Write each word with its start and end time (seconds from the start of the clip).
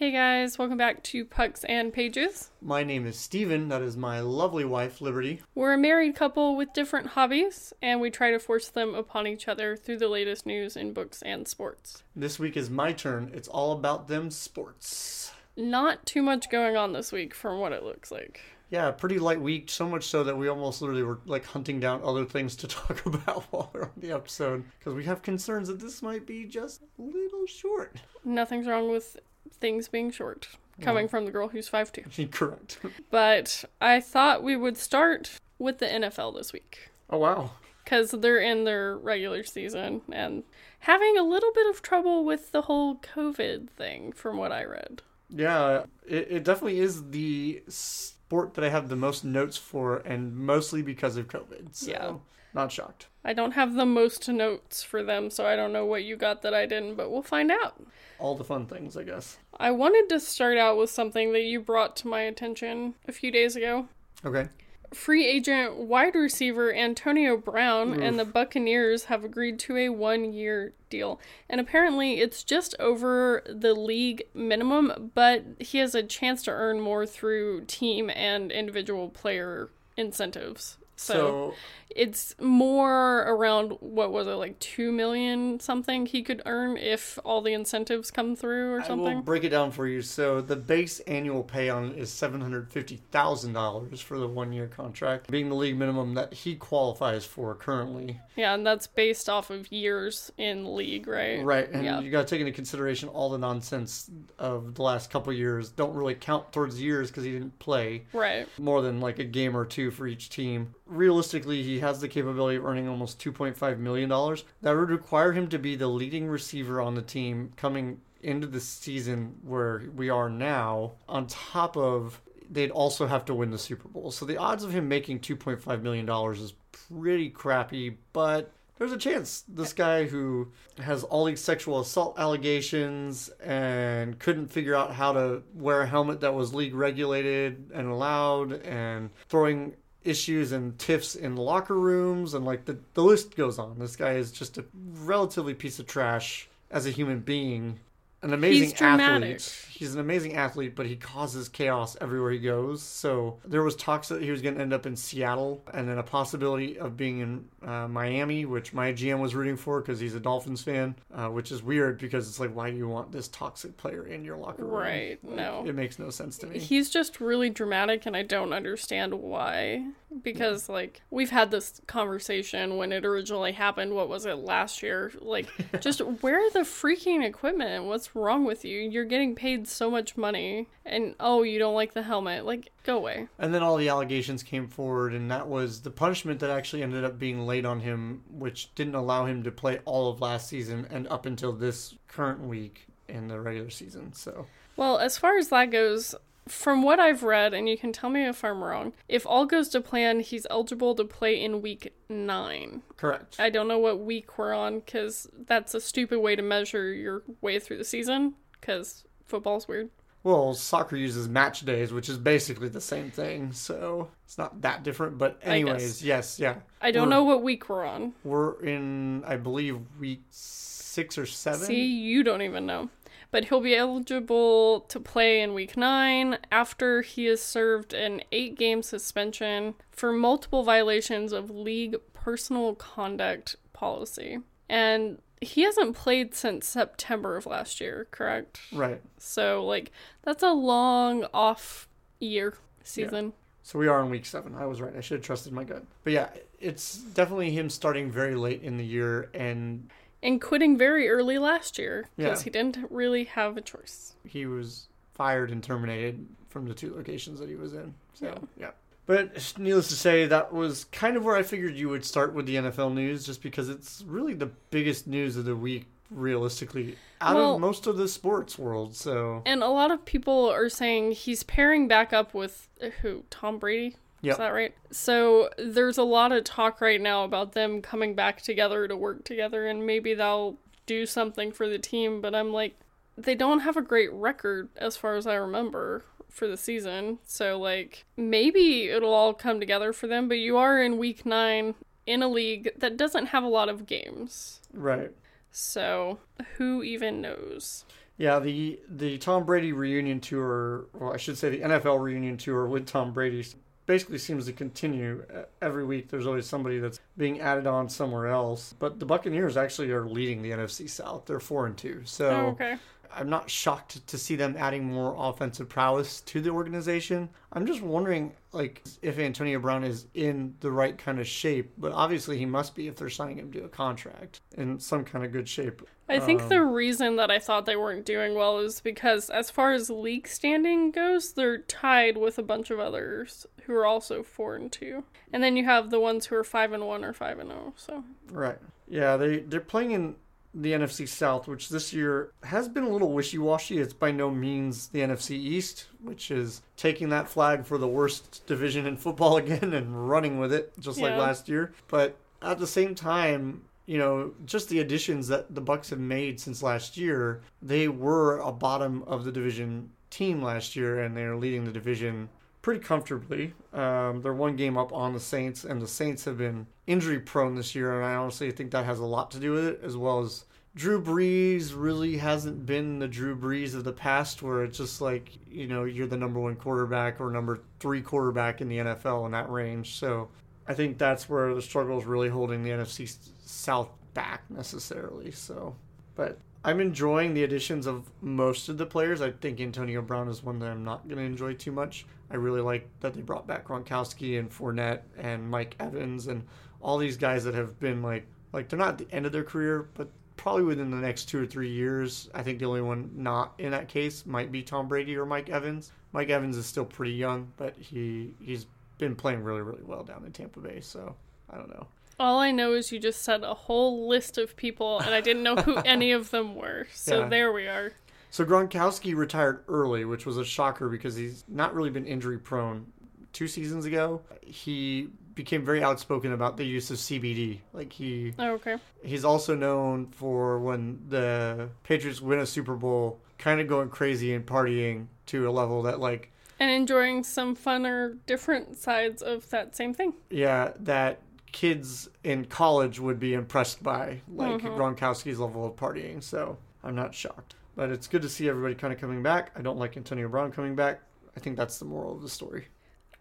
Hey 0.00 0.12
guys, 0.12 0.58
welcome 0.58 0.78
back 0.78 1.02
to 1.02 1.26
Pucks 1.26 1.62
and 1.64 1.92
Pages. 1.92 2.48
My 2.62 2.82
name 2.82 3.06
is 3.06 3.18
Steven. 3.18 3.68
That 3.68 3.82
is 3.82 3.98
my 3.98 4.20
lovely 4.20 4.64
wife, 4.64 5.02
Liberty. 5.02 5.42
We're 5.54 5.74
a 5.74 5.78
married 5.78 6.14
couple 6.14 6.56
with 6.56 6.72
different 6.72 7.08
hobbies, 7.08 7.74
and 7.82 8.00
we 8.00 8.08
try 8.08 8.30
to 8.30 8.38
force 8.38 8.70
them 8.70 8.94
upon 8.94 9.26
each 9.26 9.46
other 9.46 9.76
through 9.76 9.98
the 9.98 10.08
latest 10.08 10.46
news 10.46 10.74
in 10.74 10.94
books 10.94 11.20
and 11.20 11.46
sports. 11.46 12.02
This 12.16 12.38
week 12.38 12.56
is 12.56 12.70
my 12.70 12.94
turn. 12.94 13.30
It's 13.34 13.46
all 13.46 13.72
about 13.72 14.08
them 14.08 14.30
sports. 14.30 15.34
Not 15.54 16.06
too 16.06 16.22
much 16.22 16.48
going 16.48 16.78
on 16.78 16.94
this 16.94 17.12
week 17.12 17.34
from 17.34 17.58
what 17.58 17.72
it 17.72 17.84
looks 17.84 18.10
like. 18.10 18.40
Yeah, 18.70 18.90
pretty 18.92 19.18
light 19.18 19.42
week, 19.42 19.68
so 19.68 19.86
much 19.86 20.04
so 20.04 20.24
that 20.24 20.38
we 20.38 20.48
almost 20.48 20.80
literally 20.80 21.02
were 21.02 21.18
like 21.26 21.44
hunting 21.44 21.78
down 21.78 22.00
other 22.02 22.24
things 22.24 22.56
to 22.56 22.66
talk 22.68 23.04
about 23.04 23.42
while 23.50 23.68
we're 23.74 23.82
on 23.82 23.90
the 23.98 24.12
episode 24.12 24.64
because 24.78 24.94
we 24.94 25.04
have 25.04 25.20
concerns 25.20 25.68
that 25.68 25.78
this 25.78 26.00
might 26.00 26.24
be 26.24 26.46
just 26.46 26.80
a 26.98 27.02
little 27.02 27.44
short. 27.44 27.96
Nothing's 28.24 28.66
wrong 28.66 28.88
with 28.88 29.18
things 29.52 29.88
being 29.88 30.10
short, 30.10 30.48
coming 30.80 31.08
from 31.08 31.24
the 31.24 31.30
girl 31.30 31.48
who's 31.48 31.68
5'2. 31.68 32.30
Correct. 32.32 32.78
But 33.10 33.64
I 33.80 34.00
thought 34.00 34.42
we 34.42 34.56
would 34.56 34.76
start 34.76 35.38
with 35.58 35.78
the 35.78 35.86
NFL 35.86 36.36
this 36.36 36.52
week. 36.52 36.90
Oh, 37.10 37.18
wow. 37.18 37.50
because 37.84 38.12
they're 38.12 38.38
in 38.38 38.64
their 38.64 38.96
regular 38.96 39.42
season 39.42 40.00
and 40.12 40.44
having 40.80 41.18
a 41.18 41.22
little 41.22 41.52
bit 41.52 41.68
of 41.68 41.82
trouble 41.82 42.24
with 42.24 42.52
the 42.52 42.62
whole 42.62 42.96
COVID 42.96 43.68
thing, 43.70 44.12
from 44.12 44.36
what 44.36 44.52
I 44.52 44.64
read. 44.64 45.02
Yeah, 45.28 45.84
it, 46.06 46.26
it 46.30 46.44
definitely 46.44 46.80
is 46.80 47.10
the 47.10 47.62
sport 47.68 48.54
that 48.54 48.64
I 48.64 48.68
have 48.70 48.88
the 48.88 48.96
most 48.96 49.24
notes 49.24 49.56
for, 49.56 49.98
and 49.98 50.34
mostly 50.36 50.82
because 50.82 51.16
of 51.16 51.28
COVID. 51.28 51.74
So, 51.74 51.90
Yeah. 51.90 52.12
Not 52.54 52.72
shocked. 52.72 53.06
I 53.24 53.32
don't 53.32 53.52
have 53.52 53.74
the 53.74 53.86
most 53.86 54.28
notes 54.28 54.82
for 54.82 55.02
them, 55.02 55.30
so 55.30 55.46
I 55.46 55.56
don't 55.56 55.72
know 55.72 55.84
what 55.84 56.04
you 56.04 56.16
got 56.16 56.42
that 56.42 56.54
I 56.54 56.66
didn't, 56.66 56.94
but 56.94 57.10
we'll 57.10 57.22
find 57.22 57.50
out. 57.50 57.82
All 58.18 58.34
the 58.34 58.44
fun 58.44 58.66
things, 58.66 58.96
I 58.96 59.02
guess. 59.02 59.38
I 59.58 59.70
wanted 59.70 60.08
to 60.08 60.20
start 60.20 60.56
out 60.56 60.78
with 60.78 60.90
something 60.90 61.32
that 61.32 61.42
you 61.42 61.60
brought 61.60 61.96
to 61.96 62.08
my 62.08 62.22
attention 62.22 62.94
a 63.06 63.12
few 63.12 63.30
days 63.30 63.56
ago. 63.56 63.88
Okay. 64.24 64.48
Free 64.92 65.24
agent 65.24 65.76
wide 65.76 66.16
receiver 66.16 66.74
Antonio 66.74 67.36
Brown 67.36 68.02
and 68.02 68.18
the 68.18 68.24
Buccaneers 68.24 69.04
have 69.04 69.22
agreed 69.22 69.60
to 69.60 69.76
a 69.76 69.90
one 69.90 70.32
year 70.32 70.72
deal. 70.88 71.20
And 71.48 71.60
apparently 71.60 72.20
it's 72.20 72.42
just 72.42 72.74
over 72.80 73.44
the 73.46 73.72
league 73.72 74.24
minimum, 74.34 75.12
but 75.14 75.44
he 75.60 75.78
has 75.78 75.94
a 75.94 76.02
chance 76.02 76.42
to 76.44 76.50
earn 76.50 76.80
more 76.80 77.06
through 77.06 77.66
team 77.66 78.10
and 78.10 78.50
individual 78.50 79.08
player 79.08 79.68
incentives. 79.96 80.76
So, 80.96 81.14
So, 81.14 81.54
it's 81.94 82.34
more 82.40 83.20
around 83.22 83.72
what 83.80 84.12
was 84.12 84.26
it 84.26 84.30
like 84.32 84.58
2 84.60 84.92
million 84.92 85.58
something 85.60 86.06
he 86.06 86.22
could 86.22 86.40
earn 86.46 86.76
if 86.76 87.18
all 87.24 87.42
the 87.42 87.52
incentives 87.52 88.10
come 88.10 88.36
through 88.36 88.72
or 88.74 88.82
something. 88.82 89.08
I 89.08 89.14
will 89.16 89.22
break 89.22 89.44
it 89.44 89.48
down 89.50 89.70
for 89.70 89.86
you. 89.86 90.02
So 90.02 90.40
the 90.40 90.56
base 90.56 91.00
annual 91.00 91.42
pay 91.42 91.68
on 91.68 91.86
it 91.92 91.98
is 91.98 92.10
seven 92.10 92.40
hundred 92.40 92.72
fifty 92.72 92.96
thousand 93.10 93.52
dollars 93.54 94.00
for 94.00 94.18
the 94.18 94.28
one 94.28 94.52
year 94.52 94.66
contract, 94.68 95.30
being 95.30 95.48
the 95.48 95.54
league 95.54 95.76
minimum 95.76 96.14
that 96.14 96.32
he 96.32 96.54
qualifies 96.56 97.24
for 97.24 97.54
currently. 97.54 98.20
Yeah, 98.36 98.54
and 98.54 98.66
that's 98.66 98.86
based 98.86 99.28
off 99.28 99.50
of 99.50 99.70
years 99.72 100.30
in 100.38 100.74
league, 100.74 101.06
right? 101.08 101.44
Right, 101.44 101.68
and 101.70 101.84
Yeah. 101.84 102.00
you 102.00 102.10
got 102.10 102.26
to 102.26 102.30
take 102.34 102.40
into 102.40 102.52
consideration 102.52 103.08
all 103.08 103.28
the 103.30 103.38
nonsense 103.38 104.10
of 104.38 104.74
the 104.74 104.82
last 104.82 105.10
couple 105.10 105.32
years. 105.32 105.70
Don't 105.70 105.94
really 105.94 106.14
count 106.14 106.52
towards 106.52 106.80
years 106.80 107.08
because 107.10 107.24
he 107.24 107.32
didn't 107.32 107.58
play 107.58 108.04
Right. 108.12 108.46
more 108.58 108.80
than 108.82 109.00
like 109.00 109.18
a 109.18 109.24
game 109.24 109.56
or 109.56 109.64
two 109.64 109.90
for 109.90 110.06
each 110.06 110.30
team. 110.30 110.74
Realistically, 110.86 111.62
he 111.62 111.79
has 111.80 112.00
the 112.00 112.08
capability 112.08 112.56
of 112.56 112.64
earning 112.64 112.88
almost 112.88 113.20
two 113.20 113.32
point 113.32 113.56
five 113.56 113.78
million 113.78 114.08
dollars. 114.08 114.44
That 114.62 114.76
would 114.76 114.90
require 114.90 115.32
him 115.32 115.48
to 115.48 115.58
be 115.58 115.76
the 115.76 115.88
leading 115.88 116.28
receiver 116.28 116.80
on 116.80 116.94
the 116.94 117.02
team 117.02 117.52
coming 117.56 118.00
into 118.22 118.46
the 118.46 118.60
season 118.60 119.36
where 119.42 119.82
we 119.94 120.10
are 120.10 120.30
now. 120.30 120.92
On 121.08 121.26
top 121.26 121.76
of 121.76 122.20
they'd 122.50 122.70
also 122.70 123.06
have 123.06 123.24
to 123.26 123.34
win 123.34 123.50
the 123.50 123.58
Super 123.58 123.88
Bowl. 123.88 124.10
So 124.10 124.24
the 124.24 124.36
odds 124.36 124.64
of 124.64 124.72
him 124.72 124.88
making 124.88 125.20
two 125.20 125.36
point 125.36 125.62
five 125.62 125.82
million 125.82 126.06
dollars 126.06 126.40
is 126.40 126.54
pretty 126.88 127.30
crappy, 127.30 127.98
but 128.12 128.52
there's 128.80 128.92
a 128.92 128.98
chance 128.98 129.44
this 129.46 129.74
guy 129.74 130.06
who 130.06 130.50
has 130.78 131.04
all 131.04 131.26
these 131.26 131.42
sexual 131.42 131.80
assault 131.80 132.18
allegations 132.18 133.28
and 133.44 134.18
couldn't 134.18 134.48
figure 134.48 134.74
out 134.74 134.94
how 134.94 135.12
to 135.12 135.42
wear 135.54 135.82
a 135.82 135.86
helmet 135.86 136.20
that 136.20 136.34
was 136.34 136.54
league 136.54 136.74
regulated 136.74 137.70
and 137.74 137.88
allowed 137.88 138.52
and 138.62 139.10
throwing 139.28 139.74
issues 140.04 140.52
and 140.52 140.78
tiffs 140.78 141.14
in 141.14 141.36
locker 141.36 141.78
rooms 141.78 142.34
and 142.34 142.44
like 142.44 142.64
the, 142.64 142.78
the 142.94 143.02
list 143.02 143.36
goes 143.36 143.58
on. 143.58 143.78
This 143.78 143.96
guy 143.96 144.12
is 144.12 144.32
just 144.32 144.58
a 144.58 144.64
relatively 144.74 145.54
piece 145.54 145.78
of 145.78 145.86
trash 145.86 146.48
as 146.70 146.86
a 146.86 146.90
human 146.90 147.20
being 147.20 147.80
an 148.22 148.32
amazing 148.32 148.70
He's 148.70 148.82
athlete 148.82 149.66
he's 149.70 149.94
an 149.94 150.00
amazing 150.00 150.34
athlete 150.34 150.76
but 150.76 150.84
he 150.84 150.94
causes 150.94 151.48
chaos 151.48 151.96
everywhere 152.02 152.30
he 152.32 152.38
goes 152.38 152.82
so 152.82 153.38
there 153.46 153.62
was 153.62 153.74
talks 153.76 154.08
that 154.08 154.20
he 154.20 154.30
was 154.30 154.42
going 154.42 154.54
to 154.54 154.60
end 154.60 154.74
up 154.74 154.84
in 154.84 154.94
seattle 154.94 155.64
and 155.72 155.88
then 155.88 155.96
a 155.96 156.02
possibility 156.02 156.78
of 156.78 156.98
being 156.98 157.20
in 157.20 157.44
uh, 157.66 157.88
miami 157.88 158.44
which 158.44 158.74
my 158.74 158.92
gm 158.92 159.20
was 159.20 159.34
rooting 159.34 159.56
for 159.56 159.80
because 159.80 159.98
he's 159.98 160.14
a 160.14 160.20
dolphins 160.20 160.62
fan 160.62 160.94
uh, 161.14 161.28
which 161.28 161.50
is 161.50 161.62
weird 161.62 161.98
because 161.98 162.28
it's 162.28 162.38
like 162.38 162.54
why 162.54 162.70
do 162.70 162.76
you 162.76 162.86
want 162.86 163.10
this 163.10 163.26
toxic 163.28 163.74
player 163.78 164.04
in 164.06 164.22
your 164.22 164.36
locker 164.36 164.64
room 164.64 164.74
Right. 164.74 165.24
No. 165.24 165.64
it 165.66 165.74
makes 165.74 165.98
no 165.98 166.10
sense 166.10 166.36
to 166.38 166.46
me 166.46 166.58
He's 166.58 166.90
just 166.90 167.18
really 167.18 167.48
dramatic 167.48 168.04
and 168.04 168.14
I 168.16 168.22
don't 168.22 168.52
understand 168.52 169.14
why. 169.14 169.86
Because 170.22 170.68
like 170.68 171.02
we've 171.10 171.30
had 171.30 171.50
this 171.50 171.80
conversation 171.86 172.76
when 172.76 172.92
it 172.92 173.04
originally 173.04 173.52
happened, 173.52 173.94
what 173.94 174.08
was 174.08 174.26
it, 174.26 174.34
last 174.38 174.82
year? 174.82 175.12
Like 175.20 175.46
just 175.80 176.00
wear 176.22 176.50
the 176.50 176.60
freaking 176.60 177.24
equipment. 177.24 177.84
What's 177.84 178.09
wrong 178.14 178.44
with 178.44 178.64
you? 178.64 178.80
You're 178.80 179.04
getting 179.04 179.34
paid 179.34 179.68
so 179.68 179.90
much 179.90 180.16
money 180.16 180.68
and 180.84 181.14
oh 181.20 181.42
you 181.42 181.58
don't 181.58 181.74
like 181.74 181.94
the 181.94 182.02
helmet. 182.02 182.44
Like 182.44 182.70
go 182.84 182.96
away. 182.96 183.28
And 183.38 183.54
then 183.54 183.62
all 183.62 183.76
the 183.76 183.88
allegations 183.88 184.42
came 184.42 184.68
forward, 184.68 185.14
and 185.14 185.30
that 185.30 185.48
was 185.48 185.80
the 185.82 185.90
punishment 185.90 186.40
that 186.40 186.50
actually 186.50 186.82
ended 186.82 187.04
up 187.04 187.18
being 187.18 187.46
laid 187.46 187.64
on 187.64 187.80
him, 187.80 188.22
which 188.30 188.74
didn't 188.74 188.94
allow 188.94 189.26
him 189.26 189.42
to 189.44 189.50
play 189.50 189.80
all 189.84 190.10
of 190.10 190.20
last 190.20 190.48
season 190.48 190.86
and 190.90 191.06
up 191.08 191.26
until 191.26 191.52
this 191.52 191.94
current 192.08 192.40
week 192.40 192.86
in 193.08 193.28
the 193.28 193.40
regular 193.40 193.70
season. 193.70 194.12
So, 194.12 194.46
Well, 194.76 194.98
as 194.98 195.18
far 195.18 195.36
as 195.36 195.48
that 195.48 195.70
goes, 195.70 196.14
from 196.50 196.82
what 196.82 196.98
I've 197.00 197.22
read, 197.22 197.54
and 197.54 197.68
you 197.68 197.78
can 197.78 197.92
tell 197.92 198.10
me 198.10 198.26
if 198.26 198.44
I'm 198.44 198.62
wrong, 198.62 198.92
if 199.08 199.26
all 199.26 199.46
goes 199.46 199.68
to 199.70 199.80
plan, 199.80 200.20
he's 200.20 200.46
eligible 200.50 200.94
to 200.96 201.04
play 201.04 201.40
in 201.42 201.62
week 201.62 201.92
nine. 202.08 202.82
correct. 202.96 203.36
I 203.38 203.50
don't 203.50 203.68
know 203.68 203.78
what 203.78 204.00
week 204.00 204.36
we're 204.38 204.52
on 204.54 204.80
because 204.80 205.28
that's 205.46 205.74
a 205.74 205.80
stupid 205.80 206.20
way 206.20 206.36
to 206.36 206.42
measure 206.42 206.92
your 206.92 207.22
way 207.40 207.58
through 207.58 207.78
the 207.78 207.84
season 207.84 208.34
because 208.60 209.04
football's 209.26 209.68
weird. 209.68 209.90
Well, 210.22 210.52
soccer 210.52 210.96
uses 210.96 211.30
match 211.30 211.60
days, 211.64 211.94
which 211.94 212.10
is 212.10 212.18
basically 212.18 212.68
the 212.68 212.80
same 212.80 213.10
thing, 213.10 213.52
so 213.52 214.10
it's 214.26 214.36
not 214.36 214.60
that 214.60 214.82
different. 214.82 215.16
But, 215.16 215.38
anyways, 215.42 216.04
yes, 216.04 216.38
yeah. 216.38 216.56
I 216.82 216.90
don't 216.90 217.08
We're- 217.08 217.10
know 217.16 217.24
what 217.24 217.42
week 217.42 217.70
we're 217.70 217.86
on. 217.86 218.12
We're 218.22 218.60
in, 218.62 219.24
I 219.24 219.36
believe, 219.38 219.78
week 219.98 220.24
six 220.28 221.16
or 221.16 221.24
seven. 221.24 221.60
See, 221.60 221.86
you 221.86 222.22
don't 222.22 222.42
even 222.42 222.66
know. 222.66 222.90
But 223.30 223.44
he'll 223.46 223.60
be 223.60 223.76
eligible 223.76 224.80
to 224.80 224.98
play 224.98 225.40
in 225.40 225.54
week 225.54 225.76
nine 225.76 226.38
after 226.50 227.02
he 227.02 227.26
has 227.26 227.40
served 227.40 227.92
an 227.92 228.22
eight 228.32 228.58
game 228.58 228.82
suspension 228.82 229.74
for 229.90 230.12
multiple 230.12 230.64
violations 230.64 231.32
of 231.32 231.48
league 231.50 231.96
personal 232.12 232.74
conduct 232.74 233.56
policy. 233.72 234.38
And 234.68 235.18
he 235.40 235.62
hasn't 235.62 235.96
played 235.96 236.34
since 236.34 236.66
September 236.66 237.36
of 237.36 237.46
last 237.46 237.80
year, 237.80 238.08
correct? 238.10 238.60
Right. 238.72 239.00
So, 239.18 239.64
like, 239.64 239.90
that's 240.22 240.42
a 240.42 240.52
long 240.52 241.24
off 241.32 241.88
year 242.18 242.54
season. 242.82 243.32
So 243.62 243.78
we 243.78 243.88
are 243.88 244.02
in 244.02 244.10
week 244.10 244.26
seven. 244.26 244.54
I 244.54 244.66
was 244.66 244.80
right. 244.80 244.94
I 244.96 245.00
should 245.00 245.18
have 245.18 245.24
trusted 245.24 245.52
my 245.52 245.64
gut. 245.64 245.84
But 246.02 246.12
yeah, 246.12 246.28
it's 246.58 246.98
definitely 246.98 247.52
him 247.52 247.70
starting 247.70 248.10
very 248.10 248.34
late 248.34 248.62
in 248.62 248.76
the 248.76 248.84
year 248.84 249.30
and 249.32 249.88
And 250.22 250.40
quitting 250.40 250.76
very 250.76 251.08
early 251.08 251.38
last 251.38 251.78
year 251.78 252.08
because 252.16 252.40
Yeah. 252.40 252.44
he 252.44 252.50
didn't 252.50 252.90
really 252.90 253.24
have 253.24 253.56
a 253.56 253.60
choice. 253.60 254.14
he 254.26 254.44
was 254.46 254.88
fired 255.14 255.50
and 255.50 255.62
terminated 255.62 256.26
from 256.48 256.66
the 256.66 256.74
two 256.74 256.94
locations 256.94 257.40
that 257.40 257.48
he 257.48 257.54
was 257.56 257.72
in. 257.74 257.94
So 258.14 258.26
Yeah. 258.26 258.38
yeah. 258.58 258.70
But 259.06 259.54
needless 259.58 259.88
to 259.88 259.94
say, 259.94 260.26
that 260.26 260.52
was 260.52 260.84
kind 260.84 261.16
of 261.16 261.24
where 261.24 261.34
I 261.36 261.42
figured 261.42 261.74
you 261.76 261.88
would 261.88 262.04
start 262.04 262.32
with 262.34 262.46
the 262.46 262.56
NFL 262.56 262.90
news, 262.94 263.24
just 263.26 263.42
because 263.42 263.68
it's 263.68 264.02
really 264.06 264.34
the 264.34 264.50
biggest 264.70 265.06
news 265.08 265.36
of 265.36 265.44
the 265.46 265.56
week, 265.56 265.86
realistically, 266.10 266.96
out 267.20 267.34
Well- 267.36 267.54
of 267.56 267.60
most 267.60 267.86
of 267.86 267.96
the 267.96 268.06
sports 268.08 268.58
world. 268.58 268.94
So 268.94 269.42
And 269.46 269.62
a 269.62 269.68
lot 269.68 269.90
of 269.90 270.04
people 270.04 270.48
are 270.48 270.68
saying 270.68 271.12
he's 271.12 271.42
pairing 271.42 271.88
back 271.88 272.12
up 272.12 272.34
with 272.34 272.68
uh, 272.80 272.90
who? 273.02 273.24
Tom 273.30 273.58
Brady? 273.58 273.96
Yep. 274.22 274.32
Is 274.32 274.38
that 274.38 274.52
right? 274.52 274.74
So 274.90 275.50
there's 275.58 275.98
a 275.98 276.02
lot 276.02 276.32
of 276.32 276.44
talk 276.44 276.80
right 276.80 277.00
now 277.00 277.24
about 277.24 277.52
them 277.52 277.80
coming 277.80 278.14
back 278.14 278.42
together 278.42 278.86
to 278.86 278.96
work 278.96 279.24
together 279.24 279.66
and 279.66 279.86
maybe 279.86 280.14
they'll 280.14 280.58
do 280.86 281.06
something 281.06 281.52
for 281.52 281.68
the 281.68 281.78
team, 281.78 282.20
but 282.20 282.34
I'm 282.34 282.52
like 282.52 282.76
they 283.16 283.34
don't 283.34 283.60
have 283.60 283.76
a 283.76 283.82
great 283.82 284.12
record 284.12 284.70
as 284.76 284.96
far 284.96 285.14
as 285.14 285.26
I 285.26 285.34
remember 285.34 286.04
for 286.28 286.46
the 286.46 286.56
season. 286.56 287.18
So 287.24 287.58
like 287.58 288.04
maybe 288.16 288.88
it'll 288.88 289.14
all 289.14 289.34
come 289.34 289.60
together 289.60 289.92
for 289.92 290.06
them, 290.06 290.28
but 290.28 290.38
you 290.38 290.56
are 290.56 290.82
in 290.82 290.98
week 290.98 291.24
9 291.24 291.74
in 292.06 292.22
a 292.22 292.28
league 292.28 292.70
that 292.76 292.96
doesn't 292.96 293.26
have 293.26 293.44
a 293.44 293.48
lot 293.48 293.68
of 293.68 293.86
games. 293.86 294.60
right. 294.72 295.12
So 295.52 296.20
who 296.56 296.82
even 296.82 297.20
knows? 297.20 297.84
Yeah, 298.16 298.38
the 298.38 298.80
the 298.88 299.18
Tom 299.18 299.44
Brady 299.44 299.72
reunion 299.72 300.20
tour, 300.20 300.86
well, 300.92 301.12
I 301.12 301.16
should 301.16 301.38
say 301.38 301.50
the 301.50 301.60
NFL 301.60 302.00
reunion 302.00 302.36
tour 302.36 302.66
with 302.66 302.86
Tom 302.86 303.12
Brady 303.12 303.46
basically 303.90 304.18
seems 304.18 304.46
to 304.46 304.52
continue 304.52 305.24
uh, 305.34 305.42
every 305.60 305.84
week. 305.84 306.10
There's 306.10 306.24
always 306.24 306.46
somebody 306.46 306.78
that's 306.78 307.00
being 307.18 307.40
added 307.40 307.66
on 307.66 307.88
somewhere 307.88 308.28
else. 308.28 308.72
But 308.78 309.00
the 309.00 309.04
Buccaneers 309.04 309.56
actually 309.56 309.90
are 309.90 310.06
leading 310.06 310.42
the 310.42 310.52
NFC 310.52 310.88
South. 310.88 311.26
They're 311.26 311.40
four 311.40 311.66
and 311.66 311.76
two. 311.76 312.02
So 312.04 312.30
Oh, 312.30 312.46
okay. 312.50 312.76
I'm 313.14 313.28
not 313.28 313.50
shocked 313.50 314.06
to 314.06 314.18
see 314.18 314.36
them 314.36 314.56
adding 314.58 314.84
more 314.84 315.14
offensive 315.18 315.68
prowess 315.68 316.20
to 316.22 316.40
the 316.40 316.50
organization. 316.50 317.28
I'm 317.52 317.66
just 317.66 317.82
wondering, 317.82 318.32
like, 318.52 318.82
if 319.02 319.18
Antonio 319.18 319.58
Brown 319.58 319.84
is 319.84 320.06
in 320.14 320.54
the 320.60 320.70
right 320.70 320.96
kind 320.96 321.18
of 321.18 321.26
shape. 321.26 321.72
But 321.78 321.92
obviously, 321.92 322.38
he 322.38 322.46
must 322.46 322.74
be 322.74 322.88
if 322.88 322.96
they're 322.96 323.08
signing 323.08 323.38
him 323.38 323.52
to 323.52 323.64
a 323.64 323.68
contract 323.68 324.40
in 324.56 324.78
some 324.78 325.04
kind 325.04 325.24
of 325.24 325.32
good 325.32 325.48
shape. 325.48 325.82
I 326.08 326.18
think 326.18 326.42
Um, 326.42 326.48
the 326.48 326.62
reason 326.64 327.16
that 327.16 327.30
I 327.30 327.38
thought 327.38 327.66
they 327.66 327.76
weren't 327.76 328.04
doing 328.04 328.34
well 328.34 328.58
is 328.58 328.80
because, 328.80 329.30
as 329.30 329.50
far 329.50 329.72
as 329.72 329.90
league 329.90 330.26
standing 330.26 330.90
goes, 330.90 331.32
they're 331.32 331.58
tied 331.58 332.16
with 332.16 332.36
a 332.38 332.42
bunch 332.42 332.70
of 332.70 332.80
others 332.80 333.46
who 333.62 333.74
are 333.74 333.86
also 333.86 334.24
four 334.24 334.56
and 334.56 334.72
two, 334.72 335.04
and 335.32 335.40
then 335.42 335.56
you 335.56 335.64
have 335.64 335.90
the 335.90 336.00
ones 336.00 336.26
who 336.26 336.34
are 336.34 336.42
five 336.42 336.72
and 336.72 336.86
one 336.86 337.04
or 337.04 337.12
five 337.12 337.38
and 337.38 337.50
zero. 337.50 337.74
So 337.76 338.04
Right. 338.32 338.58
Yeah, 338.88 339.16
they 339.16 339.38
they're 339.38 339.60
playing 339.60 339.92
in 339.92 340.16
the 340.52 340.72
NFC 340.72 341.06
South, 341.06 341.46
which 341.46 341.68
this 341.68 341.92
year 341.92 342.32
has 342.42 342.68
been 342.68 342.82
a 342.82 342.88
little 342.88 343.12
wishy-washy. 343.12 343.78
It's 343.78 343.92
by 343.92 344.10
no 344.10 344.30
means 344.30 344.88
the 344.88 345.00
NFC 345.00 345.32
East, 345.32 345.86
which 346.02 346.30
is 346.30 346.62
taking 346.76 347.08
that 347.10 347.28
flag 347.28 347.64
for 347.64 347.78
the 347.78 347.86
worst 347.86 348.46
division 348.46 348.86
in 348.86 348.96
football 348.96 349.36
again 349.38 349.72
and 349.72 350.08
running 350.08 350.38
with 350.38 350.52
it, 350.52 350.72
just 350.80 351.00
like 351.00 351.16
last 351.16 351.48
year. 351.48 351.72
But 351.88 352.16
at 352.42 352.58
the 352.58 352.66
same 352.66 352.94
time, 352.94 353.62
you 353.86 353.98
know, 353.98 354.32
just 354.44 354.68
the 354.68 354.80
additions 354.80 355.28
that 355.28 355.54
the 355.54 355.60
Bucks 355.60 355.90
have 355.90 355.98
made 355.98 356.40
since 356.40 356.62
last 356.62 356.96
year, 356.96 357.40
they 357.62 357.88
were 357.88 358.38
a 358.38 358.52
bottom 358.52 359.02
of 359.04 359.24
the 359.24 359.32
division 359.32 359.90
team 360.10 360.42
last 360.42 360.74
year, 360.76 361.00
and 361.00 361.16
they're 361.16 361.36
leading 361.36 361.64
the 361.64 361.72
division 361.72 362.28
pretty 362.62 362.80
comfortably. 362.80 363.54
Um, 363.72 364.22
they're 364.22 364.34
one 364.34 364.56
game 364.56 364.76
up 364.76 364.92
on 364.92 365.12
the 365.12 365.20
Saints, 365.20 365.64
and 365.64 365.80
the 365.80 365.88
Saints 365.88 366.24
have 366.24 366.38
been 366.38 366.66
injury 366.86 367.20
prone 367.20 367.54
this 367.54 367.74
year, 367.74 367.96
and 367.96 368.04
I 368.04 368.14
honestly 368.14 368.50
think 368.50 368.70
that 368.72 368.84
has 368.84 368.98
a 368.98 369.04
lot 369.04 369.30
to 369.32 369.40
do 369.40 369.52
with 369.52 369.64
it, 369.66 369.80
as 369.82 369.96
well 369.96 370.20
as 370.20 370.44
Drew 370.74 371.02
Brees 371.02 371.72
really 371.74 372.16
hasn't 372.16 372.64
been 372.64 372.98
the 372.98 373.08
Drew 373.08 373.36
Brees 373.36 373.74
of 373.74 373.84
the 373.84 373.92
past, 373.92 374.42
where 374.42 374.62
it's 374.62 374.78
just 374.78 375.00
like, 375.00 375.30
you 375.50 375.66
know, 375.66 375.84
you're 375.84 376.06
the 376.06 376.16
number 376.16 376.38
one 376.38 376.54
quarterback 376.54 377.20
or 377.20 377.30
number 377.30 377.60
three 377.80 378.02
quarterback 378.02 378.60
in 378.60 378.68
the 378.68 378.78
NFL 378.78 379.26
in 379.26 379.32
that 379.32 379.50
range. 379.50 379.96
So 379.98 380.28
I 380.68 380.74
think 380.74 380.98
that's 380.98 381.28
where 381.28 381.54
the 381.54 381.62
struggle 381.62 381.98
is 381.98 382.04
really 382.04 382.28
holding 382.28 382.62
the 382.62 382.70
NFC 382.70 383.12
South 383.44 383.90
back 384.14 384.48
necessarily. 384.48 385.32
So, 385.32 385.74
but 386.14 386.38
I'm 386.62 386.80
enjoying 386.80 387.32
the 387.32 387.44
additions 387.44 387.86
of 387.86 388.10
most 388.20 388.68
of 388.68 388.76
the 388.76 388.84
players. 388.84 389.22
I 389.22 389.30
think 389.30 389.60
Antonio 389.60 390.02
Brown 390.02 390.28
is 390.28 390.42
one 390.42 390.58
that 390.58 390.70
I'm 390.70 390.84
not 390.84 391.08
going 391.08 391.18
to 391.18 391.24
enjoy 391.24 391.54
too 391.54 391.72
much. 391.72 392.06
I 392.30 392.36
really 392.36 392.60
like 392.60 392.86
that 393.00 393.14
they 393.14 393.22
brought 393.22 393.46
back 393.46 393.66
Gronkowski 393.66 394.38
and 394.38 394.50
Fournette 394.50 395.00
and 395.18 395.48
Mike 395.48 395.74
Evans 395.80 396.26
and 396.26 396.44
all 396.82 396.98
these 396.98 397.16
guys 397.16 397.44
that 397.44 397.54
have 397.54 397.78
been 397.80 398.02
like 398.02 398.26
like 398.52 398.68
they're 398.68 398.78
not 398.78 398.88
at 398.88 398.98
the 398.98 399.08
end 399.14 399.26
of 399.26 399.32
their 399.32 399.44
career, 399.44 399.88
but 399.94 400.08
probably 400.36 400.64
within 400.64 400.90
the 400.90 400.96
next 400.96 401.26
two 401.26 401.42
or 401.42 401.46
three 401.46 401.70
years. 401.70 402.28
I 402.34 402.42
think 402.42 402.58
the 402.58 402.66
only 402.66 402.82
one 402.82 403.10
not 403.14 403.54
in 403.58 403.70
that 403.70 403.88
case 403.88 404.26
might 404.26 404.52
be 404.52 404.62
Tom 404.62 404.86
Brady 404.86 405.16
or 405.16 405.24
Mike 405.24 405.48
Evans. 405.48 405.92
Mike 406.12 406.28
Evans 406.28 406.56
is 406.56 406.66
still 406.66 406.84
pretty 406.84 407.12
young, 407.12 407.52
but 407.56 407.74
he 407.78 408.34
he's 408.40 408.66
been 408.98 409.14
playing 409.14 409.42
really 409.42 409.62
really 409.62 409.82
well 409.82 410.02
down 410.02 410.24
in 410.26 410.32
Tampa 410.32 410.60
Bay. 410.60 410.80
So 410.80 411.14
I 411.48 411.56
don't 411.56 411.70
know. 411.70 411.86
All 412.20 412.38
I 412.38 412.52
know 412.52 412.74
is 412.74 412.92
you 412.92 413.00
just 413.00 413.22
said 413.22 413.42
a 413.42 413.54
whole 413.54 414.06
list 414.08 414.38
of 414.38 414.54
people, 414.56 415.00
and 415.00 415.12
I 415.14 415.20
didn't 415.20 415.42
know 415.42 415.56
who 415.56 415.76
any 415.84 416.12
of 416.12 416.30
them 416.30 416.54
were. 416.54 416.86
So 416.92 417.20
Yeah. 417.20 417.28
there 417.28 417.52
we 417.52 417.66
are. 417.66 417.92
So 418.30 418.44
Gronkowski 418.44 419.16
retired 419.16 419.64
early, 419.66 420.04
which 420.04 420.24
was 420.26 420.36
a 420.36 420.44
shocker 420.44 420.88
because 420.88 421.16
he's 421.16 421.42
not 421.48 421.74
really 421.74 421.90
been 421.90 422.06
injury 422.06 422.38
prone. 422.38 422.86
Two 423.32 423.48
seasons 423.48 423.86
ago, 423.86 424.20
he 424.42 425.08
became 425.34 425.64
very 425.64 425.82
outspoken 425.82 426.32
about 426.32 426.56
the 426.56 426.64
use 426.64 426.90
of 426.90 426.98
CBD. 426.98 427.60
Like 427.72 427.92
he 427.92 428.34
Oh, 428.38 428.50
okay. 428.52 428.76
he's 429.02 429.24
also 429.24 429.54
known 429.56 430.06
for 430.12 430.60
when 430.60 431.00
the 431.08 431.70
Patriots 431.82 432.20
win 432.20 432.38
a 432.40 432.46
Super 432.46 432.74
Bowl, 432.76 433.20
kind 433.38 433.60
of 433.60 433.66
going 433.66 433.88
crazy 433.88 434.34
and 434.34 434.44
partying 434.44 435.06
to 435.26 435.48
a 435.48 435.50
level 435.52 435.82
that 435.82 435.98
like 436.00 436.30
And 436.60 436.70
enjoying 436.70 437.24
some 437.24 437.54
fun 437.54 437.86
or 437.86 438.14
different 438.26 438.76
sides 438.76 439.22
of 439.22 439.48
that 439.50 439.74
same 439.74 439.94
thing. 439.94 440.12
yeah, 440.28 440.72
that 440.80 441.20
kids 441.52 442.08
in 442.24 442.44
college 442.46 442.98
would 443.00 443.18
be 443.18 443.34
impressed 443.34 443.82
by, 443.82 444.20
like 444.32 444.60
Mhm. 444.62 444.76
Gronkowski's 444.76 445.38
level 445.38 445.64
of 445.66 445.76
partying. 445.76 446.22
So 446.22 446.58
I'm 446.82 446.94
not 446.94 447.14
shocked. 447.14 447.54
But 447.76 447.90
it's 447.90 448.06
good 448.08 448.22
to 448.22 448.28
see 448.28 448.48
everybody 448.48 448.74
kind 448.74 448.92
of 448.92 449.00
coming 449.00 449.22
back. 449.22 449.52
I 449.56 449.62
don't 449.62 449.78
like 449.78 449.96
Antonio 449.96 450.28
Brown 450.28 450.52
coming 450.52 450.74
back. 450.74 451.00
I 451.36 451.40
think 451.40 451.56
that's 451.56 451.78
the 451.78 451.84
moral 451.84 452.14
of 452.14 452.22
the 452.22 452.28
story. 452.28 452.66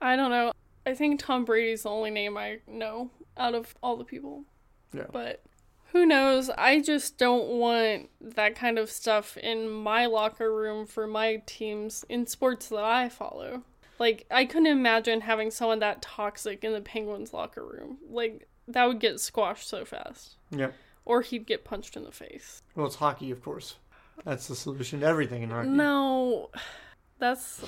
I 0.01 0.15
don't 0.15 0.31
know. 0.31 0.51
I 0.85 0.95
think 0.95 1.19
Tom 1.19 1.45
Brady's 1.45 1.83
the 1.83 1.89
only 1.89 2.09
name 2.09 2.37
I 2.37 2.59
know 2.67 3.11
out 3.37 3.53
of 3.53 3.75
all 3.83 3.95
the 3.95 4.03
people. 4.05 4.43
Yeah. 4.93 5.05
But 5.11 5.43
who 5.91 6.05
knows? 6.05 6.49
I 6.49 6.81
just 6.81 7.17
don't 7.17 7.47
want 7.49 8.09
that 8.21 8.55
kind 8.55 8.77
of 8.79 8.89
stuff 8.91 9.37
in 9.37 9.69
my 9.69 10.05
locker 10.07 10.53
room 10.53 10.85
for 10.85 11.05
my 11.07 11.41
teams 11.45 12.05
in 12.09 12.25
sports 12.27 12.69
that 12.69 12.83
I 12.83 13.09
follow. 13.09 13.63
Like, 13.99 14.25
I 14.31 14.45
couldn't 14.45 14.67
imagine 14.67 15.21
having 15.21 15.51
someone 15.51 15.79
that 15.79 16.01
toxic 16.01 16.63
in 16.63 16.73
the 16.73 16.81
Penguins 16.81 17.33
locker 17.33 17.65
room. 17.65 17.97
Like, 18.09 18.47
that 18.67 18.85
would 18.85 18.99
get 18.99 19.19
squashed 19.19 19.67
so 19.67 19.83
fast. 19.85 20.37
Yeah. 20.51 20.71
Or 21.05 21.21
he'd 21.21 21.45
get 21.45 21.65
punched 21.65 21.97
in 21.97 22.03
the 22.03 22.11
face. 22.11 22.61
Well, 22.75 22.85
it's 22.85 22.95
hockey, 22.95 23.29
of 23.31 23.43
course. 23.43 23.75
That's 24.23 24.47
the 24.47 24.55
solution 24.55 25.01
to 25.01 25.05
everything 25.05 25.43
in 25.43 25.49
hockey. 25.49 25.69
No, 25.69 26.49
that's 27.19 27.63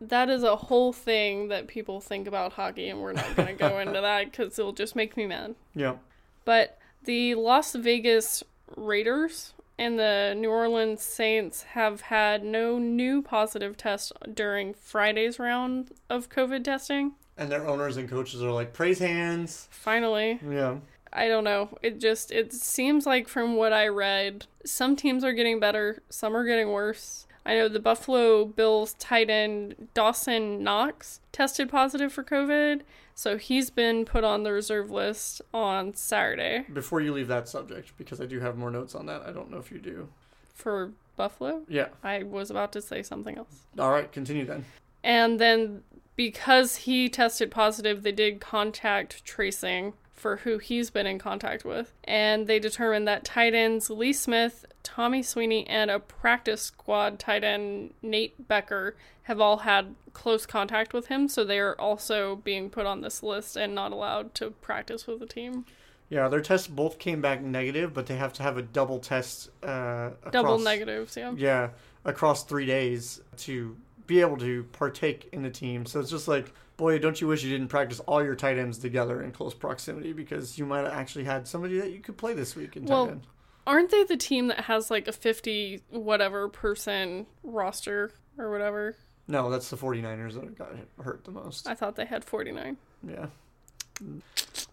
that 0.00 0.28
is 0.28 0.42
a 0.42 0.56
whole 0.56 0.92
thing 0.92 1.48
that 1.48 1.66
people 1.66 2.00
think 2.00 2.26
about 2.26 2.52
hockey, 2.52 2.88
and 2.88 3.00
we're 3.00 3.12
not 3.12 3.36
going 3.36 3.48
to 3.48 3.54
go 3.54 3.78
into 3.80 4.00
that 4.00 4.30
because 4.30 4.58
it'll 4.58 4.72
just 4.72 4.96
make 4.96 5.16
me 5.16 5.26
mad. 5.26 5.54
Yeah. 5.74 5.96
But 6.44 6.78
the 7.04 7.34
Las 7.36 7.74
Vegas 7.74 8.42
Raiders 8.76 9.54
and 9.78 9.98
the 9.98 10.34
New 10.36 10.50
Orleans 10.50 11.02
Saints 11.02 11.62
have 11.62 12.02
had 12.02 12.44
no 12.44 12.78
new 12.78 13.22
positive 13.22 13.76
tests 13.76 14.12
during 14.32 14.74
Friday's 14.74 15.38
round 15.38 15.90
of 16.08 16.28
COVID 16.28 16.64
testing. 16.64 17.12
And 17.36 17.50
their 17.50 17.66
owners 17.66 17.96
and 17.96 18.08
coaches 18.08 18.42
are 18.42 18.52
like, 18.52 18.72
praise 18.72 18.98
hands. 19.00 19.68
Finally, 19.70 20.38
Yeah. 20.48 20.76
I 21.16 21.28
don't 21.28 21.44
know. 21.44 21.78
It 21.80 22.00
just 22.00 22.32
it 22.32 22.52
seems 22.52 23.06
like 23.06 23.28
from 23.28 23.54
what 23.54 23.72
I 23.72 23.86
read, 23.86 24.46
some 24.64 24.96
teams 24.96 25.22
are 25.22 25.32
getting 25.32 25.60
better, 25.60 26.02
some 26.10 26.36
are 26.36 26.44
getting 26.44 26.70
worse. 26.72 27.23
I 27.46 27.54
know 27.54 27.68
the 27.68 27.80
Buffalo 27.80 28.44
Bills 28.46 28.94
tight 28.94 29.28
end 29.28 29.88
Dawson 29.92 30.62
Knox 30.62 31.20
tested 31.30 31.68
positive 31.68 32.12
for 32.12 32.24
COVID, 32.24 32.80
so 33.14 33.36
he's 33.36 33.70
been 33.70 34.04
put 34.04 34.24
on 34.24 34.44
the 34.44 34.52
reserve 34.52 34.90
list 34.90 35.42
on 35.52 35.94
Saturday 35.94 36.64
Before 36.72 37.00
you 37.00 37.12
leave 37.12 37.28
that 37.28 37.48
subject, 37.48 37.92
because 37.98 38.20
I 38.20 38.26
do 38.26 38.40
have 38.40 38.56
more 38.56 38.70
notes 38.70 38.94
on 38.94 39.06
that. 39.06 39.22
I 39.26 39.32
don't 39.32 39.50
know 39.50 39.58
if 39.58 39.70
you 39.70 39.78
do. 39.78 40.08
for 40.54 40.92
Buffalo. 41.16 41.62
Yeah. 41.68 41.88
I 42.02 42.22
was 42.22 42.50
about 42.50 42.72
to 42.72 42.82
say 42.82 43.02
something 43.02 43.36
else. 43.36 43.66
All 43.78 43.90
right, 43.90 44.10
continue 44.10 44.44
then. 44.44 44.64
And 45.02 45.38
then 45.38 45.82
because 46.16 46.76
he 46.76 47.08
tested 47.08 47.50
positive, 47.50 48.02
they 48.02 48.12
did 48.12 48.40
contact 48.40 49.24
tracing 49.24 49.92
for 50.14 50.36
who 50.38 50.58
he's 50.58 50.90
been 50.90 51.06
in 51.06 51.18
contact 51.18 51.64
with. 51.64 51.92
And 52.04 52.46
they 52.46 52.58
determined 52.58 53.06
that 53.08 53.24
tight 53.24 53.54
ends 53.54 53.90
Lee 53.90 54.12
Smith, 54.12 54.64
Tommy 54.82 55.22
Sweeney, 55.22 55.66
and 55.66 55.90
a 55.90 55.98
practice 55.98 56.62
squad 56.62 57.18
tight 57.18 57.44
end 57.44 57.92
Nate 58.00 58.48
Becker 58.48 58.96
have 59.24 59.40
all 59.40 59.58
had 59.58 59.94
close 60.12 60.46
contact 60.46 60.92
with 60.92 61.08
him. 61.08 61.28
So 61.28 61.44
they 61.44 61.58
are 61.58 61.78
also 61.78 62.36
being 62.36 62.70
put 62.70 62.86
on 62.86 63.00
this 63.00 63.22
list 63.22 63.56
and 63.56 63.74
not 63.74 63.92
allowed 63.92 64.34
to 64.36 64.50
practice 64.50 65.06
with 65.06 65.20
the 65.20 65.26
team. 65.26 65.66
Yeah, 66.08 66.28
their 66.28 66.40
tests 66.40 66.68
both 66.68 66.98
came 66.98 67.20
back 67.20 67.42
negative, 67.42 67.92
but 67.92 68.06
they 68.06 68.16
have 68.16 68.32
to 68.34 68.42
have 68.42 68.56
a 68.56 68.62
double 68.62 68.98
test. 68.98 69.50
Uh, 69.62 70.10
across, 70.22 70.32
Double 70.32 70.58
negatives, 70.58 71.16
yeah. 71.16 71.32
Yeah, 71.36 71.70
across 72.04 72.44
three 72.44 72.66
days 72.66 73.20
to 73.38 73.76
be 74.06 74.20
able 74.20 74.36
to 74.36 74.64
partake 74.64 75.28
in 75.32 75.42
the 75.42 75.50
team. 75.50 75.86
So 75.86 76.00
it's 76.00 76.10
just 76.10 76.28
like, 76.28 76.52
boy, 76.76 76.98
don't 76.98 77.20
you 77.20 77.26
wish 77.26 77.42
you 77.44 77.50
didn't 77.50 77.68
practice 77.68 78.00
all 78.00 78.22
your 78.22 78.34
tight 78.34 78.58
ends 78.58 78.78
together 78.78 79.22
in 79.22 79.32
close 79.32 79.54
proximity 79.54 80.12
because 80.12 80.58
you 80.58 80.66
might 80.66 80.84
have 80.84 80.92
actually 80.92 81.24
had 81.24 81.46
somebody 81.46 81.78
that 81.80 81.92
you 81.92 82.00
could 82.00 82.16
play 82.16 82.34
this 82.34 82.56
week 82.56 82.76
in 82.76 82.84
tight 82.86 82.92
Well, 82.92 83.08
end. 83.08 83.26
Aren't 83.66 83.90
they 83.90 84.04
the 84.04 84.16
team 84.16 84.48
that 84.48 84.60
has 84.60 84.90
like 84.90 85.08
a 85.08 85.12
50 85.12 85.82
whatever 85.90 86.48
person 86.48 87.26
roster 87.42 88.12
or 88.36 88.50
whatever? 88.50 88.96
No, 89.26 89.48
that's 89.50 89.70
the 89.70 89.76
49ers 89.76 90.34
that 90.34 90.58
got 90.58 90.72
hurt 91.02 91.24
the 91.24 91.30
most. 91.30 91.66
I 91.66 91.74
thought 91.74 91.96
they 91.96 92.04
had 92.04 92.24
49. 92.24 92.76
Yeah. 93.08 93.26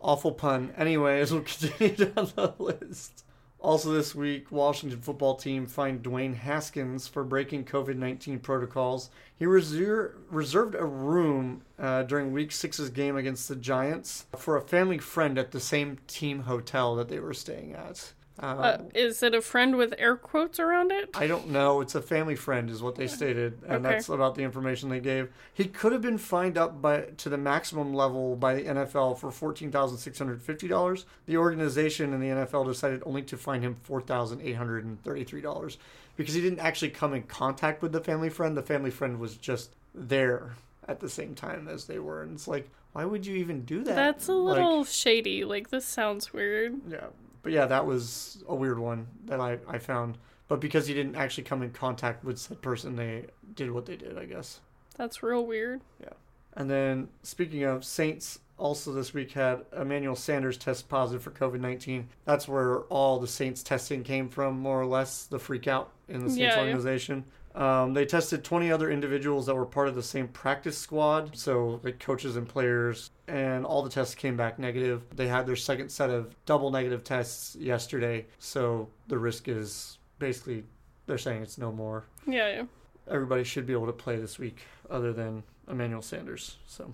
Awful 0.01 0.31
pun. 0.31 0.73
Anyways, 0.77 1.31
we'll 1.31 1.41
continue 1.45 1.95
down 1.95 2.31
the 2.35 2.53
list. 2.59 3.23
Also, 3.61 3.91
this 3.91 4.15
week, 4.15 4.51
Washington 4.51 4.99
football 4.99 5.35
team 5.35 5.67
fined 5.67 6.01
Dwayne 6.01 6.35
Haskins 6.35 7.07
for 7.07 7.23
breaking 7.23 7.65
COVID 7.65 7.95
19 7.95 8.39
protocols. 8.39 9.11
He 9.37 9.45
reser- 9.45 10.13
reserved 10.31 10.73
a 10.73 10.83
room 10.83 11.61
uh, 11.77 12.01
during 12.03 12.31
week 12.31 12.51
six's 12.51 12.89
game 12.89 13.15
against 13.15 13.47
the 13.47 13.55
Giants 13.55 14.25
for 14.35 14.57
a 14.57 14.61
family 14.61 14.97
friend 14.97 15.37
at 15.37 15.51
the 15.51 15.59
same 15.59 15.99
team 16.07 16.41
hotel 16.41 16.95
that 16.95 17.07
they 17.07 17.19
were 17.19 17.35
staying 17.35 17.73
at. 17.73 18.13
Uh, 18.39 18.45
Uh, 18.45 18.77
is 18.95 19.21
it 19.21 19.35
a 19.35 19.41
friend 19.41 19.75
with 19.77 19.93
air 19.97 20.15
quotes 20.15 20.59
around 20.59 20.91
it? 20.91 21.09
I 21.13 21.27
don't 21.27 21.49
know. 21.49 21.81
It's 21.81 21.95
a 21.95 22.01
family 22.01 22.35
friend, 22.35 22.69
is 22.69 22.81
what 22.81 22.95
they 22.95 23.05
stated, 23.07 23.59
and 23.67 23.85
Okay. 23.85 23.95
that's 23.95 24.09
about 24.09 24.35
the 24.35 24.41
information 24.43 24.89
they 24.89 24.99
gave. 25.01 25.29
He 25.53 25.65
could 25.65 25.91
have 25.91 26.01
been 26.01 26.17
fined 26.17 26.57
up 26.57 26.81
by 26.81 27.01
to 27.17 27.29
the 27.29 27.37
maximum 27.37 27.93
level 27.93 28.35
by 28.35 28.55
the 28.55 28.67
NFL 28.67 29.15
for 29.15 29.31
fourteen 29.31 29.71
thousand 29.71 29.97
six 29.97 30.17
hundred 30.17 30.41
fifty 30.41 30.67
dollars. 30.67 31.05
The 31.27 31.37
organization 31.37 32.13
and 32.13 32.23
the 32.23 32.29
NFL 32.29 32.63
decided 32.65 33.03
only 33.05 33.21
to 33.23 33.37
fine 33.37 33.61
him 33.61 33.75
four 33.83 34.01
thousand 34.01 34.41
eight 34.41 34.55
hundred 34.55 34.85
and 34.85 35.03
thirty 35.03 35.23
three 35.23 35.41
dollars 35.41 35.77
because 36.17 36.33
he 36.33 36.41
didn't 36.41 36.59
actually 36.59 36.89
come 36.91 37.13
in 37.13 37.23
contact 37.23 37.81
with 37.81 37.91
the 37.91 38.01
family 38.01 38.29
friend. 38.29 38.55
The 38.57 38.63
family 38.63 38.91
friend 38.91 39.19
was 39.19 39.35
just 39.35 39.75
there 39.93 40.55
at 40.87 40.99
the 40.99 41.09
same 41.09 41.35
time 41.35 41.67
as 41.67 41.85
they 41.85 41.99
were, 41.99 42.23
and 42.23 42.33
it's 42.33 42.47
like, 42.47 42.69
why 42.93 43.05
would 43.05 43.25
you 43.25 43.35
even 43.35 43.65
do 43.65 43.83
that? 43.83 43.95
That's 43.95 44.27
a 44.29 44.33
Like, 44.33 44.55
little 44.55 44.83
shady. 44.83 45.43
Like 45.45 45.69
this 45.69 45.85
sounds 45.85 46.33
weird. 46.33 46.79
yeah, 46.89 47.07
but 47.43 47.51
yeah, 47.51 47.65
that 47.65 47.85
was 47.85 48.43
a 48.47 48.55
weird 48.55 48.79
one 48.79 49.07
that 49.25 49.39
I, 49.39 49.57
I 49.67 49.77
found. 49.77 50.17
But 50.47 50.59
because 50.59 50.87
he 50.87 50.93
didn't 50.93 51.15
actually 51.15 51.45
come 51.45 51.63
in 51.63 51.71
contact 51.71 52.25
with 52.25 52.37
said 52.37 52.61
person, 52.61 52.95
they 52.95 53.27
did 53.55 53.71
what 53.71 53.85
they 53.85 53.95
did, 53.95 54.17
I 54.17 54.25
guess. 54.25 54.59
That's 54.97 55.23
real 55.23 55.45
weird. 55.45 55.81
Yeah. 56.01 56.09
And 56.53 56.69
then 56.69 57.07
speaking 57.23 57.63
of 57.63 57.85
Saints, 57.85 58.39
also 58.57 58.91
this 58.91 59.13
week 59.13 59.31
had 59.31 59.61
Emmanuel 59.75 60.15
Sanders 60.15 60.57
test 60.57 60.89
positive 60.89 61.23
for 61.23 61.31
COVID 61.31 61.61
nineteen. 61.61 62.09
That's 62.25 62.47
where 62.47 62.81
all 62.81 63.19
the 63.19 63.27
Saints 63.27 63.63
testing 63.63 64.03
came 64.03 64.27
from, 64.27 64.59
more 64.59 64.79
or 64.79 64.85
less, 64.85 65.23
the 65.23 65.39
freak 65.39 65.67
out 65.67 65.91
in 66.09 66.19
the 66.19 66.29
Saints 66.29 66.39
Yeah, 66.39 66.55
yeah. 66.65 67.23
Um, 67.55 67.93
they 67.93 68.05
tested 68.05 68.43
20 68.43 68.71
other 68.71 68.89
individuals 68.89 69.45
that 69.45 69.55
were 69.55 69.65
part 69.65 69.87
of 69.87 69.95
the 69.95 70.03
same 70.03 70.27
practice 70.29 70.77
squad, 70.77 71.35
so 71.37 71.81
like 71.83 71.99
coaches 71.99 72.37
and 72.37 72.47
players, 72.47 73.11
and 73.27 73.65
all 73.65 73.83
the 73.83 73.89
tests 73.89 74.15
came 74.15 74.37
back 74.37 74.57
negative. 74.57 75.03
They 75.13 75.27
had 75.27 75.45
their 75.45 75.57
second 75.57 75.89
set 75.89 76.09
of 76.09 76.33
double 76.45 76.71
negative 76.71 77.03
tests 77.03 77.55
yesterday, 77.57 78.25
so 78.39 78.87
the 79.07 79.17
risk 79.17 79.47
is 79.47 79.97
basically 80.19 80.63
they're 81.07 81.17
saying 81.17 81.41
it's 81.41 81.57
no 81.57 81.71
more. 81.71 82.05
Yeah, 82.25 82.47
yeah. 82.49 82.63
Everybody 83.09 83.43
should 83.43 83.65
be 83.65 83.73
able 83.73 83.87
to 83.87 83.93
play 83.93 84.15
this 84.15 84.39
week, 84.39 84.59
other 84.89 85.11
than 85.11 85.43
Emmanuel 85.67 86.01
Sanders. 86.01 86.57
So 86.67 86.93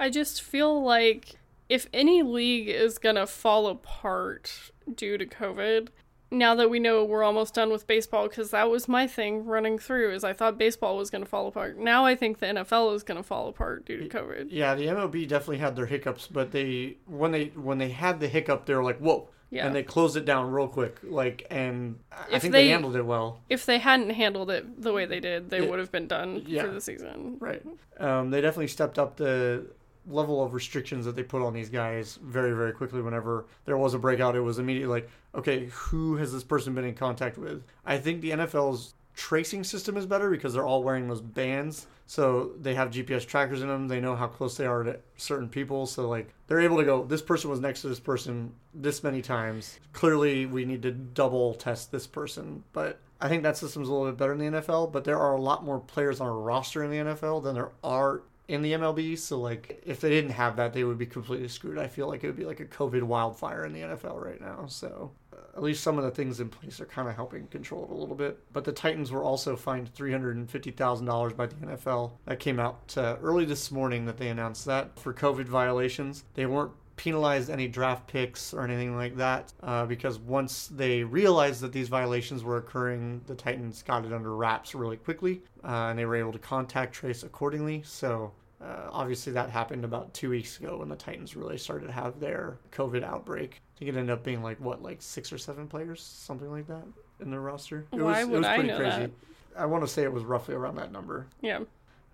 I 0.00 0.10
just 0.10 0.42
feel 0.42 0.82
like 0.82 1.36
if 1.68 1.86
any 1.92 2.22
league 2.22 2.68
is 2.68 2.98
gonna 2.98 3.26
fall 3.26 3.68
apart 3.68 4.72
due 4.92 5.16
to 5.18 5.26
COVID, 5.26 5.88
now 6.34 6.54
that 6.56 6.68
we 6.68 6.78
know 6.78 7.04
we're 7.04 7.22
almost 7.24 7.54
done 7.54 7.70
with 7.70 7.86
baseball, 7.86 8.28
because 8.28 8.50
that 8.50 8.68
was 8.70 8.88
my 8.88 9.06
thing 9.06 9.44
running 9.46 9.78
through, 9.78 10.12
is 10.12 10.24
I 10.24 10.32
thought 10.32 10.58
baseball 10.58 10.96
was 10.96 11.10
gonna 11.10 11.24
fall 11.26 11.46
apart. 11.46 11.78
Now 11.78 12.04
I 12.04 12.14
think 12.14 12.38
the 12.40 12.46
NFL 12.46 12.94
is 12.94 13.02
gonna 13.02 13.22
fall 13.22 13.48
apart 13.48 13.86
due 13.86 13.98
to 13.98 14.08
COVID. 14.08 14.48
yeah, 14.50 14.74
the 14.74 14.86
MLB 14.86 15.26
definitely 15.26 15.58
had 15.58 15.76
their 15.76 15.86
hiccups, 15.86 16.26
but 16.26 16.50
they 16.52 16.96
when 17.06 17.32
they 17.32 17.46
when 17.54 17.78
they 17.78 17.90
had 17.90 18.20
the 18.20 18.28
hiccup, 18.28 18.66
they 18.66 18.74
were 18.74 18.84
like, 18.84 18.98
"Whoa." 18.98 19.28
Yeah. 19.50 19.66
And 19.66 19.74
they 19.76 19.84
closed 19.84 20.16
it 20.16 20.24
down 20.24 20.50
real 20.50 20.66
quick, 20.66 20.98
like, 21.04 21.46
and 21.48 22.00
I 22.10 22.24
If 22.32 22.42
think 22.42 22.52
they, 22.52 22.64
they- 22.64 22.68
handled 22.70 22.96
it 22.96 23.06
well. 23.06 23.40
If 23.48 23.66
they 23.66 23.78
hadn't 23.78 24.10
handled 24.10 24.50
it 24.50 24.82
the 24.82 24.92
way 24.92 25.04
they 25.06 25.20
did, 25.20 25.48
they 25.50 25.60
would 25.60 25.78
have 25.78 25.92
been 25.92 26.08
done 26.08 26.42
Yeah. 26.44 26.62
for 26.62 26.68
the 26.72 26.80
season. 26.80 27.36
Right. 27.38 27.62
Um, 28.00 28.30
they 28.30 28.40
definitely 28.40 28.66
stepped 28.66 28.98
up 28.98 29.16
the 29.16 29.66
level 30.08 30.42
of 30.42 30.54
restrictions 30.54 31.04
that 31.04 31.16
they 31.16 31.22
put 31.22 31.42
on 31.42 31.52
these 31.52 31.70
guys 31.70 32.18
very, 32.22 32.52
very 32.52 32.72
quickly. 32.72 33.00
Whenever 33.00 33.46
there 33.64 33.78
was 33.78 33.94
a 33.94 33.98
breakout, 33.98 34.36
it 34.36 34.40
was 34.40 34.58
immediately 34.58 35.00
like, 35.00 35.10
okay, 35.34 35.68
who 35.72 36.16
has 36.16 36.32
this 36.32 36.44
person 36.44 36.74
been 36.74 36.84
in 36.84 36.94
contact 36.94 37.38
with? 37.38 37.62
I 37.84 37.98
think 37.98 38.20
the 38.20 38.32
NFL's 38.32 38.94
tracing 39.14 39.64
system 39.64 39.96
is 39.96 40.06
better 40.06 40.30
because 40.30 40.54
they're 40.54 40.66
all 40.66 40.82
wearing 40.82 41.08
those 41.08 41.20
bands. 41.20 41.86
So 42.06 42.52
they 42.60 42.74
have 42.74 42.90
GPS 42.90 43.26
trackers 43.26 43.62
in 43.62 43.68
them. 43.68 43.88
They 43.88 44.00
know 44.00 44.14
how 44.14 44.26
close 44.26 44.56
they 44.56 44.66
are 44.66 44.82
to 44.82 44.98
certain 45.16 45.48
people. 45.48 45.86
So 45.86 46.08
like 46.08 46.34
they're 46.46 46.60
able 46.60 46.76
to 46.76 46.84
go, 46.84 47.04
this 47.04 47.22
person 47.22 47.50
was 47.50 47.60
next 47.60 47.82
to 47.82 47.88
this 47.88 48.00
person 48.00 48.52
this 48.74 49.02
many 49.02 49.22
times. 49.22 49.78
Clearly, 49.92 50.46
we 50.46 50.64
need 50.64 50.82
to 50.82 50.90
double 50.90 51.54
test 51.54 51.92
this 51.92 52.06
person. 52.06 52.64
But 52.72 53.00
I 53.20 53.28
think 53.28 53.42
that 53.44 53.56
system's 53.56 53.88
a 53.88 53.92
little 53.92 54.08
bit 54.08 54.18
better 54.18 54.32
in 54.32 54.38
the 54.38 54.60
NFL. 54.60 54.92
But 54.92 55.04
there 55.04 55.18
are 55.18 55.34
a 55.34 55.40
lot 55.40 55.64
more 55.64 55.80
players 55.80 56.20
on 56.20 56.26
a 56.26 56.32
roster 56.32 56.84
in 56.84 56.90
the 56.90 57.12
NFL 57.12 57.42
than 57.42 57.54
there 57.54 57.72
are 57.82 58.22
in 58.48 58.62
the 58.62 58.72
MLB. 58.72 59.18
So 59.18 59.40
like 59.40 59.82
if 59.84 60.00
they 60.00 60.10
didn't 60.10 60.30
have 60.30 60.56
that, 60.56 60.72
they 60.72 60.84
would 60.84 60.98
be 60.98 61.06
completely 61.06 61.48
screwed. 61.48 61.78
I 61.78 61.88
feel 61.88 62.08
like 62.08 62.24
it 62.24 62.26
would 62.26 62.36
be 62.36 62.44
like 62.44 62.60
a 62.60 62.66
COVID 62.66 63.02
wildfire 63.02 63.64
in 63.64 63.72
the 63.72 63.80
NFL 63.80 64.22
right 64.22 64.40
now. 64.40 64.66
So 64.66 65.12
uh, 65.32 65.56
at 65.56 65.62
least 65.62 65.82
some 65.82 65.98
of 65.98 66.04
the 66.04 66.10
things 66.10 66.40
in 66.40 66.48
place 66.48 66.80
are 66.80 66.86
kind 66.86 67.08
of 67.08 67.14
helping 67.14 67.46
control 67.48 67.84
it 67.84 67.90
a 67.90 67.94
little 67.94 68.14
bit. 68.14 68.38
But 68.52 68.64
the 68.64 68.72
Titans 68.72 69.10
were 69.10 69.24
also 69.24 69.56
fined 69.56 69.92
three 69.94 70.12
hundred 70.12 70.36
and 70.36 70.50
fifty 70.50 70.70
thousand 70.70 71.06
dollars 71.06 71.32
by 71.32 71.46
the 71.46 71.54
NFL. 71.54 72.12
That 72.26 72.38
came 72.38 72.60
out 72.60 72.94
uh, 72.96 73.16
early 73.22 73.44
this 73.44 73.70
morning 73.70 74.06
that 74.06 74.18
they 74.18 74.28
announced 74.28 74.64
that 74.66 74.98
for 74.98 75.14
COVID 75.14 75.46
violations. 75.46 76.24
They 76.34 76.46
weren't 76.46 76.72
penalized 76.96 77.50
any 77.50 77.66
draft 77.66 78.06
picks 78.06 78.54
or 78.54 78.62
anything 78.62 78.96
like 78.96 79.16
that 79.16 79.52
uh, 79.62 79.84
because 79.84 80.18
once 80.18 80.68
they 80.68 81.02
realized 81.02 81.60
that 81.60 81.72
these 81.72 81.88
violations 81.88 82.44
were 82.44 82.56
occurring, 82.58 83.20
the 83.26 83.34
Titans 83.34 83.82
got 83.82 84.04
it 84.04 84.12
under 84.12 84.34
wraps 84.36 84.74
really 84.74 84.96
quickly 84.96 85.42
uh, 85.64 85.88
and 85.88 85.98
they 85.98 86.06
were 86.06 86.16
able 86.16 86.32
to 86.32 86.38
contact 86.38 86.94
trace 86.94 87.22
accordingly. 87.22 87.82
So 87.84 88.32
uh, 88.60 88.88
obviously 88.90 89.32
that 89.32 89.50
happened 89.50 89.84
about 89.84 90.14
two 90.14 90.30
weeks 90.30 90.58
ago 90.58 90.78
when 90.78 90.88
the 90.88 90.96
Titans 90.96 91.36
really 91.36 91.58
started 91.58 91.86
to 91.86 91.92
have 91.92 92.20
their 92.20 92.58
COVID 92.72 93.02
outbreak. 93.02 93.60
I 93.74 93.78
think 93.78 93.88
it 93.88 93.96
ended 93.96 94.10
up 94.10 94.22
being 94.22 94.42
like 94.42 94.60
what, 94.60 94.82
like 94.82 95.02
six 95.02 95.32
or 95.32 95.38
seven 95.38 95.66
players, 95.66 96.00
something 96.02 96.50
like 96.50 96.66
that, 96.68 96.84
in 97.20 97.30
their 97.30 97.40
roster. 97.40 97.86
It 97.92 98.00
Why 98.00 98.24
was, 98.24 98.28
would 98.28 98.34
it 98.34 98.38
was 98.38 98.46
I 98.46 98.54
pretty 98.54 98.68
know 98.68 98.78
crazy. 98.78 98.96
that? 98.96 99.10
I 99.56 99.66
want 99.66 99.84
to 99.84 99.88
say 99.88 100.02
it 100.02 100.12
was 100.12 100.24
roughly 100.24 100.54
around 100.54 100.76
that 100.76 100.92
number. 100.92 101.26
Yeah. 101.40 101.60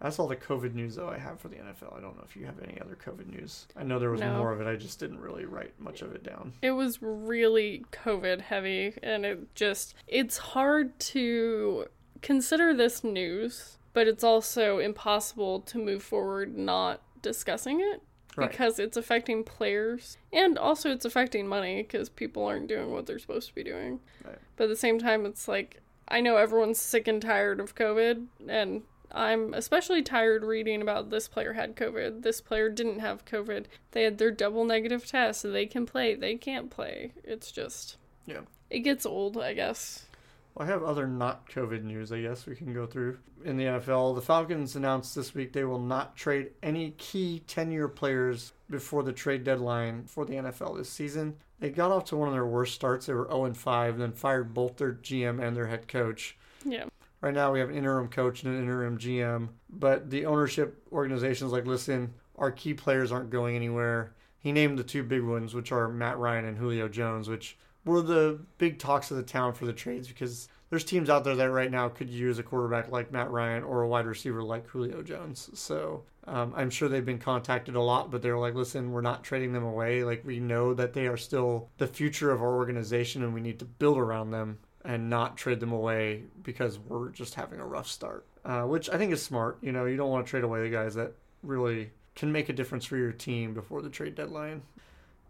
That's 0.00 0.18
all 0.18 0.26
the 0.28 0.36
COVID 0.36 0.74
news 0.74 0.94
though 0.96 1.08
I 1.08 1.18
have 1.18 1.40
for 1.40 1.48
the 1.48 1.56
NFL. 1.56 1.96
I 1.96 2.00
don't 2.00 2.16
know 2.16 2.24
if 2.24 2.34
you 2.36 2.46
have 2.46 2.58
any 2.62 2.80
other 2.80 2.96
COVID 2.96 3.26
news. 3.28 3.66
I 3.76 3.82
know 3.84 3.98
there 3.98 4.10
was 4.10 4.20
No. 4.20 4.38
more 4.38 4.52
of 4.52 4.60
it. 4.60 4.66
I 4.66 4.76
just 4.76 4.98
didn't 4.98 5.20
really 5.20 5.44
write 5.44 5.78
much 5.78 6.00
of 6.02 6.12
it 6.14 6.22
down. 6.22 6.54
It 6.62 6.70
was 6.72 7.02
really 7.02 7.84
COVID 7.92 8.40
heavy, 8.40 8.94
and 9.02 9.26
it 9.26 9.54
just, 9.54 9.94
it's 10.08 10.38
hard 10.38 10.98
to 11.00 11.86
consider 12.22 12.72
this 12.74 13.04
news, 13.04 13.78
but 13.92 14.06
it's 14.08 14.24
also 14.24 14.78
impossible 14.78 15.60
to 15.60 15.78
move 15.78 16.02
forward 16.02 16.56
not 16.56 17.02
discussing 17.22 17.80
it 17.80 18.00
Right. 18.36 18.48
because 18.50 18.78
it's 18.78 18.96
affecting 18.96 19.42
players 19.42 20.16
and 20.32 20.56
also 20.56 20.90
it's 20.92 21.04
affecting 21.04 21.46
money 21.48 21.82
because 21.82 22.08
people 22.08 22.44
aren't 22.46 22.68
doing 22.68 22.90
what 22.92 23.04
they're 23.06 23.18
supposed 23.18 23.48
to 23.48 23.54
be 23.54 23.64
doing. 23.64 24.00
Right. 24.24 24.38
But 24.56 24.64
at 24.64 24.70
the 24.70 24.76
same 24.76 24.98
time, 24.98 25.26
it's 25.26 25.48
like, 25.48 25.80
I 26.08 26.20
know 26.20 26.36
everyone's 26.36 26.78
sick 26.80 27.08
and 27.08 27.20
tired 27.20 27.58
of 27.60 27.74
COVID, 27.74 28.26
and 28.48 28.82
I'm 29.12 29.54
especially 29.54 30.02
tired 30.02 30.44
reading 30.44 30.82
about 30.82 31.10
this 31.10 31.28
player 31.28 31.52
had 31.54 31.76
COVID, 31.76 32.22
this 32.22 32.40
player 32.40 32.68
didn't 32.68 33.00
have 33.00 33.24
COVID, 33.24 33.66
they 33.92 34.04
had 34.04 34.18
their 34.18 34.30
double 34.30 34.64
negative 34.64 35.06
test, 35.06 35.40
so 35.40 35.50
they 35.50 35.66
can 35.66 35.86
play, 35.86 36.14
they 36.14 36.36
can't 36.36 36.70
play. 36.70 37.12
It's 37.24 37.50
just, 37.50 37.96
Yeah. 38.26 38.42
it 38.68 38.80
gets 38.80 39.04
old, 39.04 39.36
I 39.36 39.54
guess. 39.54 40.06
Well, 40.54 40.66
I 40.66 40.70
have 40.70 40.82
other 40.82 41.06
not 41.06 41.48
COVID 41.48 41.82
news, 41.84 42.12
I 42.12 42.20
guess 42.22 42.46
we 42.46 42.56
can 42.56 42.72
go 42.74 42.86
through. 42.86 43.18
In 43.44 43.56
the 43.56 43.64
NFL, 43.64 44.14
the 44.14 44.20
Falcons 44.20 44.76
announced 44.76 45.14
this 45.14 45.34
week 45.34 45.52
they 45.52 45.64
will 45.64 45.78
not 45.78 46.16
trade 46.16 46.50
any 46.62 46.90
key 46.98 47.42
10 47.46 47.70
year 47.72 47.88
players 47.88 48.52
before 48.68 49.02
the 49.02 49.12
trade 49.12 49.44
deadline 49.44 50.04
for 50.04 50.24
the 50.24 50.34
NFL 50.34 50.76
this 50.76 50.90
season. 50.90 51.36
They 51.60 51.70
got 51.70 51.90
off 51.90 52.04
to 52.06 52.16
one 52.16 52.28
of 52.28 52.34
their 52.34 52.46
worst 52.46 52.74
starts. 52.74 53.06
They 53.06 53.14
were 53.14 53.28
0 53.30 53.54
5, 53.54 53.94
and 53.94 54.02
then 54.02 54.12
fired 54.12 54.52
both 54.54 54.76
their 54.76 54.92
GM 54.92 55.40
and 55.40 55.56
their 55.56 55.66
head 55.66 55.88
coach. 55.88 56.36
Yeah. 56.64 56.86
Right 57.20 57.34
now, 57.34 57.52
we 57.52 57.60
have 57.60 57.68
an 57.68 57.76
interim 57.76 58.08
coach 58.08 58.42
and 58.42 58.54
an 58.54 58.62
interim 58.62 58.98
GM, 58.98 59.48
but 59.68 60.10
the 60.10 60.24
ownership 60.24 60.82
organization's 60.90 61.52
like, 61.52 61.66
listen, 61.66 62.14
our 62.36 62.50
key 62.50 62.72
players 62.72 63.12
aren't 63.12 63.30
going 63.30 63.56
anywhere. 63.56 64.14
He 64.38 64.52
named 64.52 64.78
the 64.78 64.84
two 64.84 65.02
big 65.02 65.22
ones, 65.22 65.54
which 65.54 65.70
are 65.70 65.88
Matt 65.88 66.18
Ryan 66.18 66.46
and 66.46 66.56
Julio 66.56 66.88
Jones, 66.88 67.28
which 67.28 67.58
were 67.84 68.00
the 68.00 68.40
big 68.56 68.78
talks 68.78 69.10
of 69.10 69.18
the 69.18 69.22
town 69.22 69.52
for 69.52 69.66
the 69.66 69.72
trades 69.72 70.08
because 70.08 70.48
there's 70.70 70.84
teams 70.84 71.10
out 71.10 71.24
there 71.24 71.34
that 71.34 71.50
right 71.50 71.70
now 71.70 71.88
could 71.88 72.08
use 72.08 72.38
a 72.38 72.42
quarterback 72.42 72.90
like 72.90 73.12
Matt 73.12 73.30
Ryan 73.30 73.64
or 73.64 73.82
a 73.82 73.88
wide 73.88 74.06
receiver 74.06 74.42
like 74.42 74.66
Julio 74.68 75.02
Jones. 75.02 75.50
So 75.54 76.04
um, 76.26 76.54
I'm 76.56 76.70
sure 76.70 76.88
they've 76.88 77.04
been 77.04 77.18
contacted 77.18 77.74
a 77.74 77.82
lot, 77.82 78.10
but 78.10 78.22
they're 78.22 78.38
like, 78.38 78.54
listen, 78.54 78.92
we're 78.92 79.00
not 79.00 79.24
trading 79.24 79.52
them 79.52 79.64
away. 79.64 80.04
Like, 80.04 80.24
we 80.24 80.38
know 80.38 80.72
that 80.74 80.94
they 80.94 81.06
are 81.06 81.16
still 81.16 81.68
the 81.78 81.86
future 81.86 82.30
of 82.30 82.40
our 82.40 82.54
organization 82.56 83.22
and 83.22 83.34
we 83.34 83.40
need 83.40 83.58
to 83.58 83.64
build 83.64 83.98
around 83.98 84.30
them 84.30 84.58
and 84.84 85.10
not 85.10 85.36
trade 85.36 85.60
them 85.60 85.72
away 85.72 86.22
because 86.42 86.78
we're 86.78 87.10
just 87.10 87.34
having 87.34 87.60
a 87.60 87.66
rough 87.66 87.86
start. 87.86 88.26
Uh, 88.42 88.62
which 88.62 88.88
I 88.88 88.96
think 88.96 89.12
is 89.12 89.22
smart. 89.22 89.58
You 89.60 89.70
know, 89.70 89.84
you 89.84 89.98
don't 89.98 90.08
want 90.08 90.24
to 90.24 90.30
trade 90.30 90.44
away 90.44 90.62
the 90.62 90.70
guys 90.70 90.94
that 90.94 91.12
really 91.42 91.90
can 92.14 92.32
make 92.32 92.48
a 92.48 92.54
difference 92.54 92.86
for 92.86 92.96
your 92.96 93.12
team 93.12 93.52
before 93.52 93.82
the 93.82 93.90
trade 93.90 94.14
deadline. 94.14 94.62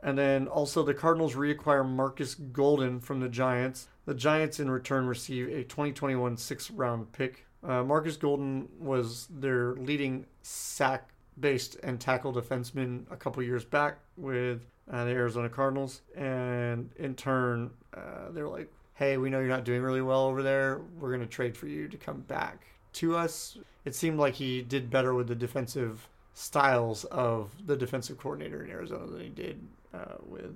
And 0.02 0.16
then 0.16 0.47
also 0.47 0.85
the 0.85 0.95
Cardinals 0.95 1.35
reacquire 1.35 1.87
Markus 1.87 2.35
Golden 2.35 3.00
from 3.00 3.19
the 3.19 3.28
Giants. 3.28 3.88
The 4.07 4.14
Giants 4.14 4.61
in 4.61 4.71
return 4.71 5.07
receive 5.07 5.49
a 5.49 5.64
2021 5.64 6.37
sixth 6.37 6.71
round 6.71 7.11
pick. 7.12 7.47
Uh, 7.62 7.83
Markus 7.83 8.16
Golden 8.16 8.69
was 8.78 9.26
their 9.28 9.75
leading 9.75 10.26
sack 10.42 11.11
based 11.38 11.76
and 11.83 12.00
tackle 12.00 12.33
defenseman 12.33 13.11
a 13.11 13.16
couple 13.16 13.42
years 13.42 13.64
back 13.64 13.99
with 14.16 14.66
uh, 14.90 15.04
the 15.04 15.11
Arizona 15.11 15.49
Cardinals. 15.49 16.02
And 16.16 16.90
in 16.97 17.14
turn, 17.14 17.71
uh, 17.92 18.30
they're 18.30 18.49
like, 18.49 18.73
hey, 19.00 19.16
we 19.16 19.30
know 19.30 19.38
you're 19.38 19.49
not 19.49 19.64
doing 19.64 19.80
really 19.80 20.02
well 20.02 20.26
over 20.26 20.42
there. 20.42 20.83
We're 21.00 21.09
going 21.09 21.23
to 21.23 21.26
trade 21.26 21.57
for 21.57 21.66
you 21.66 21.88
to 21.88 21.97
come 21.97 22.21
back 22.21 22.66
to 22.92 23.16
us. 23.16 23.57
It 23.87 23.95
seemed 23.95 24.19
like 24.19 24.35
he 24.35 24.61
did 24.61 24.90
better 24.90 25.14
with 25.14 25.26
the 25.26 25.35
defensive 25.35 26.07
styles 26.35 27.04
of 27.07 27.50
the 27.66 27.76
defensive 27.76 28.19
coordinator 28.19 28.62
in 28.62 28.71
Arizona 28.71 29.07
than 29.07 29.23
he 29.23 29.30
did 29.30 29.59
uh, 29.95 30.16
with 30.26 30.54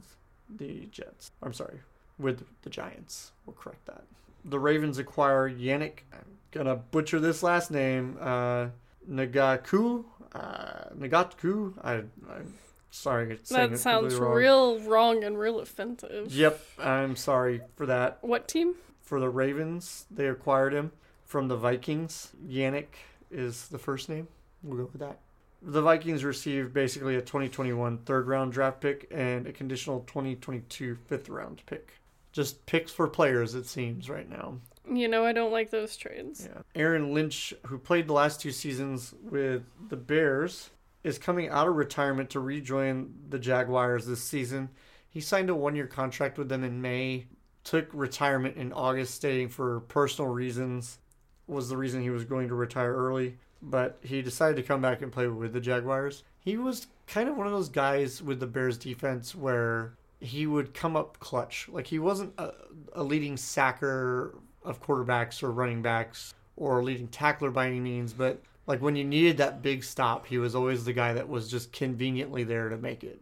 the 0.59 0.87
Jets. 0.91 1.31
I'm 1.43 1.55
sorry, 1.55 1.81
with 2.19 2.45
the 2.61 2.69
Giants. 2.69 3.33
We'll 3.47 3.57
correct 3.57 3.87
that. 3.87 4.03
The 4.45 4.59
Ravens 4.59 4.99
acquire 4.99 5.49
Yannick. 5.49 6.01
I'm 6.13 6.37
gonna 6.53 6.77
butcher 6.77 7.21
this 7.21 7.43
last 7.43 7.71
name. 7.71 8.19
Uh, 8.21 8.67
Nagaku. 9.11 10.05
Uh, 10.35 10.91
Nagatku. 10.99 11.73
I, 11.83 11.95
I'm 11.95 12.53
sorry. 12.95 13.39
That 13.51 13.79
sounds 13.79 14.17
wrong. 14.17 14.35
real 14.35 14.81
wrong 14.81 15.25
and 15.25 15.39
real 15.39 15.61
offensive. 15.61 16.33
Yep, 16.33 16.61
I'm 16.79 17.17
sorry 17.17 17.61
for 17.77 17.87
that. 17.87 18.19
What 18.23 18.49
team? 18.49 18.75
For 19.03 19.21
the 19.21 19.29
Ravens, 19.29 20.07
they 20.11 20.29
acquired 20.29 20.73
him 20.73 20.93
from 21.25 21.49
the 21.49 21.57
Vikings. 21.57 22.33
Yannick 22.47 22.87
is 23.31 23.69
the 23.69 23.79
first 23.79 24.09
name. 24.09 24.29
We'll 24.63 24.79
go 24.79 24.91
with 24.93 25.01
that. 25.01 25.19
The 25.61 25.83
Vikings 25.83 26.25
received 26.25 26.73
basically 26.73 27.17
a 27.17 27.21
2021 27.21 27.99
third 27.99 28.29
round 28.29 28.53
draft 28.53 28.81
pick 28.81 29.09
and 29.11 29.47
a 29.47 29.53
conditional 29.53 30.01
2022 30.01 30.97
fifth 31.07 31.29
round 31.29 31.63
pick. 31.67 31.95
Just 32.33 32.65
picks 32.67 32.93
for 32.93 33.09
players, 33.09 33.55
it 33.55 33.67
seems, 33.67 34.11
right 34.11 34.29
now. 34.29 34.59
You 34.91 35.09
know, 35.09 35.25
I 35.25 35.33
don't 35.33 35.53
like 35.53 35.71
those 35.71 35.97
trades. 35.97 36.49
Yeah. 36.53 36.63
Aaron 36.75 37.15
Lynch, 37.15 37.55
who 37.67 37.79
played 37.79 38.09
the 38.09 38.13
last 38.13 38.41
two 38.41 38.51
seasons 38.51 39.15
with 39.23 39.63
the 39.89 39.97
Bears, 39.97 40.71
is 41.05 41.19
coming 41.19 41.51
out 41.51 41.69
of 41.69 41.77
retirement 41.77 42.31
to 42.31 42.41
rejoin 42.41 43.15
the 43.29 43.39
Jaguars 43.39 44.07
this 44.07 44.23
season. 44.23 44.71
He 45.09 45.21
signed 45.21 45.51
a 45.51 45.55
one 45.55 45.77
year 45.77 45.87
contract 45.87 46.39
with 46.39 46.49
them 46.49 46.65
in 46.65 46.81
May, 46.81 47.27
took 47.63 47.89
retirement 47.93 48.57
in 48.57 48.73
August, 48.73 49.15
stating 49.15 49.49
for 49.49 49.81
personal 49.81 50.31
reasons 50.31 50.99
was 51.47 51.69
the 51.69 51.77
reason 51.77 52.03
he 52.03 52.11
was 52.11 52.25
going 52.25 52.49
to 52.49 52.55
retire 52.55 52.95
early. 52.95 53.37
But 53.63 53.99
he 54.03 54.23
decided 54.23 54.57
to 54.57 54.63
come 54.63 54.81
back 54.81 55.03
and 55.03 55.13
play 55.13 55.27
with 55.27 55.53
the 55.53 55.61
Jaguars. 55.61 56.25
He 56.41 56.57
was 56.57 56.87
kind 57.07 57.29
of 57.29 57.37
one 57.37 57.47
of 57.47 57.53
those 57.53 57.69
guys 57.69 58.23
with 58.23 58.41
the 58.41 58.47
Bears 58.47 58.77
defense 58.77 59.35
where 59.35 59.95
he 60.21 60.47
would 60.47 60.75
come 60.75 60.97
up 60.97 61.19
clutch. 61.19 61.69
Like 61.71 61.87
he 61.87 61.99
wasn't 61.99 62.33
a, 62.39 62.53
a 62.95 63.03
leading 63.03 63.37
sacker 63.37 64.39
of 64.63 64.83
quarterbacks 64.83 65.43
or 65.43 65.51
running 65.51 65.83
backs 65.83 66.35
or 66.57 66.83
leading 66.83 67.09
tackler 67.09 67.51
by 67.51 67.67
any 67.67 67.81
means, 67.81 68.13
but 68.13 68.43
like 68.67 68.81
when 68.81 68.97
you 68.97 69.05
needed 69.05 69.37
that 69.39 69.63
big 69.63 69.85
stop, 69.85 70.27
he 70.27 70.39
was 70.39 70.55
always 70.55 70.85
the 70.85 70.93
guy 70.93 71.13
that 71.13 71.29
was 71.29 71.51
just 71.51 71.73
conveniently 71.73 72.45
there 72.45 72.69
to 72.69 72.77
make 72.77 73.05
it. 73.05 73.21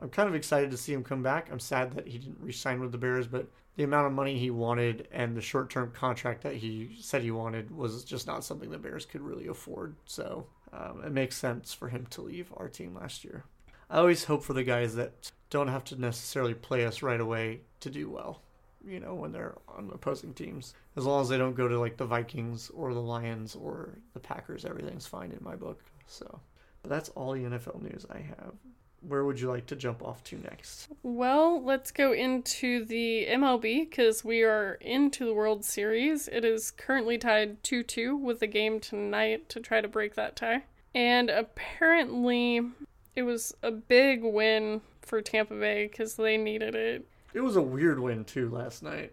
I'm 0.00 0.10
kind 0.10 0.28
of 0.28 0.34
excited 0.34 0.70
to 0.70 0.76
see 0.76 0.92
him 0.92 1.04
come 1.04 1.22
back. 1.22 1.50
I'm 1.50 1.60
sad 1.60 1.92
that 1.92 2.08
he 2.08 2.18
didn't 2.18 2.40
re-sign 2.40 2.80
with 2.80 2.92
the 2.92 2.98
Bears, 2.98 3.26
but 3.26 3.46
the 3.76 3.84
amount 3.84 4.06
of 4.06 4.12
money 4.12 4.38
he 4.38 4.50
wanted 4.50 5.08
and 5.12 5.36
the 5.36 5.40
short-term 5.40 5.92
contract 5.92 6.42
that 6.42 6.56
he 6.56 6.96
said 7.00 7.22
he 7.22 7.30
wanted 7.30 7.70
was 7.70 8.04
just 8.04 8.26
not 8.26 8.44
something 8.44 8.70
the 8.70 8.78
Bears 8.78 9.06
could 9.06 9.20
really 9.20 9.46
afford. 9.46 9.94
So 10.04 10.46
um, 10.72 11.02
it 11.04 11.12
makes 11.12 11.36
sense 11.36 11.72
for 11.72 11.88
him 11.88 12.06
to 12.10 12.22
leave 12.22 12.52
our 12.56 12.68
team 12.68 12.94
last 12.94 13.24
year. 13.24 13.44
I 13.90 13.98
always 13.98 14.24
hope 14.24 14.42
for 14.42 14.52
the 14.52 14.64
guys 14.64 14.96
that 14.96 15.30
don't 15.50 15.68
have 15.68 15.84
to 15.84 16.00
necessarily 16.00 16.54
play 16.54 16.84
us 16.84 17.02
right 17.02 17.20
away 17.20 17.60
to 17.80 17.90
do 17.90 18.10
well. 18.10 18.40
You 18.84 19.00
know, 19.00 19.14
when 19.14 19.32
they're 19.32 19.54
on 19.68 19.90
opposing 19.92 20.34
teams, 20.34 20.74
as 20.96 21.04
long 21.04 21.22
as 21.22 21.28
they 21.28 21.38
don't 21.38 21.56
go 21.56 21.68
to 21.68 21.78
like 21.78 21.96
the 21.96 22.06
Vikings 22.06 22.70
or 22.70 22.94
the 22.94 23.00
Lions 23.00 23.54
or 23.54 23.98
the 24.12 24.20
Packers, 24.20 24.64
everything's 24.64 25.06
fine 25.06 25.32
in 25.32 25.38
my 25.42 25.56
book. 25.56 25.80
So, 26.06 26.40
but 26.82 26.90
that's 26.90 27.08
all 27.10 27.32
the 27.32 27.40
NFL 27.40 27.82
news 27.82 28.06
I 28.10 28.18
have. 28.18 28.54
Where 29.06 29.24
would 29.24 29.38
you 29.38 29.50
like 29.50 29.66
to 29.66 29.76
jump 29.76 30.02
off 30.02 30.24
to 30.24 30.38
next? 30.38 30.88
Well, 31.02 31.62
let's 31.62 31.90
go 31.90 32.12
into 32.12 32.84
the 32.86 33.26
MLB 33.28 33.90
because 33.90 34.24
we 34.24 34.42
are 34.42 34.78
into 34.80 35.26
the 35.26 35.34
World 35.34 35.64
Series. 35.64 36.26
It 36.28 36.44
is 36.44 36.70
currently 36.70 37.18
tied 37.18 37.62
2 37.64 37.82
2 37.82 38.16
with 38.16 38.40
a 38.40 38.46
game 38.46 38.80
tonight 38.80 39.48
to 39.50 39.60
try 39.60 39.80
to 39.80 39.88
break 39.88 40.14
that 40.14 40.36
tie. 40.36 40.62
And 40.94 41.28
apparently, 41.28 42.62
it 43.16 43.22
was 43.22 43.54
a 43.62 43.72
big 43.72 44.22
win 44.22 44.80
for 45.02 45.20
Tampa 45.20 45.54
Bay 45.54 45.86
because 45.86 46.16
they 46.16 46.36
needed 46.36 46.74
it. 46.74 47.06
It 47.34 47.40
was 47.40 47.56
a 47.56 47.62
weird 47.62 47.98
win 47.98 48.24
too 48.24 48.48
last 48.48 48.82
night. 48.82 49.12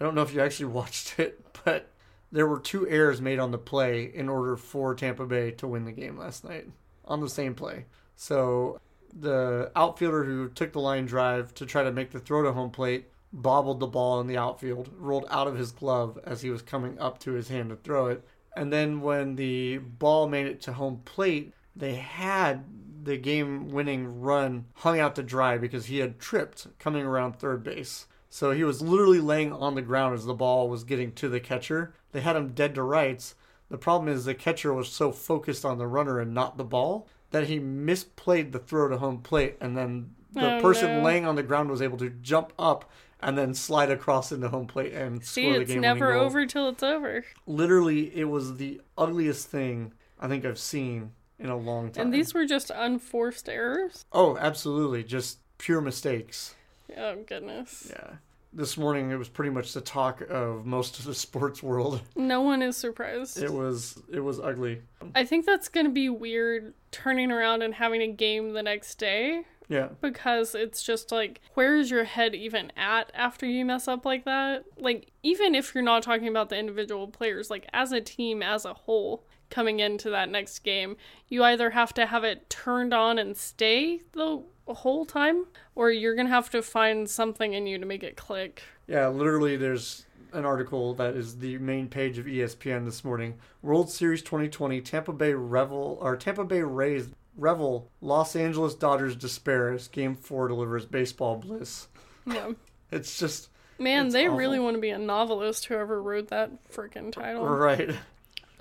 I 0.00 0.04
don't 0.04 0.14
know 0.14 0.22
if 0.22 0.32
you 0.32 0.40
actually 0.40 0.66
watched 0.72 1.18
it, 1.18 1.44
but 1.64 1.90
there 2.32 2.46
were 2.46 2.60
two 2.60 2.88
errors 2.88 3.20
made 3.20 3.38
on 3.38 3.50
the 3.50 3.58
play 3.58 4.04
in 4.04 4.28
order 4.28 4.56
for 4.56 4.94
Tampa 4.94 5.26
Bay 5.26 5.50
to 5.52 5.66
win 5.66 5.84
the 5.84 5.92
game 5.92 6.16
last 6.16 6.44
night 6.44 6.68
on 7.04 7.20
the 7.20 7.28
same 7.28 7.54
play. 7.54 7.86
So 8.16 8.80
the 9.12 9.72
outfielder 9.74 10.24
who 10.24 10.48
took 10.48 10.72
the 10.72 10.80
line 10.80 11.06
drive 11.06 11.54
to 11.54 11.66
try 11.66 11.82
to 11.82 11.92
make 11.92 12.10
the 12.10 12.20
throw 12.20 12.42
to 12.42 12.52
home 12.52 12.70
plate 12.70 13.08
bobbled 13.32 13.80
the 13.80 13.86
ball 13.86 14.20
in 14.20 14.26
the 14.26 14.36
outfield, 14.36 14.90
rolled 14.96 15.26
out 15.30 15.46
of 15.46 15.56
his 15.56 15.72
glove 15.72 16.18
as 16.24 16.42
he 16.42 16.50
was 16.50 16.62
coming 16.62 16.98
up 16.98 17.18
to 17.20 17.32
his 17.32 17.48
hand 17.48 17.70
to 17.70 17.76
throw 17.76 18.06
it. 18.06 18.24
And 18.56 18.72
then 18.72 19.00
when 19.00 19.36
the 19.36 19.78
ball 19.78 20.28
made 20.28 20.46
it 20.46 20.60
to 20.62 20.72
home 20.72 21.02
plate, 21.04 21.52
they 21.76 21.94
had 21.94 22.64
the 23.04 23.16
game 23.16 23.70
winning 23.70 24.20
run 24.20 24.66
hung 24.74 24.98
out 24.98 25.14
to 25.16 25.22
dry 25.22 25.56
because 25.56 25.86
he 25.86 25.98
had 25.98 26.18
tripped 26.18 26.66
coming 26.78 27.04
around 27.04 27.34
third 27.34 27.62
base. 27.62 28.06
So 28.30 28.52
he 28.52 28.64
was 28.64 28.80
literally 28.80 29.20
laying 29.20 29.52
on 29.52 29.74
the 29.74 29.82
ground 29.82 30.14
as 30.14 30.24
the 30.24 30.34
ball 30.34 30.68
was 30.68 30.84
getting 30.84 31.12
to 31.14 31.28
the 31.28 31.40
catcher. 31.40 31.94
They 32.12 32.20
had 32.20 32.36
him 32.36 32.52
dead 32.54 32.74
to 32.76 32.82
rights. 32.82 33.34
The 33.68 33.76
problem 33.78 34.08
is 34.08 34.24
the 34.24 34.34
catcher 34.34 34.72
was 34.72 34.88
so 34.88 35.12
focused 35.12 35.64
on 35.64 35.78
the 35.78 35.86
runner 35.86 36.18
and 36.20 36.32
not 36.32 36.56
the 36.56 36.64
ball 36.64 37.08
that 37.30 37.48
he 37.48 37.58
misplayed 37.60 38.52
the 38.52 38.58
throw 38.58 38.88
to 38.88 38.98
home 38.98 39.18
plate 39.20 39.56
and 39.60 39.76
then 39.76 40.14
the 40.32 40.56
Oh, 40.56 40.60
person 40.60 40.98
no. 40.98 41.02
laying 41.02 41.26
on 41.26 41.34
the 41.36 41.42
ground 41.42 41.70
was 41.70 41.82
able 41.82 41.98
to 41.98 42.10
jump 42.10 42.52
up 42.58 42.90
and 43.20 43.36
then 43.36 43.52
slide 43.52 43.90
across 43.90 44.32
into 44.32 44.48
home 44.48 44.66
plate 44.66 44.92
and 44.92 45.24
See, 45.24 45.42
score 45.42 45.52
the 45.58 45.64
game. 45.64 45.76
it's 45.78 45.82
never 45.82 46.12
goal. 46.12 46.24
over 46.24 46.46
till 46.46 46.68
it's 46.68 46.82
over. 46.82 47.24
Literally, 47.46 48.16
it 48.16 48.24
was 48.24 48.56
the 48.56 48.80
ugliest 48.96 49.48
thing 49.48 49.92
I 50.18 50.28
think 50.28 50.44
I've 50.44 50.58
seen 50.58 51.12
in 51.38 51.50
a 51.50 51.56
long 51.56 51.90
time. 51.90 52.06
And 52.06 52.14
these 52.14 52.32
were 52.32 52.46
just 52.46 52.70
unforced 52.74 53.48
errors? 53.48 54.04
Oh, 54.12 54.36
absolutely. 54.36 55.04
Just 55.04 55.38
pure 55.58 55.80
mistakes. 55.80 56.54
Oh, 56.96 57.16
goodness. 57.26 57.88
Yeah. 57.90 58.14
This 58.52 58.76
morning 58.76 59.12
it 59.12 59.16
was 59.16 59.28
pretty 59.28 59.50
much 59.52 59.72
the 59.74 59.80
talk 59.80 60.22
of 60.22 60.66
most 60.66 60.98
of 60.98 61.04
the 61.04 61.14
sports 61.26 61.62
world. 61.62 62.00
No 62.16 62.40
one 62.40 62.62
is 62.62 62.76
surprised. 62.76 63.40
It 63.40 63.52
was 63.52 64.00
it 64.12 64.20
was 64.20 64.40
ugly. 64.40 64.82
I 65.14 65.24
think 65.24 65.46
that's 65.46 65.68
going 65.68 65.86
to 65.86 65.92
be 65.92 66.08
weird 66.08 66.74
turning 66.90 67.30
around 67.30 67.62
and 67.62 67.74
having 67.74 68.02
a 68.02 68.08
game 68.08 68.52
the 68.52 68.62
next 68.64 68.96
day 68.96 69.44
Yeah. 69.68 69.90
because 70.00 70.56
it's 70.56 70.82
just 70.82 71.12
like, 71.12 71.40
where 71.54 71.76
is 71.76 71.92
your 71.92 72.02
head 72.02 72.34
even 72.34 72.72
at 72.76 73.12
after 73.14 73.46
you 73.46 73.64
mess 73.64 73.86
up 73.86 74.04
like 74.04 74.24
that? 74.24 74.64
Like, 74.76 75.12
even 75.22 75.54
if 75.54 75.72
you're 75.72 75.84
not 75.84 76.02
talking 76.02 76.26
about 76.26 76.48
the 76.48 76.58
individual 76.58 77.06
players, 77.06 77.50
like 77.50 77.68
as 77.72 77.92
a 77.92 78.00
team 78.00 78.42
as 78.42 78.64
a 78.64 78.74
whole 78.74 79.22
coming 79.48 79.78
into 79.78 80.10
that 80.10 80.28
next 80.28 80.60
game, 80.60 80.96
you 81.28 81.44
either 81.44 81.70
have 81.70 81.94
to 81.94 82.06
have 82.06 82.24
it 82.24 82.50
turned 82.50 82.92
on 82.92 83.16
and 83.16 83.36
stay 83.36 84.00
the 84.12 84.42
whole 84.74 85.04
time, 85.04 85.46
or 85.74 85.90
you're 85.90 86.14
to 86.26 86.32
have 86.32 86.50
to 86.50 86.62
find 86.62 87.08
something 87.08 87.52
in 87.54 87.66
you 87.66 87.78
to 87.78 87.86
make 87.86 88.02
it 88.02 88.16
click. 88.16 88.62
Yeah, 88.86 89.08
literally 89.08 89.56
there's 89.56 90.06
an 90.32 90.44
article 90.44 90.94
that 90.94 91.14
is 91.16 91.38
the 91.38 91.58
main 91.58 91.88
page 91.88 92.18
of 92.18 92.26
ESPN 92.26 92.84
this 92.84 93.04
morning. 93.04 93.34
World 93.62 93.90
Series 93.90 94.22
2020 94.22 94.80
Tampa 94.80 95.12
Bay 95.12 95.34
Revel 95.34 95.98
or 96.00 96.16
Tampa 96.16 96.44
Bay 96.44 96.62
Rays 96.62 97.08
revel 97.36 97.90
Los 98.00 98.36
Angeles 98.36 98.74
Dodgers 98.74 99.16
despair 99.16 99.72
as 99.72 99.88
game 99.88 100.14
4 100.14 100.48
delivers 100.48 100.86
baseball 100.86 101.36
bliss. 101.36 101.88
Yeah. 102.26 102.52
It's 102.92 103.18
just 103.20 103.50
Man, 103.78 104.06
It's 104.06 104.14
they 104.14 104.26
awful. 104.26 104.36
really 104.38 104.58
want 104.58 104.74
to 104.76 104.80
be 104.80 104.90
a 104.90 104.98
novelist, 104.98 105.66
whoever 105.66 106.02
wrote 106.02 106.28
that 106.28 106.50
freaking 106.70 107.12
title. 107.12 107.46
right. 107.46 107.90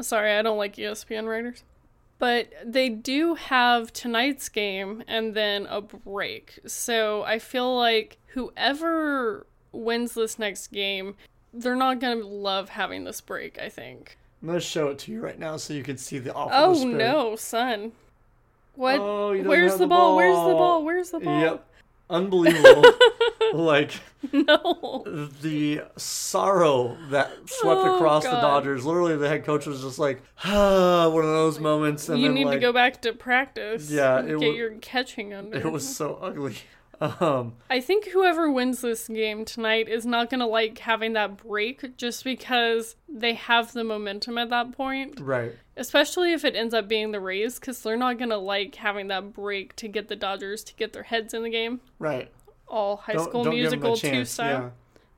Sorry, 0.01 0.31
I 0.37 0.41
don't 0.43 0.57
like 0.57 0.75
ESPN 0.75 1.27
writers. 1.27 1.63
But 2.19 2.49
they 2.65 2.89
do 2.89 3.35
have 3.35 3.93
tonight's 3.93 4.49
game 4.49 5.03
and 5.07 5.33
then 5.33 5.65
a 5.67 5.79
break. 5.81 6.59
So 6.67 7.23
I 7.23 7.39
feel 7.39 7.75
like 7.77 8.17
whoever 8.27 9.47
wins 9.71 10.13
this 10.13 10.37
next 10.37 10.67
game, 10.67 11.15
they're 11.53 11.75
not 11.77 11.99
going 11.99 12.19
to 12.19 12.27
love 12.27 12.69
having 12.69 13.05
this 13.05 13.21
break, 13.21 13.57
I 13.59 13.69
think. 13.69 14.17
I'm 14.41 14.49
going 14.49 14.59
to 14.59 14.65
show 14.65 14.89
it 14.89 14.99
to 14.99 15.11
you 15.11 15.21
right 15.21 15.39
now 15.39 15.55
so 15.57 15.73
you 15.73 15.83
can 15.83 15.97
see 15.97 16.19
the 16.19 16.33
awful 16.33 16.51
Oh 16.53 16.73
despair. 16.73 16.91
no, 16.97 17.35
son. 17.37 17.93
What? 18.75 18.99
Oh, 18.99 19.37
Where's 19.43 19.73
the, 19.73 19.79
the 19.79 19.87
ball? 19.87 20.15
Where's 20.17 20.35
the 20.35 20.41
ball. 20.41 20.57
ball? 20.57 20.83
Where's 20.85 21.09
the 21.11 21.19
ball? 21.19 21.41
Yep. 21.41 21.65
Unbelievable. 22.09 22.83
like 23.53 23.91
No. 24.33 25.03
the 25.41 25.81
sorrow 25.97 26.97
that 27.09 27.31
swept 27.47 27.81
Oh, 27.81 27.95
across 27.95 28.23
the 28.23 28.31
Dodgers. 28.31 28.85
Literally, 28.85 29.15
the 29.17 29.27
head 29.29 29.43
coach 29.45 29.65
was 29.65 29.81
just 29.81 29.99
like, 29.99 30.21
ah, 30.43 31.09
one 31.09 31.23
of 31.23 31.29
those 31.29 31.59
moments. 31.59 32.09
And 32.09 32.21
you 32.21 32.31
need 32.31 32.49
to 32.51 32.59
go 32.59 32.73
back 32.73 33.01
to 33.03 33.13
practice. 33.13 33.89
Yeah, 33.89 34.21
Get 34.21 34.31
it 34.31 34.37
wa- 34.37 34.45
your 34.47 34.71
catching 34.75 35.33
under. 35.33 35.57
It 35.57 35.71
was 35.71 35.87
so 35.95 36.19
ugly. 36.21 36.55
Um, 37.21 37.53
I 37.69 37.79
think 37.79 38.09
whoever 38.09 38.51
wins 38.51 38.81
this 38.81 39.07
game 39.07 39.45
tonight 39.45 39.87
is 39.87 40.05
not 40.05 40.29
going 40.29 40.41
to 40.41 40.45
like 40.45 40.79
having 40.79 41.13
that 41.13 41.37
break 41.37 41.95
just 41.95 42.25
because 42.25 42.97
they 43.07 43.35
have 43.35 43.71
the 43.71 43.85
momentum 43.85 44.37
at 44.37 44.49
that 44.49 44.73
point. 44.73 45.17
right. 45.21 45.55
Especially 45.77 46.33
if 46.33 46.43
it 46.43 46.55
ends 46.57 46.73
up 46.73 46.89
being 46.89 47.11
the 47.13 47.21
Rays, 47.21 47.57
because 47.57 47.81
they're 47.81 47.95
not 47.95 48.17
going 48.17 48.31
to 48.31 48.37
like 48.37 48.75
having 48.75 49.07
that 49.07 49.31
break 49.31 49.77
to 49.77 49.87
get 49.87 50.09
the 50.09 50.15
Dodgers 50.17 50.61
to 50.65 50.73
get 50.75 50.91
their 50.91 51.03
heads 51.03 51.33
in 51.33 51.43
the 51.43 51.49
game. 51.49 51.79
Right. 51.99 52.29
All 52.67 52.97
High 52.97 53.13
Don't, 53.13 53.29
School 53.29 53.43
don't 53.45 53.53
Musical 53.55 53.93
a 53.93 53.97
2 53.97 54.25
style. 54.25 54.59
Yeah. 54.61 54.69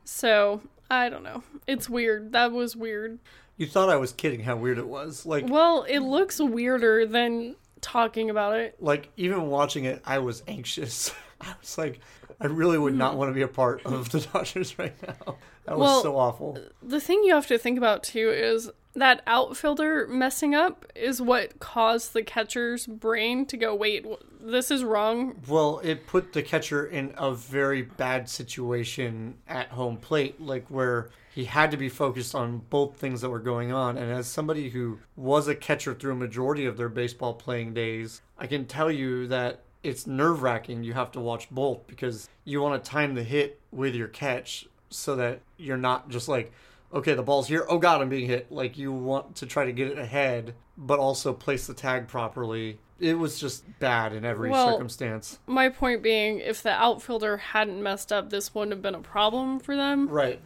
So, 0.04 0.62
I 0.90 1.10
don't 1.10 1.24
know. 1.24 1.42
It's 1.66 1.90
weird. 1.90 2.32
That 2.34 2.52
was 2.52 2.76
weird. 2.76 3.18
You 3.58 3.66
thought 3.66 3.90
I 3.90 3.96
was 3.96 4.12
kidding 4.12 4.42
how 4.42 4.56
weird 4.56 4.78
it 4.78 4.88
was. 4.88 5.26
Like, 5.26 5.46
Well, 5.50 5.84
it 5.90 6.00
looks 6.00 6.40
weirder 6.40 7.08
than 7.08 7.56
talking 7.82 8.30
about 8.30 8.60
it. 8.60 8.76
like 8.80 9.10
even 9.18 9.48
watching 9.48 9.86
it, 9.86 10.00
I 10.06 10.20
was 10.20 10.44
anxious. 10.48 11.12
I 11.48 11.56
was 11.60 11.78
like, 11.78 12.00
I 12.40 12.48
really 12.48 12.78
would 12.78 12.96
not 12.96 13.18
want 13.18 13.30
to 13.30 13.34
be 13.34 13.42
a 13.42 13.48
part 13.48 13.86
of 13.86 14.10
the 14.12 14.20
Dodgers 14.34 14.78
right 14.80 14.96
now. 15.08 15.36
That 15.66 15.78
was 15.78 15.88
Well, 15.88 16.02
so 16.02 16.18
awful. 16.18 16.58
The 16.82 17.00
thing 17.00 17.24
you 17.24 17.34
have 17.34 17.48
to 17.48 17.58
think 17.58 17.78
about 17.78 18.04
too 18.04 18.30
is 18.30 18.72
that 18.94 19.22
outfielder 19.26 20.08
messing 20.08 20.54
up 20.54 20.86
is 20.96 21.22
what 21.22 21.60
caused 21.60 22.14
the 22.14 22.24
catcher's 22.24 22.88
brain 22.88 23.46
to 23.46 23.58
go, 23.58 23.74
wait, 23.74 24.06
this 24.40 24.70
is 24.70 24.84
wrong. 24.84 25.40
Well, 25.48 25.80
it 25.84 26.08
put 26.08 26.34
the 26.34 26.42
catcher 26.42 26.86
in 26.86 27.14
a 27.18 27.34
very 27.34 27.84
bad 27.84 28.28
situation 28.28 29.36
at 29.48 29.70
home 29.70 29.98
plate, 29.98 30.42
like 30.42 30.66
where 30.68 31.10
he 31.34 31.46
had 31.46 31.72
to 31.72 31.78
be 31.78 31.88
focused 31.88 32.36
on 32.36 32.60
both 32.70 32.98
things 32.98 33.22
that 33.22 33.30
were 33.30 33.40
going 33.40 33.72
on. 33.72 33.98
And 33.98 34.12
as 34.12 34.28
somebody 34.28 34.70
who 34.70 35.00
was 35.16 35.48
a 35.48 35.56
catcher 35.56 35.94
through 35.94 36.14
a 36.14 36.16
majority 36.16 36.66
of 36.66 36.76
their 36.76 36.90
baseball 36.90 37.34
playing 37.34 37.74
days, 37.74 38.22
I 38.38 38.48
can 38.48 38.66
tell 38.66 38.92
you 38.92 39.28
that 39.28 39.62
it's 39.84 40.08
nerve 40.08 40.42
wracking. 40.42 40.84
You 40.84 40.94
have 40.94 41.12
to 41.14 41.20
watch 41.20 41.50
both 41.50 41.88
because 41.88 42.30
you 42.46 42.62
want 42.62 42.84
to 42.84 42.90
time 42.90 43.16
the 43.16 43.24
hit 43.24 43.60
with 43.72 43.96
your 43.96 44.08
catch 44.08 44.68
so 44.90 45.16
that 45.16 45.42
you're 45.58 45.78
not 45.78 46.10
just 46.10 46.28
like, 46.28 46.52
okay, 46.94 47.14
the 47.14 47.24
ball's 47.24 47.48
here. 47.48 47.66
Oh, 47.70 47.78
God, 47.78 48.02
I'm 48.02 48.10
being 48.10 48.28
hit. 48.28 48.52
Like 48.52 48.78
you 48.78 48.92
want 48.92 49.36
to 49.38 49.46
try 49.46 49.66
to 49.66 49.72
get 49.72 49.88
it 49.88 49.98
ahead, 49.98 50.54
but 50.78 51.00
also 51.00 51.34
place 51.34 51.68
the 51.68 51.74
tag 51.74 52.08
properly. 52.08 52.80
It 53.00 53.18
was 53.18 53.40
just 53.40 53.64
bad 53.80 54.14
in 54.14 54.24
every 54.26 54.52
Well, 54.52 54.74
circumstance. 54.74 55.40
My 55.48 55.70
point 55.70 56.04
being, 56.04 56.40
if 56.40 56.62
the 56.62 56.72
outfielder 56.72 57.38
hadn't 57.38 57.82
messed 57.82 58.12
up, 58.12 58.30
this 58.30 58.54
wouldn't 58.54 58.74
have 58.74 58.82
been 58.84 58.94
a 58.94 59.00
problem 59.00 59.60
for 59.60 59.76
them. 59.76 60.08
Right. 60.08 60.40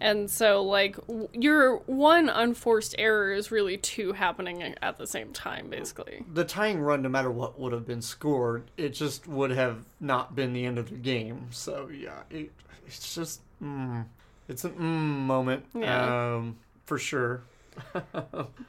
And 0.00 0.30
so, 0.30 0.62
like, 0.62 0.96
w- 1.06 1.28
your 1.32 1.76
one 1.86 2.28
unforced 2.30 2.94
error 2.98 3.32
is 3.32 3.50
really 3.50 3.76
two 3.76 4.12
happening 4.12 4.62
at 4.80 4.96
the 4.96 5.06
same 5.06 5.32
time, 5.32 5.68
basically. 5.68 6.24
The 6.32 6.44
tying 6.44 6.80
run, 6.80 7.02
no 7.02 7.10
matter 7.10 7.30
what 7.30 7.60
would 7.60 7.72
have 7.72 7.86
been 7.86 8.00
scored, 8.00 8.64
it 8.78 8.90
just 8.90 9.26
would 9.28 9.50
have 9.50 9.84
not 10.00 10.34
been 10.34 10.52
the 10.54 10.64
end 10.64 10.78
of 10.78 10.88
the 10.88 10.96
game. 10.96 11.48
So 11.50 11.88
yeah, 11.92 12.20
it, 12.30 12.50
it's 12.86 13.14
just 13.14 13.40
mm, 13.62 14.06
it's 14.48 14.64
an 14.64 14.72
mm 14.72 14.80
moment 15.26 15.66
Yeah. 15.74 16.34
um, 16.36 16.56
for 16.86 16.98
sure. 16.98 17.42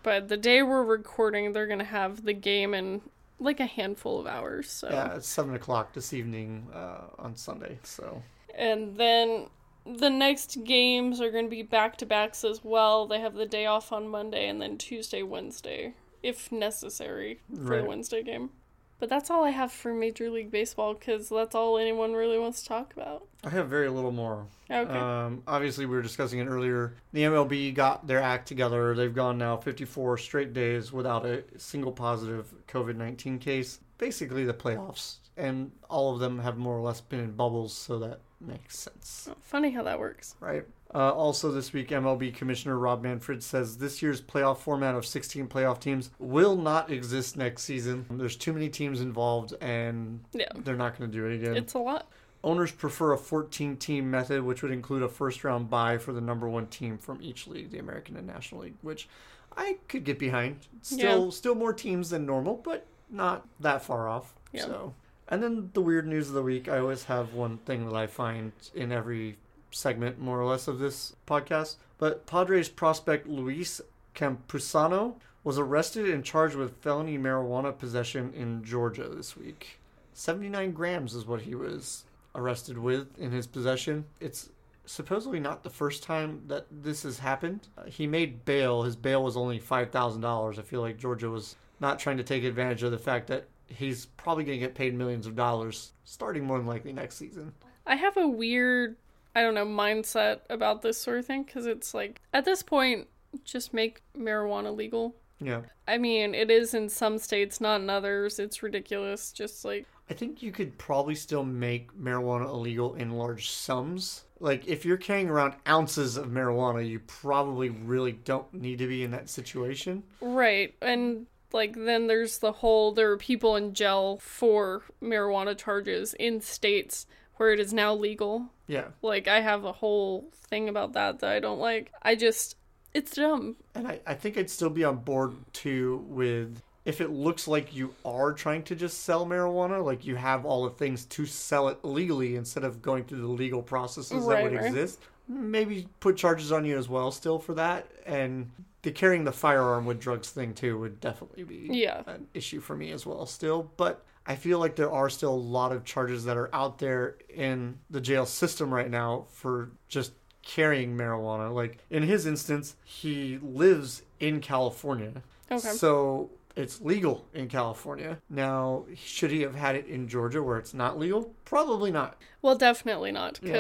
But 0.03 0.27
the 0.29 0.37
day 0.37 0.63
we're 0.63 0.83
recording, 0.83 1.53
they're 1.53 1.67
going 1.67 1.79
to 1.79 1.85
have 1.85 2.23
the 2.23 2.33
game 2.33 2.73
in 2.73 3.01
like 3.39 3.59
a 3.59 3.65
handful 3.65 4.19
of 4.19 4.27
hours. 4.27 4.69
So. 4.69 4.89
Yeah, 4.89 5.15
it's 5.15 5.27
seven 5.27 5.55
o'clock 5.55 5.93
this 5.93 6.13
evening 6.13 6.67
uh, 6.73 7.01
on 7.19 7.35
Sunday. 7.35 7.79
So 7.83 8.21
And 8.55 8.97
then 8.97 9.47
the 9.85 10.09
next 10.09 10.63
games 10.63 11.19
are 11.21 11.31
going 11.31 11.45
to 11.45 11.49
be 11.49 11.63
back 11.63 11.97
to 11.97 12.05
backs 12.05 12.43
as 12.43 12.63
well. 12.63 13.07
They 13.07 13.19
have 13.19 13.33
the 13.35 13.45
day 13.45 13.65
off 13.65 13.91
on 13.91 14.07
Monday 14.07 14.47
and 14.47 14.61
then 14.61 14.77
Tuesday, 14.77 15.23
Wednesday, 15.23 15.93
if 16.23 16.51
necessary, 16.51 17.39
for 17.53 17.61
Right. 17.61 17.81
the 17.81 17.87
Wednesday 17.87 18.23
game. 18.23 18.51
But 18.99 19.09
that's 19.09 19.31
all 19.31 19.43
I 19.43 19.49
have 19.49 19.71
for 19.71 19.95
Major 19.95 20.29
League 20.29 20.51
Baseball 20.51 20.93
because 20.93 21.27
that's 21.29 21.55
all 21.55 21.79
anyone 21.79 22.13
really 22.13 22.37
wants 22.37 22.61
to 22.61 22.67
talk 22.67 22.93
about. 22.93 23.27
I 23.43 23.49
have 23.49 23.67
very 23.67 23.89
little 23.89 24.11
more. 24.11 24.45
Okay. 24.69 24.91
Um, 24.95 25.41
obviously, 25.47 25.87
we 25.87 25.95
were 25.95 26.03
discussing 26.03 26.37
it 26.37 26.45
earlier. 26.45 26.93
The 27.11 27.23
MLB 27.23 27.73
got 27.73 28.05
their 28.05 28.21
act 28.21 28.47
together. 28.47 28.93
They've 28.93 29.13
gone 29.13 29.39
now 29.39 29.57
54 29.57 30.19
straight 30.19 30.53
days 30.53 30.93
without 30.93 31.25
a 31.25 31.43
single 31.57 31.91
positive 31.91 32.53
COVID 32.67 32.95
19 32.95 33.39
case. 33.39 33.79
Basically, 33.97 34.45
the 34.45 34.53
playoffs. 34.53 35.15
And 35.37 35.71
all 35.89 36.13
of 36.13 36.19
them 36.19 36.39
have 36.39 36.57
more 36.57 36.77
or 36.77 36.81
less 36.81 37.01
been 37.01 37.19
in 37.21 37.31
bubbles, 37.31 37.73
so 37.73 37.99
that 37.99 38.19
makes 38.39 38.77
sense, 38.77 39.29
Funny 39.41 39.69
how 39.71 39.83
that 39.83 39.99
works. 39.99 40.35
right? 40.39 40.65
Uh, 40.93 41.11
also, 41.13 41.51
this 41.51 41.71
week, 41.71 41.89
MLB 41.89 42.33
Commissioner 42.35 42.77
Rob 42.77 43.01
Manfred 43.01 43.41
says 43.41 43.77
this 43.77 44.01
year's 44.01 44.19
playoff 44.21 44.57
format 44.57 44.93
of 44.95 45.05
16 45.05 45.47
playoff 45.47 45.79
teams 45.79 46.09
will 46.19 46.57
not 46.57 46.91
exist 46.91 47.37
next 47.37 47.63
season. 47.63 48.05
There's 48.09 48.35
too 48.35 48.51
many 48.51 48.67
teams 48.67 48.99
involved, 48.99 49.53
and 49.61 50.19
Yeah. 50.33 50.49
they're 50.55 50.75
not 50.75 50.97
going 50.97 51.09
to 51.09 51.17
do 51.17 51.25
it 51.27 51.35
again. 51.35 51.55
It's 51.55 51.75
a 51.75 51.79
lot. 51.79 52.07
Owners 52.43 52.71
prefer 52.71 53.13
a 53.13 53.17
14 53.17 53.77
team 53.77 54.09
method, 54.11 54.43
which 54.43 54.63
would 54.63 54.71
include 54.71 55.03
a 55.03 55.07
first 55.07 55.43
round 55.45 55.69
bye 55.69 55.97
for 55.97 56.11
the 56.11 56.19
number 56.21 56.49
one 56.49 56.65
team 56.67 56.97
from 56.97 57.21
each 57.21 57.47
league, 57.47 57.69
the 57.71 57.77
American 57.77 58.17
and 58.17 58.27
National 58.27 58.61
League, 58.61 58.77
which 58.81 59.07
I 59.55 59.77
could 59.87 60.03
get 60.03 60.17
behind. 60.19 60.67
Still, 60.81 61.31
still 61.31 61.55
more 61.55 61.71
teams 61.73 62.09
than 62.09 62.25
normal, 62.25 62.55
but 62.55 62.85
not 63.09 63.47
that 63.59 63.83
far 63.83 64.09
off. 64.09 64.33
Yeah. 64.51 64.63
So, 64.65 64.93
and 65.31 65.41
then 65.41 65.71
the 65.73 65.81
weird 65.81 66.05
news 66.05 66.27
of 66.27 66.35
the 66.35 66.43
week. 66.43 66.67
I 66.67 66.77
always 66.77 67.05
have 67.05 67.33
one 67.33 67.57
thing 67.59 67.87
that 67.87 67.95
I 67.95 68.05
find 68.05 68.51
in 68.75 68.91
every 68.91 69.37
segment, 69.71 70.19
more 70.19 70.39
or 70.39 70.45
less, 70.45 70.67
of 70.67 70.77
this 70.77 71.15
podcast. 71.25 71.77
But 71.97 72.27
Padres 72.27 72.67
prospect 72.67 73.27
Luis 73.27 73.79
Campusano 74.13 75.15
was 75.45 75.57
arrested 75.57 76.09
and 76.09 76.23
charged 76.23 76.55
with 76.55 76.77
felony 76.81 77.17
marijuana 77.17 77.75
possession 77.75 78.33
in 78.35 78.63
Georgia 78.63 79.07
this 79.07 79.37
week. 79.37 79.79
79 80.13 80.73
grams 80.73 81.15
is 81.15 81.25
what 81.25 81.43
he 81.43 81.55
was 81.55 82.03
arrested 82.35 82.77
with 82.77 83.17
in 83.17 83.31
his 83.31 83.47
possession. 83.47 84.05
It's 84.19 84.49
supposedly 84.85 85.39
not 85.39 85.63
the 85.63 85.69
first 85.69 86.03
time 86.03 86.41
that 86.47 86.67
this 86.69 87.03
has 87.03 87.19
happened. 87.19 87.69
Uh, 87.77 87.83
he 87.85 88.05
made 88.05 88.43
bail. 88.43 88.83
His 88.83 88.97
bail 88.97 89.23
was 89.23 89.37
only 89.37 89.59
$5,000. 89.59 90.59
I 90.59 90.61
feel 90.61 90.81
like 90.81 90.97
Georgia 90.97 91.29
was 91.29 91.55
not 91.79 91.99
trying 91.99 92.17
to 92.17 92.23
take 92.23 92.43
advantage 92.43 92.83
of 92.83 92.91
the 92.91 92.99
fact 92.99 93.27
that 93.27 93.47
he's 93.71 94.05
probably 94.05 94.43
going 94.43 94.59
to 94.59 94.65
get 94.65 94.75
paid 94.75 94.93
millions 94.93 95.27
of 95.27 95.35
dollars 95.35 95.93
starting 96.03 96.43
more 96.43 96.57
than 96.57 96.67
likely 96.67 96.93
next 96.93 97.15
season. 97.15 97.53
I 97.85 97.95
have 97.95 98.17
a 98.17 98.27
weird, 98.27 98.97
I 99.35 99.41
don't 99.41 99.55
know, 99.55 99.65
mindset 99.65 100.41
about 100.49 100.81
this 100.81 100.97
sort 100.97 101.19
of 101.19 101.25
thing 101.25 101.43
because 101.43 101.65
it's 101.65 101.93
like, 101.93 102.21
at 102.33 102.45
this 102.45 102.61
point, 102.61 103.07
just 103.43 103.73
make 103.73 104.01
marijuana 104.17 104.75
legal. 104.75 105.15
Yeah. 105.39 105.61
I 105.87 105.97
mean, 105.97 106.35
it 106.35 106.51
is 106.51 106.73
in 106.73 106.87
some 106.89 107.17
states, 107.17 107.59
not 107.59 107.81
in 107.81 107.89
others. 107.89 108.39
It's 108.39 108.61
ridiculous. 108.61 109.31
Just 109.31 109.65
like, 109.65 109.87
I 110.09 110.13
think 110.13 110.43
you 110.43 110.51
could 110.51 110.77
probably 110.77 111.15
still 111.15 111.43
make 111.43 111.97
marijuana 111.97 112.45
illegal 112.45 112.93
in 112.95 113.11
large 113.11 113.49
sums. 113.49 114.25
Like 114.39 114.67
if 114.67 114.85
you're 114.85 114.97
carrying 114.97 115.29
around 115.29 115.55
ounces 115.67 116.17
of 116.17 116.27
marijuana, 116.27 116.87
you 116.87 116.99
probably 116.99 117.69
really 117.69 118.11
don't 118.11 118.53
need 118.53 118.79
to 118.79 118.87
be 118.87 119.03
in 119.03 119.11
that 119.11 119.29
situation. 119.29 120.03
Right. 120.19 120.75
And 120.81 121.27
like 121.53 121.75
then 121.75 122.07
there's 122.07 122.39
the 122.39 122.51
whole 122.51 122.91
there 122.93 123.11
are 123.11 123.17
people 123.17 123.55
in 123.55 123.73
jail 123.73 124.17
for 124.17 124.83
marijuana 125.01 125.57
charges 125.57 126.13
in 126.15 126.41
states 126.41 127.05
where 127.37 127.51
it 127.51 127.59
is 127.59 127.73
now 127.73 127.93
legal. 127.93 128.47
Yeah. 128.67 128.85
Like 129.01 129.27
I 129.27 129.41
have 129.41 129.63
a 129.65 129.71
whole 129.71 130.29
thing 130.47 130.69
about 130.69 130.93
that 130.93 131.19
that 131.19 131.29
I 131.31 131.39
don't 131.39 131.59
like. 131.59 131.91
I 132.01 132.15
just 132.15 132.55
it's 132.93 133.15
dumb. 133.15 133.55
And 133.73 133.87
I, 133.87 133.99
I 134.05 134.13
think 134.13 134.37
I'd 134.37 134.49
still 134.49 134.69
be 134.69 134.83
on 134.83 134.97
board 134.97 135.33
too 135.53 136.05
with 136.07 136.61
if 136.83 136.99
it 136.99 137.09
looks 137.11 137.47
like 137.47 137.75
you 137.75 137.93
are 138.03 138.33
trying 138.33 138.63
to 138.63 138.75
just 138.75 139.03
sell 139.03 139.25
marijuana, 139.25 139.83
like 139.83 140.05
you 140.05 140.15
have 140.15 140.45
all 140.45 140.63
the 140.63 140.71
things 140.71 141.05
to 141.05 141.25
sell 141.25 141.67
it 141.69 141.77
legally 141.83 142.35
instead 142.35 142.63
of 142.63 142.81
going 142.81 143.03
through 143.03 143.21
the 143.21 143.27
legal 143.27 143.61
processes 143.61 144.25
that 144.25 144.33
Right, 144.33 144.43
would 144.43 144.53
right. 144.53 144.65
exist. 144.65 144.99
Maybe 145.27 145.87
put 145.99 146.17
charges 146.17 146.51
on 146.51 146.65
you 146.65 146.77
as 146.77 146.89
well 146.89 147.11
still 147.11 147.39
for 147.39 147.53
that. 147.53 147.87
And 148.05 148.49
the 148.83 148.91
carrying 148.91 149.23
the 149.23 149.31
firearm 149.31 149.85
with 149.85 149.99
drugs 149.99 150.29
thing 150.29 150.53
too 150.53 150.77
would 150.79 150.99
definitely 150.99 151.43
be 151.43 151.67
Yeah. 151.71 152.03
an 152.07 152.27
issue 152.33 152.59
for 152.59 152.75
me 152.75 152.91
as 152.91 153.05
well 153.05 153.25
still. 153.25 153.71
But 153.77 154.03
I 154.25 154.35
feel 154.35 154.59
like 154.59 154.75
there 154.75 154.91
are 154.91 155.09
still 155.09 155.33
a 155.33 155.35
lot 155.35 155.71
of 155.71 155.83
charges 155.83 156.25
that 156.25 156.37
are 156.37 156.53
out 156.53 156.77
there 156.79 157.17
in 157.29 157.79
the 157.89 158.01
jail 158.01 158.25
system 158.25 158.73
right 158.73 158.89
now 158.89 159.25
for 159.29 159.71
just 159.87 160.13
carrying 160.43 160.95
marijuana. 160.97 161.53
Like 161.53 161.79
in 161.89 162.03
his 162.03 162.25
instance, 162.25 162.75
he 162.83 163.39
lives 163.41 164.01
in 164.19 164.39
California. 164.41 165.21
Okay. 165.51 165.59
So 165.59 166.29
it's 166.55 166.81
legal 166.81 167.25
in 167.33 167.47
California. 167.47 168.17
Now, 168.29 168.85
should 168.95 169.31
he 169.31 169.41
have 169.41 169.55
had 169.55 169.75
it 169.75 169.85
in 169.87 170.07
Georgia 170.07 170.41
where 170.43 170.57
it's 170.57 170.73
not 170.73 170.97
legal? 170.99 171.33
Probably 171.45 171.91
not. 171.91 172.17
Well, 172.41 172.55
definitely 172.55 173.11
not 173.11 173.39
Yeah. 173.41 173.53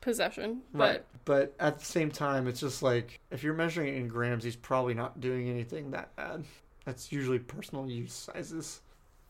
Possession. 0.00 0.62
Right. 0.72 1.04
But 1.24 1.54
at 1.60 1.78
the 1.78 1.84
same 1.84 2.10
time, 2.10 2.48
it's 2.48 2.60
just 2.60 2.82
like 2.82 3.20
if 3.30 3.42
you're 3.42 3.54
measuring 3.54 3.88
it 3.88 3.96
in 3.96 4.08
grams, 4.08 4.44
he's 4.44 4.56
probably 4.56 4.94
not 4.94 5.20
doing 5.20 5.48
anything 5.48 5.90
that 5.90 6.14
bad. 6.16 6.44
That's 6.84 7.12
usually 7.12 7.38
personal 7.38 7.88
use 7.88 8.12
sizes. 8.12 8.80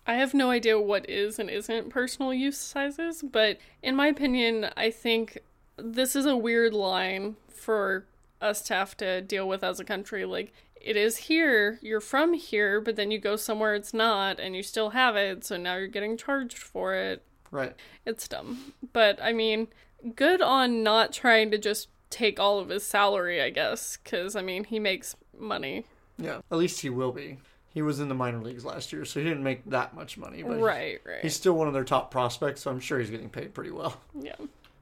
I 0.06 0.14
have 0.14 0.35
no 0.35 0.50
idea 0.50 0.80
what 0.80 1.09
is 1.09 1.38
and 1.38 1.50
isn't 1.50 1.90
personal 1.90 2.33
use 2.33 2.59
sizes, 2.59 3.22
but 3.22 3.59
in 3.83 3.94
my 3.94 4.06
opinion, 4.06 4.70
I 4.76 4.90
think 4.90 5.38
this 5.76 6.16
is 6.16 6.26
a 6.26 6.37
weird 6.37 6.72
line 6.72 7.37
for 7.48 8.06
us 8.40 8.62
to 8.62 8.74
have 8.74 8.96
to 8.96 9.20
deal 9.20 9.46
with 9.46 9.62
as 9.62 9.78
a 9.78 9.85
country. 9.85 10.24
Like, 10.24 10.52
it 10.80 10.96
is 10.96 11.18
here, 11.18 11.78
you're 11.83 12.00
from 12.00 12.33
here, 12.33 12.80
but 12.80 12.96
then 12.96 13.11
you 13.11 13.18
go 13.18 13.37
somewhere 13.37 13.74
it's 13.74 13.92
not, 13.92 14.40
and 14.40 14.56
you 14.56 14.62
still 14.62 14.90
have 14.90 15.14
it, 15.16 15.44
so 15.44 15.56
now 15.59 15.76
you're 15.76 15.87
getting 15.87 16.16
charged 16.16 16.56
for 16.56 16.94
it. 16.94 17.22
Right. 17.50 17.74
It's 18.06 18.26
dumb. 18.26 18.72
But, 18.92 19.22
I 19.22 19.33
mean, 19.33 19.68
good 20.14 20.40
on 20.42 20.82
not 20.82 21.12
trying 21.12 21.50
to 21.50 21.58
just 21.58 21.88
take 22.10 22.40
all 22.40 22.58
of 22.58 22.68
his 22.68 22.84
salary, 22.84 23.40
I 23.40 23.50
guess, 23.50 23.96
because, 23.96 24.34
I 24.36 24.42
mean, 24.42 24.64
he 24.64 24.78
makes 24.78 25.16
money. 25.38 25.84
Yeah. 26.18 26.40
At 26.50 26.58
least 26.58 26.80
he 26.80 26.90
will 26.90 27.12
be. 27.12 27.38
He 27.72 27.82
was 27.82 28.00
in 28.00 28.08
the 28.08 28.14
minor 28.14 28.42
leagues 28.42 28.64
last 28.64 28.92
year, 28.92 29.04
so 29.04 29.20
he 29.20 29.26
didn't 29.26 29.44
make 29.44 29.64
that 29.70 29.94
much 29.94 30.18
money. 30.18 30.42
But 30.42 30.60
Right, 30.60 31.00
right. 31.04 31.22
He's 31.22 31.36
still 31.36 31.52
one 31.52 31.68
of 31.68 31.72
their 31.72 31.84
top 31.84 32.10
prospects, 32.10 32.62
so 32.62 32.70
I'm 32.70 32.80
sure 32.80 32.98
he's 32.98 33.10
getting 33.10 33.30
paid 33.30 33.54
pretty 33.54 33.70
well. 33.70 34.00
Yeah. 34.20 34.34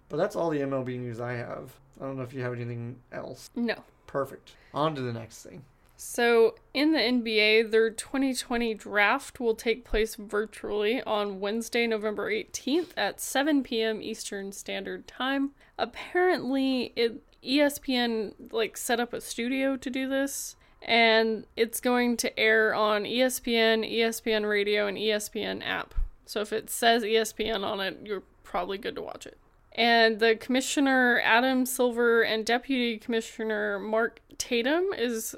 But 0.08 0.16
that's 0.16 0.36
all 0.36 0.48
the 0.48 0.60
MLB 0.60 0.98
news 0.98 1.20
I 1.20 1.34
have. 1.34 1.74
I 2.00 2.04
don't 2.04 2.16
know 2.16 2.22
if 2.22 2.32
you 2.32 2.40
have 2.42 2.54
anything 2.54 2.96
else. 3.12 3.50
No. 3.54 3.76
Perfect. 4.06 4.52
On 4.72 4.94
to 4.94 5.02
the 5.02 5.12
next 5.12 5.42
thing. 5.42 5.62
So, 6.00 6.54
in 6.72 6.92
the 6.92 7.00
NBA, 7.00 7.72
their 7.72 7.90
2020 7.90 8.72
draft 8.74 9.40
will 9.40 9.56
take 9.56 9.84
place 9.84 10.14
virtually 10.14 11.02
on 11.02 11.40
Wednesday, 11.40 11.88
November 11.88 12.30
18th 12.30 12.90
at 12.96 13.20
7 13.20 13.64
p.m. 13.64 14.00
Eastern 14.00 14.52
Standard 14.52 15.08
Time. 15.08 15.50
Apparently, 15.76 16.92
it 16.94 17.24
ESPN 17.42 18.34
like 18.52 18.76
set 18.76 19.00
up 19.00 19.12
a 19.12 19.20
studio 19.20 19.76
to 19.76 19.90
do 19.90 20.08
this, 20.08 20.54
and 20.82 21.44
it's 21.56 21.80
going 21.80 22.16
to 22.18 22.38
air 22.38 22.72
on 22.76 23.02
ESPN, 23.02 23.84
ESPN 23.92 24.48
Radio, 24.48 24.86
and 24.86 24.96
ESPN 24.96 25.66
app. 25.66 25.96
So 26.26 26.40
if 26.40 26.52
it 26.52 26.70
says 26.70 27.02
ESPN 27.02 27.64
on 27.64 27.80
it, 27.80 27.98
you're 28.04 28.22
probably 28.44 28.78
good 28.78 28.94
to 28.94 29.02
watch 29.02 29.26
it. 29.26 29.36
And 29.72 30.20
the 30.20 30.36
commissioner 30.36 31.20
Adam 31.24 31.66
Silver 31.66 32.22
and 32.22 32.46
deputy 32.46 32.98
commissioner 32.98 33.80
Mark 33.80 34.20
Tatum 34.36 34.92
is 34.96 35.34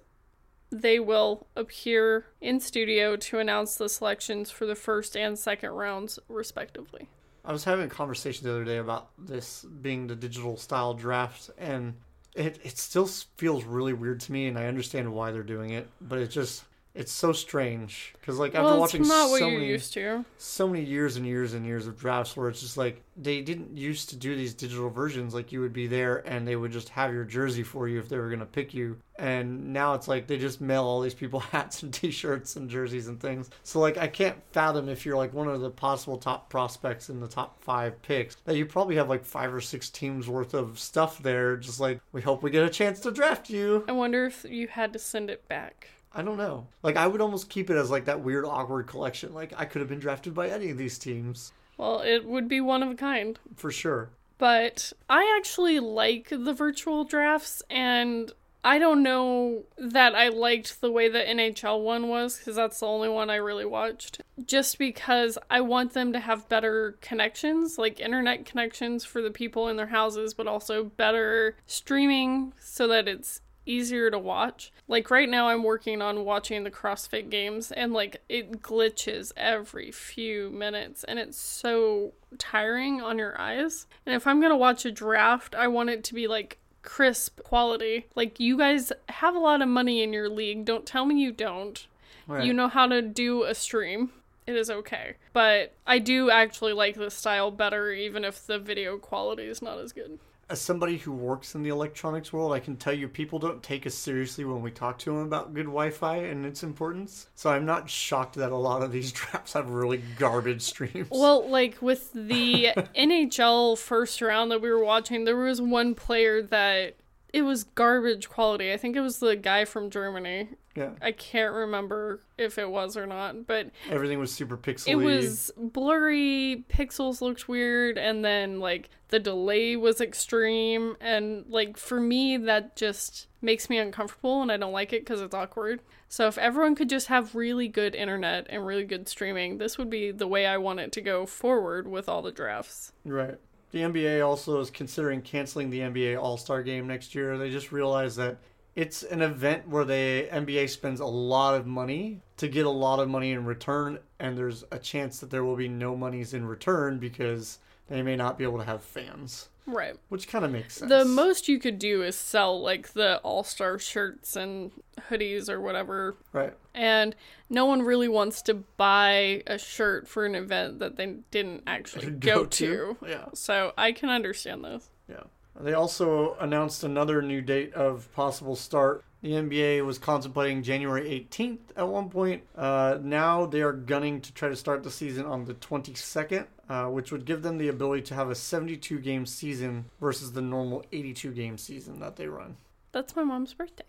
they 0.71 1.01
will 1.01 1.47
appear 1.57 2.27
in 2.41 2.61
studio 2.61 3.17
to 3.17 3.39
announce 3.39 3.75
the 3.77 3.89
selections 3.89 4.51
for 4.51 4.67
the 4.67 4.75
first 4.75 5.17
and 5.17 5.39
second 5.39 5.71
rounds 5.71 6.19
respectively. 6.29 7.09
I 7.45 7.53
was 7.53 7.65
having 7.65 7.87
a 7.87 7.91
conversation 7.91 8.45
the 8.45 8.53
other 8.53 8.65
day 8.65 8.77
about 8.77 9.11
this 9.19 9.65
being 9.65 10.07
the 10.07 10.15
digital 10.15 10.57
style 10.57 10.95
draft, 10.95 11.51
and 11.59 11.95
it 12.35 12.61
it 12.63 12.79
still 12.79 13.07
feels 13.07 13.65
really 13.65 13.93
weird 13.93 14.21
to 14.21 14.33
me, 14.33 14.47
and 14.47 14.59
I 14.59 14.67
understand 14.67 15.13
why 15.13 15.31
they're 15.31 15.43
doing 15.43 15.71
it, 15.71 15.89
but 16.01 16.19
it 16.19 16.29
just 16.29 16.65
it's 16.95 17.13
so 17.13 17.33
strange 17.33 18.15
because 18.21 18.39
like 18.39 18.55
after 18.55 18.65
well, 18.65 18.85
it's 18.85 18.93
watching 18.95 19.05
so 19.05 19.51
many 19.51 19.67
used 19.67 19.93
to. 19.93 20.25
so 20.39 20.67
many 20.67 20.85
years 20.85 21.17
and 21.17 21.27
years 21.27 21.55
and 21.55 21.65
years 21.65 21.87
of 21.87 21.99
drafts 21.99 22.37
where 22.37 22.49
it's 22.49 22.61
just 22.61 22.77
like 22.77 23.03
they 23.17 23.43
didn't 23.43 23.77
used 23.77 24.09
to 24.11 24.17
do 24.17 24.35
these 24.35 24.55
digital 24.55 24.91
versions 24.91 25.33
like 25.33 25.53
you 25.53 25.61
would 25.61 25.73
be 25.73 25.87
there 25.87 26.19
and 26.27 26.47
they 26.47 26.57
would 26.57 26.73
just 26.73 26.89
have 26.89 27.13
your 27.13 27.25
jersey 27.25 27.63
for 27.63 27.87
you 27.87 27.99
if 27.99 28.09
they 28.09 28.19
were 28.19 28.29
going 28.29 28.41
to 28.41 28.47
pick 28.47 28.75
you 28.75 28.97
and 29.19 29.73
now 29.73 29.95
it's 29.95 30.09
like 30.09 30.27
they 30.27 30.39
just 30.39 30.61
mail 30.61 30.83
all 30.83 31.01
these 31.01 31.15
people 31.15 31.41
hats 31.53 31.83
and 31.83 31.93
t-shirts 31.93 32.57
and 32.57 32.69
jerseys 32.69 33.09
and 33.09 33.21
things 33.21 33.51
so 33.63 33.79
like 33.79 33.97
i 33.99 34.09
can't 34.09 34.37
fathom 34.53 34.89
if 34.89 35.07
you're 35.07 35.17
like 35.17 35.33
one 35.33 35.47
of 35.47 35.61
the 35.61 35.71
possible 35.71 36.17
top 36.17 36.49
prospects 36.49 37.09
in 37.09 37.21
the 37.21 37.29
top 37.29 37.63
five 37.63 38.01
picks 38.03 38.37
that 38.45 38.57
you 38.57 38.67
probably 38.67 38.97
have 38.97 39.09
like 39.09 39.25
five 39.25 39.55
or 39.55 39.61
six 39.61 39.91
teams 39.91 40.29
worth 40.29 40.55
of 40.55 40.79
stuff 40.79 41.23
there 41.23 41.57
just 41.57 41.79
like 41.79 42.01
we 42.13 42.21
hope 42.21 42.43
we 42.43 42.51
get 42.51 42.65
a 42.65 42.71
chance 42.71 42.99
to 43.01 43.11
draft 43.11 43.49
you 43.49 43.85
I 43.87 43.93
wonder 43.93 44.27
if 44.27 44.45
you 44.49 44.69
had 44.69 44.93
to 44.93 44.99
send 44.99 45.31
it 45.31 45.49
back. 45.49 45.89
I 46.15 46.23
don't 46.23 46.39
know. 46.39 46.67
Like 46.83 46.97
I 46.97 47.07
would 47.07 47.21
almost 47.21 47.49
keep 47.49 47.71
it 47.71 47.77
as 47.77 47.91
like 47.91 48.07
that 48.07 48.21
weird 48.21 48.45
awkward 48.45 48.87
collection. 48.87 49.33
Like 49.33 49.53
I 49.57 49.65
could 49.65 49.81
have 49.81 49.89
been 49.89 50.01
drafted 50.01 50.35
by 50.35 50.49
any 50.49 50.71
of 50.71 50.79
these 50.79 50.99
teams 50.99 51.53
Well, 51.77 52.01
it 52.01 52.25
would 52.25 52.49
be 52.49 52.61
one 52.61 52.83
of 52.83 52.91
a 52.91 52.95
kind. 52.95 53.39
for 53.57 53.71
sure. 53.71 54.11
But 54.39 54.93
I 55.09 55.37
actually 55.39 55.81
like 55.81 56.31
the 56.31 56.55
virtual 56.55 57.05
drafts, 57.05 57.63
and 57.69 58.33
I 58.65 58.79
don't 58.79 59.03
know 59.03 59.65
that 59.77 60.15
I 60.15 60.29
liked 60.29 60.81
the 60.81 60.91
way 60.91 61.09
the 61.11 61.19
NHL 61.19 61.83
one 61.83 62.09
was, 62.09 62.39
because 62.39 62.57
that's 62.57 62.81
the 62.81 62.87
only 62.87 63.11
one 63.11 63.29
I 63.29 63.37
really 63.37 63.67
watched. 63.67 64.23
Just 64.43 64.79
because 64.79 65.37
I 65.51 65.61
want 65.61 65.93
them 65.93 66.15
to 66.15 66.21
have 66.21 66.49
better 66.49 66.97
connections, 67.03 67.77
like 67.77 68.01
internet 68.01 68.47
connections 68.47 69.05
for 69.05 69.21
the 69.21 69.31
people 69.31 69.69
in 69.69 69.77
their 69.77 69.89
houses, 69.89 70.33
but 70.33 70.47
also 70.47 70.85
better 70.85 71.57
streaming 71.67 72.55
so 72.59 72.89
that 72.89 73.07
it's 73.09 73.43
easier 73.67 74.11
to 74.11 74.19
watch. 74.19 74.73
Like 74.89 75.11
right 75.11 75.29
now 75.29 75.49
I'm 75.49 75.63
working 75.63 76.03
on 76.03 76.25
watching 76.25 76.65
the 76.65 76.71
CrossFit 76.71 77.31
games 77.31 77.73
and 77.73 77.93
like 77.93 78.23
it 78.29 78.63
glitches 78.63 79.33
every 79.37 79.91
few 79.91 80.51
minutes 80.51 81.05
and 81.05 81.19
it's 81.19 81.39
so 81.39 82.13
tiring 82.39 83.01
on 83.01 83.19
your 83.19 83.41
eyes. 83.41 83.87
And 84.07 84.15
if 84.15 84.27
I'm 84.27 84.41
going 84.41 84.53
to 84.53 84.57
watch 84.57 84.85
a 84.85 84.93
draft, 84.93 85.55
I 85.55 85.69
want 85.69 85.91
it 85.91 86.05
to 86.05 86.15
be 86.15 86.27
like 86.27 86.59
crisp 86.83 87.43
quality. 87.43 88.07
Like 88.15 88.41
you 88.41 88.57
guys 88.57 88.93
have 89.09 89.35
a 89.35 89.41
lot 89.41 89.63
of 89.63 89.69
money 89.69 90.03
in 90.03 90.13
your 90.13 90.29
league. 90.29 90.65
Don't 90.65 90.87
tell 90.87 91.05
me 91.05 91.21
you 91.21 91.33
don't. 91.33 91.87
Right. 92.27 92.45
You 92.45 92.53
know 92.53 92.69
how 92.69 92.87
to 92.87 93.03
do 93.03 93.45
a 93.45 93.55
stream. 93.55 94.13
It 94.47 94.57
is 94.57 94.71
okay. 94.71 95.17
But 95.33 95.75
I 95.87 95.99
do 95.99 96.31
actually 96.31 96.73
like 96.73 96.97
this 96.97 97.15
style 97.15 97.51
better 97.51 97.93
even 97.93 98.25
if 98.25 98.47
the 98.47 98.59
video 98.59 98.99
quality 98.99 99.45
is 99.45 99.63
not 99.63 99.79
as 99.79 99.93
good. 99.93 100.19
As 100.51 100.61
somebody 100.61 100.99
who 100.99 101.13
works 101.13 101.55
in 101.55 101.63
the 101.63 101.69
electronics 101.69 102.33
world, 102.33 102.53
I 102.53 102.59
can 102.59 102.77
tell 102.77 102.93
you 102.93 103.07
people 103.07 103.39
don't 103.39 103.63
take 103.63 103.87
us 103.87 103.95
seriously 103.95 104.45
when 104.45 104.63
we 104.63 104.73
talk 104.73 104.99
to 104.99 105.11
them 105.11 105.21
about 105.21 105.55
good 105.55 105.67
Wi-Fi 105.67 106.17
and 106.17 106.45
its 106.45 106.65
importance. 106.65 107.29
So 107.37 107.51
I'm 107.51 107.65
not 107.65 107.89
shocked 107.89 108.35
that 108.35 108.51
a 108.51 108.57
lot 108.57 108.83
of 108.83 108.91
these 108.91 109.13
drafts 109.13 109.53
have 109.53 109.71
really 109.71 110.03
garbage 110.19 110.63
streams. 110.63 111.07
Well, 111.13 111.49
like 111.49 111.81
with 111.81 112.13
the 112.13 112.73
NHL 112.97 113.79
first 113.79 114.21
round 114.21 114.51
that 114.51 114.61
we 114.61 114.71
were 114.71 114.85
watching, 114.85 115.25
there 115.25 115.37
was 115.37 115.63
one 115.63 115.95
player 115.95 116.43
that 116.43 116.97
it 117.33 117.43
was 117.43 117.63
garbage 117.63 118.29
quality. 118.29 118.73
I 118.73 118.77
think 118.77 118.97
it 118.97 119.03
was 119.03 119.21
the 119.21 119.37
guy 119.37 119.65
from 119.65 119.89
Germany. 119.89 120.49
Yeah, 120.77 120.91
I 121.03 121.13
can't 121.13 121.53
remember 121.53 122.23
if 122.39 122.59
it 122.59 122.71
was 122.71 122.97
or 122.97 123.07
not, 123.07 123.47
but 123.47 123.71
everything 123.91 124.19
was 124.19 124.33
super 124.33 124.57
pixely. 124.57 124.89
it 124.89 124.97
was 124.97 125.51
blurry, 125.57 126.65
pixels 126.71 127.21
looked 127.21 127.49
weird, 127.49 127.99
and 127.99 128.25
then 128.25 128.61
like 128.61 128.89
the 129.09 129.19
delay 129.19 129.77
was 129.77 130.01
extreme. 130.01 130.97
And 131.01 131.45
like 131.49 131.77
for 131.77 132.01
me, 132.01 132.37
that 132.37 132.77
just 132.77 133.27
makes 133.43 133.69
me 133.69 133.79
uncomfortable 133.79 134.43
and 134.43 134.53
I 134.53 134.57
don't 134.57 134.73
like 134.73 134.93
it 134.93 135.03
because 135.03 135.21
it's 135.21 135.35
awkward. 135.35 135.81
So 136.09 136.27
if 136.27 136.39
everyone 136.39 136.75
could 136.75 136.89
just 136.89 137.09
have 137.09 137.35
really 137.35 137.69
good 137.69 137.95
internet 137.95 138.47
and 138.51 138.65
really 138.65 138.85
good 138.85 139.09
streaming, 139.09 139.59
this 139.59 139.79
would 139.79 139.91
be 139.91 140.11
the 140.11 140.27
way 140.27 140.47
I 140.47 140.59
want 140.59 140.81
it 140.81 140.93
to 140.93 141.01
go 141.01 141.27
forward 141.27 141.89
with 141.89 142.09
all 142.09 142.23
the 142.23 142.33
drafts. 142.33 142.93
Right. 143.05 143.37
The 143.73 143.81
NBA 143.81 144.27
also 144.27 144.61
is 144.61 144.71
considering 144.71 145.23
canceling 145.23 145.71
the 145.71 145.81
NBA 145.81 146.21
All 146.21 146.37
Star 146.37 146.63
Game 146.63 146.87
next 146.89 147.15
year. 147.15 147.39
They 147.39 147.51
just 147.51 147.71
realized 147.71 148.17
that 148.19 148.39
it's 148.77 149.03
an 149.03 149.21
event 149.23 149.69
where 149.69 149.85
the 149.85 150.29
NBA 150.33 150.69
spends 150.71 151.01
a 151.01 151.07
lot 151.07 151.55
of 151.55 151.67
money 151.67 152.21
to 152.37 152.49
get 152.49 152.67
a 152.67 152.71
lot 152.71 153.01
of 153.01 153.09
money 153.09 153.33
in 153.33 153.45
return, 153.45 153.99
and 154.19 154.37
there's 154.39 154.65
a 154.71 154.79
chance 154.79 155.19
that 155.21 155.31
there 155.31 155.45
will 155.45 155.57
be 155.57 155.69
no 155.69 155.97
monies 155.97 156.33
in 156.35 156.45
return 156.47 156.99
because 156.99 157.59
they 157.89 158.03
may 158.03 158.17
not 158.17 158.39
be 158.39 158.45
able 158.45 158.59
to 158.59 158.65
have 158.65 158.83
fans, 158.83 159.49
Right. 159.67 159.97
which 160.09 160.29
kind 160.29 160.45
of 160.45 160.53
makes 160.53 160.77
sense. 160.77 160.89
The 160.89 161.05
most 161.05 161.49
you 161.49 161.59
could 161.59 161.79
do 161.81 162.03
is 162.03 162.15
sell 162.17 162.61
like 162.63 162.93
the 162.93 163.19
all 163.19 163.43
star 163.43 163.79
shirts 163.79 164.37
and 164.37 164.71
hoodies 165.11 165.49
or 165.49 165.61
whatever. 165.61 166.17
right. 166.33 166.55
And 166.73 167.17
no 167.49 167.67
one 167.67 167.83
really 167.83 168.07
wants 168.09 168.43
to 168.43 168.55
buy 168.55 169.43
a 169.49 169.59
shirt 169.59 170.07
for 170.07 170.25
an 170.25 170.37
event 170.37 170.79
that 170.79 170.97
they 170.97 171.17
didn't 171.33 171.65
actually 171.67 172.11
go, 172.13 172.45
to. 172.47 172.97
Yeah. 173.07 173.27
So 173.35 173.73
I 173.77 173.91
can 173.93 174.09
understand 174.09 174.65
this. 174.65 174.89
Yeah. 175.09 175.25
They 175.63 175.75
also 175.75 176.37
announced 176.41 176.85
another 176.85 177.23
new 177.23 177.41
date 177.43 177.75
of 177.75 178.13
possible 178.15 178.57
start. 178.57 179.05
The 179.23 179.33
NBA 179.33 179.85
was 179.85 179.99
contemplating 179.99 180.63
January 180.63 181.03
18th 181.31 181.59
at 181.77 181.87
one 181.87 182.09
point. 182.09 182.43
Uh, 182.57 182.99
now 183.03 183.45
they 183.45 183.61
are 183.61 183.73
gunning 183.73 184.23
to 184.23 184.33
try 184.33 184.49
to 184.49 184.57
start 184.57 184.83
the 184.83 184.91
season 184.91 185.27
on 185.27 185.45
the 185.45 185.55
22nd, 185.55 186.47
uh, 186.71 186.87
which 186.87 187.13
would 187.13 187.27
give 187.27 187.43
them 187.43 187.59
the 187.59 187.69
ability 187.69 188.03
to 188.05 188.15
have 188.15 188.31
a 188.31 188.35
72 188.35 188.99
game 189.01 189.27
season 189.27 189.85
versus 190.01 190.33
the 190.33 190.41
normal 190.41 190.85
82 190.93 191.33
game 191.33 191.59
season 191.59 192.01
that 192.01 192.17
they 192.17 192.29
run. 192.29 192.57
That's 192.93 193.15
my 193.15 193.23
mom's 193.23 193.53
birthday. 193.53 193.85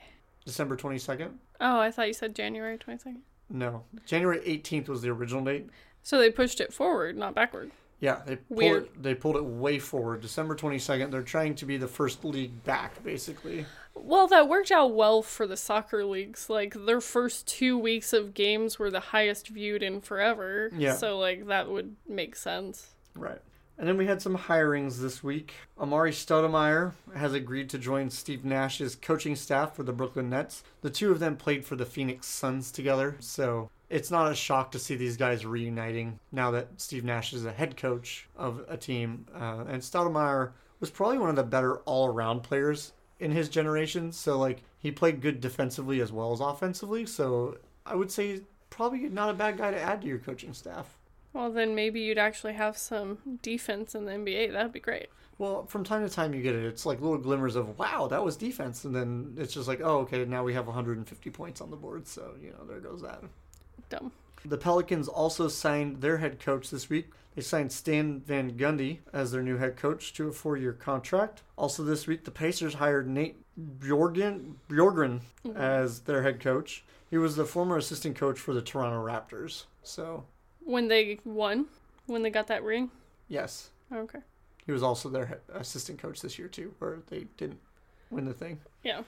December 0.46 0.76
22nd? 0.76 1.32
Oh, 1.62 1.80
I 1.80 1.92
thought 1.92 2.08
you 2.08 2.14
said 2.14 2.36
January 2.36 2.78
22nd. 2.78 3.22
No. 3.50 3.84
January 4.06 4.40
18th 4.40 4.90
was 4.90 5.02
the 5.02 5.10
original 5.10 5.44
date. 5.44 5.70
So 6.04 6.18
they 6.18 6.32
pushed 6.32 6.60
it 6.60 6.74
forward, 6.74 7.16
not 7.16 7.36
backward. 7.36 7.72
Yeah, 8.02 8.22
they 8.26 8.36
pulled 8.36 8.60
it, 8.62 9.04
they 9.04 9.14
pulled 9.14 9.36
it 9.38 9.46
way 9.46 9.78
forward. 9.78 10.22
December 10.22 10.56
22nd. 10.56 11.12
They're 11.12 11.22
trying 11.22 11.54
to 11.56 11.66
be 11.66 11.78
the 11.78 11.88
first 11.88 12.26
league 12.26 12.64
back, 12.64 13.04
basically. 13.04 13.66
Well, 13.94 14.28
that 14.28 14.50
worked 14.50 14.72
out 14.72 14.96
well 14.96 15.22
for 15.22 15.46
the 15.46 15.56
soccer 15.56 16.04
leagues. 16.04 16.50
Like 16.50 16.74
their 16.86 17.00
first 17.00 17.46
two 17.48 17.78
weeks 17.78 18.12
of 18.12 18.34
games 18.34 18.80
were 18.80 18.90
the 18.90 19.00
highest 19.00 19.50
viewed 19.50 19.84
in 19.84 20.02
forever. 20.02 20.72
Yeah. 20.76 20.96
So 20.96 21.20
like 21.20 21.48
that 21.48 21.70
would 21.70 21.96
make 22.10 22.36
sense. 22.36 22.96
Right. 23.16 23.40
And 23.78 23.88
then 23.88 23.98
we 23.98 24.06
had 24.06 24.22
some 24.22 24.38
hirings 24.38 25.00
this 25.00 25.24
week. 25.24 25.54
Amar'e 25.80 26.12
Stoudemire 26.12 26.94
has 27.16 27.34
agreed 27.34 27.70
to 27.72 27.78
join 27.78 28.10
Steve 28.10 28.46
Nash's 28.46 28.96
coaching 28.96 29.36
staff 29.36 29.76
for 29.76 29.84
the 29.84 29.94
Brooklyn 29.94 30.30
Nets. 30.30 30.64
The 30.82 30.90
two 30.90 31.12
of 31.12 31.20
them 31.20 31.36
played 31.36 31.66
for 31.66 31.76
the 31.76 31.86
Phoenix 31.86 32.28
Suns 32.28 32.72
together, 32.72 33.16
so 33.20 33.72
it's 33.92 34.10
not 34.10 34.32
a 34.32 34.36
shock 34.36 34.72
to 34.72 34.80
see 34.80 34.96
these 34.96 35.18
guys 35.18 35.46
reuniting 35.46 36.18
now 36.32 36.50
that 36.52 36.70
Steve 36.78 37.04
Nash 37.04 37.34
is 37.34 37.46
a 37.46 37.52
head 37.52 37.76
coach 37.76 38.28
of 38.38 38.64
a 38.70 38.78
team. 38.78 39.26
Uh, 39.36 39.66
and 39.68 39.82
Stoudemire 39.82 40.52
was 40.80 40.90
probably 40.90 41.18
one 41.18 41.30
of 41.30 41.36
the 41.36 41.44
better 41.44 41.80
all-around 41.80 42.42
players 42.42 42.94
in 43.20 43.32
his 43.32 43.50
generation. 43.50 44.12
So 44.14 44.40
like 44.40 44.64
he 44.80 44.92
played 44.92 45.22
good 45.22 45.42
defensively 45.42 46.00
as 46.00 46.12
well 46.12 46.32
as 46.32 46.40
offensively. 46.40 47.06
So 47.06 47.58
I 47.86 47.96
would 47.96 48.10
say 48.10 48.42
probably 48.70 49.10
not 49.10 49.30
a 49.30 49.34
bad 49.34 49.58
guy 49.58 49.72
to 49.72 49.80
add 49.80 50.02
to 50.02 50.08
your 50.08 50.20
coaching 50.20 50.54
staff. 50.54 50.98
Well, 51.34 51.52
then 51.52 51.76
maybe 51.76 52.00
you'd 52.00 52.18
actually 52.18 52.54
have 52.54 52.78
some 52.78 53.40
defense 53.42 53.94
in 53.94 54.06
the 54.06 54.14
NBA. 54.14 54.54
That'd 54.54 54.74
be 54.74 54.80
great. 54.80 55.10
Well, 55.38 55.66
from 55.66 55.84
time 55.84 56.08
to 56.08 56.14
time 56.14 56.34
you 56.34 56.42
get 56.42 56.56
it. 56.56 56.66
It's 56.66 56.86
like 56.86 57.02
little 57.02 57.18
glimmers 57.18 57.56
of 57.56 57.78
wow, 57.80 58.08
that 58.08 58.24
was 58.24 58.38
defense, 58.38 58.86
and 58.86 58.94
then 58.94 59.34
it's 59.38 59.54
just 59.54 59.68
like, 59.68 59.82
oh, 59.82 60.00
okay, 60.00 60.24
now 60.26 60.44
we 60.44 60.54
have 60.54 60.68
150 60.68 61.30
points 61.32 61.62
on 61.62 61.72
the 61.72 61.78
board. 61.78 62.08
So 62.08 62.34
you 62.42 62.52
know, 62.52 62.66
there 62.68 62.80
goes 62.80 63.02
that. 63.02 63.24
Them. 63.92 64.12
The 64.44 64.58
Pelicans 64.58 65.08
also 65.08 65.48
signed 65.48 66.02
their 66.02 66.18
head 66.18 66.40
coach 66.40 66.70
this 66.72 66.90
week. 66.90 67.12
They 67.36 67.42
signed 67.42 67.72
Stan 67.72 68.22
Van 68.22 68.58
Gundy 68.58 69.00
as 69.14 69.32
their 69.32 69.44
new 69.44 69.58
head 69.58 69.78
coach 69.78 70.14
to 70.14 70.28
a 70.28 70.32
four-year 70.32 70.74
contract. 70.74 71.44
Also 71.58 71.84
this 71.84 72.08
week, 72.08 72.26
the 72.26 72.32
Pacers 72.32 72.74
hired 72.74 73.08
Nate 73.08 73.38
Bjorgen, 73.80 74.56
Bjorgren 74.70 75.22
mm-hmm. 75.46 75.56
as 75.56 76.02
their 76.02 76.24
head 76.24 76.40
coach. 76.40 76.84
He 77.10 77.18
was 77.18 77.36
the 77.36 77.46
former 77.46 77.78
assistant 77.78 78.16
coach 78.18 78.40
for 78.40 78.54
the 78.54 78.62
Toronto 78.62 79.04
Raptors. 79.06 79.66
So, 79.84 80.26
When 80.64 80.88
they 80.88 81.20
won, 81.24 81.68
when 82.08 82.24
they 82.24 82.30
got 82.30 82.48
that 82.48 82.64
ring. 82.64 82.90
yes, 83.28 83.70
oh, 83.92 84.00
Okay. 84.00 84.20
he 84.66 84.72
was 84.72 84.84
also 84.84 85.08
their 85.10 85.26
head 85.28 85.42
assistant 85.54 86.00
coach 86.00 86.22
this 86.22 86.38
year 86.40 86.48
too, 86.48 86.74
where 86.80 87.00
they 87.10 87.28
didn't 87.38 87.60
win 88.10 88.26
the 88.26 88.34
thing. 88.34 88.60
Yeah. 88.84 89.04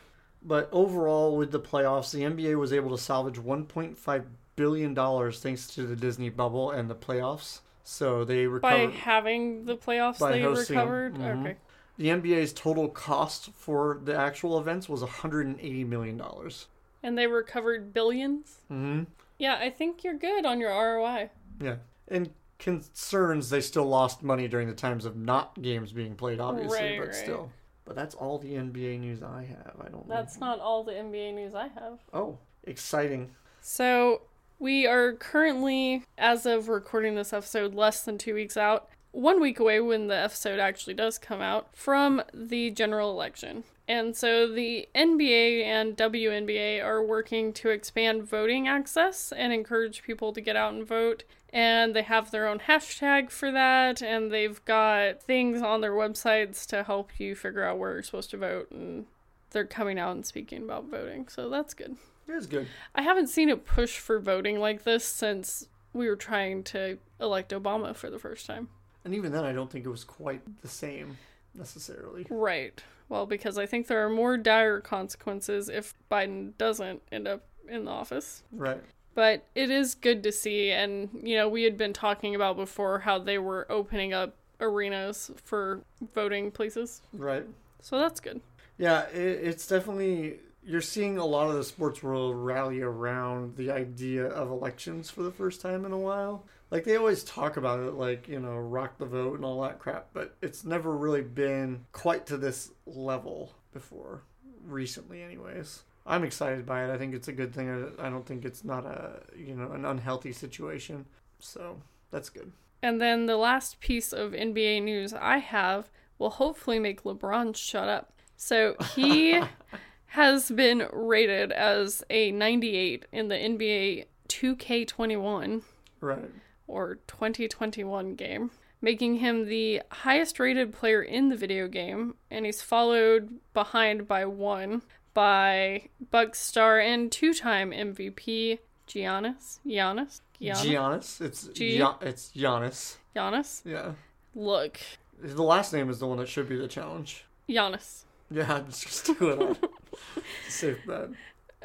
But 0.46 0.70
overall, 0.72 1.38
with 1.38 1.52
the 1.52 1.60
playoffs, 1.60 2.12
the 2.12 2.24
NBA 2.24 2.58
was 2.58 2.74
able 2.74 2.90
to 2.92 3.02
salvage 3.02 3.38
1.5 3.40 4.26
billion 4.56 4.94
dollars 4.94 5.40
thanks 5.40 5.68
to 5.76 5.86
the 5.88 5.96
Disney 5.96 6.30
bubble 6.30 6.72
and 6.72 6.90
the 6.90 6.96
playoffs. 6.96 7.60
So 7.84 8.24
they 8.24 8.48
recovered 8.48 8.92
By 8.92 8.96
having 8.96 9.66
the 9.66 9.76
playoffs, 9.76 10.20
By 10.20 10.34
they 10.34 10.42
hosting 10.42 10.78
recovered. 10.78 11.16
Mhm. 11.16 11.42
Okay. 11.42 11.58
The 11.98 12.10
NBA's 12.10 12.54
total 12.54 12.90
cost 12.90 13.52
for 13.54 14.00
the 14.04 14.16
actual 14.16 14.58
events 14.58 14.88
was 14.90 15.02
180 15.02 15.84
million 15.84 16.18
dollars. 16.18 16.68
And 17.04 17.18
they 17.18 17.28
recovered 17.28 17.94
billions. 17.94 18.62
Mm-hmm. 18.72 19.04
Yeah, 19.38 19.58
I 19.60 19.70
think 19.70 20.04
you're 20.04 20.18
good 20.18 20.46
on 20.46 20.60
your 20.60 20.72
ROI. 20.72 21.30
Yeah. 21.60 21.76
And 22.08 22.32
concerns, 22.60 23.50
they 23.50 23.60
still 23.60 23.86
lost 23.86 24.24
money 24.24 24.48
during 24.48 24.68
the 24.70 24.74
times 24.74 25.04
of 25.06 25.18
not 25.18 25.62
games 25.62 25.92
being 25.92 26.16
played, 26.16 26.40
obviously, 26.40 26.78
Right, 26.78 26.98
but 27.00 27.08
right. 27.08 27.16
still. 27.16 27.52
But 27.86 27.96
that's 27.98 28.16
all 28.16 28.40
the 28.40 28.54
NBA 28.56 28.98
news 29.00 29.22
I 29.22 29.44
have. 29.44 29.76
I 29.82 29.90
don't. 29.90 30.08
That's 30.08 30.40
know. 30.40 30.48
not 30.48 30.60
all 30.62 30.86
the 30.86 30.94
NBA 30.94 31.34
news 31.34 31.54
I 31.54 31.68
have. 31.68 32.00
Oh, 32.14 32.38
exciting! 32.64 33.36
So, 33.60 34.22
we 34.60 34.88
are 34.88 35.14
currently, 35.14 36.04
as 36.18 36.46
of 36.46 36.70
recording 36.70 37.16
this 37.16 37.34
episode, 37.34 37.76
less 37.76 38.04
than 38.04 38.18
two 38.18 38.34
weeks 38.34 38.58
out, 38.58 38.90
one 39.12 39.40
week 39.40 39.60
away 39.60 39.80
when 39.80 40.08
the 40.08 40.16
episode 40.16 40.60
actually 40.60 40.94
does 40.94 41.18
come 41.18 41.42
out, 41.42 41.68
from 41.76 42.22
the 42.34 42.72
general 42.72 43.12
election. 43.12 43.64
And 43.88 44.16
so 44.16 44.52
the 44.52 44.88
NBA 44.96 45.64
and 45.64 45.98
WNBA 45.98 46.84
are 46.84 47.04
working 47.04 47.54
to 47.54 47.70
expand 47.70 48.24
voting 48.24 48.68
access 48.68 49.32
and 49.32 49.52
encourage 49.52 50.04
people 50.04 50.34
to 50.34 50.42
get 50.42 50.56
out 50.56 50.74
and 50.74 50.88
vote. 50.88 51.24
And 51.52 51.96
they 51.96 52.02
have 52.02 52.32
their 52.32 52.48
own 52.48 52.60
hashtag 52.60 53.30
for 53.30 53.52
that, 53.52 54.02
and 54.02 54.32
they've 54.32 54.64
got 54.66 55.22
things 55.22 55.62
on 55.62 55.82
their 55.82 55.92
websites 55.92 56.66
to 56.68 56.84
help 56.84 57.20
you 57.20 57.36
figure 57.36 57.64
out 57.64 57.78
where 57.78 57.94
you're 57.94 58.04
supposed 58.04 58.32
to 58.32 58.38
vote. 58.38 58.72
And 58.72 59.06
they're 59.52 59.66
coming 59.66 60.00
out 60.00 60.16
and 60.16 60.26
speaking 60.26 60.64
about 60.64 60.90
voting, 60.90 61.28
so 61.28 61.50
that's 61.50 61.76
good. 61.76 61.98
It 62.28 62.34
is 62.34 62.48
good. 62.48 62.68
I 62.96 63.02
haven't 63.02 63.28
seen 63.28 63.50
a 63.50 63.58
push 63.58 63.98
for 63.98 64.20
voting 64.20 64.60
like 64.60 64.84
this 64.84 65.06
since 65.06 65.68
we 65.94 66.08
were 66.08 66.16
trying 66.16 66.64
to 66.64 66.98
elect 67.20 67.52
Obama 67.52 67.96
for 67.96 68.10
the 68.10 68.20
first 68.20 68.46
time. 68.46 68.70
And 69.06 69.14
even 69.14 69.32
then, 69.32 69.44
I 69.44 69.52
don't 69.52 69.70
think 69.70 69.86
it 69.86 69.90
was 69.90 70.04
quite 70.04 70.42
the 70.62 70.68
same 70.68 71.18
necessarily. 71.54 72.26
Right. 72.30 72.82
Well, 73.10 73.26
because 73.26 73.58
I 73.58 73.66
think 73.66 73.88
there 73.88 74.06
are 74.06 74.10
more 74.10 74.38
dire 74.38 74.80
consequences 74.80 75.70
if 75.70 75.94
Biden 76.12 76.58
doesn't 76.58 77.02
end 77.12 77.28
up 77.28 77.44
in 77.68 77.86
the 77.86 77.92
office. 77.92 78.44
Right. 78.52 78.82
But 79.14 79.46
it 79.54 79.70
is 79.70 79.94
good 79.94 80.24
to 80.24 80.32
see. 80.32 80.72
And, 80.72 81.10
you 81.22 81.36
know, 81.36 81.48
we 81.48 81.64
had 81.64 81.78
been 81.78 81.94
talking 81.94 82.34
about 82.34 82.56
before 82.56 83.00
how 83.00 83.20
they 83.20 83.38
were 83.38 83.68
opening 83.70 84.14
up 84.14 84.36
arenas 84.60 85.30
for 85.44 85.82
voting 86.16 86.50
places. 86.50 87.02
Right. 87.12 87.46
So 87.82 88.00
that's 88.00 88.20
good. 88.20 88.42
Yeah, 88.78 89.04
it, 89.10 89.18
it's 89.44 89.68
definitely 89.68 90.40
you're 90.66 90.82
seeing 90.82 91.18
a 91.18 91.26
lot 91.26 91.50
of 91.50 91.56
the 91.56 91.64
sports 91.64 92.02
world 92.02 92.36
rally 92.36 92.82
around 92.82 93.56
the 93.58 93.72
idea 93.72 94.26
of 94.26 94.50
elections 94.50 95.10
for 95.10 95.24
the 95.24 95.32
first 95.32 95.62
time 95.62 95.86
in 95.86 95.92
a 95.92 95.98
while. 95.98 96.46
Like 96.72 96.86
they 96.86 96.96
always 96.96 97.24
talk 97.24 97.58
about 97.58 97.80
it, 97.82 97.94
like 97.94 98.28
you 98.28 98.40
know, 98.40 98.56
rock 98.56 98.98
the 98.98 99.06
vote 99.06 99.36
and 99.36 99.46
all 99.46 99.62
that 99.62 99.80
crap, 99.80 100.08
but 100.14 100.36
it's 100.42 100.64
never 100.64 100.96
really 100.96 101.22
been 101.22 101.86
quite 101.92 102.26
to 102.28 102.38
this 102.38 102.72
level 102.86 103.54
before, 103.74 104.24
recently, 104.66 105.22
anyways. 105.22 105.84
I'm 106.06 106.24
excited 106.24 106.66
by 106.66 106.86
it. 106.86 106.92
I 106.92 106.98
think 106.98 107.14
it's 107.14 107.28
a 107.28 107.34
good 107.34 107.54
thing. 107.54 107.70
I 107.70 108.08
I 108.08 108.10
don't 108.10 108.26
think 108.26 108.44
it's 108.44 108.64
not 108.64 108.86
a 108.86 109.22
you 109.38 109.56
know 109.56 109.72
an 109.72 109.86
unhealthy 109.86 110.32
situation, 110.32 111.06
so 111.40 111.80
that's 112.10 112.30
good. 112.30 112.52
And 112.82 113.00
then 113.00 113.28
the 113.28 113.38
last 113.38 113.80
piece 113.80 114.12
of 114.12 114.32
NBA 114.32 114.84
news 114.84 115.14
I 115.14 115.38
have 115.38 115.90
will 116.18 116.32
hopefully 116.32 116.80
make 116.80 117.04
LeBron 117.04 117.56
shut 117.56 117.88
up. 117.88 118.14
So 118.36 118.76
he 118.96 119.40
has 120.14 120.52
been 120.52 120.88
rated 120.94 121.52
as 121.52 122.04
a 122.10 122.32
98 122.32 123.06
in 123.12 123.30
the 123.30 123.36
NBA 123.36 124.06
2K21 124.30 125.64
Right. 126.02 126.30
or 126.68 126.96
2021 127.08 128.14
game, 128.16 128.52
making 128.82 129.16
him 129.16 129.46
the 129.48 129.82
highest 129.92 130.40
rated 130.40 130.72
player 130.74 131.02
in 131.02 131.30
the 131.30 131.36
video 131.36 131.68
game, 131.68 132.14
and 132.30 132.46
he's 132.46 132.62
followed 132.62 133.40
behind 133.54 134.08
by 134.08 134.26
one 134.26 134.84
by 135.16 135.90
Bucks 136.12 136.40
star 136.40 136.80
and 136.80 137.12
two-time 137.12 137.72
MVP 137.72 138.60
Giannis. 138.88 139.60
Giannis. 139.66 140.22
Giannis. 140.40 140.66
Giannis. 140.66 141.22
It's 141.22 141.48
G- 141.48 141.78
Gia- 141.78 141.98
it's 142.02 142.32
Giannis. 142.36 142.98
Giannis. 143.16 143.62
Yeah. 143.66 143.94
Look, 144.36 144.80
The 145.20 145.42
last 145.44 145.74
name 145.74 145.90
is 145.90 145.98
the 146.00 146.06
one 146.08 146.18
that 146.20 146.28
should 146.28 146.50
be 146.50 146.58
the 146.58 146.68
challenge. 146.68 147.26
Giannis. 147.50 148.04
Yeah, 148.34 148.54
let's 148.54 148.82
just 148.82 149.06
do 149.06 149.30
it. 149.30 149.70
Safe 150.50 150.80
bet. 150.88 151.10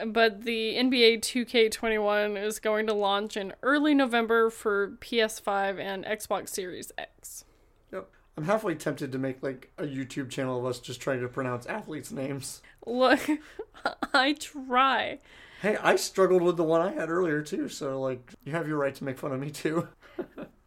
But 0.07 0.43
the 0.43 0.75
NBA 0.75 1.21
2K21 1.21 2.41
is 2.41 2.59
going 2.59 2.87
to 2.87 2.93
launch 2.93 3.39
in 3.39 3.55
early 3.63 3.95
November 3.95 4.51
for 4.51 4.91
PS5 5.01 5.81
and 5.81 6.05
Xbox 6.05 6.51
Series 6.51 6.93
X. 6.99 7.47
Yep. 7.91 8.11
I'm 8.37 8.45
halfway 8.45 8.75
tempted 8.75 9.11
to 9.13 9.19
make 9.19 9.43
like 9.43 9.73
a 9.79 9.85
YouTube 9.85 10.29
channel 10.29 10.59
of 10.59 10.67
us 10.67 10.79
just 10.79 11.01
trying 11.01 11.21
to 11.23 11.29
pronounce 11.29 11.65
athletes' 11.65 12.13
names. 12.13 12.61
Look, 12.87 13.27
I 14.13 14.35
try. 14.35 15.21
Hey, 15.63 15.79
I 15.79 15.97
struggled 15.97 16.43
with 16.43 16.59
the 16.59 16.65
one 16.65 16.83
I 16.83 16.93
had 16.93 17.09
earlier 17.09 17.43
too, 17.43 17.71
so 17.71 17.99
like 17.99 18.35
you 18.45 18.53
have 18.53 18.69
your 18.69 18.77
right 18.77 18.95
to 18.95 19.05
make 19.05 19.19
fun 19.19 19.33
of 19.33 19.41
me 19.41 19.51
too. 19.51 19.89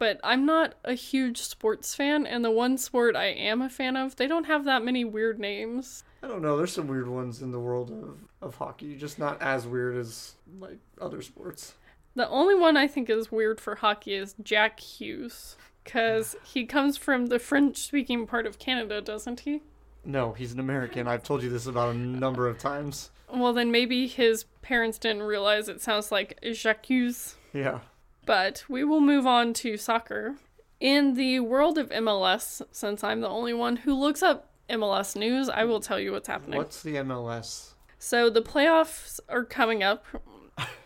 But 0.00 0.18
I'm 0.24 0.46
not 0.46 0.76
a 0.82 0.94
huge 0.94 1.42
sports 1.42 1.94
fan, 1.94 2.26
and 2.26 2.42
the 2.42 2.50
one 2.50 2.78
sport 2.78 3.14
I 3.14 3.26
am 3.26 3.60
a 3.60 3.68
fan 3.68 3.98
of, 3.98 4.16
they 4.16 4.26
don't 4.26 4.46
have 4.46 4.64
that 4.64 4.82
many 4.82 5.04
weird 5.04 5.38
names. 5.38 6.04
I 6.22 6.26
don't 6.26 6.40
know, 6.40 6.56
there's 6.56 6.72
some 6.72 6.88
weird 6.88 7.06
ones 7.06 7.42
in 7.42 7.52
the 7.52 7.60
world 7.60 7.90
of, 7.90 8.16
of 8.40 8.54
hockey, 8.54 8.96
just 8.96 9.18
not 9.18 9.42
as 9.42 9.66
weird 9.66 9.98
as 9.98 10.36
like 10.58 10.78
other 10.98 11.20
sports. 11.20 11.74
The 12.14 12.26
only 12.30 12.54
one 12.54 12.78
I 12.78 12.86
think 12.86 13.10
is 13.10 13.30
weird 13.30 13.60
for 13.60 13.74
hockey 13.74 14.14
is 14.14 14.34
Jack 14.42 14.80
Hughes, 14.80 15.56
because 15.84 16.34
he 16.44 16.64
comes 16.64 16.96
from 16.96 17.26
the 17.26 17.38
French 17.38 17.76
speaking 17.76 18.26
part 18.26 18.46
of 18.46 18.58
Canada, 18.58 19.02
doesn't 19.02 19.40
he? 19.40 19.60
No, 20.02 20.32
he's 20.32 20.54
an 20.54 20.60
American. 20.60 21.08
I've 21.08 21.24
told 21.24 21.42
you 21.42 21.50
this 21.50 21.66
about 21.66 21.94
a 21.94 21.98
number 21.98 22.48
of 22.48 22.56
times. 22.56 23.10
Well, 23.30 23.52
then 23.52 23.70
maybe 23.70 24.06
his 24.06 24.44
parents 24.62 24.98
didn't 24.98 25.24
realize 25.24 25.68
it 25.68 25.82
sounds 25.82 26.10
like 26.10 26.38
Jacques 26.54 26.86
Hughes. 26.86 27.34
Yeah. 27.52 27.80
But 28.26 28.64
we 28.68 28.84
will 28.84 29.00
move 29.00 29.26
on 29.26 29.52
to 29.54 29.76
soccer. 29.76 30.36
In 30.78 31.14
the 31.14 31.40
world 31.40 31.78
of 31.78 31.90
MLS, 31.90 32.62
since 32.72 33.04
I'm 33.04 33.20
the 33.20 33.28
only 33.28 33.52
one 33.52 33.76
who 33.76 33.94
looks 33.94 34.22
up 34.22 34.50
MLS 34.68 35.16
news, 35.16 35.48
I 35.48 35.64
will 35.64 35.80
tell 35.80 35.98
you 35.98 36.12
what's 36.12 36.28
happening. 36.28 36.58
What's 36.58 36.82
the 36.82 36.94
MLS? 36.96 37.72
So 37.98 38.30
the 38.30 38.40
playoffs 38.40 39.20
are 39.28 39.44
coming 39.44 39.82
up, 39.82 40.06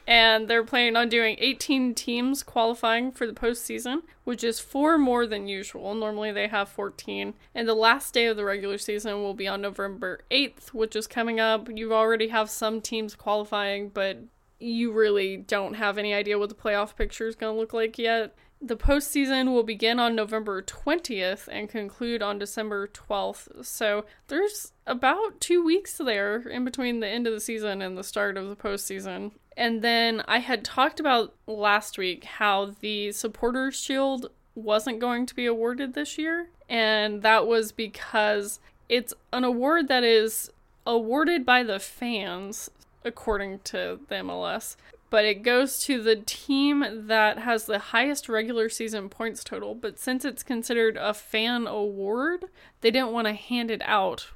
and 0.07 0.49
they're 0.49 0.65
planning 0.65 0.97
on 0.97 1.09
doing 1.09 1.37
18 1.39 1.95
teams 1.95 2.43
qualifying 2.43 3.13
for 3.13 3.27
the 3.27 3.33
postseason, 3.33 4.03
which 4.25 4.43
is 4.43 4.59
four 4.59 4.99
more 4.99 5.27
than 5.27 5.47
usual. 5.47 5.95
Normally 5.95 6.33
they 6.33 6.49
have 6.49 6.69
14. 6.69 7.35
And 7.55 7.69
the 7.69 7.75
last 7.75 8.15
day 8.15 8.27
of 8.27 8.37
the 8.37 8.45
regular 8.45 8.79
season 8.79 9.23
will 9.23 9.35
be 9.35 9.47
on 9.47 9.61
November 9.61 10.23
8th, 10.31 10.69
which 10.69 10.97
is 10.97 11.07
coming 11.07 11.39
up. 11.39 11.69
You 11.73 11.95
already 11.95 12.29
have 12.29 12.51
some 12.51 12.81
teams 12.81 13.15
qualifying, 13.15 13.91
but 13.91 14.19
you 14.59 14.93
really 14.93 15.37
don't 15.37 15.75
have 15.75 15.99
any 15.99 16.15
idea 16.15 16.39
what 16.39 16.49
the 16.49 16.55
playoff 16.55 16.97
picture 16.97 17.27
is 17.27 17.37
going 17.37 17.55
to 17.55 17.59
look 17.59 17.73
like 17.73 17.99
yet. 17.99 18.35
The 18.61 18.77
postseason 18.77 19.53
will 19.53 19.63
begin 19.63 19.99
on 19.99 20.15
November 20.15 20.63
20th 20.63 21.49
and 21.51 21.69
conclude 21.69 22.23
on 22.23 22.39
December 22.39 22.89
12th. 22.89 23.65
So 23.65 24.07
there's 24.29 24.73
about 24.87 25.41
two 25.41 25.63
weeks 25.63 25.99
there 25.99 26.39
in 26.49 26.65
between 26.65 27.01
the 27.01 27.09
end 27.09 27.27
of 27.27 27.35
the 27.35 27.41
season 27.41 27.83
and 27.83 27.99
the 27.99 28.05
start 28.05 28.37
of 28.39 28.49
the 28.49 28.57
postseason. 28.57 29.33
And 29.57 29.83
then 29.83 30.23
I 30.27 30.39
had 30.39 30.65
talked 30.65 30.99
about 30.99 31.35
last 31.47 31.99
week 31.99 32.25
how 32.25 32.75
the 32.81 33.13
Supporters 33.13 33.77
Shield 33.77 34.31
wasn't 34.55 35.01
going 35.01 35.27
to 35.27 35.35
be 35.35 35.47
awarded 35.47 35.95
this 35.95 36.17
year. 36.17 36.49
And 36.69 37.23
that 37.23 37.47
was 37.47 37.73
because 37.73 38.61
it's 38.89 39.15
an 39.33 39.45
award 39.45 39.89
that 39.89 40.05
is 40.05 40.51
awarded 40.87 41.45
by 41.45 41.63
the 41.63 41.79
fans, 41.79 42.71
according 43.05 43.59
to 43.61 44.01
the 44.09 44.15
MLS 44.17 44.77
but 45.15 45.25
it 45.25 45.45
goes 45.45 45.79
to 45.85 46.03
the 46.03 46.17
team 46.17 46.85
that 47.07 47.39
has 47.39 47.67
the 47.67 47.79
highest 47.79 48.29
regular 48.29 48.69
season 48.69 49.09
points 49.09 49.45
total. 49.45 49.77
But 49.77 49.97
since 49.97 50.25
it's 50.25 50.43
considered 50.43 50.97
a 50.97 51.15
fan 51.15 51.69
award, 51.69 52.47
they 52.81 52.91
didn't 52.91 53.13
want 53.13 53.29
to 53.29 53.33
hand 53.33 53.71
it 53.71 53.81
out 53.85 54.31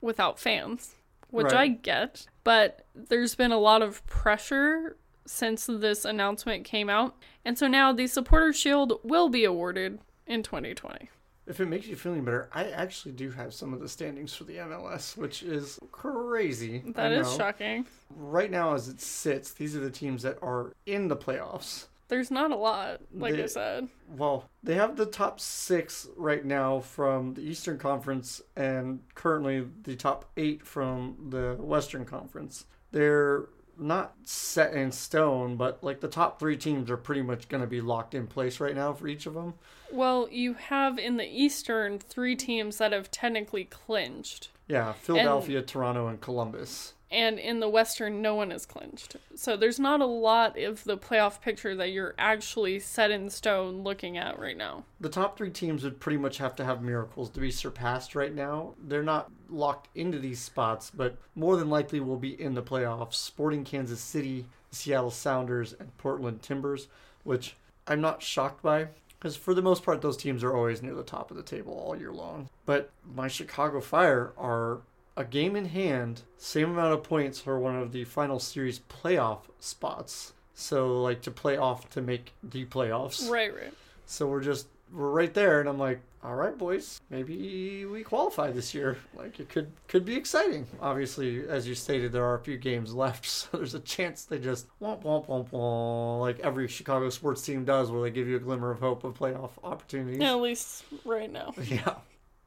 without 0.00 0.40
fans, 0.40 0.96
which 1.30 1.52
Right. 1.52 1.54
I 1.54 1.68
get. 1.68 2.26
But 2.42 2.84
there's 2.96 3.36
been 3.36 3.52
a 3.52 3.60
lot 3.60 3.80
of 3.80 4.04
pressure 4.06 4.96
since 5.24 5.66
this 5.66 6.04
announcement 6.04 6.64
came 6.64 6.90
out. 6.90 7.14
And 7.44 7.56
so 7.56 7.68
now 7.68 7.92
the 7.92 8.08
Supporter 8.08 8.52
Shield 8.52 8.98
will 9.04 9.28
be 9.28 9.44
awarded 9.44 10.00
in 10.26 10.42
2020. 10.42 11.10
If 11.46 11.60
it 11.60 11.66
makes 11.66 11.86
you 11.86 11.96
feeling 11.96 12.24
better, 12.24 12.48
I 12.52 12.70
actually 12.70 13.12
do 13.12 13.30
have 13.30 13.52
some 13.52 13.74
of 13.74 13.80
the 13.80 13.88
standings 13.88 14.34
for 14.34 14.44
the 14.44 14.56
MLS, 14.56 15.16
which 15.16 15.42
is 15.42 15.78
crazy. 15.92 16.82
That 16.94 17.12
I 17.12 17.16
is 17.16 17.30
know. 17.30 17.36
shocking. 17.38 17.86
Right 18.16 18.50
now, 18.50 18.74
as 18.74 18.88
it 18.88 19.00
sits, 19.00 19.52
these 19.52 19.76
are 19.76 19.80
the 19.80 19.90
teams 19.90 20.22
that 20.22 20.38
are 20.42 20.72
in 20.86 21.08
the 21.08 21.16
playoffs. 21.16 21.86
There's 22.08 22.30
not 22.30 22.50
a 22.50 22.56
lot, 22.56 23.00
like 23.14 23.34
I 23.34 23.46
said. 23.46 23.88
Well, 24.08 24.48
they 24.62 24.74
have 24.74 24.96
the 24.96 25.06
top 25.06 25.40
six 25.40 26.06
right 26.16 26.44
now 26.44 26.80
from 26.80 27.34
the 27.34 27.40
Eastern 27.40 27.78
Conference 27.78 28.42
and 28.56 29.00
currently 29.14 29.66
the 29.82 29.96
top 29.96 30.30
eight 30.36 30.66
from 30.66 31.16
the 31.30 31.56
Western 31.58 32.04
Conference. 32.04 32.66
They're 32.92 33.46
not 33.78 34.14
set 34.24 34.74
in 34.74 34.92
stone, 34.92 35.56
but 35.56 35.82
like 35.82 36.00
the 36.00 36.08
top 36.08 36.38
three 36.38 36.56
teams 36.56 36.90
are 36.90 36.96
pretty 36.96 37.22
much 37.22 37.48
going 37.48 37.60
to 37.60 37.66
be 37.66 37.80
locked 37.80 38.14
in 38.14 38.26
place 38.26 38.60
right 38.60 38.74
now 38.74 38.92
for 38.92 39.06
each 39.06 39.26
of 39.26 39.34
them. 39.34 39.54
Well, 39.92 40.28
you 40.30 40.54
have 40.54 40.98
in 40.98 41.16
the 41.16 41.26
Eastern 41.26 41.98
three 41.98 42.36
teams 42.36 42.78
that 42.78 42.92
have 42.92 43.10
technically 43.10 43.64
clinched. 43.64 44.48
Yeah, 44.66 44.92
Philadelphia, 44.92 45.62
Toronto, 45.62 46.08
and 46.08 46.20
Columbus. 46.20 46.93
And 47.14 47.38
in 47.38 47.60
the 47.60 47.68
Western, 47.68 48.20
no 48.20 48.34
one 48.34 48.50
is 48.50 48.66
clinched. 48.66 49.14
So 49.36 49.56
there's 49.56 49.78
not 49.78 50.00
a 50.00 50.04
lot 50.04 50.58
of 50.58 50.82
the 50.82 50.98
playoff 50.98 51.40
picture 51.40 51.76
that 51.76 51.92
you're 51.92 52.16
actually 52.18 52.80
set 52.80 53.12
in 53.12 53.30
stone 53.30 53.84
looking 53.84 54.18
at 54.18 54.36
right 54.36 54.56
now. 54.56 54.82
The 54.98 55.08
top 55.08 55.38
three 55.38 55.50
teams 55.50 55.84
would 55.84 56.00
pretty 56.00 56.18
much 56.18 56.38
have 56.38 56.56
to 56.56 56.64
have 56.64 56.82
miracles 56.82 57.30
to 57.30 57.40
be 57.40 57.52
surpassed 57.52 58.16
right 58.16 58.34
now. 58.34 58.74
They're 58.82 59.04
not 59.04 59.30
locked 59.48 59.90
into 59.94 60.18
these 60.18 60.40
spots, 60.40 60.90
but 60.90 61.16
more 61.36 61.56
than 61.56 61.70
likely 61.70 62.00
will 62.00 62.16
be 62.16 62.40
in 62.42 62.54
the 62.54 62.64
playoffs. 62.64 63.14
Sporting 63.14 63.62
Kansas 63.62 64.00
City, 64.00 64.46
Seattle 64.72 65.12
Sounders, 65.12 65.72
and 65.72 65.96
Portland 65.98 66.42
Timbers, 66.42 66.88
which 67.22 67.54
I'm 67.86 68.00
not 68.00 68.22
shocked 68.22 68.60
by. 68.60 68.88
Because 69.20 69.36
for 69.36 69.54
the 69.54 69.62
most 69.62 69.84
part, 69.84 70.02
those 70.02 70.16
teams 70.16 70.42
are 70.42 70.54
always 70.54 70.82
near 70.82 70.96
the 70.96 71.04
top 71.04 71.30
of 71.30 71.36
the 71.36 71.44
table 71.44 71.72
all 71.74 71.96
year 71.96 72.12
long. 72.12 72.50
But 72.66 72.90
my 73.14 73.28
Chicago 73.28 73.80
Fire 73.80 74.32
are 74.36 74.80
a 75.16 75.24
game 75.24 75.56
in 75.56 75.66
hand, 75.66 76.22
same 76.36 76.70
amount 76.70 76.92
of 76.94 77.02
points 77.02 77.40
for 77.40 77.58
one 77.58 77.76
of 77.76 77.92
the 77.92 78.04
final 78.04 78.38
series 78.38 78.80
playoff 78.80 79.40
spots. 79.60 80.32
So, 80.54 81.02
like 81.02 81.22
to 81.22 81.30
play 81.30 81.56
off 81.56 81.90
to 81.90 82.00
make 82.00 82.32
the 82.42 82.64
playoffs. 82.66 83.28
Right, 83.28 83.54
right. 83.54 83.72
So 84.06 84.26
we're 84.26 84.42
just 84.42 84.68
we're 84.92 85.10
right 85.10 85.32
there, 85.34 85.60
and 85.60 85.68
I'm 85.68 85.78
like, 85.78 86.00
all 86.22 86.34
right, 86.34 86.56
boys, 86.56 87.00
maybe 87.10 87.84
we 87.84 88.02
qualify 88.02 88.50
this 88.50 88.72
year. 88.74 88.96
Like 89.16 89.40
it 89.40 89.48
could 89.48 89.70
could 89.88 90.04
be 90.04 90.14
exciting. 90.14 90.66
Obviously, 90.80 91.46
as 91.48 91.66
you 91.66 91.74
stated, 91.74 92.12
there 92.12 92.24
are 92.24 92.36
a 92.36 92.40
few 92.40 92.56
games 92.56 92.94
left, 92.94 93.26
so 93.28 93.48
there's 93.52 93.74
a 93.74 93.80
chance 93.80 94.24
they 94.24 94.38
just 94.38 94.66
womp 94.80 95.02
womp 95.02 95.26
womp 95.26 95.50
womp, 95.50 96.20
like 96.20 96.40
every 96.40 96.68
Chicago 96.68 97.10
sports 97.10 97.42
team 97.42 97.64
does, 97.64 97.90
where 97.90 98.02
they 98.02 98.10
give 98.10 98.28
you 98.28 98.36
a 98.36 98.40
glimmer 98.40 98.70
of 98.70 98.80
hope 98.80 99.04
of 99.04 99.14
playoff 99.14 99.50
opportunities. 99.62 100.20
At 100.22 100.34
least 100.40 100.84
right 101.04 101.30
now. 101.30 101.52
Yeah. 101.64 101.94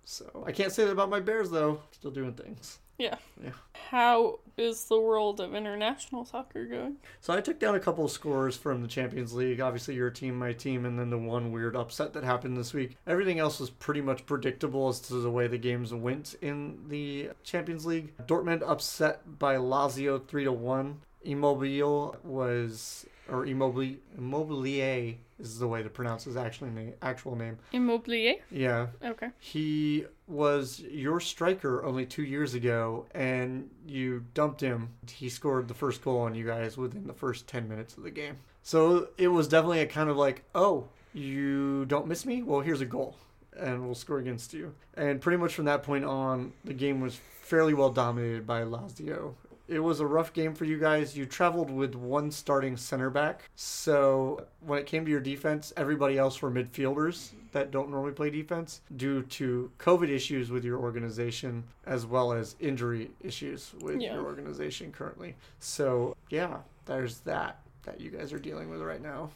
So 0.09 0.45
I 0.47 0.53
can't 0.53 0.71
say 0.71 0.85
that 0.85 0.91
about 0.91 1.09
my 1.09 1.19
Bears 1.19 1.49
though. 1.49 1.81
Still 1.91 2.11
doing 2.11 2.31
things. 2.31 2.79
Yeah. 2.97 3.15
Yeah. 3.43 3.51
How 3.89 4.39
is 4.55 4.85
the 4.85 4.99
world 4.99 5.41
of 5.41 5.53
international 5.53 6.23
soccer 6.23 6.65
going? 6.65 6.95
So 7.19 7.33
I 7.33 7.41
took 7.41 7.59
down 7.59 7.75
a 7.75 7.79
couple 7.79 8.05
of 8.05 8.11
scores 8.11 8.55
from 8.55 8.81
the 8.81 8.87
Champions 8.87 9.33
League. 9.33 9.59
Obviously, 9.59 9.95
your 9.95 10.09
team, 10.09 10.39
my 10.39 10.53
team, 10.53 10.85
and 10.85 10.97
then 10.97 11.09
the 11.09 11.17
one 11.17 11.51
weird 11.51 11.75
upset 11.75 12.13
that 12.13 12.23
happened 12.23 12.55
this 12.55 12.73
week. 12.73 12.95
Everything 13.05 13.37
else 13.37 13.59
was 13.59 13.69
pretty 13.69 13.99
much 13.99 14.25
predictable 14.25 14.87
as 14.87 15.01
to 15.01 15.15
the 15.15 15.29
way 15.29 15.47
the 15.47 15.57
games 15.57 15.93
went 15.93 16.35
in 16.41 16.87
the 16.87 17.31
Champions 17.43 17.85
League. 17.85 18.15
Dortmund 18.25 18.63
upset 18.65 19.37
by 19.37 19.57
Lazio 19.57 20.25
three 20.25 20.45
to 20.45 20.53
one. 20.53 21.01
Immobile 21.21 22.15
was 22.23 23.05
or 23.29 23.45
Immobile 23.45 23.95
Immobilier 24.19 25.15
is 25.39 25.59
the 25.59 25.67
way 25.67 25.83
to 25.83 25.89
pronounce 25.89 26.23
his 26.23 26.35
actual 26.35 26.67
name. 26.67 26.93
Actual 27.01 27.35
name. 27.35 27.57
Immobilier? 27.73 28.35
Yeah, 28.51 28.87
Okay. 29.03 29.29
he 29.39 30.05
was 30.27 30.79
your 30.79 31.19
striker 31.19 31.83
only 31.83 32.05
two 32.05 32.23
years 32.23 32.53
ago, 32.53 33.05
and 33.13 33.69
you 33.85 34.25
dumped 34.33 34.61
him. 34.61 34.89
He 35.09 35.29
scored 35.29 35.67
the 35.67 35.73
first 35.73 36.03
goal 36.03 36.19
on 36.21 36.33
you 36.35 36.45
guys 36.45 36.77
within 36.77 37.05
the 37.07 37.13
first 37.13 37.47
10 37.47 37.67
minutes 37.69 37.95
of 37.97 38.03
the 38.03 38.11
game. 38.11 38.37
So 38.63 39.09
it 39.17 39.27
was 39.29 39.47
definitely 39.47 39.81
a 39.81 39.85
kind 39.85 40.09
of 40.09 40.17
like, 40.17 40.43
oh, 40.55 40.87
you 41.13 41.85
don't 41.85 42.07
miss 42.07 42.25
me? 42.25 42.41
Well, 42.41 42.61
here's 42.61 42.81
a 42.81 42.85
goal, 42.85 43.15
and 43.57 43.85
we'll 43.85 43.95
score 43.95 44.17
against 44.19 44.53
you. 44.53 44.73
And 44.95 45.21
pretty 45.21 45.37
much 45.37 45.53
from 45.53 45.65
that 45.65 45.83
point 45.83 46.03
on, 46.03 46.53
the 46.65 46.73
game 46.73 46.99
was 46.99 47.19
fairly 47.41 47.73
well 47.73 47.91
dominated 47.91 48.45
by 48.45 48.63
Lazio. 48.63 49.35
It 49.67 49.79
was 49.79 49.99
a 49.99 50.05
rough 50.07 50.31
game 50.33 50.53
for 50.53 50.63
you 50.65 50.79
guys. 50.79 51.17
You 51.17 51.25
traveled 51.25 51.69
with 51.69 51.93
one 51.95 52.31
starting 52.31 52.77
center 52.77 53.09
back. 53.09 53.49
So 53.55 54.45
when 54.61 54.79
it 54.79 54.85
came 54.85 55.03
to 55.03 55.11
your 55.11 55.19
defense, 55.19 55.73
everybody 55.75 56.17
else 56.17 56.41
were 56.41 56.49
midfielders 56.49 57.31
that 57.51 57.71
don't 57.71 57.89
normally 57.89 58.13
play 58.13 58.29
defense 58.29 58.81
due 58.95 59.23
to 59.23 59.69
COVID 59.79 60.09
issues 60.09 60.51
with 60.51 60.63
your 60.63 60.77
organization 60.79 61.63
as 61.85 62.05
well 62.05 62.31
as 62.31 62.55
injury 62.59 63.11
issues 63.21 63.73
with 63.81 63.99
Yeah. 63.99 64.13
your 64.13 64.23
organization 64.25 64.91
currently. 64.91 65.35
So 65.59 66.15
yeah, 66.29 66.59
there's 66.85 67.19
that 67.21 67.59
that 67.83 67.99
you 68.01 68.09
guys 68.09 68.31
are 68.33 68.39
dealing 68.39 68.69
with 68.69 68.81
right 68.81 69.01
now. 69.01 69.29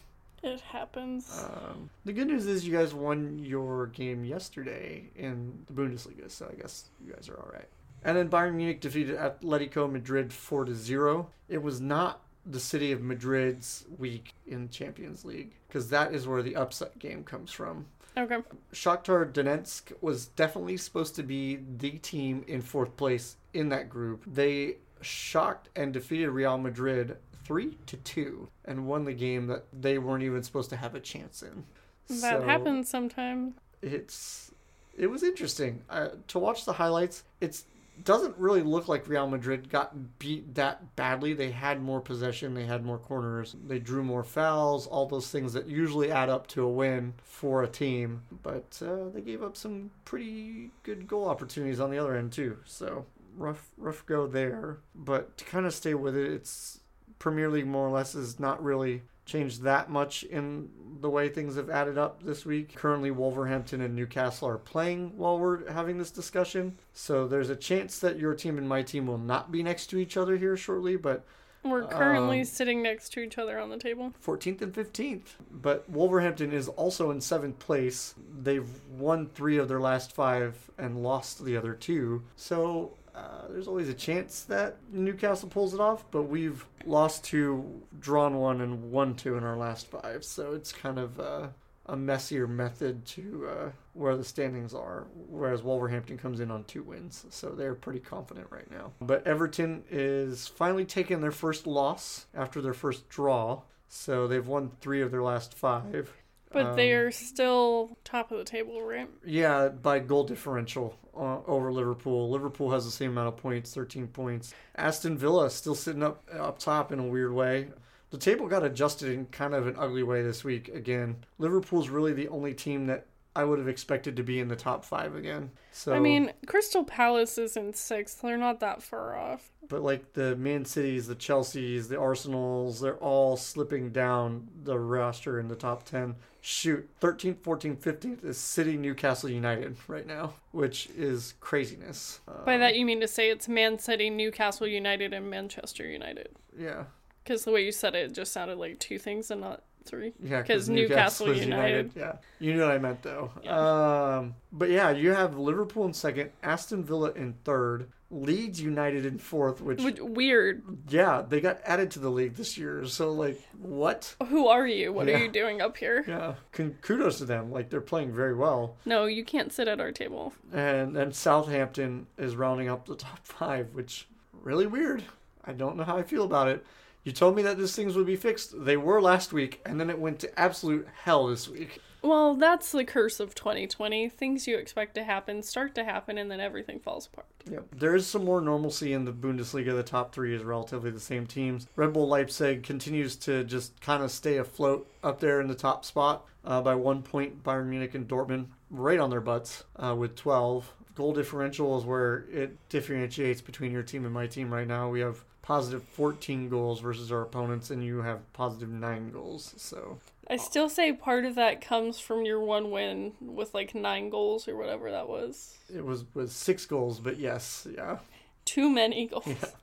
It 0.43 0.59
happens. 0.61 1.31
Um, 1.45 1.89
the 2.03 2.13
good 2.13 2.27
news 2.27 2.47
is 2.47 2.65
you 2.67 2.75
guys 2.75 2.93
won 2.93 3.37
your 3.39 3.87
game 3.87 4.25
yesterday 4.25 5.09
in 5.15 5.65
the 5.67 5.73
Bundesliga, 5.73 6.29
so 6.31 6.49
I 6.51 6.55
guess 6.59 6.89
you 7.05 7.13
guys 7.13 7.29
are 7.29 7.35
all 7.37 7.49
right. 7.53 7.67
And 8.03 8.17
then 8.17 8.29
Bayern 8.29 8.55
Munich 8.55 8.81
defeated 8.81 9.17
Atletico 9.17 9.91
Madrid 9.91 10.33
4 10.33 10.65
to 10.65 10.75
0. 10.75 11.29
It 11.47 11.61
was 11.61 11.79
not 11.79 12.21
the 12.45 12.59
city 12.59 12.91
of 12.91 13.01
Madrid's 13.01 13.85
week 13.97 14.33
in 14.47 14.69
Champions 14.69 15.23
League 15.23 15.53
because 15.67 15.89
that 15.89 16.13
is 16.13 16.27
where 16.27 16.41
the 16.41 16.55
upset 16.55 16.97
game 16.97 17.23
comes 17.23 17.51
from. 17.51 17.85
okay. 18.17 18.37
Shakhtar 18.73 19.31
Donetsk 19.31 19.91
was 20.01 20.25
definitely 20.25 20.77
supposed 20.77 21.15
to 21.15 21.23
be 21.23 21.59
the 21.77 21.91
team 21.99 22.43
in 22.47 22.61
fourth 22.61 22.97
place 22.97 23.37
in 23.53 23.69
that 23.69 23.89
group. 23.89 24.23
They 24.25 24.77
shocked 25.01 25.69
and 25.75 25.93
defeated 25.93 26.29
Real 26.31 26.57
Madrid 26.57 27.17
3 27.43 27.77
to 27.87 27.97
2 27.97 28.49
and 28.65 28.87
won 28.87 29.05
the 29.05 29.13
game 29.13 29.47
that 29.47 29.65
they 29.73 29.97
weren't 29.99 30.23
even 30.23 30.41
supposed 30.43 30.69
to 30.71 30.77
have 30.77 30.95
a 30.95 30.99
chance 30.99 31.43
in. 31.43 31.63
That 32.07 32.39
So 32.39 32.41
happens 32.41 32.89
sometimes. 32.89 33.53
It's 33.81 34.51
it 34.97 35.07
was 35.07 35.23
interesting 35.23 35.83
uh, 35.89 36.09
to 36.27 36.37
watch 36.39 36.65
the 36.65 36.73
highlights. 36.73 37.23
It's 37.39 37.65
doesn't 38.03 38.37
really 38.37 38.61
look 38.61 38.87
like 38.87 39.07
Real 39.07 39.27
Madrid 39.27 39.69
got 39.69 40.19
beat 40.19 40.55
that 40.55 40.95
badly. 40.95 41.33
They 41.33 41.51
had 41.51 41.81
more 41.81 42.01
possession, 42.01 42.53
they 42.53 42.65
had 42.65 42.85
more 42.85 42.97
corners, 42.97 43.55
they 43.67 43.79
drew 43.79 44.03
more 44.03 44.23
fouls, 44.23 44.87
all 44.87 45.05
those 45.05 45.29
things 45.29 45.53
that 45.53 45.67
usually 45.67 46.11
add 46.11 46.29
up 46.29 46.47
to 46.47 46.63
a 46.63 46.69
win 46.69 47.13
for 47.23 47.63
a 47.63 47.67
team. 47.67 48.23
But 48.43 48.81
uh, 48.85 49.09
they 49.13 49.21
gave 49.21 49.43
up 49.43 49.57
some 49.57 49.91
pretty 50.05 50.71
good 50.83 51.07
goal 51.07 51.27
opportunities 51.27 51.79
on 51.79 51.91
the 51.91 51.97
other 51.97 52.15
end 52.15 52.31
too. 52.31 52.57
So 52.65 53.05
rough, 53.35 53.69
rough 53.77 54.05
go 54.05 54.27
there. 54.27 54.77
But 54.95 55.37
to 55.37 55.45
kind 55.45 55.65
of 55.65 55.73
stay 55.73 55.93
with 55.93 56.15
it, 56.15 56.31
it's 56.31 56.79
Premier 57.19 57.49
League 57.49 57.67
more 57.67 57.87
or 57.87 57.91
less 57.91 58.15
is 58.15 58.39
not 58.39 58.63
really 58.63 59.03
changed 59.25 59.61
that 59.63 59.89
much 59.89 60.23
in 60.23 60.69
the 60.99 61.09
way 61.09 61.29
things 61.29 61.55
have 61.55 61.69
added 61.69 61.97
up 61.97 62.23
this 62.23 62.45
week. 62.45 62.75
Currently, 62.75 63.11
Wolverhampton 63.11 63.81
and 63.81 63.95
Newcastle 63.95 64.47
are 64.47 64.57
playing 64.57 65.17
while 65.17 65.39
we're 65.39 65.69
having 65.71 65.97
this 65.97 66.11
discussion. 66.11 66.77
So 66.93 67.27
there's 67.27 67.49
a 67.49 67.55
chance 67.55 67.99
that 67.99 68.19
your 68.19 68.33
team 68.35 68.57
and 68.57 68.67
my 68.67 68.81
team 68.83 69.07
will 69.07 69.17
not 69.17 69.51
be 69.51 69.63
next 69.63 69.87
to 69.87 69.97
each 69.97 70.17
other 70.17 70.37
here 70.37 70.55
shortly, 70.57 70.95
but 70.95 71.25
We're 71.63 71.85
currently 71.87 72.39
um, 72.39 72.45
sitting 72.45 72.81
next 72.81 73.13
to 73.13 73.19
each 73.19 73.37
other 73.37 73.59
on 73.59 73.69
the 73.69 73.77
table. 73.77 74.13
14th 74.25 74.61
and 74.61 74.73
15th. 74.73 75.35
But 75.51 75.89
Wolverhampton 75.89 76.51
is 76.51 76.67
also 76.67 77.11
in 77.11 77.21
seventh 77.21 77.59
place. 77.59 78.15
They've 78.41 78.69
won 78.89 79.27
three 79.27 79.57
of 79.57 79.67
their 79.67 79.79
last 79.79 80.11
five 80.11 80.69
and 80.77 81.03
lost 81.03 81.43
the 81.45 81.55
other 81.57 81.73
two. 81.73 82.23
So 82.35 82.97
uh, 83.13 83.47
there's 83.49 83.67
always 83.67 83.89
a 83.89 83.93
chance 83.93 84.43
that 84.43 84.77
Newcastle 84.91 85.49
pulls 85.49 85.73
it 85.73 85.79
off, 85.79 86.05
but 86.11 86.23
we've 86.23 86.65
lost 86.85 87.23
two, 87.23 87.81
drawn 87.99 88.35
one, 88.35 88.61
and 88.61 88.91
won 88.91 89.15
two 89.15 89.35
in 89.35 89.43
our 89.43 89.57
last 89.57 89.87
five. 89.87 90.23
So 90.23 90.53
it's 90.53 90.71
kind 90.71 90.97
of 90.97 91.19
uh, 91.19 91.47
a 91.87 91.97
messier 91.97 92.47
method 92.47 93.05
to 93.05 93.47
uh, 93.49 93.69
where 93.93 94.15
the 94.15 94.23
standings 94.23 94.73
are, 94.73 95.07
whereas 95.27 95.61
Wolverhampton 95.61 96.17
comes 96.17 96.39
in 96.39 96.51
on 96.51 96.63
two 96.63 96.83
wins. 96.83 97.25
So 97.29 97.49
they're 97.49 97.75
pretty 97.75 97.99
confident 97.99 98.47
right 98.49 98.69
now. 98.71 98.93
But 99.01 99.27
Everton 99.27 99.83
is 99.89 100.47
finally 100.47 100.85
taking 100.85 101.19
their 101.19 101.31
first 101.31 101.67
loss 101.67 102.27
after 102.33 102.61
their 102.61 102.73
first 102.73 103.09
draw. 103.09 103.61
So 103.89 104.25
they've 104.27 104.47
won 104.47 104.71
three 104.79 105.01
of 105.01 105.11
their 105.11 105.21
last 105.23 105.53
five. 105.53 106.13
But 106.51 106.75
they 106.75 106.93
Um, 106.93 107.05
are 107.05 107.11
still 107.11 107.97
top 108.03 108.31
of 108.31 108.37
the 108.37 108.43
table, 108.45 108.81
right? 108.81 109.09
Yeah, 109.23 109.69
by 109.69 109.99
goal 109.99 110.23
differential 110.23 110.97
uh, 111.15 111.39
over 111.45 111.71
Liverpool. 111.71 112.29
Liverpool 112.29 112.71
has 112.71 112.85
the 112.85 112.91
same 112.91 113.11
amount 113.11 113.29
of 113.29 113.37
points, 113.37 113.73
13 113.73 114.07
points. 114.07 114.53
Aston 114.75 115.17
Villa 115.17 115.49
still 115.49 115.75
sitting 115.75 116.03
up 116.03 116.27
up 116.33 116.59
top 116.59 116.91
in 116.91 116.99
a 116.99 117.07
weird 117.07 117.33
way. 117.33 117.69
The 118.09 118.17
table 118.17 118.47
got 118.47 118.63
adjusted 118.63 119.11
in 119.13 119.27
kind 119.27 119.53
of 119.53 119.67
an 119.67 119.75
ugly 119.77 120.03
way 120.03 120.21
this 120.21 120.43
week 120.43 120.67
again. 120.69 121.23
Liverpool's 121.37 121.89
really 121.89 122.13
the 122.13 122.27
only 122.27 122.53
team 122.53 122.87
that 122.87 123.05
I 123.35 123.43
would 123.45 123.59
have 123.59 123.67
expected 123.67 124.15
to 124.17 124.23
be 124.23 124.39
in 124.39 124.49
the 124.49 124.55
top 124.55 124.83
five 124.83 125.15
again. 125.15 125.51
So 125.71 125.93
I 125.93 125.99
mean, 125.99 126.33
Crystal 126.47 126.83
Palace 126.83 127.37
is 127.37 127.55
in 127.55 127.73
sixth. 127.73 128.21
They're 128.21 128.37
not 128.37 128.59
that 128.59 128.83
far 128.83 129.15
off. 129.15 129.51
but 129.69 129.81
like 129.81 130.13
the 130.13 130.35
Man 130.35 130.65
Cities, 130.65 131.07
the 131.07 131.15
Chelseas, 131.15 131.87
the 131.87 131.97
Arsenals, 131.97 132.81
they're 132.81 132.97
all 132.97 133.37
slipping 133.37 133.91
down 133.91 134.49
the 134.63 134.77
roster 134.77 135.39
in 135.39 135.47
the 135.47 135.55
top 135.55 135.83
10. 135.85 136.15
Shoot, 136.41 136.89
13th, 136.99 137.37
14th, 137.37 137.77
15th 137.77 138.25
is 138.25 138.37
City, 138.37 138.75
Newcastle 138.75 139.29
United 139.29 139.77
right 139.87 140.05
now, 140.07 140.33
which 140.51 140.89
is 140.97 141.35
craziness. 141.39 142.19
Uh, 142.27 142.43
By 142.43 142.57
that 142.57 142.75
you 142.75 142.85
mean 142.85 142.99
to 142.99 143.07
say 143.07 143.29
it's 143.29 143.47
Man 143.47 143.79
City, 143.79 144.09
Newcastle 144.09 144.67
United, 144.67 145.13
and 145.13 145.29
Manchester 145.29 145.85
United. 145.85 146.29
yeah. 146.57 146.85
Because 147.23 147.45
the 147.45 147.51
way 147.51 147.63
you 147.63 147.71
said 147.71 147.93
it, 147.93 148.09
it 148.09 148.13
just 148.13 148.33
sounded 148.33 148.57
like 148.57 148.79
two 148.79 148.97
things 148.97 149.29
and 149.29 149.41
not 149.41 149.61
three. 149.85 150.13
Yeah, 150.21 150.41
because 150.41 150.69
Newcastle 150.69 151.29
is 151.31 151.43
United. 151.45 151.91
Yeah, 151.95 152.13
you 152.39 152.53
know 152.55 152.67
what 152.67 152.75
I 152.75 152.77
meant 152.79 153.01
though. 153.03 153.31
Um, 153.49 154.35
but 154.51 154.69
yeah, 154.69 154.91
you 154.91 155.13
have 155.13 155.37
Liverpool 155.37 155.85
in 155.85 155.93
second, 155.93 156.31
Aston 156.43 156.83
Villa 156.83 157.11
in 157.11 157.33
third, 157.43 157.89
Leeds 158.09 158.61
United 158.61 159.05
in 159.05 159.17
fourth. 159.17 159.61
Which, 159.61 159.81
Which, 159.81 159.99
weird. 159.99 160.61
yeah, 160.89 161.23
they 161.27 161.39
got 161.41 161.59
added 161.65 161.91
to 161.91 161.99
the 161.99 162.09
league 162.09 162.35
this 162.35 162.57
year. 162.57 162.85
So 162.85 163.11
like, 163.11 163.41
what? 163.57 164.15
Who 164.27 164.47
are 164.47 164.67
you? 164.67 164.91
What 164.91 165.07
Yeah. 165.07 165.15
are 165.19 165.23
you 165.23 165.31
doing 165.31 165.61
up 165.61 165.77
here? 165.77 166.03
Yeah, 166.07 166.35
kudos 166.81 167.19
to 167.19 167.25
them. 167.25 167.51
Like 167.51 167.69
they're 167.69 167.81
playing 167.81 168.11
very 168.13 168.35
well. 168.35 168.75
No, 168.85 169.05
you 169.05 169.23
can't 169.23 169.51
sit 169.53 169.67
at 169.67 169.79
our 169.79 169.91
table. 169.91 170.33
And 170.53 170.95
then 170.95 171.11
Southampton 171.13 172.07
is 172.17 172.35
rounding 172.35 172.69
up 172.69 172.85
the 172.85 172.95
top 172.95 173.19
five, 173.23 173.73
which 173.73 174.07
really 174.41 174.67
weird. 174.67 175.03
I 175.45 175.53
don't 175.53 175.75
know 175.75 175.83
how 175.83 175.97
I 175.97 176.03
feel 176.03 176.23
about 176.23 176.47
it. 176.49 176.65
You 177.03 177.11
told 177.11 177.35
me 177.35 177.41
that 177.43 177.57
these 177.57 177.75
things 177.75 177.95
would 177.95 178.05
be 178.05 178.15
fixed. 178.15 178.65
They 178.65 178.77
were 178.77 179.01
last 179.01 179.33
week, 179.33 179.61
and 179.65 179.79
then 179.79 179.89
it 179.89 179.99
went 179.99 180.19
to 180.19 180.39
absolute 180.39 180.87
hell 181.03 181.27
this 181.27 181.49
week. 181.49 181.79
Well, 182.03 182.33
that's 182.33 182.71
the 182.71 182.83
curse 182.83 183.19
of 183.19 183.35
2020. 183.35 184.09
Things 184.09 184.47
you 184.47 184.57
expect 184.57 184.95
to 184.95 185.03
happen 185.03 185.43
start 185.43 185.75
to 185.75 185.83
happen, 185.83 186.17
and 186.17 186.31
then 186.31 186.39
everything 186.39 186.79
falls 186.79 187.07
apart. 187.07 187.27
Yep. 187.49 187.75
There 187.75 187.95
is 187.95 188.07
some 188.07 188.25
more 188.25 188.41
normalcy 188.41 188.93
in 188.93 189.05
the 189.05 189.13
Bundesliga. 189.13 189.75
The 189.75 189.83
top 189.83 190.13
three 190.13 190.35
is 190.35 190.43
relatively 190.43 190.89
the 190.89 190.99
same 190.99 191.27
teams. 191.27 191.67
Red 191.75 191.93
Bull 191.93 192.07
Leipzig 192.07 192.63
continues 192.63 193.15
to 193.17 193.43
just 193.43 193.79
kind 193.81 194.03
of 194.03 194.11
stay 194.11 194.37
afloat 194.37 194.89
up 195.03 195.19
there 195.19 195.41
in 195.41 195.47
the 195.47 195.55
top 195.55 195.85
spot 195.85 196.25
uh, 196.43 196.61
by 196.61 196.73
one 196.73 197.03
point. 197.03 197.43
Bayern 197.43 197.67
Munich 197.67 197.93
and 197.93 198.07
Dortmund 198.07 198.47
right 198.71 198.99
on 198.99 199.11
their 199.11 199.21
butts 199.21 199.63
uh, 199.75 199.95
with 199.95 200.15
12. 200.15 200.73
Goal 200.95 201.13
differential 201.13 201.77
is 201.77 201.85
where 201.85 202.25
it 202.31 202.57
differentiates 202.69 203.41
between 203.41 203.71
your 203.71 203.83
team 203.83 204.05
and 204.05 204.13
my 204.13 204.27
team 204.27 204.51
right 204.51 204.67
now. 204.67 204.89
We 204.89 205.01
have 205.01 205.23
positive 205.41 205.83
14 205.83 206.49
goals 206.49 206.79
versus 206.81 207.11
our 207.11 207.21
opponents, 207.21 207.69
and 207.71 207.83
you 207.83 208.01
have 208.01 208.31
positive 208.33 208.69
9 208.69 209.11
goals. 209.11 209.53
So, 209.57 209.99
I 210.29 210.37
still 210.37 210.69
say 210.69 210.93
part 210.93 211.25
of 211.25 211.35
that 211.35 211.61
comes 211.61 211.99
from 211.99 212.25
your 212.25 212.39
one 212.39 212.71
win 212.71 213.13
with 213.19 213.53
like 213.53 213.73
nine 213.75 214.09
goals 214.09 214.47
or 214.47 214.55
whatever 214.55 214.91
that 214.91 215.07
was. 215.07 215.57
it 215.73 215.83
was, 215.83 216.05
was 216.13 216.31
6 216.33 216.65
goals, 216.67 216.99
but 216.99 217.17
yes, 217.17 217.67
yeah. 217.75 217.97
Too 218.45 218.69
many 218.69 219.07
goals. 219.11 219.55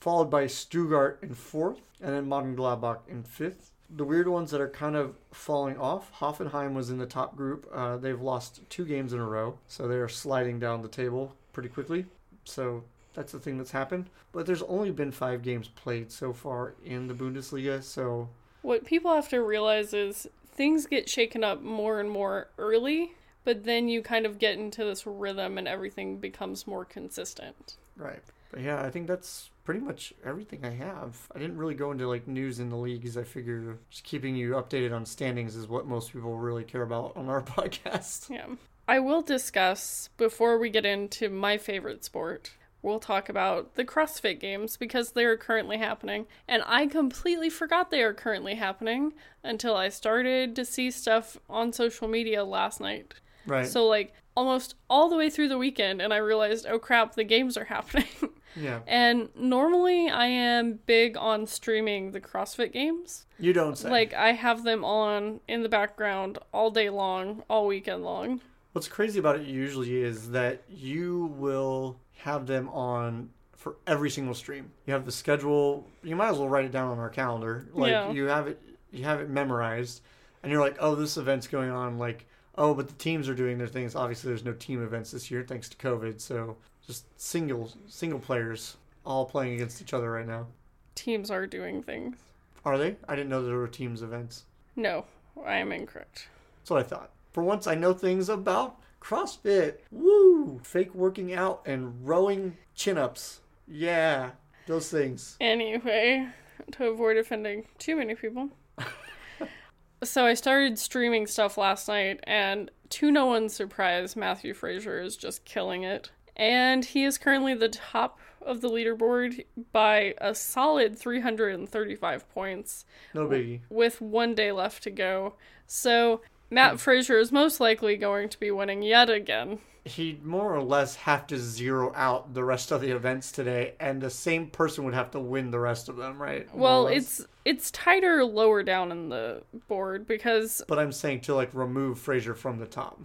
followed 0.00 0.30
by 0.30 0.46
Stuttgart 0.46 1.18
in 1.22 1.34
fourth, 1.34 1.80
and 2.00 2.14
then 2.14 2.26
Mönchengladbach 2.26 3.00
in 3.08 3.22
fifth. 3.22 3.70
The 3.88 4.04
weird 4.04 4.26
ones 4.26 4.50
that 4.50 4.60
are 4.60 4.68
kind 4.68 4.96
of 4.96 5.14
falling 5.32 5.78
off. 5.78 6.10
Hoffenheim 6.18 6.74
was 6.74 6.90
in 6.90 6.98
the 6.98 7.06
top 7.06 7.36
group. 7.36 7.68
Uh, 7.72 7.96
they've 7.96 8.20
lost 8.20 8.60
two 8.68 8.84
games 8.84 9.12
in 9.12 9.20
a 9.20 9.24
row, 9.24 9.58
so 9.68 9.86
they 9.86 9.94
are 9.96 10.08
sliding 10.08 10.58
down 10.58 10.82
the 10.82 10.88
table 10.88 11.34
pretty 11.52 11.68
quickly. 11.68 12.04
So 12.44 12.82
that's 13.16 13.32
the 13.32 13.40
thing 13.40 13.58
that's 13.58 13.72
happened. 13.72 14.08
But 14.30 14.46
there's 14.46 14.62
only 14.62 14.92
been 14.92 15.10
five 15.10 15.42
games 15.42 15.66
played 15.68 16.12
so 16.12 16.32
far 16.32 16.74
in 16.84 17.08
the 17.08 17.14
Bundesliga, 17.14 17.82
so 17.82 18.28
What 18.62 18.84
people 18.84 19.12
have 19.12 19.28
to 19.30 19.42
realize 19.42 19.92
is 19.92 20.28
things 20.54 20.86
get 20.86 21.08
shaken 21.08 21.42
up 21.42 21.62
more 21.62 21.98
and 21.98 22.08
more 22.10 22.48
early, 22.58 23.12
but 23.44 23.64
then 23.64 23.88
you 23.88 24.02
kind 24.02 24.24
of 24.26 24.38
get 24.38 24.58
into 24.58 24.84
this 24.84 25.06
rhythm 25.06 25.58
and 25.58 25.66
everything 25.66 26.18
becomes 26.18 26.66
more 26.66 26.84
consistent. 26.84 27.76
right. 27.96 28.22
But 28.52 28.60
yeah, 28.60 28.80
I 28.82 28.90
think 28.90 29.08
that's 29.08 29.50
pretty 29.64 29.80
much 29.80 30.14
everything 30.24 30.64
I 30.64 30.70
have. 30.70 31.16
I 31.34 31.40
didn't 31.40 31.56
really 31.56 31.74
go 31.74 31.90
into 31.90 32.08
like 32.08 32.28
news 32.28 32.60
in 32.60 32.70
the 32.70 32.76
leagues. 32.76 33.16
I 33.16 33.24
figure 33.24 33.78
just 33.90 34.04
keeping 34.04 34.36
you 34.36 34.52
updated 34.52 34.94
on 34.94 35.04
standings 35.04 35.56
is 35.56 35.66
what 35.66 35.86
most 35.86 36.12
people 36.12 36.38
really 36.38 36.62
care 36.62 36.82
about 36.82 37.16
on 37.16 37.28
our 37.28 37.42
podcast. 37.56 38.30
Yeah. 38.30 38.46
I 38.86 39.00
will 39.00 39.20
discuss 39.22 40.10
before 40.16 40.58
we 40.58 40.70
get 40.70 40.86
into 40.86 41.28
my 41.28 41.58
favorite 41.58 42.04
sport. 42.04 42.52
We'll 42.86 43.00
talk 43.00 43.28
about 43.28 43.74
the 43.74 43.84
CrossFit 43.84 44.38
games 44.38 44.76
because 44.76 45.10
they 45.10 45.24
are 45.24 45.36
currently 45.36 45.78
happening. 45.78 46.26
And 46.46 46.62
I 46.64 46.86
completely 46.86 47.50
forgot 47.50 47.90
they 47.90 48.00
are 48.00 48.14
currently 48.14 48.54
happening 48.54 49.12
until 49.42 49.74
I 49.74 49.88
started 49.88 50.54
to 50.54 50.64
see 50.64 50.92
stuff 50.92 51.36
on 51.50 51.72
social 51.72 52.06
media 52.06 52.44
last 52.44 52.80
night. 52.80 53.14
Right. 53.44 53.66
So, 53.66 53.88
like, 53.88 54.14
almost 54.36 54.76
all 54.88 55.08
the 55.08 55.16
way 55.16 55.30
through 55.30 55.48
the 55.48 55.58
weekend, 55.58 56.00
and 56.00 56.14
I 56.14 56.18
realized, 56.18 56.64
oh 56.64 56.78
crap, 56.78 57.16
the 57.16 57.24
games 57.24 57.56
are 57.56 57.64
happening. 57.74 58.06
yeah. 58.54 58.82
and 58.86 59.30
normally 59.34 60.08
I 60.08 60.26
am 60.26 60.78
big 60.86 61.16
on 61.16 61.48
streaming 61.48 62.12
the 62.12 62.20
CrossFit 62.20 62.72
games. 62.72 63.26
You 63.40 63.52
don't 63.52 63.76
say. 63.76 63.90
Like, 63.90 64.14
I 64.14 64.30
have 64.30 64.62
them 64.62 64.84
on 64.84 65.40
in 65.48 65.64
the 65.64 65.68
background 65.68 66.38
all 66.54 66.70
day 66.70 66.88
long, 66.90 67.42
all 67.50 67.66
weekend 67.66 68.04
long. 68.04 68.42
What's 68.74 68.86
crazy 68.86 69.18
about 69.18 69.40
it 69.40 69.46
usually 69.48 69.96
is 69.96 70.30
that 70.30 70.62
you 70.68 71.34
will 71.36 71.98
have 72.16 72.46
them 72.46 72.68
on 72.70 73.30
for 73.56 73.76
every 73.86 74.10
single 74.10 74.34
stream. 74.34 74.70
You 74.86 74.92
have 74.92 75.04
the 75.06 75.12
schedule. 75.12 75.86
You 76.02 76.16
might 76.16 76.28
as 76.30 76.38
well 76.38 76.48
write 76.48 76.64
it 76.64 76.72
down 76.72 76.90
on 76.90 76.98
our 76.98 77.08
calendar. 77.10 77.66
Like 77.72 77.90
Yeah. 77.90 78.10
you 78.12 78.24
have 78.26 78.46
it, 78.48 78.60
you 78.92 79.04
have 79.04 79.20
it 79.20 79.28
memorized, 79.30 80.02
and 80.42 80.52
you're 80.52 80.60
like, 80.60 80.76
oh, 80.80 80.94
this 80.94 81.16
event's 81.16 81.46
going 81.46 81.70
on. 81.70 81.98
Like, 81.98 82.26
oh, 82.56 82.74
but 82.74 82.88
the 82.88 82.94
teams 82.94 83.28
are 83.28 83.34
doing 83.34 83.58
their 83.58 83.66
things. 83.66 83.94
Obviously, 83.94 84.28
there's 84.28 84.44
no 84.44 84.52
team 84.52 84.82
events 84.82 85.10
this 85.10 85.30
year 85.30 85.44
thanks 85.46 85.68
to 85.68 85.76
COVID. 85.76 86.20
So 86.20 86.56
just 86.86 87.04
single 87.20 87.72
single 87.88 88.18
players 88.20 88.76
all 89.04 89.24
playing 89.24 89.54
against 89.54 89.80
each 89.82 89.94
other 89.94 90.10
right 90.10 90.26
now. 90.26 90.46
Teams 90.94 91.30
are 91.30 91.46
doing 91.46 91.82
things. 91.82 92.16
Are 92.64 92.78
they? 92.78 92.96
I 93.08 93.14
didn't 93.14 93.28
know 93.30 93.44
there 93.44 93.56
were 93.58 93.68
teams 93.68 94.02
events. 94.02 94.44
No, 94.74 95.04
I 95.44 95.56
am 95.56 95.70
incorrect. 95.72 96.28
That's 96.60 96.70
what 96.70 96.80
I 96.80 96.82
thought. 96.82 97.10
For 97.32 97.42
once, 97.42 97.66
I 97.66 97.74
know 97.74 97.92
things 97.92 98.28
about 98.28 98.76
CrossFit. 99.00 99.76
Woo! 99.90 100.60
Fake 100.62 100.94
working 100.94 101.32
out 101.32 101.62
and 101.66 102.06
rowing 102.06 102.56
chin 102.74 102.98
ups. 102.98 103.40
Yeah, 103.68 104.30
those 104.66 104.90
things. 104.90 105.36
Anyway, 105.40 106.28
to 106.72 106.86
avoid 106.88 107.16
offending 107.16 107.64
too 107.78 107.96
many 107.96 108.14
people. 108.14 108.50
so 110.04 110.26
I 110.26 110.34
started 110.34 110.78
streaming 110.78 111.26
stuff 111.26 111.56
last 111.58 111.88
night, 111.88 112.20
and 112.24 112.70
to 112.90 113.10
no 113.10 113.26
one's 113.26 113.54
surprise, 113.54 114.16
Matthew 114.16 114.54
Fraser 114.54 115.00
is 115.00 115.16
just 115.16 115.44
killing 115.44 115.82
it. 115.84 116.10
And 116.36 116.84
he 116.84 117.04
is 117.04 117.16
currently 117.16 117.54
the 117.54 117.68
top 117.70 118.18
of 118.42 118.60
the 118.60 118.68
leaderboard 118.68 119.44
by 119.72 120.14
a 120.18 120.34
solid 120.34 120.96
335 120.98 122.28
points 122.30 122.84
No 123.14 123.26
biggie. 123.26 123.60
with 123.70 124.00
one 124.00 124.34
day 124.34 124.52
left 124.52 124.82
to 124.84 124.90
go. 124.90 125.34
So 125.66 126.20
Matt 126.50 126.78
Fraser 126.78 127.18
is 127.18 127.32
most 127.32 127.60
likely 127.60 127.96
going 127.96 128.28
to 128.28 128.38
be 128.38 128.50
winning 128.50 128.82
yet 128.82 129.10
again. 129.10 129.58
He'd 129.84 130.24
more 130.24 130.54
or 130.54 130.62
less 130.62 130.96
have 130.96 131.26
to 131.28 131.38
zero 131.38 131.92
out 131.94 132.34
the 132.34 132.42
rest 132.42 132.72
of 132.72 132.80
the 132.80 132.90
events 132.90 133.30
today, 133.30 133.74
and 133.78 134.00
the 134.00 134.10
same 134.10 134.48
person 134.48 134.84
would 134.84 134.94
have 134.94 135.12
to 135.12 135.20
win 135.20 135.50
the 135.50 135.60
rest 135.60 135.88
of 135.88 135.96
them, 135.96 136.20
right? 136.20 136.48
More 136.52 136.60
Well, 136.60 136.86
it's 136.88 137.24
it's 137.44 137.70
tighter 137.70 138.24
lower 138.24 138.64
down 138.64 138.90
in 138.90 139.08
the 139.08 139.42
board 139.68 140.06
because 140.06 140.62
But 140.66 140.80
I'm 140.80 140.92
saying 140.92 141.20
to 141.22 141.34
like 141.34 141.50
remove 141.52 142.00
Fraser 142.00 142.34
from 142.34 142.58
the 142.58 142.66
top. 142.66 143.00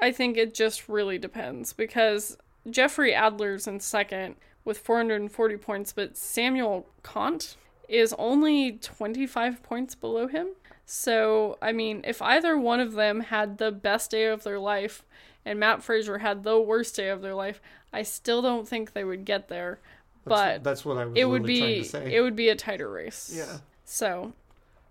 I 0.00 0.12
think 0.12 0.36
it 0.36 0.54
just 0.54 0.88
really 0.88 1.18
depends 1.18 1.72
because 1.72 2.38
Jeffrey 2.68 3.12
Adler's 3.12 3.66
in 3.66 3.80
second 3.80 4.36
with 4.64 4.78
440 4.78 5.56
points, 5.56 5.92
but 5.92 6.16
Samuel 6.16 6.86
Kwant 7.02 7.56
is 7.88 8.14
only 8.18 8.72
25 8.72 9.62
points 9.62 9.94
below 9.94 10.28
him. 10.28 10.48
So, 10.92 11.56
I 11.62 11.70
mean, 11.70 12.00
if 12.04 12.20
either 12.20 12.58
one 12.58 12.80
of 12.80 12.94
them 12.94 13.20
had 13.20 13.58
the 13.58 13.70
best 13.70 14.10
day 14.10 14.24
of 14.26 14.42
their 14.42 14.58
life 14.58 15.04
and 15.44 15.60
Matt 15.60 15.84
Fraser 15.84 16.18
had 16.18 16.42
the 16.42 16.60
worst 16.60 16.96
day 16.96 17.10
of 17.10 17.22
their 17.22 17.34
life, 17.36 17.60
I 17.92 18.02
still 18.02 18.42
don't 18.42 18.66
think 18.66 18.92
they 18.92 19.04
would 19.04 19.24
get 19.24 19.46
there. 19.46 19.78
That's, 20.26 20.40
But 20.40 20.64
that's 20.64 20.84
what 20.84 20.98
I 20.98 21.04
was 21.04 21.16
it 21.16 21.26
would 21.26 21.44
be 21.44 21.78
to 21.78 21.84
say. 21.84 22.12
it 22.12 22.20
would 22.20 22.34
be 22.34 22.48
a 22.48 22.56
tighter 22.56 22.90
race. 22.90 23.32
yeah. 23.32 23.58
So, 23.84 24.32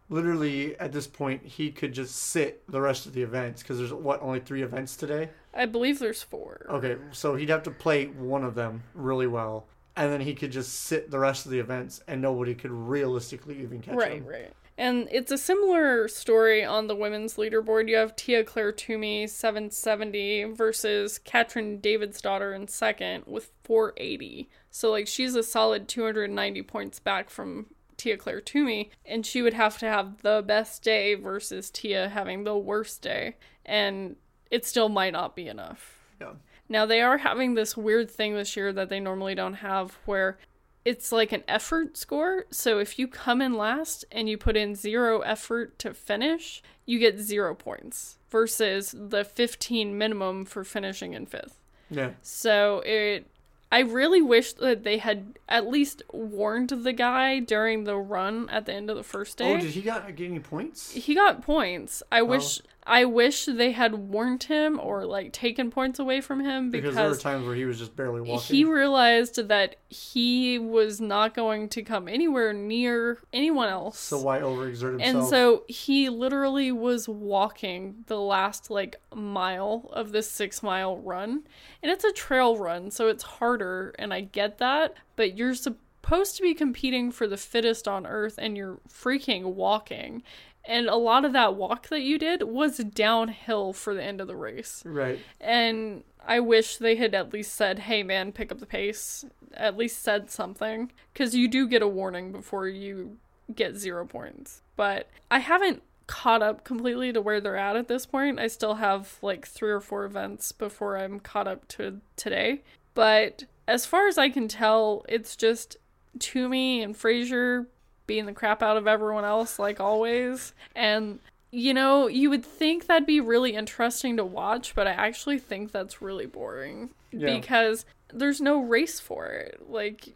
Literally, 0.07 0.79
at 0.79 0.93
this 0.93 1.05
point, 1.05 1.43
he 1.43 1.69
could 1.69 1.91
just 1.91 2.15
sit 2.15 2.63
the 2.71 2.79
rest 2.79 3.05
of 3.05 3.11
the 3.13 3.21
events 3.21 3.61
because 3.61 3.77
there's 3.77 3.91
what 3.93 4.21
only 4.21 4.39
three 4.39 4.63
events 4.63 4.95
today. 4.95 5.29
I 5.53 5.65
believe 5.65 5.99
there's 5.99 6.23
four. 6.23 6.65
Okay, 6.69 6.95
so 7.11 7.35
he'd 7.35 7.49
have 7.49 7.63
to 7.63 7.71
play 7.71 8.05
one 8.05 8.45
of 8.45 8.55
them 8.55 8.83
really 8.95 9.27
well, 9.27 9.67
and 9.97 10.11
then 10.13 10.21
he 10.21 10.33
could 10.33 10.51
just 10.51 10.73
sit 10.85 11.11
the 11.11 11.19
rest 11.19 11.45
of 11.45 11.51
the 11.51 11.59
events, 11.59 12.01
and 12.07 12.21
nobody 12.21 12.55
could 12.55 12.71
realistically 12.71 13.61
even 13.61 13.81
catch 13.81 13.95
Right, 13.95 14.13
him. 14.13 14.25
right. 14.25 14.53
And 14.79 15.09
it's 15.11 15.29
a 15.29 15.37
similar 15.37 16.07
story 16.07 16.63
on 16.63 16.87
the 16.87 16.95
women's 16.95 17.35
leaderboard. 17.35 17.89
You 17.89 17.97
have 17.97 18.15
Tia 18.15 18.45
Claire 18.45 18.71
Toomey, 18.71 19.27
770, 19.27 20.45
versus 20.53 21.17
Katrin 21.17 21.81
Davidsdottir 21.81 22.55
in 22.55 22.69
second 22.69 23.25
with 23.27 23.51
480. 23.65 24.49
So, 24.71 24.89
like, 24.89 25.05
she's 25.05 25.35
a 25.35 25.43
solid 25.43 25.89
290 25.89 26.61
points 26.61 26.97
back 26.97 27.29
from 27.29 27.65
Tia 27.97 28.15
Claire 28.15 28.39
Toomey, 28.39 28.89
and 29.05 29.25
she 29.25 29.41
would 29.41 29.53
have 29.53 29.77
to 29.79 29.85
have 29.85 30.21
the 30.21 30.41
best 30.47 30.81
day 30.81 31.13
versus 31.13 31.69
Tia 31.69 32.07
having 32.07 32.45
the 32.45 32.57
worst 32.57 33.01
day. 33.01 33.35
And 33.65 34.15
it 34.49 34.65
still 34.65 34.87
might 34.87 35.11
not 35.11 35.35
be 35.35 35.49
enough. 35.49 35.99
Yeah. 36.21 36.35
Now 36.69 36.85
they 36.85 37.01
are 37.01 37.17
having 37.17 37.55
this 37.55 37.75
weird 37.75 38.09
thing 38.09 38.33
this 38.33 38.55
year 38.55 38.71
that 38.71 38.87
they 38.87 39.01
normally 39.01 39.35
don't 39.35 39.55
have 39.55 39.97
where 40.05 40.37
it's 40.85 41.11
like 41.11 41.31
an 41.31 41.43
effort 41.47 41.97
score. 41.97 42.45
So 42.51 42.79
if 42.79 42.97
you 42.97 43.07
come 43.07 43.41
in 43.41 43.53
last 43.55 44.05
and 44.11 44.29
you 44.29 44.37
put 44.37 44.57
in 44.57 44.75
zero 44.75 45.19
effort 45.21 45.77
to 45.79 45.93
finish, 45.93 46.63
you 46.85 46.99
get 46.99 47.19
zero 47.19 47.53
points 47.53 48.17
versus 48.29 48.95
the 48.97 49.23
15 49.23 49.97
minimum 49.97 50.45
for 50.45 50.63
finishing 50.63 51.13
in 51.13 51.25
fifth. 51.25 51.57
Yeah. 51.89 52.11
So 52.21 52.81
it 52.85 53.27
I 53.71 53.81
really 53.81 54.21
wish 54.21 54.53
that 54.53 54.83
they 54.83 54.97
had 54.97 55.37
at 55.47 55.67
least 55.67 56.01
warned 56.11 56.69
the 56.69 56.93
guy 56.93 57.39
during 57.39 57.83
the 57.83 57.97
run 57.97 58.49
at 58.49 58.65
the 58.65 58.73
end 58.73 58.89
of 58.89 58.95
the 58.95 59.03
first 59.03 59.39
oh, 59.41 59.45
day. 59.45 59.53
Oh, 59.53 59.59
did 59.59 59.71
he 59.71 59.81
got 59.81 60.05
uh, 60.05 60.11
get 60.11 60.25
any 60.25 60.39
points? 60.39 60.91
he 60.91 61.13
got 61.13 61.43
points. 61.43 62.01
I 62.11 62.21
oh. 62.21 62.25
wish 62.25 62.61
I 62.89 63.05
wish 63.05 63.45
they 63.45 63.71
had 63.71 63.93
warned 63.93 64.43
him 64.43 64.79
or 64.81 65.05
like 65.05 65.31
taken 65.31 65.69
points 65.69 65.99
away 65.99 66.21
from 66.21 66.39
him 66.43 66.71
Because, 66.71 66.89
because, 66.91 66.95
there 66.95 67.09
were 67.09 67.15
times 67.15 67.45
where 67.45 67.55
he 67.55 67.65
was 67.65 67.77
just 67.77 67.95
barely 67.95 68.19
walking. 68.19 68.55
he 68.55 68.63
realized 68.65 69.47
that 69.47 69.75
he 69.89 70.57
was 70.57 70.99
not 70.99 71.35
going 71.35 71.69
to 71.69 71.83
come 71.83 72.07
anywhere 72.07 72.51
near 72.51 73.19
anyone 73.31 73.69
else. 73.69 73.99
so 73.99 74.19
why 74.19 74.39
overexert 74.39 74.99
himself? 74.99 75.01
and 75.03 75.23
so 75.27 75.63
he 75.67 76.09
literally 76.09 76.71
was 76.71 77.07
walking 77.07 78.03
the 78.07 78.19
last 78.19 78.71
like 78.71 78.95
mile 79.13 79.89
of 79.93 80.11
this 80.11 80.29
six 80.29 80.63
mile 80.63 80.97
run. 80.97 81.43
And 81.83 81.91
it's 81.91 82.03
a 82.03 82.11
trail 82.11 82.57
run, 82.57 82.89
so 82.91 83.07
it's 83.07 83.23
harder, 83.23 83.93
and 83.99 84.13
I 84.13 84.21
get 84.21 84.57
that, 84.57 84.95
but 85.15 85.37
you're 85.37 85.53
supposed 85.55 86.35
to 86.37 86.41
be 86.41 86.53
competing 86.55 87.11
for 87.11 87.27
the 87.27 87.37
fittest 87.37 87.87
on 87.87 88.07
earth 88.07 88.35
and 88.37 88.57
you're 88.57 88.79
freaking 88.89 89.43
walking. 89.53 90.23
And 90.65 90.87
a 90.87 90.95
lot 90.95 91.25
of 91.25 91.33
that 91.33 91.55
walk 91.55 91.89
that 91.89 92.01
you 92.01 92.19
did 92.19 92.43
was 92.43 92.77
downhill 92.77 93.73
for 93.73 93.93
the 93.93 94.03
end 94.03 94.21
of 94.21 94.27
the 94.27 94.35
race. 94.35 94.83
right. 94.85 95.19
And 95.39 96.03
I 96.25 96.39
wish 96.41 96.77
they 96.77 96.95
had 96.95 97.15
at 97.15 97.33
least 97.33 97.55
said, 97.55 97.79
hey 97.79 98.03
man, 98.03 98.31
pick 98.31 98.51
up 98.51 98.59
the 98.59 98.65
pace. 98.65 99.25
At 99.53 99.77
least 99.77 100.03
said 100.03 100.29
something. 100.29 100.91
Because 101.13 101.33
you 101.33 101.47
do 101.47 101.67
get 101.67 101.81
a 101.81 101.87
warning 101.87 102.31
before 102.31 102.67
you 102.67 103.17
get 103.55 103.77
zero 103.77 104.05
points. 104.05 104.61
But 104.75 105.09
I 105.31 105.39
haven't 105.39 105.81
caught 106.07 106.41
up 106.41 106.63
completely 106.63 107.13
to 107.13 107.21
where 107.21 107.39
they're 107.39 107.55
at 107.55 107.75
at 107.75 107.87
this 107.87 108.05
point. 108.05 108.39
I 108.39 108.47
still 108.47 108.75
have 108.75 109.17
like 109.21 109.47
three 109.47 109.71
or 109.71 109.79
four 109.79 110.05
events 110.05 110.51
before 110.51 110.97
I'm 110.97 111.19
caught 111.19 111.47
up 111.47 111.67
to 111.69 112.01
today. 112.15 112.63
But 112.93 113.45
as 113.67 113.85
far 113.85 114.07
as 114.07 114.17
I 114.17 114.29
can 114.29 114.47
tell, 114.47 115.05
it's 115.07 115.35
just 115.35 115.77
Toomey 116.17 116.81
and 116.81 116.97
Fraser 116.97 117.67
beating 118.09 118.25
the 118.25 118.33
crap 118.33 118.61
out 118.61 118.75
of 118.75 118.87
everyone 118.87 119.23
else, 119.23 119.57
like 119.59 119.79
always. 119.79 120.53
And 120.75 121.19
you 121.51 121.73
know, 121.73 122.07
you 122.07 122.29
would 122.29 122.45
think 122.45 122.85
that'd 122.85 123.07
be 123.07 123.19
really 123.21 123.55
interesting 123.55 124.17
to 124.17 124.25
watch, 124.25 124.75
but 124.75 124.85
I 124.85 124.91
actually 124.91 125.39
think 125.39 125.71
that's 125.71 125.99
really 126.01 126.27
boring 126.27 126.89
Yeah. 127.11 127.33
because 127.39 127.85
there's 128.13 128.39
no 128.39 128.59
race 128.61 128.99
for 128.99 129.25
it. 129.27 129.59
Like, 129.67 130.15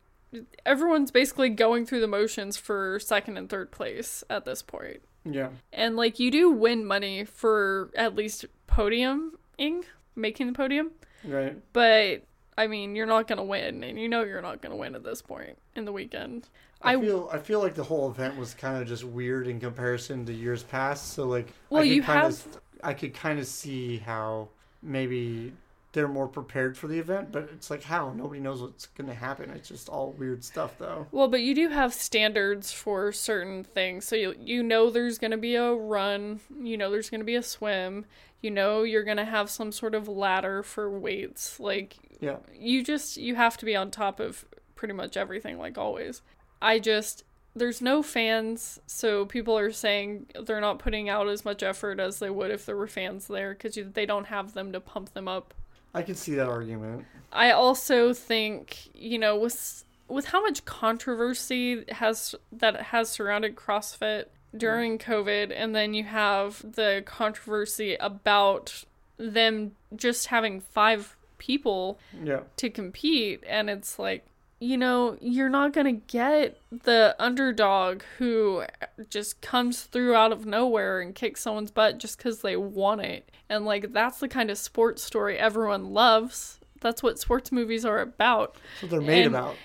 everyone's 0.66 1.10
basically 1.10 1.50
going 1.50 1.86
through 1.88 2.02
the 2.02 2.08
motions 2.08 2.58
for 2.58 3.00
second 3.00 3.38
and 3.38 3.50
third 3.50 3.72
place 3.72 4.24
at 4.30 4.46
this 4.46 4.62
point. 4.62 5.02
Yeah. 5.26 5.50
And, 5.72 5.96
like, 5.96 6.20
you 6.20 6.30
do 6.30 6.52
win 6.52 6.86
money 6.86 7.24
for 7.26 7.90
at 7.96 8.16
least 8.16 8.46
podiuming, 8.68 9.86
making 10.16 10.48
the 10.48 10.54
podium, 10.54 10.92
Right. 11.24 11.56
but 11.74 12.24
I 12.58 12.68
mean, 12.68 12.96
you're 12.96 13.06
not 13.08 13.28
going 13.28 13.38
to 13.38 13.44
win, 13.44 13.84
and 13.84 14.00
you 14.00 14.08
know 14.10 14.24
you're 14.24 14.42
not 14.42 14.62
going 14.62 14.72
to 14.72 14.78
win 14.78 14.96
at 14.96 15.04
this 15.04 15.22
point 15.22 15.58
in 15.76 15.86
the 15.86 15.92
weekend. 15.92 16.50
I, 16.82 16.96
I- 16.96 17.00
feel 17.02 17.30
I 17.32 17.38
feel 17.38 17.60
like 17.62 17.76
the 17.76 17.84
whole 17.84 18.10
event 18.10 18.38
was 18.38 18.54
kind 18.54 18.82
of 18.82 18.88
just 18.88 19.04
weird 19.04 19.48
in 19.48 19.60
comparison 19.60 20.26
to 20.26 20.34
years 20.34 20.64
past. 20.64 21.14
So 21.14 21.26
like, 21.26 21.48
Well, 21.70 21.82
I 21.82 21.86
could 21.88 21.96
you 21.96 22.04
kind 22.04 22.20
have- 22.22 22.34
of 22.46 22.62
I 22.84 22.94
could 22.94 23.14
kind 23.14 23.40
of 23.40 23.48
see 23.48 23.98
how 23.98 24.50
maybe 24.82 25.54
they're 25.94 26.08
more 26.08 26.28
prepared 26.28 26.76
for 26.76 26.88
the 26.88 26.98
event, 26.98 27.32
but 27.32 27.44
it's 27.54 27.70
like 27.70 27.84
how 27.84 28.12
nobody 28.14 28.42
knows 28.42 28.62
what's 28.62 28.88
going 28.88 29.08
to 29.08 29.14
happen. 29.14 29.52
It's 29.52 29.70
just 29.70 29.88
all 29.90 30.12
weird 30.18 30.44
stuff 30.44 30.78
though. 30.80 31.06
Well, 31.12 31.28
but 31.28 31.42
you 31.42 31.54
do 31.56 31.70
have 31.70 31.94
standards 31.94 32.72
for 32.72 33.12
certain 33.14 33.64
things. 33.64 34.06
So 34.06 34.16
you 34.16 34.36
you 34.40 34.64
know 34.64 34.90
there's 34.90 35.18
going 35.20 35.32
to 35.32 35.38
be 35.38 35.56
a 35.56 35.72
run, 35.74 36.42
you 36.62 36.76
know 36.78 36.92
there's 36.92 37.10
going 37.10 37.22
to 37.22 37.26
be 37.26 37.36
a 37.36 37.44
swim, 37.44 38.06
you 38.42 38.52
know 38.52 38.84
you're 38.84 39.04
going 39.04 39.18
to 39.18 39.24
have 39.26 39.50
some 39.50 39.72
sort 39.72 39.96
of 39.96 40.08
ladder 40.10 40.64
for 40.64 40.90
weights. 40.90 41.60
Like 41.60 41.96
Yeah. 42.24 42.38
you 42.54 42.84
just 42.84 43.18
you 43.18 43.36
have 43.36 43.58
to 43.58 43.66
be 43.66 43.76
on 43.76 43.92
top 43.92 44.20
of 44.20 44.46
pretty 44.76 44.94
much 44.94 45.18
everything 45.18 45.58
like 45.58 45.78
always. 45.78 46.22
I 46.62 46.80
just 46.80 47.24
there's 47.56 47.82
no 47.82 48.02
fans, 48.02 48.80
so 48.88 49.26
people 49.26 49.58
are 49.58 49.72
saying 49.72 50.28
they're 50.46 50.62
not 50.62 50.80
putting 50.80 51.08
out 51.08 51.28
as 51.28 51.46
much 51.46 51.62
effort 51.62 52.00
as 52.00 52.20
they 52.20 52.30
would 52.30 52.50
if 52.50 52.66
there 52.66 52.78
were 52.78 52.88
fans 52.88 53.28
there 53.28 53.54
cuz 53.54 53.78
they 53.94 54.06
don't 54.06 54.26
have 54.26 54.54
them 54.54 54.72
to 54.72 54.80
pump 54.80 55.14
them 55.14 55.28
up. 55.28 55.54
I 55.94 56.02
can 56.02 56.16
see 56.16 56.34
that 56.36 56.48
argument. 56.48 57.06
I 57.32 57.52
also 57.52 58.14
think, 58.14 58.90
you 58.96 59.20
know, 59.20 59.36
with 59.38 59.86
with 60.08 60.26
how 60.28 60.42
much 60.42 60.66
controversy 60.66 61.86
has 61.90 62.36
that 62.52 62.82
has 62.82 63.10
surrounded 63.10 63.56
CrossFit 63.56 64.26
during 64.56 64.98
COVID 65.00 65.52
and 65.56 65.76
then 65.76 65.94
you 65.94 66.04
have 66.04 66.62
the 66.76 67.04
controversy 67.06 67.96
about 67.96 68.86
them 69.18 69.72
just 69.96 70.28
having 70.28 70.60
5 70.60 71.16
people 71.48 72.00
Yeah. 72.24 72.42
to 72.58 72.70
compete 72.70 73.44
and 73.48 73.70
it's 73.70 74.00
like 74.00 74.26
you 74.60 74.78
know 74.78 75.18
you're 75.20 75.50
not 75.50 75.74
going 75.74 75.86
to 75.94 76.02
get 76.08 76.58
the 76.72 77.14
underdog 77.20 78.02
who 78.18 78.64
just 79.10 79.42
comes 79.42 79.84
through 79.84 80.16
out 80.16 80.32
of 80.32 80.46
nowhere 80.46 81.02
and 81.02 81.14
kicks 81.14 81.42
someone's 81.42 81.70
butt 81.72 81.98
just 81.98 82.18
cuz 82.18 82.40
they 82.42 82.56
want 82.56 83.02
it 83.02 83.30
and 83.50 83.66
like 83.66 83.92
that's 83.92 84.20
the 84.20 84.28
kind 84.30 84.50
of 84.50 84.58
sports 84.58 85.04
story 85.04 85.38
everyone 85.38 85.84
loves 85.94 86.60
that's 86.80 87.04
what 87.04 87.20
sports 87.20 87.52
movies 87.52 87.84
are 87.86 88.00
about 88.00 88.56
That's 88.56 88.84
what 88.84 88.92
they're 88.92 89.02
made 89.02 89.26
And- 89.26 89.36
about. 89.36 89.56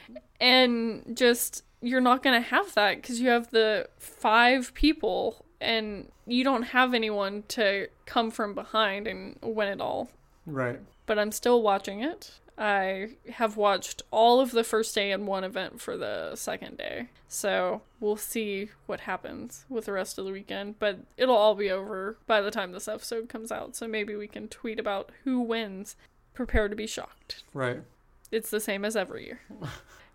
and 0.40 1.16
just 1.16 1.62
you're 1.80 2.00
not 2.10 2.22
going 2.24 2.40
to 2.42 2.48
have 2.48 2.74
that 2.74 3.02
cuz 3.04 3.20
you 3.20 3.28
have 3.28 3.50
the 3.50 3.88
five 3.98 4.74
people 4.74 5.44
and 5.60 6.10
you 6.26 6.42
don't 6.44 6.64
have 6.78 6.92
anyone 6.94 7.42
to 7.48 7.88
come 8.06 8.30
from 8.32 8.52
behind 8.54 9.06
and 9.06 9.38
win 9.42 9.68
it 9.68 9.80
all 9.80 10.10
Right. 10.46 10.80
But 11.08 11.18
I'm 11.18 11.32
still 11.32 11.60
watching 11.60 12.00
it. 12.00 12.38
I 12.56 13.10
have 13.32 13.56
watched 13.56 14.02
all 14.10 14.40
of 14.40 14.50
the 14.50 14.64
first 14.64 14.94
day 14.94 15.10
and 15.10 15.26
one 15.26 15.42
event 15.44 15.80
for 15.80 15.96
the 15.96 16.36
second 16.36 16.76
day. 16.76 17.08
So 17.28 17.82
we'll 17.98 18.16
see 18.16 18.70
what 18.86 19.00
happens 19.00 19.64
with 19.68 19.86
the 19.86 19.92
rest 19.92 20.18
of 20.18 20.24
the 20.24 20.32
weekend. 20.32 20.78
But 20.78 20.98
it'll 21.16 21.36
all 21.36 21.54
be 21.54 21.70
over 21.70 22.18
by 22.26 22.40
the 22.40 22.50
time 22.50 22.72
this 22.72 22.88
episode 22.88 23.28
comes 23.28 23.50
out. 23.50 23.74
So 23.74 23.86
maybe 23.86 24.14
we 24.16 24.26
can 24.26 24.48
tweet 24.48 24.78
about 24.78 25.10
who 25.24 25.40
wins. 25.40 25.96
Prepare 26.34 26.68
to 26.68 26.76
be 26.76 26.86
shocked. 26.86 27.44
Right. 27.54 27.82
It's 28.30 28.50
the 28.50 28.60
same 28.60 28.84
as 28.84 28.96
every 28.96 29.24
year. 29.26 29.40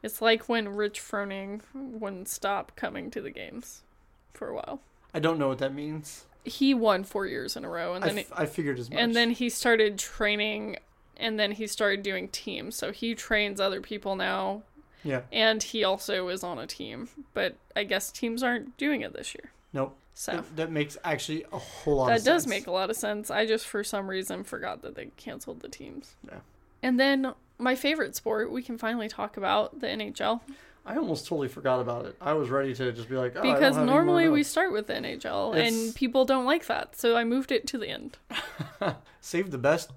It's 0.03 0.21
like 0.21 0.49
when 0.49 0.67
Rich 0.67 0.99
Froning 0.99 1.61
wouldn't 1.73 2.27
stop 2.27 2.75
coming 2.75 3.09
to 3.11 3.21
the 3.21 3.31
games 3.31 3.83
for 4.33 4.49
a 4.49 4.53
while. 4.53 4.81
I 5.13 5.19
don't 5.19 5.39
know 5.39 5.47
what 5.47 5.59
that 5.59 5.73
means. 5.73 6.25
He 6.45 6.73
won 6.73 7.03
four 7.03 7.25
years 7.25 7.55
in 7.55 7.63
a 7.63 7.69
row, 7.69 7.93
and 7.93 8.03
I, 8.03 8.07
then 8.09 8.17
f- 8.19 8.31
I 8.35 8.45
figured 8.45 8.77
as 8.79 8.89
much. 8.89 8.99
and 8.99 9.15
then 9.15 9.31
he 9.31 9.49
started 9.49 9.97
training 9.97 10.77
and 11.15 11.39
then 11.39 11.51
he 11.51 11.67
started 11.67 12.01
doing 12.01 12.27
teams 12.29 12.75
so 12.75 12.91
he 12.91 13.13
trains 13.13 13.61
other 13.61 13.79
people 13.81 14.15
now 14.15 14.63
yeah. 15.03 15.21
and 15.31 15.61
he 15.61 15.83
also 15.83 16.27
is 16.29 16.43
on 16.43 16.57
a 16.57 16.65
team 16.65 17.07
but 17.35 17.55
i 17.75 17.83
guess 17.83 18.11
teams 18.11 18.41
aren't 18.41 18.75
doing 18.77 19.01
it 19.01 19.13
this 19.13 19.35
year 19.35 19.51
Nope. 19.73 19.95
so 20.15 20.31
That, 20.37 20.55
that 20.55 20.71
makes 20.71 20.97
actually 21.03 21.45
a 21.53 21.59
whole 21.59 21.97
lot. 21.97 22.07
that 22.07 22.23
does 22.23 22.47
make 22.47 22.65
a 22.65 22.71
lot 22.71 22.89
of 22.89 22.95
sense 22.95 23.29
i 23.29 23.45
just 23.45 23.67
for 23.67 23.83
some 23.83 24.07
reason 24.09 24.43
forgot 24.43 24.81
that 24.81 24.95
they 24.95 25.11
canceled 25.15 25.59
the 25.59 25.69
teams 25.69 26.15
Yeah. 26.27 26.39
and 26.81 26.99
then 26.99 27.33
my 27.59 27.75
favorite 27.75 28.15
sport 28.15 28.51
we 28.51 28.63
can 28.63 28.79
finally 28.79 29.07
talk 29.07 29.37
about 29.37 29.81
the 29.81 29.87
nhl 29.87 30.41
I 30.85 30.97
almost 30.97 31.27
totally 31.27 31.47
forgot 31.47 31.79
about 31.79 32.05
it. 32.05 32.15
I 32.19 32.33
was 32.33 32.49
ready 32.49 32.73
to 32.75 32.91
just 32.91 33.09
be 33.09 33.15
like, 33.15 33.35
oh, 33.37 33.41
because 33.41 33.75
have 33.75 33.77
any 33.77 33.85
more 33.85 34.03
normally 34.03 34.27
we 34.29 34.43
start 34.43 34.73
with 34.73 34.87
the 34.87 34.93
nhl 34.93 35.55
It's- 35.55 35.73
and 35.73 35.95
people 35.95 36.25
don't 36.25 36.45
like 36.45 36.65
that 36.67 36.97
so 36.97 37.15
i 37.15 37.23
moved 37.23 37.51
it 37.51 37.65
to 37.67 37.77
the 37.77 37.87
end 37.87 38.17
save 39.21 39.51
the 39.51 39.57
best 39.57 39.91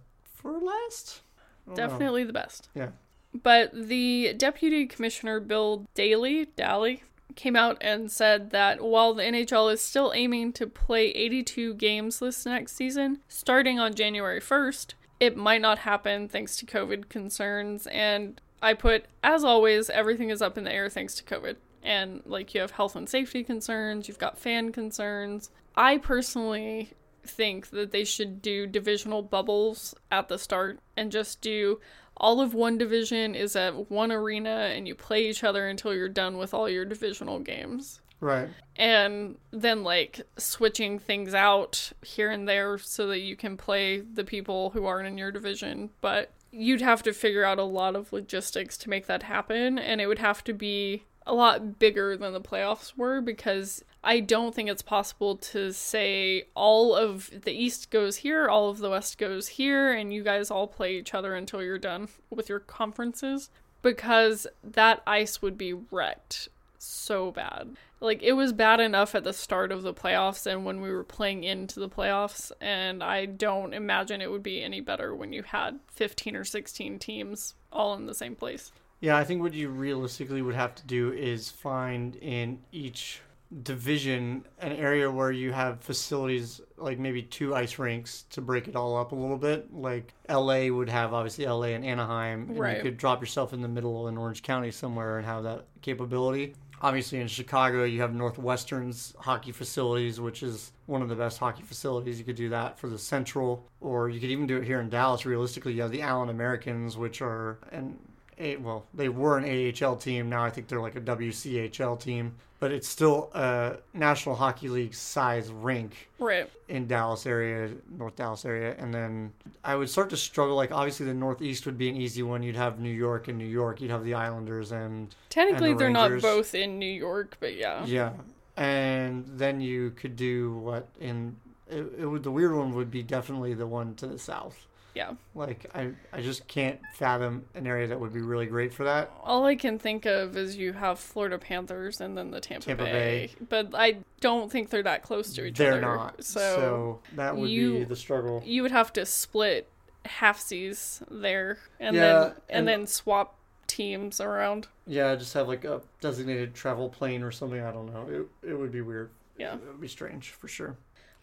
for 0.47 0.59
last. 0.59 1.23
Don't 1.67 1.77
know. 1.77 1.89
Definitely 1.89 2.25
the 2.25 2.33
best. 2.33 2.69
Yeah. 2.75 2.91
But 3.35 3.71
the 3.75 4.35
deputy 4.37 4.87
commissioner 4.87 5.41
Bill 5.41 5.87
Daly, 5.95 6.47
Daly, 6.57 7.03
came 7.35 7.57
out 7.57 7.77
and 7.81 8.11
said 8.11 8.51
that 8.51 8.81
while 8.81 9.13
the 9.13 9.25
NHL 9.25 9.73
is 9.73 9.81
still 9.83 10.13
aiming 10.15 10.53
to 10.55 10.67
play 10.67 11.09
82 11.09 11.75
games 11.75 12.21
this 12.21 12.47
next 12.47 12.77
season, 12.77 13.19
starting 13.29 13.79
on 13.79 13.95
January 13.95 14.41
1st, 14.41 14.95
it 15.19 15.37
might 15.37 15.61
not 15.61 15.79
happen 15.79 16.29
thanks 16.29 16.57
to 16.59 16.67
COVID 16.67 17.09
concerns. 17.09 17.87
And 17.89 18.41
I 18.63 18.75
put, 18.75 19.05
as 19.23 19.45
always, 19.45 19.91
everything 19.91 20.31
is 20.31 20.43
up 20.43 20.57
in 20.59 20.65
the 20.65 20.73
air 20.73 20.89
thanks 20.89 21.15
to 21.17 21.25
COVID. 21.25 21.57
And 21.83 22.23
like 22.27 22.55
you 22.55 22.61
have 22.61 22.73
health 22.73 22.97
and 22.97 23.09
safety 23.09 23.45
concerns, 23.45 24.09
you've 24.09 24.19
got 24.19 24.39
fan 24.39 24.73
concerns. 24.73 25.51
I 25.77 25.99
personally 25.99 26.95
think 27.25 27.71
that 27.71 27.91
they 27.93 28.05
should 28.05 28.41
do 28.43 28.67
divisional 28.67 29.23
bubbles 29.23 29.95
at 30.11 30.29
the 30.29 30.39
start 30.39 30.81
and 30.97 31.13
just 31.13 31.41
do 31.41 31.81
all 32.17 32.41
of 32.41 32.55
one 32.55 32.79
division 32.79 33.35
is 33.35 33.55
at 33.57 33.91
one 33.91 34.11
arena 34.11 34.71
and 34.73 34.89
you 34.89 34.95
play 34.95 35.29
each 35.29 35.45
other 35.45 35.69
until 35.69 35.95
you're 35.95 36.09
done 36.09 36.39
with 36.39 36.55
all 36.55 36.69
your 36.69 36.85
divisional 36.85 37.39
games. 37.39 38.01
Right. 38.19 38.49
and 38.77 39.37
then 39.51 39.85
like 39.85 40.23
switching 40.39 40.99
things 40.99 41.35
out 41.35 41.93
here 42.01 42.31
and 42.31 42.49
there 42.49 42.79
so 42.79 43.09
that 43.09 43.19
you 43.19 43.37
can 43.37 43.59
play 43.59 44.01
the 44.01 44.25
people 44.25 44.71
who 44.71 44.87
aren't 44.87 45.07
in 45.07 45.19
your 45.19 45.31
division 45.31 45.91
but 46.01 46.33
you'd 46.57 46.81
have 46.81 47.03
to 47.03 47.13
figure 47.13 47.45
out 47.45 47.59
a 47.59 47.65
lot 47.65 47.95
of 47.95 48.13
logistics 48.13 48.77
to 48.79 48.91
make 48.91 49.07
that 49.07 49.25
happen 49.25 49.79
and 49.79 50.01
it 50.01 50.07
would 50.07 50.19
have 50.19 50.43
to 50.45 50.53
be 50.53 51.05
a 51.27 51.35
lot 51.35 51.79
bigger 51.79 52.17
than 52.17 52.33
the 52.33 52.41
playoffs 52.41 52.97
were 52.97 53.21
because 53.21 53.85
I 54.05 54.21
don't 54.21 54.55
think 54.55 54.71
it's 54.71 54.83
possible 54.83 55.37
to 55.37 55.73
say 55.73 56.45
all 56.55 56.95
of 56.95 57.31
the 57.43 57.51
east 57.51 57.91
goes 57.91 58.19
here, 58.19 58.49
all 58.49 58.71
of 58.71 58.79
the 58.79 58.91
west 58.91 59.19
goes 59.19 59.49
here 59.49 59.93
and 59.93 60.15
you 60.15 60.23
guys 60.23 60.51
all 60.51 60.69
play 60.69 60.97
each 60.97 61.15
other 61.15 61.35
until 61.35 61.63
you're 61.63 61.79
done 61.79 62.09
with 62.31 62.49
your 62.49 62.61
conferences 62.61 63.51
because 63.83 64.47
that 64.63 65.03
ice 65.07 65.43
would 65.43 65.59
be 65.59 65.73
wrecked 65.73 66.49
so 66.79 67.33
bad. 67.33 67.77
Like 68.01 68.23
it 68.23 68.33
was 68.33 68.53
bad 68.53 68.81
enough 68.81 69.15
at 69.15 69.25
the 69.25 69.33
start 69.33 69.73
of 69.73 69.83
the 69.83 69.95
playoffs 69.95 70.47
and 70.47 70.65
when 70.65 70.81
we 70.81 70.91
were 70.91 71.05
playing 71.05 71.45
into 71.45 71.81
the 71.81 71.89
playoffs 71.89 72.53
and 72.61 73.03
I 73.03 73.25
don't 73.27 73.73
imagine 73.73 74.21
it 74.21 74.31
would 74.31 74.43
be 74.43 74.63
any 74.63 74.81
better 74.81 75.15
when 75.15 75.33
you 75.33 75.43
had 75.43 75.81
15 75.93 76.37
or 76.37 76.45
16 76.45 76.99
teams 76.99 77.55
all 77.73 77.95
in 77.95 78.07
the 78.07 78.15
same 78.15 78.37
place. 78.37 78.71
Yeah, 79.01 79.17
I 79.17 79.25
think 79.25 79.43
what 79.43 79.55
you 79.55 79.69
realistically 79.69 80.43
would 80.43 80.55
have 80.55 80.75
to 80.77 80.87
do 80.87 81.13
is 81.13 81.51
find 81.51 82.17
in 82.17 82.61
each 82.73 83.21
division 83.63 84.45
an 84.61 84.73
area 84.73 85.11
where 85.11 85.31
you 85.31 85.53
have 85.53 85.81
facilities 85.81 86.61
like 86.77 86.99
maybe 86.99 87.23
two 87.23 87.55
ice 87.55 87.79
rinks 87.79 88.25
to 88.31 88.41
break 88.41 88.69
it 88.69 88.75
all 88.77 88.97
up 88.97 89.13
a 89.13 89.15
little 89.15 89.37
bit. 89.39 89.73
Like 89.73 90.13
LA 90.29 90.69
would 90.69 90.89
have 90.89 91.13
obviously 91.15 91.47
LA 91.47 91.69
and 91.69 91.85
Anaheim, 91.85 92.49
and 92.51 92.59
Right. 92.59 92.77
you 92.77 92.83
could 92.83 92.97
drop 92.97 93.21
yourself 93.21 93.53
in 93.53 93.63
the 93.63 93.69
middle 93.69 94.09
in 94.09 94.17
Orange 94.19 94.43
County 94.43 94.71
somewhere 94.71 95.19
and 95.19 95.27
have 95.27 95.45
that 95.45 95.67
capability. 95.83 96.55
Obviously, 96.83 97.21
in 97.21 97.27
Chicago, 97.27 97.85
you 97.85 98.01
have 98.03 98.15
Northwestern's 98.15 99.15
hockey 99.19 99.51
facilities, 99.51 100.21
which 100.21 100.43
is 100.43 100.73
one 100.85 101.01
of 101.01 101.09
the 101.09 101.15
best 101.15 101.39
hockey 101.39 101.63
facilities. 101.63 102.19
You 102.19 102.25
could 102.25 102.37
do 102.37 102.51
that 102.51 102.79
for 102.79 102.89
the 102.89 102.99
Central, 102.99 103.67
or 103.81 104.11
you 104.11 104.21
could 104.21 104.31
even 104.31 104.47
do 104.47 104.59
it 104.59 104.65
here 104.65 104.81
in 104.81 104.91
Dallas. 104.91 105.25
Realistically, 105.25 105.73
you 105.73 105.83
have 105.83 105.91
the 105.91 106.03
Allen 106.03 106.29
Americans, 106.29 106.97
which 106.97 107.23
are 107.23 107.59
an 107.73 107.99
a 108.39 108.57
well, 108.57 108.87
they 108.93 109.09
were 109.09 109.39
an 109.39 109.45
AHL 109.83 109.97
team. 109.97 110.29
Now 110.29 110.45
I 110.45 110.51
think 110.51 110.69
they're 110.69 110.81
like 110.81 110.97
a 110.97 111.01
WCHL 111.01 111.99
team, 111.99 112.35
but 112.59 112.73
it's 112.73 112.89
still 112.89 113.31
a 113.35 113.77
National 113.93 114.35
Hockey 114.35 114.69
League 114.69 114.95
size 114.95 115.51
rink 115.51 116.09
Right. 116.19 116.51
in 116.69 116.87
Dallas 116.87 117.27
area, 117.27 117.71
North 117.99 118.17
Dallas 118.17 118.45
area, 118.45 118.75
and 118.79 118.93
then 118.93 119.33
I 119.65 119.77
would 119.77 119.91
start 119.91 120.11
to 120.11 120.17
struggle. 120.17 120.57
Like 120.57 120.73
obviously 120.73 121.07
the 121.07 121.15
Northeast 121.15 121.67
would 121.67 121.77
be 121.79 121.89
an 121.89 121.97
easy 121.97 122.23
one. 122.23 122.43
You'd 122.43 122.57
have 122.57 122.81
New 122.81 122.93
York 122.93 123.29
and 123.29 123.37
New 123.39 123.45
York. 123.45 123.81
You'd 123.81 123.91
have 123.91 124.05
the 124.05 124.15
Islanders 124.15 124.73
and 124.73 125.15
Technically 125.29 125.71
And 125.71 125.79
the 125.79 125.85
they're 125.85 125.91
not 125.93 126.21
both 126.23 126.55
in 126.55 126.79
New 126.79 126.87
York, 126.91 127.37
but 127.41 127.55
yeah. 127.55 127.85
yeah, 127.85 128.13
and 128.57 129.25
then 129.27 129.61
you 129.61 129.91
could 129.91 130.17
do 130.17 130.55
what 130.59 130.89
in 131.01 131.37
it, 131.69 131.93
it 131.99 132.07
would 132.07 132.23
the 132.23 132.31
weird 132.31 132.55
one 132.55 132.75
would 132.75 132.91
be 132.91 133.03
definitely 133.03 133.55
the 133.55 133.67
one 133.67 133.95
to 133.97 134.07
the 134.07 134.19
south. 134.19 134.67
Yeah. 134.97 135.13
Like 135.35 135.67
I 135.75 135.91
I 136.11 136.23
just 136.23 136.49
can't 136.49 136.81
fathom 136.95 137.45
an 137.55 137.67
area 137.67 137.87
that 137.89 138.01
would 138.01 138.15
be 138.15 138.23
really 138.23 138.47
great 138.47 138.73
for 138.73 138.85
that. 138.85 139.11
All 139.23 139.45
I 139.45 139.55
can 139.55 139.79
think 139.79 140.07
of 140.07 140.39
is 140.39 140.57
you 140.57 140.73
have 140.73 140.99
Florida 140.99 141.37
Panthers 141.39 142.01
and 142.01 142.17
then 142.17 142.31
the 142.31 142.41
Tampa, 142.41 142.65
Tampa 142.65 142.85
Bay. 142.85 143.31
But 143.51 143.75
I 143.75 143.99
don't 144.23 144.51
think 144.51 144.71
they're 144.71 144.83
that 144.85 145.03
close 145.03 145.35
to 145.35 145.45
each 145.45 145.59
They're 145.59 145.73
other. 145.73 145.81
not. 145.83 146.25
So, 146.25 146.41
So, 146.41 147.01
that 147.17 147.37
would 147.37 147.47
be 147.49 147.85
the 147.85 147.95
struggle. 147.95 148.43
you 148.47 148.63
would 148.63 148.71
have 148.73 148.91
to 148.95 149.05
split 149.05 149.69
halfsies 150.07 151.03
there 151.11 151.59
and 151.79 151.95
Yeah, 151.95 152.01
then 152.03 152.23
and, 152.25 152.35
and- 152.49 152.69
then 152.69 152.87
swap 152.87 153.35
teams 153.67 154.19
around. 154.21 154.69
Yeah, 154.87 155.15
just 155.17 155.35
have 155.35 155.47
like 155.47 155.65
a 155.67 155.83
designated 156.01 156.55
travel 156.55 156.89
plane 156.89 157.23
or 157.23 157.31
something. 157.33 157.61
I 157.61 157.71
don't 157.71 157.93
know. 157.93 158.09
It, 158.43 158.51
it 158.53 158.55
would 158.55 158.73
be 158.73 158.81
weird. 158.81 159.11
Yeah. 159.37 159.57
It 159.57 159.67
would 159.67 159.81
be 159.81 159.89
strange 159.89 160.31
for 160.31 160.49
sure. 160.49 160.79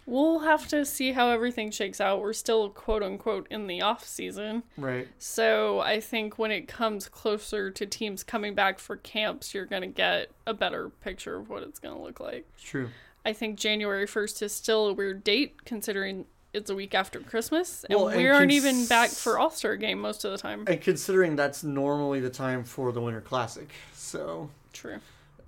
We'll 0.05 0.39
have 0.39 0.67
to 0.69 0.85
see 0.85 1.13
how 1.13 1.29
everything 1.29 1.71
shakes 1.71 2.01
out. 2.01 2.21
We're 2.21 2.33
still 2.33 2.69
quote 2.69 3.03
unquote 3.03 3.47
in 3.49 3.67
the 3.67 3.81
off 3.81 4.05
season. 4.05 4.63
Right. 4.77 5.07
So 5.17 5.79
I 5.79 5.99
think 5.99 6.37
when 6.37 6.51
it 6.51 6.67
comes 6.67 7.07
closer 7.07 7.71
to 7.71 7.85
teams 7.85 8.23
coming 8.23 8.53
back 8.53 8.79
for 8.79 8.97
camps, 8.97 9.53
you're 9.53 9.65
going 9.65 9.81
to 9.81 9.87
get 9.87 10.31
a 10.45 10.53
better 10.53 10.89
picture 10.89 11.37
of 11.37 11.49
what 11.49 11.63
it's 11.63 11.79
going 11.79 11.95
to 11.95 12.01
look 12.01 12.19
like. 12.19 12.45
It's 12.55 12.63
true. 12.63 12.89
I 13.25 13.31
think 13.33 13.57
January 13.57 14.05
1st 14.05 14.41
is 14.41 14.51
still 14.51 14.87
a 14.87 14.93
weird 14.93 15.23
date 15.23 15.63
considering 15.63 16.25
it's 16.53 16.69
a 16.69 16.75
week 16.75 16.93
after 16.93 17.19
Christmas 17.19 17.83
and 17.89 17.97
Well, 17.97 18.09
and 18.09 18.17
we 18.17 18.27
aren't 18.27 18.51
cons- 18.51 18.65
even 18.65 18.85
back 18.85 19.09
for 19.09 19.39
All-Star 19.39 19.75
game 19.77 19.99
most 19.99 20.23
of 20.25 20.31
the 20.31 20.37
time. 20.37 20.65
And 20.67 20.79
considering 20.81 21.35
that's 21.35 21.63
normally 21.63 22.19
the 22.19 22.29
time 22.29 22.63
for 22.63 22.91
the 22.91 23.01
Winter 23.01 23.21
Classic. 23.21 23.69
So, 23.93 24.49
True. 24.73 24.99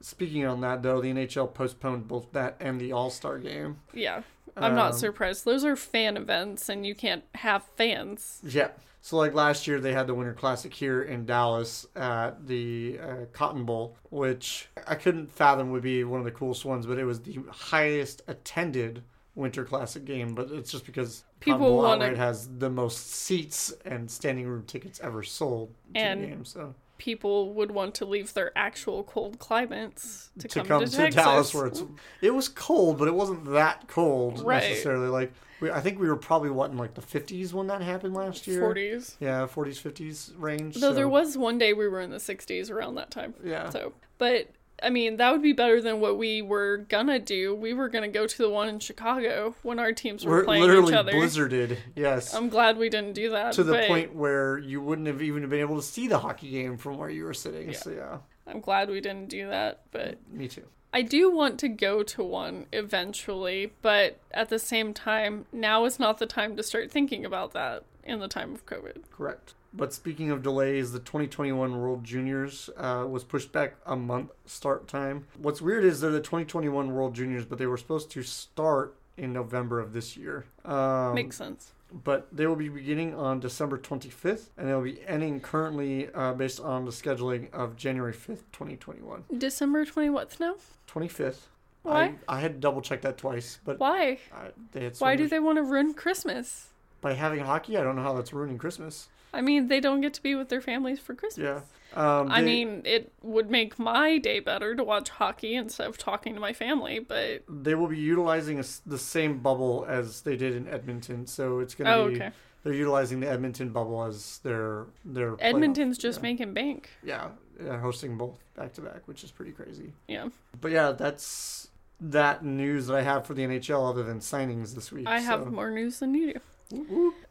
Speaking 0.06 0.46
on 0.46 0.62
that 0.62 0.84
though, 0.84 1.02
the 1.02 1.12
NHL 1.12 1.54
postponed 1.54 2.08
both 2.08 2.32
that 2.34 2.56
and 2.60 2.80
the 2.80 2.92
All 2.92 3.10
Star 3.10 3.38
game. 3.40 3.78
Yeah. 3.94 4.22
I'm 4.58 4.74
not 4.76 4.94
Um, 4.94 4.98
surprised. 5.00 5.44
Those 5.44 5.66
are 5.66 5.76
fan 5.76 6.16
events 6.16 6.70
and 6.70 6.86
you 6.86 6.96
can't 6.96 7.24
have 7.36 7.64
fans. 7.76 8.40
Yeah. 8.44 8.70
So, 9.02 9.18
like 9.18 9.34
last 9.34 9.68
year, 9.68 9.80
they 9.80 9.94
had 9.94 10.08
the 10.08 10.16
Winter 10.16 10.34
Classic 10.34 10.74
here 10.74 11.04
in 11.04 11.26
Dallas 11.26 11.86
at 11.96 12.48
the 12.48 12.98
uh, 13.00 13.16
Cotton 13.34 13.64
Bowl, 13.66 13.98
which 14.10 14.70
I 14.88 14.96
couldn't 14.96 15.32
fathom 15.32 15.72
would 15.72 15.84
be 15.84 16.04
one 16.04 16.20
of 16.20 16.26
the 16.26 16.32
coolest 16.32 16.66
ones, 16.66 16.88
but 16.88 16.98
it 16.98 17.04
was 17.06 17.20
the 17.22 17.38
highest 17.52 18.24
attended 18.28 19.04
Winter 19.36 19.64
Classic 19.66 20.04
game. 20.06 20.34
But 20.34 20.50
it's 20.52 20.72
just 20.72 20.86
because 20.88 21.20
Cotton 21.20 21.40
People 21.42 21.60
Bowl 21.68 21.78
wanna- 21.80 22.06
outright 22.06 22.18
has 22.18 22.48
the 22.58 22.70
most 22.70 23.12
seats 23.12 23.74
and 23.84 24.10
standing 24.10 24.48
room 24.48 24.64
tickets 24.66 25.00
ever 25.02 25.22
sold 25.22 25.76
to 25.94 26.00
And- 26.00 26.24
the 26.24 26.28
game. 26.28 26.46
So 26.46 26.74
People 26.98 27.54
would 27.54 27.72
want 27.72 27.94
to 27.96 28.06
leave 28.06 28.34
their 28.34 28.52
actual 28.58 29.04
cold 29.04 29.38
climates 29.38 30.30
to, 30.40 30.48
to 30.48 30.60
come, 30.60 30.68
come 30.68 30.86
to, 30.86 30.90
to. 30.90 31.10
Dallas, 31.12 31.54
where 31.54 31.68
it's 31.68 31.84
it 32.22 32.34
was 32.34 32.48
cold, 32.48 32.98
but 32.98 33.08
it 33.08 33.14
wasn't 33.14 33.46
that 33.52 33.88
cold 33.88 34.42
Right. 34.42 34.64
necessarily. 34.70 35.08
Like 35.10 35.34
we, 35.60 35.72
I 35.72 35.82
think 35.82 36.00
we 36.00 36.08
were 36.08 36.16
probably 36.16 36.50
what 36.50 36.72
in 36.72 36.78
like 36.78 36.94
the 36.94 37.02
50s 37.02 37.54
when 37.54 37.68
that 37.68 37.82
happened 37.82 38.14
last 38.14 38.48
year. 38.48 38.62
40s. 38.62 39.16
Yeah, 39.20 39.48
40s, 39.48 39.82
50s 39.82 40.32
range. 40.38 40.76
Though 40.76 40.90
so- 40.90 40.94
there 40.94 41.10
was 41.10 41.38
one 41.38 41.58
day 41.58 41.74
we 41.74 41.88
were 41.88 42.02
in 42.02 42.12
the 42.12 42.18
60s 42.18 42.70
around 42.72 42.96
that 42.96 43.12
time. 43.12 43.34
Yeah. 43.44 43.70
So, 43.70 43.94
but 44.18 44.50
I 44.84 44.90
mean, 44.90 45.18
that 45.18 45.32
would 45.32 45.42
be 45.42 45.54
better 45.54 45.82
than 45.82 46.00
what 46.00 46.18
we 46.18 46.42
were 46.42 46.78
gonna 46.90 47.20
do. 47.20 47.56
We 47.56 47.74
were 47.74 47.88
gonna 47.90 48.10
go 48.10 48.28
to 48.28 48.38
the 48.38 48.50
one 48.50 48.68
in 48.68 48.80
Chicago 48.80 49.56
when 49.64 49.80
our 49.80 49.94
teams 49.94 50.26
were 50.26 50.38
We're 50.38 50.44
playing 50.44 50.64
literally 50.64 50.94
each 50.94 50.98
other. 50.98 51.12
blizzarded. 51.14 51.78
Yes. 51.96 52.34
I'm 52.34 52.50
glad 52.50 52.78
we 52.78 52.90
didn't 52.90 53.14
do 53.14 53.30
that. 53.32 53.54
to 53.54 53.64
the 53.64 53.74
but 53.74 53.88
point 53.88 54.16
where 54.16 54.58
you 54.58 54.82
wouldn't 54.82 55.08
have 55.08 55.22
even 55.22 55.48
been 55.50 55.60
able 55.62 55.78
to 55.78 55.82
see 55.82 56.08
the 56.08 56.20
hockey 56.20 56.50
game 56.52 56.78
from 56.78 56.98
where 56.98 57.10
you 57.10 57.24
were 57.24 57.34
sitting. 57.34 57.72
Yeah. 57.72 57.78
So 57.78 57.90
yeah, 57.92 58.18
I'm 58.48 58.60
glad 58.60 58.90
we 58.90 59.00
didn't 59.02 59.30
do 59.30 59.48
that. 59.48 59.82
But 59.92 60.18
me 60.32 60.48
too. 60.48 60.64
I 60.94 61.02
do 61.02 61.30
want 61.30 61.60
to 61.60 61.68
go 61.68 62.04
to 62.04 62.24
one 62.24 62.68
eventually. 62.72 63.74
But 63.82 64.20
at 64.32 64.50
the 64.50 64.60
same 64.60 64.94
time, 64.94 65.46
now 65.52 65.86
is 65.86 66.00
not 66.00 66.20
the 66.20 66.26
time 66.26 66.56
to 66.58 66.64
start 66.64 66.92
thinking 66.92 67.26
about 67.26 67.54
that 67.54 67.84
in 68.06 68.20
the 68.20 68.28
time 68.28 68.54
of 68.54 68.66
COVID. 68.66 69.10
Correct. 69.12 69.54
But 69.74 69.94
speaking 69.94 70.32
of 70.32 70.42
delays, 70.42 70.94
the 70.94 71.00
2021 71.00 71.80
World 71.82 72.04
Juniors 72.04 72.70
uh, 72.78 73.06
was 73.10 73.24
pushed 73.24 73.52
back 73.52 73.76
a 73.86 73.96
month 73.96 74.32
start 74.46 74.88
time. 74.88 75.26
What's 75.38 75.62
weird 75.62 75.84
is 75.84 76.00
they're 76.00 76.12
the 76.12 76.20
2021 76.22 76.94
World 76.94 77.14
Juniors, 77.14 77.46
but 77.46 77.58
they 77.58 77.66
were 77.66 77.78
supposed 77.78 78.10
to 78.12 78.24
start 78.24 78.96
in 79.18 79.34
November 79.34 79.80
of 79.80 79.92
this 79.94 80.16
year. 80.16 80.46
Um, 80.64 81.14
Makes 81.16 81.38
sense. 81.38 81.72
but 82.04 82.28
they 82.32 82.48
will 82.48 82.56
be 82.56 82.70
beginning 82.70 83.16
on 83.16 83.40
December 83.42 83.78
25th, 83.78 84.50
and 84.58 84.68
they'll 84.70 84.82
be 84.82 85.02
ending 85.08 85.40
currently 85.42 86.10
uh, 86.14 86.34
based 86.34 86.60
on 86.62 86.86
the 86.86 86.92
scheduling 86.92 87.52
of 87.54 87.76
January 87.76 88.14
5th, 88.14 88.44
2021. 88.54 89.26
December 89.38 89.84
20 89.84 90.10
what 90.10 90.40
now? 90.40 90.56
25th. 90.88 91.40
Why? 91.84 92.16
I, 92.28 92.38
I 92.38 92.40
had 92.40 92.60
double 92.62 92.82
checked 92.82 93.04
that 93.04 93.18
twice, 93.18 93.60
but 93.64 93.78
Why? 93.80 94.20
I, 94.34 94.48
they 94.72 94.86
had 94.86 94.96
so 94.96 95.06
Why 95.06 95.16
do 95.16 95.28
they 95.28 95.40
want 95.40 95.58
to 95.58 95.64
ruin 95.64 95.94
Christmas? 95.94 96.70
By 97.06 97.14
having 97.14 97.42
hockey? 97.42 97.78
I 97.78 97.84
don't 97.84 97.96
know 97.96 98.02
how 98.02 98.14
that's 98.14 98.34
ruining 98.34 98.58
Christmas. 98.58 99.10
I 99.32 99.42
mean, 99.42 99.68
they 99.68 99.80
don't 99.80 100.02
get 100.02 100.16
to 100.16 100.24
be 100.24 100.34
with 100.34 100.50
their 100.50 100.60
families 100.60 100.98
for 100.98 101.14
Christmas. 101.14 101.62
Yeah. 101.94 102.20
Um, 102.20 102.32
I 102.32 102.42
mean, 102.42 102.82
it 102.84 103.14
would 103.22 103.52
make 103.52 103.78
my 103.78 104.18
day 104.18 104.40
better 104.40 104.74
to 104.74 104.84
watch 104.84 105.10
hockey 105.10 105.54
instead 105.54 105.88
of 105.88 106.00
talking 106.00 106.34
to 106.34 106.40
my 106.40 106.52
family, 106.52 106.98
but 106.98 107.44
they 107.48 107.76
will 107.76 107.88
be 107.88 108.00
utilizing 108.00 108.60
a 108.60 108.64
the 108.88 108.98
same 108.98 109.38
bubble 109.38 109.86
as 109.88 110.22
they 110.22 110.36
did 110.36 110.56
in 110.56 110.68
Edmonton, 110.68 111.28
so 111.28 111.60
it's 111.60 111.76
going 111.76 111.86
to 111.86 111.94
oh, 111.94 112.10
be 112.10 112.16
okay. 112.16 112.32
they're 112.64 112.74
utilizing 112.74 113.20
the 113.20 113.30
Edmonton 113.30 113.70
bubble 113.70 114.04
as 114.04 114.40
their 114.40 114.88
their 115.06 115.34
playoff. 115.34 115.42
Edmonton's 115.42 116.00
just 116.00 116.20
yeah. 116.20 116.24
making 116.24 116.54
bank. 116.56 116.90
yeah, 117.04 117.28
yeah 117.64 117.80
hosting 117.80 118.18
both 118.18 118.40
back 118.56 118.74
to 118.74 118.82
back, 118.82 119.08
which 119.08 119.24
is 119.24 119.30
pretty 119.30 119.52
crazy. 119.52 119.94
Yeah. 120.08 120.30
But 120.60 120.72
yeah, 120.72 120.92
that's 120.92 121.70
that 122.02 122.44
news 122.44 122.88
that 122.88 122.96
I 122.96 123.04
have 123.04 123.28
for 123.28 123.36
the 123.36 123.44
NHL 123.44 123.88
other 123.88 124.04
than 124.04 124.20
signings 124.20 124.74
this 124.74 124.92
week. 124.92 125.08
I 125.08 125.20
have 125.20 125.52
more 125.52 125.70
news 125.70 126.00
than 126.00 126.16
you 126.16 126.34
do. 126.34 126.40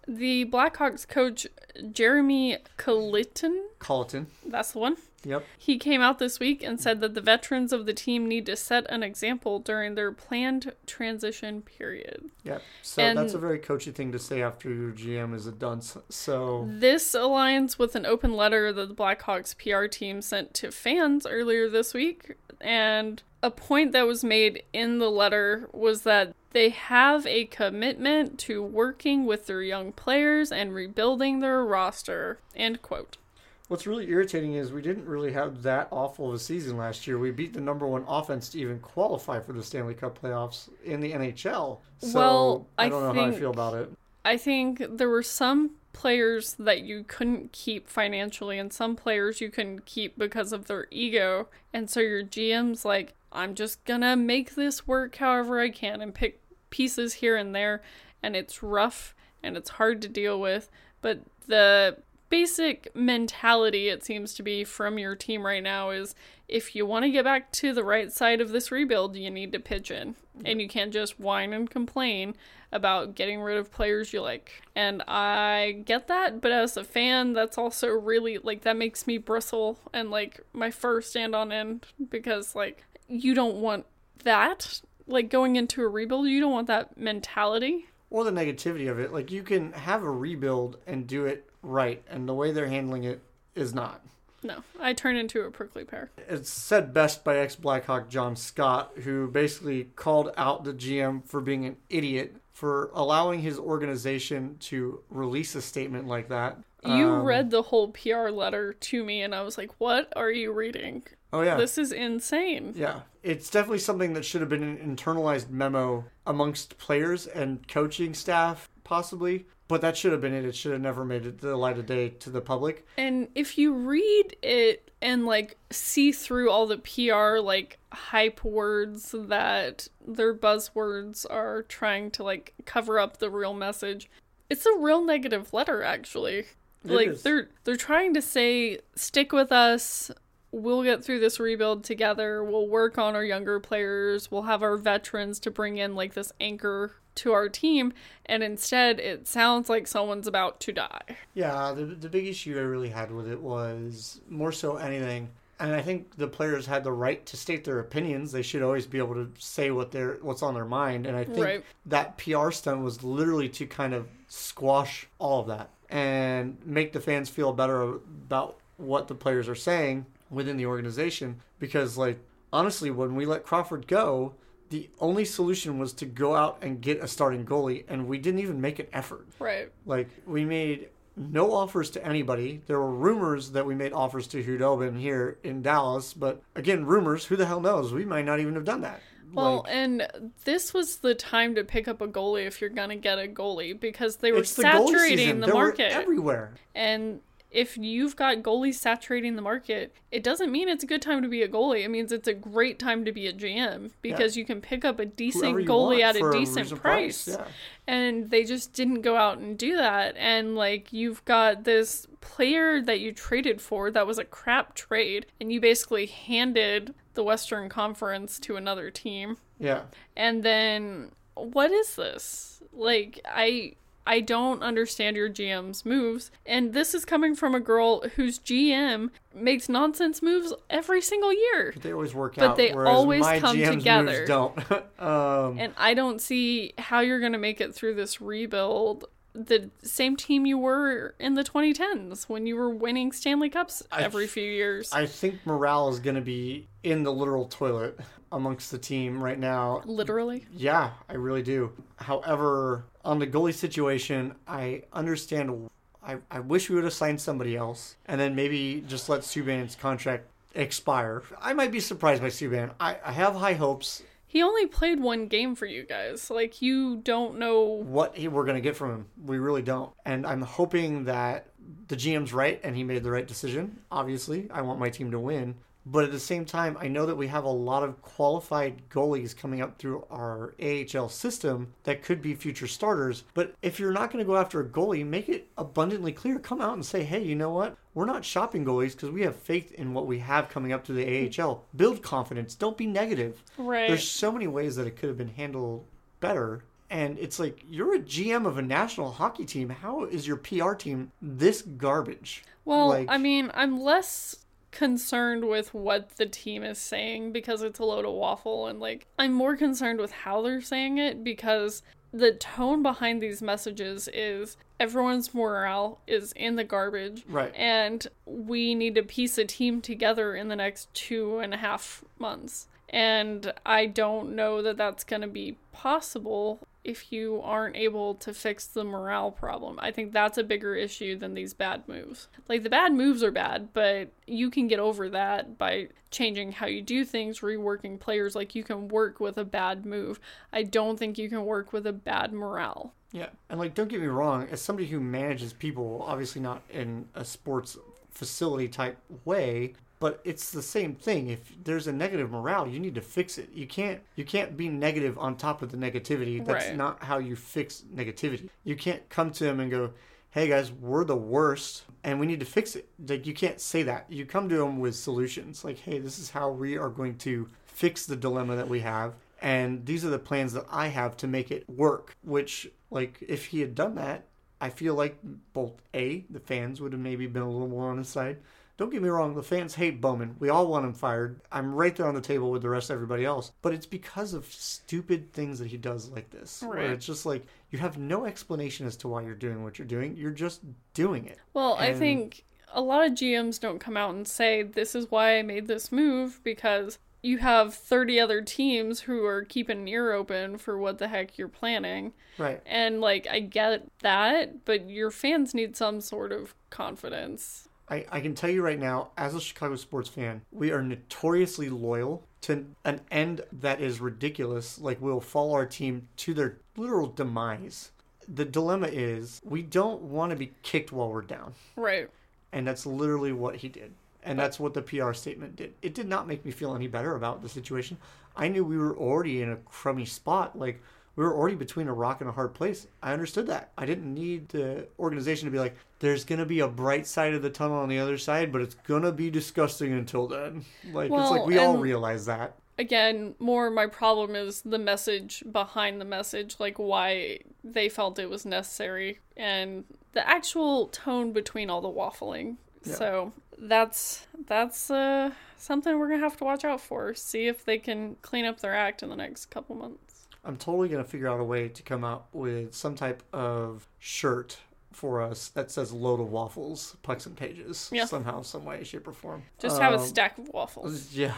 The 0.07 0.45
Blackhawks 0.45 1.07
coach 1.09 1.47
Jeremy 1.93 2.59
Colliton, 2.77 3.65
Colleton. 3.79 4.27
that's 4.47 4.73
the 4.73 4.79
one. 4.79 4.97
Yep. 5.27 5.43
He 5.59 5.79
came 5.79 6.03
out 6.03 6.19
this 6.19 6.39
week 6.39 6.63
and 6.63 6.79
said 6.79 7.01
that 7.01 7.15
the 7.15 7.21
veterans 7.23 7.73
of 7.73 7.87
the 7.87 7.95
team 7.95 8.29
need 8.29 8.45
to 8.45 8.57
set 8.57 8.85
an 8.91 9.03
example 9.03 9.59
during 9.59 9.95
their 9.95 10.13
planned 10.13 10.73
transition 10.87 11.63
period. 11.63 12.27
Yep. 12.45 12.63
So 12.83 13.03
And- 13.03 13.19
that's 13.19 13.33
a 13.33 13.39
very 13.39 13.59
coachy 13.59 13.91
thing 13.91 14.13
to 14.13 14.19
say 14.19 14.43
after 14.43 14.69
your 14.73 14.91
GM 14.93 15.35
is 15.35 15.47
a 15.47 15.53
dunce. 15.53 15.97
So 16.11 16.69
This 16.71 17.13
aligns 17.15 17.79
with 17.79 17.97
an 17.97 18.05
open 18.05 18.37
letter 18.37 18.71
that 18.71 18.89
the 18.89 18.95
Blackhawks 18.95 19.57
PR 19.57 19.87
team 19.87 20.21
sent 20.21 20.53
to 20.55 20.71
fans 20.71 21.27
earlier 21.27 21.71
this 21.71 21.95
week. 21.95 22.35
And 22.61 23.23
a 23.43 23.51
point 23.51 23.93
that 23.93 24.07
was 24.07 24.23
made 24.23 24.63
in 24.75 24.99
the 24.99 25.11
letter 25.11 25.71
was 25.73 26.03
that 26.03 26.35
they 26.55 26.71
have 26.71 27.27
a 27.27 27.45
commitment 27.47 28.39
to 28.39 28.63
working 28.63 29.27
with 29.27 29.47
their 29.47 29.61
young 29.61 29.93
players 29.93 30.53
and 30.53 30.73
rebuilding 30.73 31.41
their 31.41 31.65
roster. 31.65 32.39
End 32.55 32.81
quote. 32.81 33.19
What's 33.67 33.89
really 33.89 34.09
irritating 34.09 34.55
is 34.55 34.73
we 34.73 34.81
didn't 34.81 35.07
really 35.07 35.33
have 35.33 35.63
that 35.65 35.89
awful 35.91 36.29
of 36.29 36.35
a 36.35 36.39
season 36.39 36.77
last 36.77 37.07
year. 37.09 37.19
We 37.19 37.33
beat 37.33 37.55
the 37.55 37.61
number 37.61 37.89
one 37.89 38.05
offense 38.07 38.49
to 38.51 38.61
even 38.61 38.79
qualify 38.79 39.41
for 39.41 39.53
the 39.53 39.65
Stanley 39.65 39.95
Cup 39.95 40.21
playoffs 40.21 40.69
in 40.85 41.01
the 41.01 41.13
NHL. 41.13 41.79
So 41.99 42.19
Well, 42.19 42.67
I 42.79 42.85
I 42.85 42.89
don't 42.89 43.03
know 43.03 43.21
how 43.21 43.29
I 43.29 43.33
feel 43.33 43.51
about 43.51 43.75
it. 43.75 43.91
I 44.25 44.37
think 44.37 44.83
there 44.89 45.09
were 45.09 45.23
some 45.25 45.73
players 45.93 46.55
that 46.59 46.83
you 46.83 47.05
couldn't 47.05 47.53
keep 47.53 47.89
financially 47.89 48.59
and 48.59 48.73
some 48.73 48.95
players 48.95 49.41
you 49.41 49.51
couldn't 49.51 49.87
keep 49.87 50.17
because 50.17 50.53
of 50.53 50.67
their 50.67 50.87
ego. 50.91 51.49
And 51.73 51.91
so 51.91 52.01
your 52.01 52.23
GM's 52.23 52.85
like, 52.85 53.15
I'm 53.33 53.55
just 53.55 53.85
gonna 53.85 54.15
make 54.15 54.55
this 54.55 54.87
work 54.87 55.17
however 55.17 55.61
I 55.61 55.71
can 55.71 56.01
and 56.01 56.15
pick 56.15 56.41
pieces 56.75 57.15
here 57.15 57.37
and 57.37 57.55
there. 57.55 57.83
And 58.21 58.35
it's 58.35 58.63
rough 58.63 59.15
and 59.45 59.57
it's 59.57 59.71
hard 59.71 60.03
to 60.03 60.09
deal 60.09 60.41
with. 60.41 60.69
But 61.01 61.21
the 61.47 61.99
basic 62.31 62.95
mentality, 62.97 63.89
it 63.89 64.05
seems 64.05 64.35
to 64.35 64.43
be 64.43 64.65
from 64.65 64.99
your 64.99 65.15
team 65.15 65.47
right 65.47 65.63
now, 65.63 65.91
is 65.91 66.17
if 66.49 66.75
you 66.75 66.85
want 66.85 67.05
to 67.05 67.11
get 67.13 67.23
back 67.23 67.53
to 67.53 67.73
the 67.73 67.85
right 67.85 68.11
side 68.11 68.41
of 68.41 68.51
this 68.51 68.73
rebuild, 68.73 69.15
you 69.15 69.31
need 69.31 69.53
to 69.53 69.61
pitch 69.61 69.93
in. 69.93 70.17
And 70.45 70.61
you 70.61 70.67
can't 70.67 70.93
just 70.93 71.21
whine 71.21 71.53
and 71.53 71.71
complain 71.71 72.35
about 72.73 73.15
getting 73.15 73.41
rid 73.41 73.57
of 73.57 73.71
players 73.71 74.13
you 74.13 74.21
like. 74.21 74.63
And 74.75 75.01
I 75.07 75.83
get 75.85 76.09
that, 76.09 76.41
but 76.41 76.51
as 76.51 76.77
a 76.77 76.83
fan, 76.83 77.35
that's 77.35 77.57
also 77.57 77.87
really 77.89 78.39
like 78.39 78.63
that 78.63 78.77
makes 78.77 79.07
me 79.07 79.17
bristle 79.17 79.79
and 79.93 80.11
like 80.11 80.41
my 80.53 80.73
fur 80.73 81.01
stand 81.01 81.37
on 81.37 81.53
end 81.53 81.87
because 82.11 82.57
like 82.57 82.83
you 83.07 83.33
don't 83.33 83.59
want 83.59 83.87
that. 84.25 84.81
Like 85.07 85.29
going 85.31 85.57
into 85.57 85.83
a 85.83 85.89
rebuild, 85.89 86.27
you 86.29 86.41
don't 86.41 86.53
want 86.53 86.67
that 86.69 86.97
mentality. 86.97 87.87
Or 88.11 88.25
the 88.25 88.31
negativity 88.31 88.91
of 88.91 88.99
it. 88.99 89.13
Like 89.13 89.31
you 89.31 89.43
can 89.43 89.73
have 89.73 90.03
a 90.03 90.11
rebuild 90.11 90.79
and 90.87 91.07
do 91.07 91.27
it 91.27 91.49
right, 91.63 92.03
and 92.09 92.29
the 92.29 92.35
way 92.35 92.53
they're 92.53 92.69
handling 92.69 93.05
it 93.05 93.21
is 93.55 93.75
not. 93.75 94.01
No, 94.43 94.63
I 94.79 94.93
turn 94.93 95.17
into 95.17 95.41
a 95.43 95.51
prickly 95.51 95.85
pear. 95.85 96.11
It's 96.29 96.51
said 96.51 96.93
best 96.93 97.25
by 97.25 97.39
ex 97.39 97.57
Blackhawk 97.57 98.11
John 98.11 98.37
Scott, 98.37 98.93
who 99.03 99.27
basically 99.29 99.85
called 99.97 100.33
out 100.37 100.65
the 100.65 100.75
GM 100.75 101.27
for 101.27 101.41
being 101.41 101.65
an 101.65 101.77
idiot 101.89 102.37
for 102.53 102.91
allowing 102.95 103.41
his 103.41 103.59
organization 103.59 104.57
to 104.61 105.01
release 105.11 105.55
a 105.55 105.63
statement 105.63 106.07
like 106.07 106.29
that. 106.29 106.59
You 106.85 107.09
Um, 107.09 107.23
read 107.25 107.51
the 107.51 107.63
whole 107.63 107.89
PR 107.89 108.29
letter 108.29 108.75
to 108.75 109.03
me, 109.03 109.23
and 109.23 109.35
I 109.35 109.41
was 109.43 109.57
like, 109.57 109.71
"What 109.79 110.13
are 110.15 110.31
you 110.31 110.53
reading? 110.53 111.05
Oh 111.35 111.43
yeah. 111.43 111.57
This 111.57 111.79
is 111.79 111.93
insane." 111.93 112.73
Yeah, 112.77 113.01
it's 113.23 113.51
definitely 113.51 113.79
something 113.79 114.13
that 114.15 114.25
should 114.25 114.41
have 114.41 114.51
been 114.51 114.63
an 114.63 114.97
internalized 114.97 115.51
memo 115.51 116.05
amongst 116.27 116.79
players 116.79 117.27
and 117.27 117.67
coaching 117.67 118.15
staff, 118.15 118.69
possibly. 118.85 119.47
But 119.67 119.81
that 119.81 119.97
should 119.97 120.13
have 120.13 120.21
been 120.21 120.35
it. 120.35 120.45
It 120.45 120.55
should 120.55 120.73
have 120.73 120.81
never 120.81 121.05
made 121.05 121.25
it 121.25 121.41
to 121.41 121.47
the 121.47 121.57
light 121.57 121.79
of 121.79 121.87
day 121.87 122.11
to 122.11 122.31
the 122.31 122.43
public. 122.43 122.87
And 122.99 123.29
if 123.35 123.57
you 123.57 123.73
read 123.73 124.37
it 124.43 124.91
and 125.01 125.25
like 125.25 125.57
see 125.71 126.13
through 126.13 126.51
all 126.51 126.67
the 126.67 126.79
PR 126.79 127.39
like 127.39 127.79
hype 127.93 128.45
words 128.45 129.15
that 129.17 129.89
their 130.07 130.35
buzzwords 130.35 131.25
are 131.31 131.63
trying 131.63 132.11
to 132.13 132.23
like 132.23 132.53
cover 132.67 132.99
up 132.99 133.17
the 133.17 133.31
real 133.31 133.55
message, 133.55 134.11
it's 134.51 134.67
a 134.67 134.77
real 134.79 135.03
negative 135.03 135.53
letter 135.53 135.83
actually. 135.83 136.45
It 136.85 136.91
like 136.91 137.09
is. 137.09 137.23
they're 137.23 137.49
they're 137.65 137.77
trying 137.77 138.13
to 138.15 138.23
say 138.23 138.81
stick 138.95 139.33
with 139.33 139.51
us. 139.51 140.11
We'll 140.55 140.85
get 140.85 141.05
through 141.05 141.19
this 141.19 141.41
rebuild 141.41 141.83
together. 141.83 142.45
We'll 142.45 142.69
work 142.69 142.97
on 142.97 143.17
our 143.17 143.25
younger 143.25 143.59
players. 143.59 144.31
We'll 144.31 144.43
have 144.43 144.63
our 144.63 144.77
veterans 144.77 145.41
to 145.41 145.51
bring 145.51 145.79
in 145.79 145.97
like 145.97 146.15
this 146.15 146.33
anchor 146.41 146.93
to 147.17 147.33
our 147.33 147.49
team 147.49 147.93
and 148.27 148.43
instead 148.43 148.99
it 149.01 149.27
sounds 149.27 149.69
like 149.69 149.87
someone's 149.87 150.27
about 150.29 150.61
to 150.61 150.73
die. 150.73 151.17
Yeah, 151.35 151.73
the 151.73 151.85
the 151.87 152.09
big 152.09 152.27
issue 152.27 152.57
I 152.57 152.63
really 152.63 152.89
had 152.89 153.11
with 153.11 153.29
it 153.29 153.41
was 153.41 154.21
more 154.29 154.53
so 154.53 154.77
anything. 154.77 155.31
And 155.59 155.73
I 155.73 155.83
think 155.83 156.17
the 156.17 156.27
players 156.29 156.67
had 156.67 156.85
the 156.85 156.93
right 156.93 157.25
to 157.27 157.37
state 157.37 157.65
their 157.65 157.81
opinions. 157.81 158.31
They 158.31 158.43
should 158.43 158.63
always 158.63 158.87
be 158.87 158.99
able 158.99 159.15
to 159.15 159.31
say 159.39 159.73
what 159.73 159.91
they're 159.91 160.19
what's 160.23 160.43
on 160.43 160.55
their 160.55 160.65
mind. 160.65 161.07
And 161.07 161.17
I 161.17 161.25
think 161.25 161.45
Right. 161.45 161.65
that 161.87 162.17
PR 162.17 162.53
stunt 162.53 162.83
was 162.83 163.03
literally 163.03 163.49
to 163.51 163.67
kind 163.67 163.93
of 163.93 164.07
squash 164.29 165.09
all 165.19 165.41
of 165.41 165.49
that 165.49 165.71
and 165.89 166.59
make 166.65 166.93
the 166.93 167.01
fans 167.01 167.29
feel 167.29 167.53
better 167.53 167.83
about 167.83 168.57
what 168.77 169.07
the 169.09 169.15
players 169.15 169.49
are 169.49 169.55
saying 169.55 170.07
within 170.35 170.57
the 170.57 170.67
organization. 170.67 171.41
Because 171.59 171.97
like 171.97 172.19
honestly, 172.53 172.91
when 172.91 173.15
we 173.15 173.27
let 173.27 173.45
Crawford 173.45 173.87
go, 173.87 174.35
the 174.71 174.89
only 175.01 175.25
solution 175.25 175.79
was 175.79 175.93
to 175.95 176.07
go 176.07 176.35
out 176.35 176.59
and 176.63 176.81
get 176.81 177.03
a 177.03 177.07
starting 177.09 177.45
goalie, 177.45 177.85
and 177.89 178.07
we 178.09 178.19
didn't 178.19 178.41
even 178.41 178.61
make 178.61 178.79
an 178.79 178.87
effort. 178.93 179.27
Right. 179.39 179.71
Like 179.87 180.09
we 180.27 180.45
made 180.45 180.89
no 181.17 181.53
offers 181.53 181.91
to 181.91 182.05
anybody. 182.05 182.61
There 182.67 182.81
were 182.81 182.91
rumors 182.95 183.53
that 183.53 183.65
we 183.67 183.75
made 183.75 183.93
offers 183.93 184.27
to 184.29 184.43
Khudobin 184.43 184.99
here 184.99 185.39
in 185.45 185.63
Dallas, 185.63 186.13
but 186.13 186.43
again, 186.57 186.85
rumors. 186.87 187.27
Who 187.27 187.37
the 187.37 187.47
hell 187.47 187.61
knows? 187.61 187.93
We 187.93 188.05
might 188.05 188.25
not 188.25 188.41
even 188.41 188.55
have 188.55 188.65
done 188.65 188.81
that. 188.81 189.01
Well, 189.33 189.63
Like, 189.65 189.75
and 189.75 190.09
this 190.45 190.73
was 190.73 190.97
the 190.99 191.15
time 191.15 191.55
to 191.57 191.65
pick 191.65 191.89
up 191.89 192.01
a 192.01 192.07
goalie 192.09 192.47
if 192.47 192.61
you're 192.61 192.71
gonna 192.71 192.97
get 192.97 193.19
a 193.19 193.27
goalie 193.29 193.79
because 193.79 194.17
they 194.17 194.31
were 194.33 194.41
the 194.41 194.45
saturating 194.47 195.41
the 195.41 195.49
were 195.49 195.55
market. 195.55 195.93
everywhere. 195.93 196.55
and 196.75 197.21
if 197.55 197.79
you've 197.79 198.17
got 198.17 198.39
goalies 198.39 198.75
saturating 198.75 199.37
the 199.37 199.43
market, 199.43 199.95
it 200.11 200.25
doesn't 200.25 200.51
mean 200.51 200.69
it's 200.69 200.83
a 200.83 200.87
good 200.89 201.01
time 201.01 201.23
to 201.23 201.29
be 201.29 201.43
a 201.43 201.49
goalie. 201.49 201.85
It 201.85 201.89
means 201.89 202.11
it's 202.11 202.27
a 202.27 202.35
great 202.35 202.81
time 202.81 203.05
to 203.05 203.13
be 203.13 203.29
a 203.29 203.33
GM 203.33 203.93
because 204.03 204.37
you 204.37 204.45
can 204.45 204.61
pick 204.61 204.85
up 204.85 204.99
a 204.99 205.07
decent 205.07 205.59
goalie 205.59 206.01
at 206.01 206.17
a 206.17 206.27
a 206.27 206.33
decent 206.33 206.57
reasonable 206.57 206.83
price. 206.83 207.25
price, 207.25 207.39
yeah. 207.39 207.47
And 207.87 208.31
they 208.31 208.43
just 208.45 208.73
didn't 208.73 209.03
go 209.03 209.17
out 209.17 209.39
and 209.39 209.57
do 209.57 209.77
that. 209.77 210.17
And 210.19 210.57
like 210.57 210.93
you've 210.93 211.25
got 211.25 211.63
this 211.63 212.09
player 212.21 212.83
that 212.83 212.99
you 212.99 213.13
traded 213.13 213.61
for 213.61 213.91
that 213.93 214.07
was 214.07 214.19
a 214.19 214.25
crap 214.25 214.75
trade, 214.75 215.27
and 215.41 215.53
you 215.53 215.61
basically 215.61 216.07
handed 216.07 216.93
the 217.15 217.23
Western 217.23 217.69
Conference 217.69 218.41
to 218.41 218.57
another 218.57 218.91
team. 218.91 219.37
Yeah. 219.61 219.83
And 220.17 220.43
then 220.43 221.13
what 221.35 221.71
is 221.71 221.95
this? 221.95 222.63
Like 222.73 223.21
I 223.25 223.75
I 224.07 224.21
don't 224.21 224.63
understand 224.63 225.17
your 225.17 225.31
GM's 225.31 225.85
moves. 225.85 226.31
And 226.45 226.75
this 226.75 226.95
is 226.95 227.05
coming 227.05 227.35
from 227.35 227.55
a 227.55 227.61
girl 227.61 228.03
whose 228.17 228.39
GM 228.39 229.11
makes 229.35 229.69
nonsense 229.69 230.21
moves 230.21 230.53
every 230.69 231.01
single 231.01 231.33
year. 231.33 231.73
But 231.73 231.83
they 231.83 231.93
always 231.93 232.15
work 232.15 232.37
out. 232.39 232.41
But 232.41 232.51
out. 232.51 232.57
they 232.57 232.73
always 232.73 233.25
come 233.41 233.57
GM's 233.57 233.77
together. 233.77 234.27
Don't. 234.27 234.59
um, 234.99 235.59
And 235.59 235.73
I 235.77 235.95
don't 235.95 236.21
see 236.21 236.75
how 236.79 237.01
you're 237.01 237.21
going 237.21 237.33
to 237.33 237.39
make 237.39 237.61
it 237.61 237.75
through 237.75 237.95
this 237.95 238.21
rebuild. 238.21 239.07
The 239.35 239.71
same 239.83 240.17
team 240.17 240.47
you 240.47 240.59
were 240.59 241.17
in 241.19 241.35
the 241.35 241.43
2010s 241.43 242.29
when 242.29 242.47
you 242.47 242.55
were 242.55 242.71
winning 242.71 243.11
Stanley 243.11 243.51
Cups 243.51 243.83
every 243.91 244.29
few 244.29 244.45
years. 244.45 244.93
I 244.93 245.07
think 245.07 245.45
morale 245.45 245.89
is 245.89 245.99
going 245.99 246.15
to 246.15 246.23
be 246.23 246.69
in 246.85 247.03
the 247.03 247.13
literal 247.13 247.47
toilet 247.47 247.99
amongst 248.31 248.71
the 248.71 248.79
team 248.79 249.23
right 249.23 249.39
now. 249.39 249.83
Literally. 249.85 250.47
Yeah, 250.53 250.91
I 251.09 251.15
really 251.15 251.43
do. 251.43 251.73
However, 251.97 252.85
on 253.05 253.19
the 253.19 253.27
goalie 253.27 253.55
situation, 253.55 254.37
I 254.47 254.83
understand. 254.93 255.69
I, 256.03 256.19
I 256.31 256.41
wish 256.41 256.69
we 256.69 256.77
would 256.77 256.85
have 256.85 256.93
signed 256.93 257.21
somebody 257.21 257.57
else 257.57 257.97
and 258.07 258.21
then 258.21 258.37
maybe 258.37 258.85
just 258.87 259.09
let 259.09 259.23
Subban's 259.23 259.75
contract 259.75 260.27
expire. 260.55 261.23
I 261.41 261.55
might 261.55 261.73
be 261.73 261.81
surprised 261.81 262.23
by 262.23 262.29
Subban. 262.29 262.73
I, 262.79 262.99
I 263.05 263.13
have 263.13 263.35
high 263.35 263.55
hopes 263.55 264.03
He 264.35 264.43
only 264.43 264.67
played 264.67 264.99
one 264.99 265.29
game 265.29 265.55
for 265.55 265.65
you 265.65 265.85
guys. 265.85 266.29
Like, 266.29 266.61
you 266.61 266.97
don't 266.97 267.39
know. 267.39 267.63
what 267.85 268.17
he, 268.17 268.27
we're 268.27 268.45
to 268.45 268.61
get 268.61 268.75
from 268.75 268.91
him. 268.91 269.07
We 269.25 269.39
really 269.39 269.63
don't. 269.63 269.93
And 270.05 270.27
I'm 270.27 270.43
hoping 270.43 271.05
that 271.05 271.51
the 271.87 271.95
GM's 271.95 272.33
right 272.33 272.61
and 272.65 272.75
he 272.75 272.83
made 272.83 273.05
the 273.05 273.13
right 273.13 273.29
decision. 273.29 273.79
Obviously, 273.93 274.51
I 274.51 274.63
want 274.63 274.81
my 274.81 274.91
team 274.91 275.13
to 275.13 275.21
win. 275.21 275.55
But 275.87 276.05
at 276.05 276.13
the 276.13 276.21
same 276.21 276.45
time, 276.47 276.77
I 276.81 276.89
know 276.89 277.05
that 277.07 277.17
we 277.17 277.27
have 277.29 277.45
a 277.45 277.49
lot 277.51 277.83
of 277.83 278.01
qualified 278.01 278.89
goalies 278.89 279.37
coming 279.37 279.61
up 279.61 279.79
through 279.79 280.07
our 280.11 280.55
AHL 280.63 281.09
system 281.11 281.75
that 281.83 282.03
could 282.03 282.23
be 282.23 282.35
future 282.35 282.67
starters. 282.67 283.25
But 283.35 283.55
if 283.61 283.79
you're 283.79 283.93
not 283.93 284.11
going 284.11 284.25
to 284.25 284.27
go 284.27 284.37
after 284.37 284.61
a 284.61 284.65
goalie, 284.65 285.07
make 285.07 285.29
it 285.29 285.49
abundantly 285.59 286.13
clear. 286.13 286.39
Come 286.39 286.61
out 286.63 286.73
and 286.75 286.87
say, 286.87 287.03
hey, 287.05 287.23
you 287.23 287.35
know 287.35 287.51
what? 287.51 287.77
We're 287.93 288.07
not 288.07 288.25
shopping 288.25 288.65
goalies 288.65 288.93
because 288.93 289.11
we 289.11 289.23
have 289.23 289.37
faith 289.37 289.73
in 289.73 289.93
what 289.93 290.07
we 290.07 290.19
have 290.21 290.49
coming 290.49 290.73
up 290.73 290.87
through 290.87 290.97
the 291.05 291.43
AHL. 291.43 291.65
Build 291.77 292.03
confidence. 292.03 292.55
Don't 292.55 292.79
be 292.79 292.87
negative. 292.87 293.43
Right. 293.59 293.89
There's 293.89 294.09
so 294.09 294.33
many 294.33 294.47
ways 294.47 294.77
that 294.77 294.87
it 294.87 294.97
could 294.97 295.09
have 295.11 295.19
been 295.19 295.29
handled 295.29 295.85
better. 296.21 296.65
And 296.91 297.19
it's 297.19 297.39
like, 297.39 297.63
you're 297.69 297.95
a 297.95 297.99
GM 298.01 298.47
of 298.47 298.57
a 298.57 298.63
national 298.63 299.11
hockey 299.13 299.45
team. 299.45 299.69
How 299.69 300.05
is 300.05 300.27
your 300.27 300.37
PR 300.37 300.73
team 300.75 301.13
this 301.21 301.61
garbage? 301.63 302.43
Well, 302.65 302.89
Like- 302.89 303.09
I 303.11 303.19
mean, 303.19 303.51
I'm 303.55 303.79
less 303.81 304.37
concerned 304.75 305.45
with 305.47 305.73
what 305.73 306.17
the 306.17 306.27
team 306.27 306.65
is 306.65 306.79
saying 306.79 307.31
because 307.33 307.63
it's 307.63 307.79
a 307.79 307.85
load 307.85 308.05
of 308.05 308.13
waffle 308.13 308.67
and 308.67 308.81
like 308.81 309.07
I'm 309.19 309.33
more 309.33 309.57
concerned 309.57 310.01
with 310.01 310.11
how 310.11 310.43
they're 310.43 310.61
saying 310.61 310.99
it 310.99 311.23
because 311.23 311.83
the 312.13 312.33
tone 312.33 312.83
behind 312.83 313.23
these 313.23 313.41
messages 313.41 314.09
is 314.13 314.57
everyone's 314.81 315.33
morale 315.33 316.01
is 316.09 316.33
in 316.33 316.57
the 316.57 316.65
garbage 316.65 317.25
Right. 317.29 317.55
and 317.55 318.05
we 318.27 318.75
need 318.75 318.97
to 318.97 319.03
piece 319.05 319.39
a 319.39 319.45
team 319.45 319.81
together 319.81 320.35
in 320.35 320.49
the 320.49 320.57
next 320.57 320.93
two 320.93 321.39
and 321.39 321.55
a 321.55 321.59
half 321.59 322.03
months 322.19 322.67
And 322.89 323.53
I 323.65 323.87
don't 323.87 324.35
know 324.35 324.61
that 324.61 324.77
that's 324.77 325.05
going 325.05 325.23
to 325.23 325.29
be 325.29 325.57
possible 325.73 326.61
if 326.85 327.11
you 327.11 327.41
aren't 327.43 327.77
able 327.77 328.15
to 328.17 328.35
fix 328.35 328.67
the 328.67 328.85
morale 328.85 329.31
problem. 329.31 329.79
I 329.81 329.91
think 329.91 330.13
that's 330.13 330.39
a 330.39 330.45
bigger 330.45 330.75
issue 330.75 331.17
than 331.17 331.35
these 331.35 331.55
bad 331.55 331.89
moves. 331.89 332.29
Like 332.49 332.63
the 332.63 332.71
bad 332.71 332.93
moves 332.93 333.23
are 333.23 333.31
bad, 333.31 333.73
but 333.73 334.13
you 334.27 334.51
can 334.51 334.69
get 334.69 334.79
over 334.79 335.09
that 335.09 335.57
by 335.57 335.89
changing 336.11 336.53
how 336.53 336.67
you 336.67 336.83
do 336.83 337.05
things, 337.05 337.41
reworking 337.41 337.99
players. 337.99 338.35
Like 338.35 338.55
you 338.55 338.63
can 338.63 338.89
work 338.89 339.19
with 339.19 339.39
a 339.39 339.45
bad 339.45 339.87
move. 339.87 340.21
I 340.53 340.63
don't 340.63 340.99
think 340.99 341.19
you 341.19 341.29
can 341.29 341.45
work 341.45 341.73
with 341.73 341.87
a 341.87 341.93
bad 341.93 342.33
morale. 342.33 342.93
Yeah, 343.13 343.29
and 343.49 343.59
like 343.59 343.75
don't 343.75 343.89
get 343.89 344.01
me 344.01 344.09
wrong, 344.09 344.47
as 344.51 344.61
somebody 344.61 344.89
who 344.89 345.01
manages 345.01 345.53
people, 345.53 346.05
obviously 346.07 346.43
not 346.43 346.63
in 346.69 347.09
a 347.15 347.25
sports 347.25 347.79
facility 348.11 348.69
type 348.69 348.99
way, 349.25 349.75
but 350.05 350.21
it's 350.23 350.51
the 350.51 350.61
same 350.61 350.95
thing. 350.95 351.31
If 351.31 351.41
there's 351.65 351.87
a 351.87 351.93
negative 351.93 352.31
morale 352.31 352.69
you 352.69 352.79
need 352.79 352.95
to 352.95 353.01
fix 353.01 353.39
it. 353.39 353.49
You 353.55 353.67
can't 353.67 354.03
you 354.17 354.25
can't 354.27 354.55
be 354.55 354.69
negative 354.69 355.19
on 355.19 355.35
top 355.35 355.63
of 355.63 355.71
the 355.73 355.79
negativity. 355.79 356.45
That's 356.45 356.67
Right. 356.67 356.77
not 356.77 357.03
how 357.03 357.17
you 357.17 357.35
fix 357.35 357.85
negativity. 357.91 358.51
You 358.65 358.77
can't 358.77 359.09
come 359.09 359.31
to 359.31 359.45
them 359.45 359.61
and 359.61 359.71
go 359.71 359.93
hey 360.33 360.47
guys 360.47 360.71
we're 360.71 361.07
the 361.07 361.17
worst 361.17 361.85
and 362.03 362.21
we 362.21 362.27
need 362.27 362.41
to 362.41 362.45
fix 362.45 362.77
it. 362.77 362.87
Like 363.09 363.27
you 363.27 363.33
can't 363.33 363.59
say 363.59 363.83
that. 363.85 364.05
You 364.11 364.27
come 364.27 364.47
to 364.51 364.57
them 364.57 364.79
with 364.79 364.95
solutions. 364.95 365.65
Like 365.65 365.79
hey 365.79 365.99
this 366.01 366.19
is 366.19 366.29
how 366.29 366.51
we 366.51 366.77
are 366.77 366.91
going 366.91 367.17
to 367.21 367.49
fix 367.65 368.05
the 368.05 368.15
dilemma 368.15 368.57
that 368.57 368.69
we 368.69 368.81
have 368.81 369.15
and 369.41 369.87
these 369.87 370.05
are 370.05 370.11
the 370.11 370.19
plans 370.19 370.53
that 370.53 370.67
i 370.71 370.89
have 370.89 371.17
to 371.17 371.27
make 371.27 371.51
it 371.51 371.67
work. 371.67 372.15
Which 372.21 372.71
like 372.91 373.25
if 373.27 373.47
he 373.47 373.61
had 373.61 373.75
done 373.75 373.95
that 373.95 374.27
i 374.61 374.69
feel 374.69 374.95
like 374.95 375.17
both 375.55 375.81
a 375.95 376.27
the 376.29 376.41
fans 376.41 376.83
would 376.83 376.93
have 376.93 377.01
maybe 377.01 377.27
been 377.27 377.43
a 377.43 377.51
little 377.51 377.69
more 377.69 377.91
on 377.91 377.97
his 377.97 378.09
side 378.09 378.37
don't 378.77 378.91
get 378.91 379.03
me 379.03 379.09
wrong, 379.09 379.35
the 379.35 379.43
fans 379.43 379.75
hate 379.75 380.01
Bowman. 380.01 380.37
We 380.41 380.49
all 380.49 380.67
want 380.67 380.85
him 380.85 380.95
fired. 380.95 381.41
I'm 381.53 381.75
right 381.75 381.95
there 381.95 382.07
on 382.09 382.15
the 382.15 382.21
table 382.21 382.51
with 382.51 382.63
the 382.63 382.69
rest 382.69 382.91
of 382.91 382.95
everybody 382.95 383.25
else. 383.25 383.53
But 383.63 383.73
it's 383.73 383.87
because 383.87 384.35
of 384.35 384.47
stupid 384.47 385.33
things 385.33 385.59
that 385.61 385.69
he 385.69 385.77
does 385.77 386.09
like 386.11 386.31
this. 386.31 386.63
Where 386.63 386.79
Right. 386.79 386.91
it's 386.91 387.07
just 387.07 387.25
like 387.25 387.45
you 387.71 387.79
have 387.79 387.99
no 387.99 388.25
explanation 388.25 388.87
as 388.87 388.97
to 388.99 389.09
why 389.09 389.23
you're 389.23 389.35
doing 389.35 389.63
what 389.63 389.79
you're 389.79 389.87
doing. 389.87 390.17
You're 390.17 390.33
just 390.33 390.63
doing 390.93 391.27
it. 391.27 391.39
Well, 391.53 391.75
I 391.79 391.95
think 391.95 392.45
a 392.73 392.81
lot 392.81 393.07
of 393.07 393.13
GMs 393.13 393.61
don't 393.61 393.79
come 393.79 393.97
out 393.97 394.15
and 394.15 394.27
say, 394.27 394.63
this 394.63 394.95
is 394.97 395.11
why 395.11 395.39
I 395.39 395.43
made 395.43 395.69
this 395.69 395.93
move 395.93 396.41
because 396.43 396.99
you 397.23 397.39
have 397.39 397.73
30 397.75 398.21
other 398.21 398.43
teams 398.43 399.01
who 399.01 399.25
are 399.25 399.45
keeping 399.45 399.79
an 399.79 399.89
ear 399.89 400.13
open 400.13 400.59
for 400.59 400.77
what 400.77 400.99
the 400.99 401.09
heck 401.09 401.39
you're 401.39 401.49
planning. 401.49 402.13
Right. 402.37 402.61
And, 402.67 403.01
like, 403.01 403.27
I 403.31 403.41
get 403.41 403.87
that, 404.01 404.65
but 404.67 404.91
your 404.91 405.11
fans 405.11 405.55
need 405.55 405.77
some 405.77 406.01
sort 406.01 406.33
of 406.33 406.55
confidence. 406.71 407.69
I, 407.89 408.07
I 408.11 408.21
can 408.21 408.35
tell 408.35 408.51
you 408.51 408.63
right 408.63 408.79
now, 408.79 409.09
as 409.17 409.35
a 409.35 409.41
Chicago 409.41 409.77
sports 409.77 410.09
fan, 410.09 410.43
we 410.51 410.71
are 410.71 410.83
notoriously 410.83 411.69
loyal 411.69 412.27
to 412.43 412.67
an 412.85 413.01
end 413.11 413.43
that 413.53 413.81
is 413.81 414.01
ridiculous. 414.01 414.79
Like, 414.79 415.01
we'll 415.01 415.21
follow 415.21 415.55
our 415.55 415.67
team 415.67 416.09
to 416.19 416.35
their 416.35 416.59
literal 416.77 417.09
demise. 417.09 417.91
The 418.27 418.45
dilemma 418.45 418.89
is 418.91 419.41
we 419.45 419.63
don't 419.63 420.03
want 420.03 420.31
to 420.31 420.37
be 420.37 420.53
kicked 420.63 420.93
while 420.93 421.11
we're 421.11 421.23
down. 421.23 421.55
Right. 421.77 422.09
And 422.53 422.67
that's 422.67 422.87
literally 422.87 423.33
what 423.33 423.57
he 423.57 423.69
did. 423.69 423.93
And 424.23 424.39
that's 424.39 424.59
what 424.59 424.73
the 424.73 424.81
PR 424.81 425.13
statement 425.13 425.57
did. 425.57 425.75
It 425.83 425.93
did 425.95 426.09
not 426.09 426.27
make 426.27 426.45
me 426.45 426.51
feel 426.51 426.75
any 426.75 426.87
better 426.87 427.15
about 427.17 427.43
the 427.43 427.49
situation. 427.49 427.99
I 428.35 428.49
knew 428.49 428.65
we 428.65 428.79
were 428.79 428.97
already 428.97 429.43
in 429.43 429.53
a 429.53 429.57
crummy 429.57 430.07
spot. 430.07 430.59
Like, 430.59 430.83
we 431.17 431.25
were 431.25 431.35
already 431.35 431.55
between 431.55 431.89
a 431.89 431.93
rock 431.93 432.21
and 432.21 432.29
a 432.29 432.33
hard 432.33 432.55
place. 432.55 432.87
I 433.03 433.13
understood 433.13 433.47
that. 433.47 433.71
I 433.79 433.87
didn't 433.87 434.13
need 434.13 434.49
the 434.49 434.89
organization 434.99 435.47
to 435.47 435.53
be 435.53 435.59
like, 435.59 435.77
there's 436.01 436.25
going 436.25 436.41
to 436.41 436.47
be 436.47 436.61
a 436.61 436.69
bright 436.69 437.07
side 437.07 437.35
of 437.35 437.43
the 437.43 437.51
tunnel 437.51 437.79
on 437.79 437.89
the 437.89 437.99
other 437.99 438.19
side, 438.19 438.53
but 438.53 438.61
it's 438.61 438.75
going 438.75 439.03
to 439.03 439.13
be 439.13 439.31
disgusting 439.31 439.93
until 439.93 440.27
then. 440.27 440.65
Like, 440.93 441.11
it's 441.11 441.31
like 441.31 441.47
we 441.47 441.59
all 441.59 441.77
realize 441.77 442.27
that. 442.27 442.57
Again, 442.77 443.37
more 443.39 443.71
my 443.71 443.87
problem 443.87 444.35
is 444.35 444.63
the 444.63 444.81
message 444.81 445.45
behind 445.51 446.01
the 446.01 446.05
message, 446.05 446.57
like 446.59 446.77
why 446.77 447.39
they 447.63 447.89
felt 447.89 448.19
it 448.19 448.29
was 448.29 448.45
necessary, 448.45 449.21
and 449.37 449.85
the 450.13 450.29
actual 450.29 450.89
tone 450.89 451.33
between 451.33 451.71
all 451.71 451.81
the 451.81 451.89
waffling. 451.89 452.57
Yeah. 452.83 452.95
So 452.95 453.33
that's 453.57 454.27
that's 454.47 454.91
uh, 454.91 455.31
something 455.57 455.97
we're 455.97 456.09
gonna 456.09 456.21
have 456.21 456.37
to 456.39 456.45
watch 456.45 456.65
out 456.65 456.81
for. 456.81 457.15
See 457.15 457.47
if 457.47 457.65
they 457.65 457.79
can 457.79 458.17
clean 458.23 458.45
up 458.45 458.59
their 458.59 458.75
act 458.75 459.05
in 459.05 459.09
the 459.09 459.17
next 459.17 459.47
couple 459.47 459.77
months. 459.77 460.04
I'm 460.45 460.57
totally 460.57 460.89
going 460.89 461.03
to 461.03 461.09
figure 461.09 461.29
out 461.29 461.41
a 461.41 461.45
way 461.45 461.69
to 461.69 461.83
come 461.83 462.05
out 462.05 462.27
with 462.33 462.75
some 462.75 462.95
type 462.95 463.23
of 463.33 463.89
shirt 463.99 464.59
for 464.93 465.21
us 465.23 465.49
that 465.49 465.71
says 465.71 465.93
load 465.93 466.21
of 466.21 466.31
waffles, 466.31 466.97
pucks 467.03 467.27
and 467.27 467.37
pages, 467.37 467.91
Yeah. 467.93 468.05
somehow, 468.05 468.43
some 468.43 468.65
way, 468.65 468.85
shape, 468.85 469.09
or 469.09 469.13
form. 469.13 469.43
Just 469.59 469.81
have 469.81 469.93
a 469.93 469.97
Um, 469.99 470.05
stack 470.07 470.39
of 470.39 470.49
waffles. 470.51 471.13
Yeah, 471.17 471.35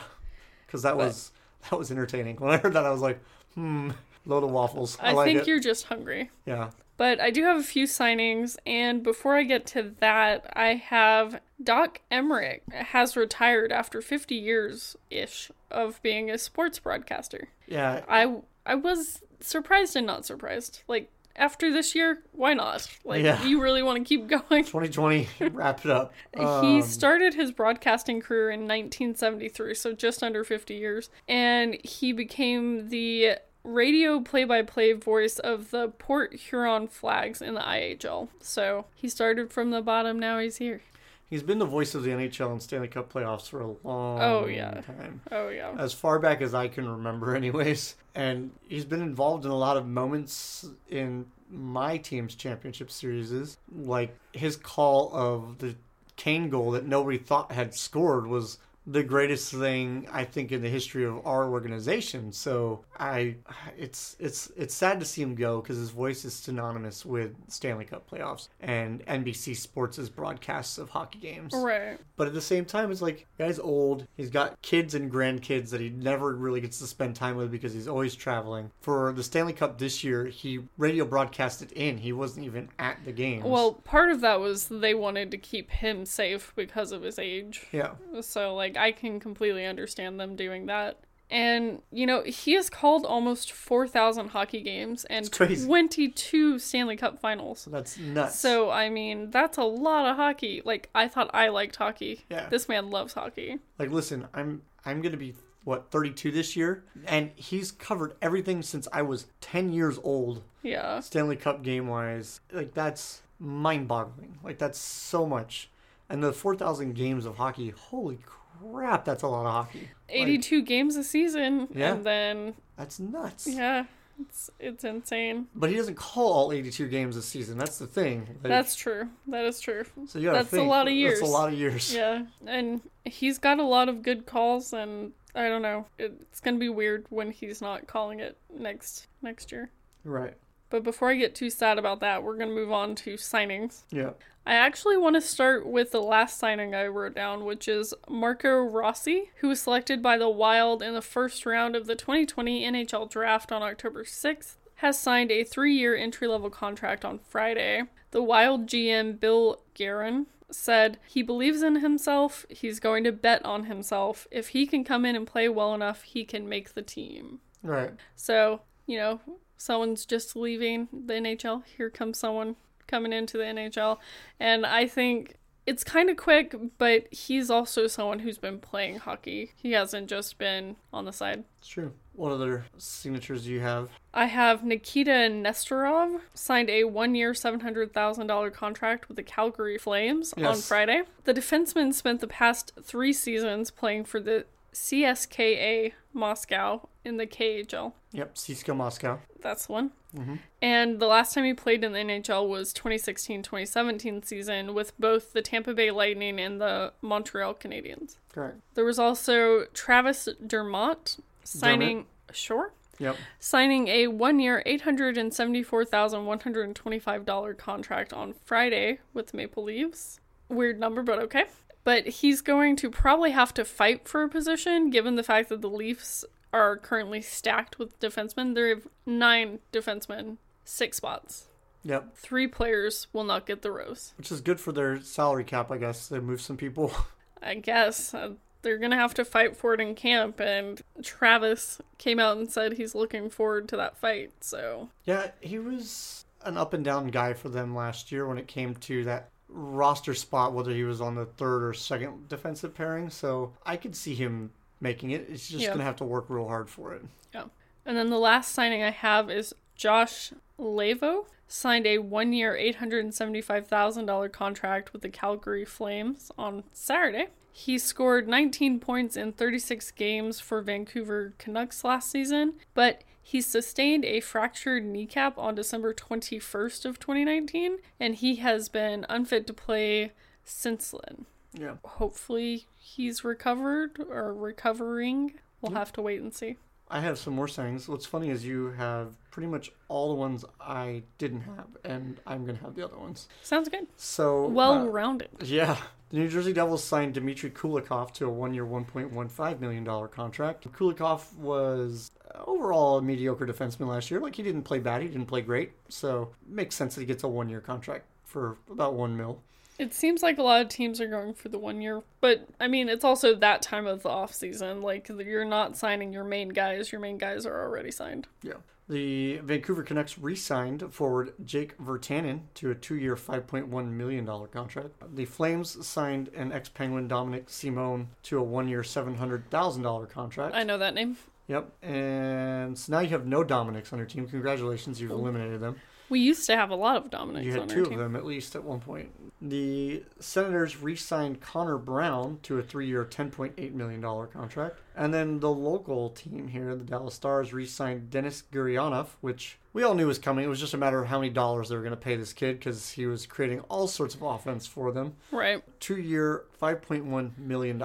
because 0.67 0.83
that 0.83 0.97
But- 0.97 1.07
was 1.07 1.33
that 1.71 1.79
was 1.79 1.91
entertaining. 1.91 2.37
When 2.41 2.51
I 2.51 2.59
heard 2.59 2.75
that, 2.75 2.85
I 2.85 2.91
was 2.91 3.01
like, 3.01 3.19
hmm, 3.55 3.91
load 4.27 4.45
of 4.45 4.51
waffles. 4.51 4.99
I, 5.01 5.11
I, 5.11 5.13
like 5.13 5.27
think 5.27 5.41
it. 5.41 5.47
you're 5.47 5.61
just 5.61 5.87
hungry. 5.87 6.31
Yeah, 6.45 6.71
But 6.99 7.21
I 7.21 7.31
do 7.31 7.43
have 7.45 7.57
a 7.59 7.63
few 7.63 7.87
signings, 7.87 8.57
and 8.67 9.03
before 9.03 9.37
I 9.37 9.43
get 9.43 9.67
to 9.69 9.95
that, 10.01 10.51
I 10.55 10.75
have 10.75 11.41
Doc 11.63 12.01
Emrick 12.13 12.61
has 12.73 13.17
retired 13.17 13.73
after 13.73 14.01
50 14.03 14.35
years 14.35 14.97
ish 15.11 15.51
of 15.71 16.01
being 16.03 16.31
a 16.31 16.39
sports 16.39 16.79
broadcaster. 16.79 17.49
yeah. 17.67 18.05
I 18.09 18.43
I 18.67 18.75
was 18.75 19.23
surprised 19.41 19.97
and 19.97 20.07
not 20.07 20.27
surprised. 20.27 20.83
Like 20.89 21.11
after 21.37 21.71
this 21.73 21.95
year, 21.95 22.23
why 22.33 22.55
not? 22.55 22.89
Like 23.05 23.23
Yeah. 23.23 23.43
you 23.45 23.63
really 23.63 23.83
want 23.83 23.99
to 23.99 24.05
keep 24.05 24.27
going. 24.49 24.65
2020, 24.65 25.29
wrap 25.53 25.85
it 25.85 25.91
up. 25.91 26.13
he 26.37 26.43
Um, 26.43 26.83
started 26.83 27.35
his 27.35 27.53
broadcasting 27.53 28.21
career 28.21 28.51
in 28.51 28.61
1973, 28.61 29.75
so 29.75 29.93
just 29.93 30.23
under 30.23 30.45
50 30.45 30.75
years, 30.75 31.11
and 31.29 31.77
he 31.85 32.13
became 32.13 32.89
the 32.89 33.37
radio 33.65 34.21
play-by-play 34.21 34.93
voice 34.93 35.39
of 35.41 35.71
the 35.73 35.89
Port 35.89 36.35
Huron 36.35 36.87
Flags 36.87 37.43
in 37.43 37.55
the 37.55 37.61
IHL. 37.61 38.29
So 38.41 38.87
he 38.95 39.09
started 39.09 39.53
from 39.53 39.71
the 39.73 39.83
bottom. 39.83 40.19
Now 40.21 40.39
he's 40.39 40.57
here. 40.59 40.83
He's 41.29 41.43
been 41.43 41.59
the 41.59 41.65
voice 41.67 41.95
of 41.95 42.03
the 42.03 42.11
NHL 42.11 42.53
and 42.53 42.63
Stanley 42.63 42.89
Cup 42.89 43.13
playoffs 43.13 43.49
for 43.49 43.61
a 43.61 43.67
long 43.85 44.21
Oh, 44.21 44.47
yeah. 44.47 44.81
time. 44.83 45.21
Oh 45.33 45.49
yeah. 45.49 45.73
as 45.79 45.93
far 45.93 46.19
back 46.19 46.41
as 46.43 46.55
I 46.55 46.69
can 46.69 46.89
remember, 46.89 47.35
anyways. 47.37 47.95
And 48.15 48.51
he's 48.69 48.85
been 48.85 49.03
involved 49.03 49.45
in 49.45 49.51
a 49.51 49.57
lot 49.57 49.77
of 49.77 49.87
moments 49.87 50.67
in 50.89 51.27
my 51.51 51.97
team's 51.99 52.35
championship 52.35 52.91
series. 52.91 53.57
Like 53.75 54.17
his 54.33 54.57
call 54.57 55.11
of 55.15 55.59
the 55.59 55.77
Kane 56.17 56.49
goal 56.49 56.71
that 56.73 56.87
nobody 56.87 57.19
thought 57.19 57.53
had 57.53 57.75
scored 57.75 58.27
was 58.27 58.59
the 58.87 59.03
greatest 59.03 59.53
thing 59.53 60.07
I 60.13 60.25
think 60.25 60.53
in 60.53 60.63
the 60.63 60.69
history 60.69 61.05
of 61.05 61.27
our 61.27 61.51
organization. 61.51 62.33
So 62.33 62.85
I, 62.99 63.37
it's 63.77 64.17
it's 64.19 64.51
it's 64.57 64.75
sad 64.75 65.01
to 65.01 65.07
see 65.07 65.23
him 65.23 65.35
go 65.35 65.61
because 65.61 65.77
his 65.77 65.91
voice 65.91 66.25
is 66.25 66.35
synonymous 66.35 67.05
with 67.05 67.35
Stanley 67.49 67.85
Cup 67.85 68.09
playoffs 68.09 68.49
and 68.61 69.05
NBC 69.07 69.57
Sports' 69.57 70.09
broadcasts 70.09 70.79
of 70.79 70.91
hockey 70.91 71.19
games. 71.19 71.53
Right. 71.55 71.99
But 72.17 72.29
at 72.29 72.35
the 72.35 72.41
same 72.41 72.65
time, 72.65 72.91
it's 72.91 73.03
like 73.03 73.27
guy's 73.39 73.59
old. 73.59 74.07
He's 74.17 74.31
got 74.31 74.61
kids 74.63 74.95
and 74.95 75.11
grandkids 75.11 75.71
that 75.71 75.81
he 75.81 75.91
never 75.91 76.35
really 76.35 76.61
gets 76.61 76.79
to 76.79 76.87
spend 76.87 77.17
time 77.17 77.37
with 77.37 77.51
because 77.51 77.73
he's 77.73 77.89
always 77.89 78.15
traveling. 78.15 78.71
For 78.81 79.13
the 79.13 79.23
Stanley 79.23 79.53
Cup 79.53 79.79
this 79.79 80.05
year, 80.05 80.27
he 80.27 80.61
radio 80.79 81.05
broadcasted 81.05 81.73
in. 81.73 81.99
He 81.99 82.13
wasn't 82.13 82.47
even 82.47 82.69
at 82.79 83.05
the 83.05 83.13
games. 83.13 83.45
Well, 83.45 83.73
part 83.73 84.11
of 84.11 84.21
that 84.21 84.41
was 84.41 84.69
they 84.69 84.95
wanted 84.95 85.31
to 85.33 85.39
keep 85.39 85.71
him 85.71 86.07
safe 86.07 86.53
because 86.55 86.93
of 86.93 87.03
his 87.03 87.19
age. 87.19 87.67
yeah, 87.73 87.93
So, 88.21 88.55
like, 88.55 88.76
I 88.77 88.93
can 88.93 89.21
completely 89.21 89.65
understand 89.65 90.19
them 90.21 90.37
doing 90.37 90.67
that. 90.67 90.99
And, 91.29 91.83
you 91.91 92.07
know, 92.07 92.23
he 92.23 92.53
has 92.53 92.71
called 92.71 93.05
almost 93.05 93.51
4,000 93.51 94.29
hockey 94.29 94.61
games 94.61 95.05
and 95.07 95.31
22 95.33 96.59
Stanley 96.61 96.97
Cup 96.97 97.19
finals. 97.19 97.67
that's 97.71 97.99
nuts. 97.99 98.39
So, 98.39 98.71
I 98.71 98.91
mean, 98.91 99.31
that's 99.31 99.59
a 99.59 99.65
lot 99.65 100.07
of 100.07 100.17
hockey. 100.17 100.63
Like, 100.65 100.89
I 100.95 101.09
thought 101.09 101.31
I 101.35 101.49
liked 101.49 101.77
hockey. 101.77 102.25
Yeah. 102.31 102.49
This 102.49 102.69
man 102.69 102.91
loves 102.91 103.15
hockey. 103.15 103.59
like, 103.79 103.91
listen, 103.91 104.29
I'm 104.35 104.63
I'm 104.85 105.01
gonna 105.03 105.17
be 105.17 105.35
what 105.65 105.91
32 105.91 106.31
this 106.31 106.55
year, 106.55 106.85
and 107.09 107.33
he's 107.35 107.73
covered 107.73 108.15
everything 108.23 108.63
since 108.63 108.87
I 108.93 109.03
was 109.03 109.27
10 109.41 109.73
years 109.73 109.99
old. 110.05 110.45
Yeah. 110.63 111.01
Stanley 111.01 111.35
Cup 111.35 111.65
game 111.65 111.89
wise, 111.89 112.41
like 112.53 112.73
that's 112.73 113.23
mind 113.41 113.89
boggling. 113.89 114.39
Like 114.45 114.59
that's 114.59 114.79
so 114.79 115.27
much. 115.27 115.71
And 116.09 116.23
the 116.23 116.33
4,000 116.33 116.95
games 116.95 117.27
of 117.27 117.37
hockey, 117.37 117.71
holy 117.71 118.19
crap, 118.61 119.05
that's 119.05 119.23
a 119.23 119.29
lot 119.29 119.47
of 119.47 119.53
hockey. 119.53 119.89
Like, 120.09 120.19
82 120.29 120.63
games 120.63 120.97
a 120.97 121.05
season. 121.05 121.69
Yeah. 121.75 121.95
And 121.95 122.05
then, 122.05 122.55
that's 122.77 122.99
nuts. 123.01 123.47
yeah, 123.47 123.85
it's, 124.21 124.51
it's 124.59 124.85
insane. 124.85 125.47
But 125.55 125.71
he 125.71 125.77
doesn't 125.77 125.97
call 125.97 126.33
all 126.33 126.53
82 126.53 126.89
games 126.89 127.17
a 127.17 127.23
season. 127.23 127.59
That's 127.59 127.79
the 127.79 127.87
thing. 127.87 128.27
Like, 128.43 128.51
That's 128.51 128.75
true. 128.75 129.09
That 129.29 129.45
is 129.45 129.61
true. 129.61 129.85
so 130.07 130.19
you 130.19 130.31
that's 130.31 130.53
a 130.53 130.63
lot 130.63 130.87
of 130.89 130.95
years. 130.95 131.21
That's 131.21 131.31
a 131.31 131.33
lot 131.33 131.53
of 131.53 131.59
years. 131.59 131.95
Yeah, 131.95 132.25
and 132.47 132.81
he's 133.05 133.39
got 133.39 133.59
a 133.59 133.65
lot 133.65 133.89
of 133.89 134.03
good 134.03 134.27
calls, 134.27 134.73
and 134.73 135.13
I 135.35 135.49
don't 135.49 135.63
know. 135.63 135.87
It's 135.99 136.41
gonna 136.41 136.59
be 136.59 136.69
weird 136.69 137.07
when 137.11 137.31
he's 137.31 137.61
not 137.61 137.87
calling 137.87 138.21
it 138.21 138.37
next 138.57 139.09
next 139.23 139.53
year. 139.53 139.71
Right. 140.05 140.35
But 140.69 140.83
before 140.83 141.11
I 141.11 141.15
get 141.15 141.35
too 141.35 141.51
sad 141.51 141.79
about 141.79 142.01
that, 142.01 142.23
we're 142.23 142.37
going 142.37 142.49
to 142.49 142.55
move 142.55 142.73
on 142.73 142.95
to 142.97 143.15
signings. 143.15 143.83
Yeah. 143.91 144.11
I 144.47 144.55
actually 144.55 144.97
want 144.97 145.17
to 145.17 145.21
start 145.21 145.67
with 145.67 145.91
the 145.91 146.01
last 146.01 146.39
signing 146.39 146.73
I 146.73 146.87
wrote 146.87 147.17
down, 147.17 147.45
which 147.45 147.67
is 147.67 147.93
Marco 148.09 148.59
Rossi, 148.59 149.33
who 149.41 149.49
was 149.49 149.61
selected 149.61 150.01
by 150.01 150.17
the 150.17 150.29
Wild 150.29 150.83
in 150.83 150.95
the 150.95 151.03
first 151.03 151.45
round 151.45 151.75
of 151.75 151.87
the 151.87 151.97
2020 151.97 152.63
NHL 152.63 153.11
draft 153.11 153.51
on 153.51 153.65
October 153.65 154.05
6th, 154.05 154.55
has 154.77 154.97
signed 154.97 155.33
a 155.33 155.43
three 155.43 155.75
year 155.75 155.97
entry 155.97 156.29
level 156.29 156.49
contract 156.49 157.05
on 157.05 157.19
Friday. 157.19 157.83
The 158.13 158.23
Wild 158.23 158.69
GM 158.69 159.19
Bill 159.19 159.63
Guerin 159.75 160.27
said 160.49 160.99
he 161.09 161.23
believes 161.23 161.63
in 161.63 161.81
himself, 161.81 162.47
he's 162.49 162.79
going 162.79 163.03
to 163.03 163.11
bet 163.11 163.45
on 163.45 163.65
himself. 163.65 164.29
If 164.31 164.49
he 164.49 164.65
can 164.65 164.85
come 164.85 165.05
in 165.05 165.17
and 165.17 165.27
play 165.27 165.49
well 165.49 165.75
enough, 165.75 166.03
he 166.03 166.25
can 166.25 166.49
make 166.49 166.75
the 166.75 166.83
team. 166.83 167.41
Right. 167.65 167.95
So, 168.15 168.61
you 168.87 168.97
know, 168.97 169.21
someone's 169.57 170.07
just 170.07 170.37
leaving 170.37 170.87
the 170.93 171.15
NHL. 171.15 171.65
Here 171.65 171.91
comes 171.91 172.19
someone 172.19 172.55
coming 172.87 173.13
into 173.13 173.39
the 173.39 173.45
NHL. 173.45 173.99
And 174.41 174.67
I 174.67 174.87
think 174.87 175.37
it's 175.67 175.83
kind 175.83 176.09
of 176.09 176.17
quick, 176.17 176.55
but 176.79 177.13
he's 177.13 177.51
also 177.51 177.89
someone 177.89 178.21
who's 178.21 178.39
been 178.39 178.61
playing 178.61 178.99
hockey. 178.99 179.53
He 179.57 179.73
hasn't 179.73 180.09
just 180.09 180.39
been 180.39 180.77
on 180.93 181.05
the 181.05 181.13
side. 181.13 181.43
It's 181.59 181.69
true. 181.69 181.93
What 182.13 182.33
other 182.33 182.65
signatures 182.79 183.45
do 183.45 183.51
you 183.51 183.61
have? 183.61 183.91
I 184.15 184.27
have 184.27 184.65
Nikita 184.65 185.11
Nesterov 185.11 186.21
signed 186.35 186.71
a 186.71 186.85
one 186.85 187.15
year, 187.15 187.33
$700,000 187.33 188.53
contract 188.55 189.09
with 189.09 189.17
the 189.17 189.23
Calgary 189.23 189.77
Flames 189.77 190.33
on 190.35 190.57
Friday. 190.57 191.03
The 191.25 191.35
defenseman 191.35 191.93
spent 191.93 192.21
the 192.21 192.27
past 192.27 192.73
three 192.83 193.13
seasons 193.13 193.71
playing 193.71 194.05
for 194.05 194.21
the 194.21 194.47
CSKA 194.77 195.93
Moscow 196.13 196.89
in 197.05 197.17
the 197.17 197.27
KHL. 197.27 197.95
Yep, 198.13 198.35
CSKA 198.35 198.77
Moscow. 198.77 199.19
That's 199.41 199.67
the 199.67 199.73
one. 199.73 199.93
Mhm. 200.15 200.39
And 200.61 201.01
the 201.01 201.07
last 201.07 201.33
time 201.35 201.45
he 201.45 201.55
played 201.55 201.83
in 201.83 201.93
the 201.93 201.99
NHL 202.01 202.47
was 202.47 202.75
2016 202.75 203.43
2017 203.43 204.23
season 204.23 204.75
with 204.75 204.97
both 204.99 205.33
the 205.33 205.41
Tampa 205.43 205.73
Bay 205.73 205.91
Lightning 205.91 206.39
and 206.39 206.61
the 206.61 206.93
Montreal 207.01 207.55
Canadiens. 207.55 208.19
Correct. 208.33 208.59
There 208.75 208.85
was 208.85 208.99
also 208.99 209.65
Travis 209.73 210.29
Dermott 210.47 211.17
signing. 211.43 212.07
Sure. 212.33 212.73
Yep. 212.99 213.17
Signing 213.39 213.89
a 213.89 214.09
one 214.09 214.41
year, 214.41 214.63
$874,125 214.67 217.55
contract 217.55 218.13
on 218.13 218.35
Friday 218.45 218.99
with 219.15 219.33
Maple 219.35 219.63
Leafs. 219.65 220.21
Weird 220.49 220.79
number, 220.79 221.03
but 221.03 221.19
okay. 221.21 221.47
But 221.87 222.09
he's 222.09 222.41
going 222.41 222.75
to 222.79 222.91
probably 222.91 223.31
have 223.31 223.55
to 223.55 223.65
fight 223.65 224.09
for 224.09 224.25
a 224.25 224.29
position 224.29 224.91
given 224.91 225.15
the 225.15 225.23
fact 225.23 225.49
that 225.51 225.61
the 225.61 225.71
Leafs 225.71 226.25
are 226.53 226.77
currently 226.77 227.23
stacked 227.23 227.79
with 227.79 228.01
defensemen. 228.01 228.57
They 228.57 228.71
have 228.71 228.89
nine 229.07 229.61
defensemen, 229.73 230.39
six 230.65 230.97
spots. 230.97 231.47
Yep. 231.85 232.17
Three 232.17 232.49
players 232.49 233.07
will 233.13 233.23
not 233.23 233.47
get 233.47 233.63
the 233.63 233.71
rose. 233.71 234.15
Which 234.19 234.33
is 234.33 234.41
good 234.41 234.59
for 234.59 234.73
their 234.73 235.01
salary 235.01 235.45
cap, 235.45 235.71
I 235.71 235.79
guess. 235.79 236.09
They 236.09 236.19
move 236.19 236.41
some 236.41 236.57
people. 236.57 236.91
I 237.41 237.55
guess 237.55 238.13
uh, 238.13 238.31
they're 238.63 238.79
going 238.79 238.91
to 238.91 238.97
have 238.97 239.15
to 239.15 239.25
fight 239.25 239.57
for 239.57 239.73
it 239.73 239.81
in 239.81 239.95
camp, 239.95 240.41
and 240.41 240.83
Travis 241.05 241.81
came 241.99 242.19
out 242.19 242.37
and 242.37 242.51
said 242.51 242.73
he's 242.73 242.97
looking 242.97 243.31
forward 243.31 243.69
to 243.69 243.77
that 243.77 243.97
fight, 243.97 244.33
so. 244.41 244.89
yeah, 245.05 245.31
he 245.41 245.61
was 245.61 246.25
an 246.45 246.57
up 246.57 246.73
and 246.73 246.85
down 246.85 247.07
guy 247.09 247.33
for 247.33 247.49
them 247.49 247.77
last 247.77 248.11
year 248.11 248.27
when 248.27 248.39
it 248.39 248.49
came 248.49 248.75
to 248.75 249.05
that 249.05 249.31
roster 249.49 250.15
spot, 250.15 250.53
whether 250.53 250.73
he 250.73 250.83
was 250.85 251.01
on 251.01 251.15
the 251.15 251.27
third 251.27 251.63
or 251.63 251.73
second 251.73 252.29
defensive 252.29 252.75
pairing. 252.75 253.11
So 253.11 253.53
I 253.65 253.77
could 253.77 253.95
see 253.97 254.15
him 254.15 254.51
making 254.81 255.11
it. 255.13 255.29
He's 255.29 255.49
just 255.49 255.63
Yeah. 255.63 255.69
going 255.69 255.79
to 255.79 255.85
have 255.85 255.97
to 255.97 256.05
work 256.05 256.27
real 256.29 256.49
hard 256.49 256.69
for 256.69 256.93
it. 256.93 257.03
Yeah. 257.33 257.45
And 257.85 257.97
then 257.97 258.11
the 258.11 258.19
last 258.19 258.53
signing 258.53 258.83
I 258.83 258.91
have 258.91 259.31
is 259.31 259.55
Josh 259.77 260.33
Leivo 260.59 261.27
signed 261.49 261.87
a 261.87 261.99
one 261.99 262.33
year, 262.33 262.55
$875,000 262.57 264.29
contract 264.33 264.93
with 264.93 265.03
the 265.03 265.09
Calgary 265.09 265.65
Flames 265.65 266.31
on 266.37 266.65
Saturday. 266.73 267.29
He 267.53 267.79
scored 267.79 268.29
19 268.29 268.81
points 268.81 269.17
in 269.17 269.33
36 269.33 269.91
games 269.93 270.41
for 270.41 270.61
Vancouver 270.61 271.33
Canucks 271.39 271.85
last 271.85 272.11
season, 272.11 272.55
but 272.75 273.03
he 273.27 273.41
sustained 273.41 274.05
a 274.05 274.21
fractured 274.21 274.85
kneecap 274.85 275.37
on 275.37 275.57
December 275.57 275.93
21st 275.93 276.85
of 276.85 277.01
2019, 277.01 277.79
and 277.99 278.15
he 278.15 278.37
has 278.37 278.69
been 278.69 279.05
unfit 279.09 279.49
to 279.49 279.53
play 279.53 280.13
since 280.45 280.93
then. 280.93 281.27
Yeah. 281.53 281.75
Hopefully 281.85 282.67
he's 282.79 283.25
recovered 283.25 283.99
or 284.09 284.33
recovering. 284.33 285.33
We'll 285.61 285.73
have 285.73 285.93
to 285.95 286.03
wait 286.03 286.21
and 286.21 286.33
see. 286.33 286.59
I 286.89 287.01
have 287.01 287.19
some 287.19 287.35
more 287.35 287.49
signings. 287.49 287.89
What's 287.89 288.07
funny 288.07 288.31
is 288.31 288.47
you 288.47 288.71
have 288.79 289.15
pretty 289.33 289.49
much 289.49 289.73
all 289.89 290.11
the 290.11 290.15
ones 290.15 290.45
I 290.61 291.03
didn't 291.19 291.41
have, 291.41 291.67
and 291.83 292.21
I'm 292.29 292.45
going 292.45 292.57
to 292.57 292.63
have 292.63 292.77
the 292.77 292.85
other 292.85 292.97
ones. 292.97 293.27
Sounds 293.43 293.69
good. 293.69 293.89
So, 293.97 294.47
Well 294.47 294.75
uh, 294.75 294.85
rounded. 294.85 295.31
Yeah. 295.43 295.79
The 296.11 296.19
New 296.19 296.29
Jersey 296.29 296.53
Devils 296.53 296.85
signed 296.85 297.15
Dmitry 297.15 297.51
Kulikov 297.51 298.13
to 298.13 298.27
a 298.27 298.31
one 298.31 298.55
year, 298.55 298.65
$1.15 298.65 299.61
million 299.61 299.85
contract. 300.09 300.71
Kulikov 300.73 301.35
was 301.35 302.13
overall 302.47 302.99
a 302.99 303.03
mediocre 303.03 303.47
defenseman 303.47 303.89
last 303.89 304.11
year. 304.11 304.21
Like, 304.21 304.37
he 304.37 304.43
didn't 304.45 304.63
play 304.63 304.79
bad, 304.79 305.03
he 305.03 305.09
didn't 305.09 305.27
play 305.27 305.41
great. 305.41 305.73
So, 305.89 306.31
it 306.47 306.55
makes 306.55 306.77
sense 306.77 306.95
that 306.95 307.01
he 307.01 307.07
gets 307.07 307.25
a 307.25 307.29
one 307.29 307.49
year 307.49 307.61
contract 307.61 308.05
for 308.25 308.57
about 308.71 308.95
one 308.95 309.17
mil. 309.17 309.43
It 309.79 309.93
seems 309.93 310.23
like 310.23 310.39
a 310.39 310.43
lot 310.43 310.63
of 310.63 310.69
teams 310.69 311.01
are 311.01 311.09
going 311.09 311.35
for 311.35 311.49
the 311.51 311.59
one 311.59 311.83
year, 311.83 312.03
but 312.23 312.49
I 312.59 312.67
mean, 312.67 312.89
it's 312.89 313.05
also 313.05 313.35
that 313.35 313.61
time 313.61 313.87
of 313.87 314.03
the 314.03 314.09
off 314.09 314.33
season. 314.33 314.81
Like 314.81 315.09
you're 315.09 315.45
not 315.45 315.77
signing 315.77 316.15
your 316.15 316.25
main 316.25 316.49
guys; 316.49 316.91
your 316.91 317.01
main 317.01 317.19
guys 317.19 317.45
are 317.45 317.63
already 317.63 317.91
signed. 317.91 318.27
Yeah. 318.43 318.55
The 318.89 319.39
Vancouver 319.39 319.83
Canucks 319.83 320.17
re 320.17 320.37
signed 320.37 320.93
forward 320.95 321.33
Jake 321.45 321.77
Virtanen 321.79 322.43
to 322.55 322.71
a 322.71 322.75
two 322.75 322.95
year, 322.95 323.17
$5.1 323.17 323.91
million 323.91 324.27
contract. 324.53 324.91
The 325.15 325.25
Flames 325.25 325.85
signed 325.85 326.29
an 326.37 326.53
ex 326.53 326.69
Penguin 326.69 327.09
Dominik 327.09 327.51
Simon 327.51 328.09
to 328.25 328.39
a 328.39 328.43
one 328.43 328.69
year, 328.69 328.83
$700,000 328.83 330.09
contract. 330.09 330.55
I 330.55 330.63
know 330.63 330.79
that 330.79 330.95
name. 330.95 331.17
Yep. 331.49 331.73
And 331.83 332.79
so 332.79 332.93
now 332.93 333.01
you 333.01 333.09
have 333.09 333.27
no 333.27 333.43
Dominics 333.43 333.93
on 333.93 333.99
your 333.99 334.07
team. 334.07 334.29
Congratulations, 334.29 335.01
you've 335.01 335.13
oh. 335.13 335.19
eliminated 335.19 335.61
them. 335.61 335.77
We 336.09 336.21
used 336.21 336.47
to 336.47 336.57
have 336.57 336.71
a 336.71 336.77
lot 336.77 336.97
of 336.97 337.11
Dominics 337.11 337.47
You 337.47 337.53
on 337.55 337.61
had 337.61 337.69
two 337.69 337.83
of 337.83 337.89
team. 337.89 337.99
them 337.99 338.15
at 338.17 338.25
least 338.25 338.55
at 338.55 338.63
one 338.63 338.81
point. 338.81 339.11
The 339.43 340.03
Senators 340.21 340.81
re 340.81 340.97
signed 340.97 341.41
Connor 341.41 341.79
Brown 341.79 342.39
to 342.45 342.59
a 342.59 342.63
three 342.63 342.87
year, 342.87 343.05
$10.8 343.05 343.73
million 343.75 344.01
contract. 344.01 344.79
And 344.97 345.13
then 345.13 345.41
the 345.41 345.51
local 345.51 346.11
team 346.11 346.49
here, 346.49 346.75
the 346.75 346.85
Dallas 346.85 347.15
Stars, 347.15 347.53
re 347.53 347.67
signed 347.67 348.11
Denis 348.11 348.43
Gurianov, 348.53 349.09
which 349.21 349.59
we 349.73 349.83
all 349.83 349.95
knew 349.95 350.07
was 350.07 350.19
coming. 350.19 350.45
It 350.45 350.49
was 350.49 350.61
just 350.61 350.75
a 350.75 350.79
matter 350.79 351.03
of 351.03 351.09
how 351.09 351.19
many 351.19 351.31
dollars 351.31 351.69
they 351.69 351.77
were 351.77 351.83
going 351.83 351.91
to 351.91 351.97
pay 351.99 352.17
this 352.17 352.33
kid 352.33 352.59
because 352.59 352.93
he 352.93 353.07
was 353.07 353.27
creating 353.27 353.61
all 353.69 353.89
sorts 353.89 354.15
of 354.15 354.23
offense 354.23 354.67
for 354.67 354.93
them. 354.93 355.15
Right, 355.31 355.63
Two 355.81 355.99
year, 355.99 356.45
$5.1 356.63 357.37
million. 357.39 357.83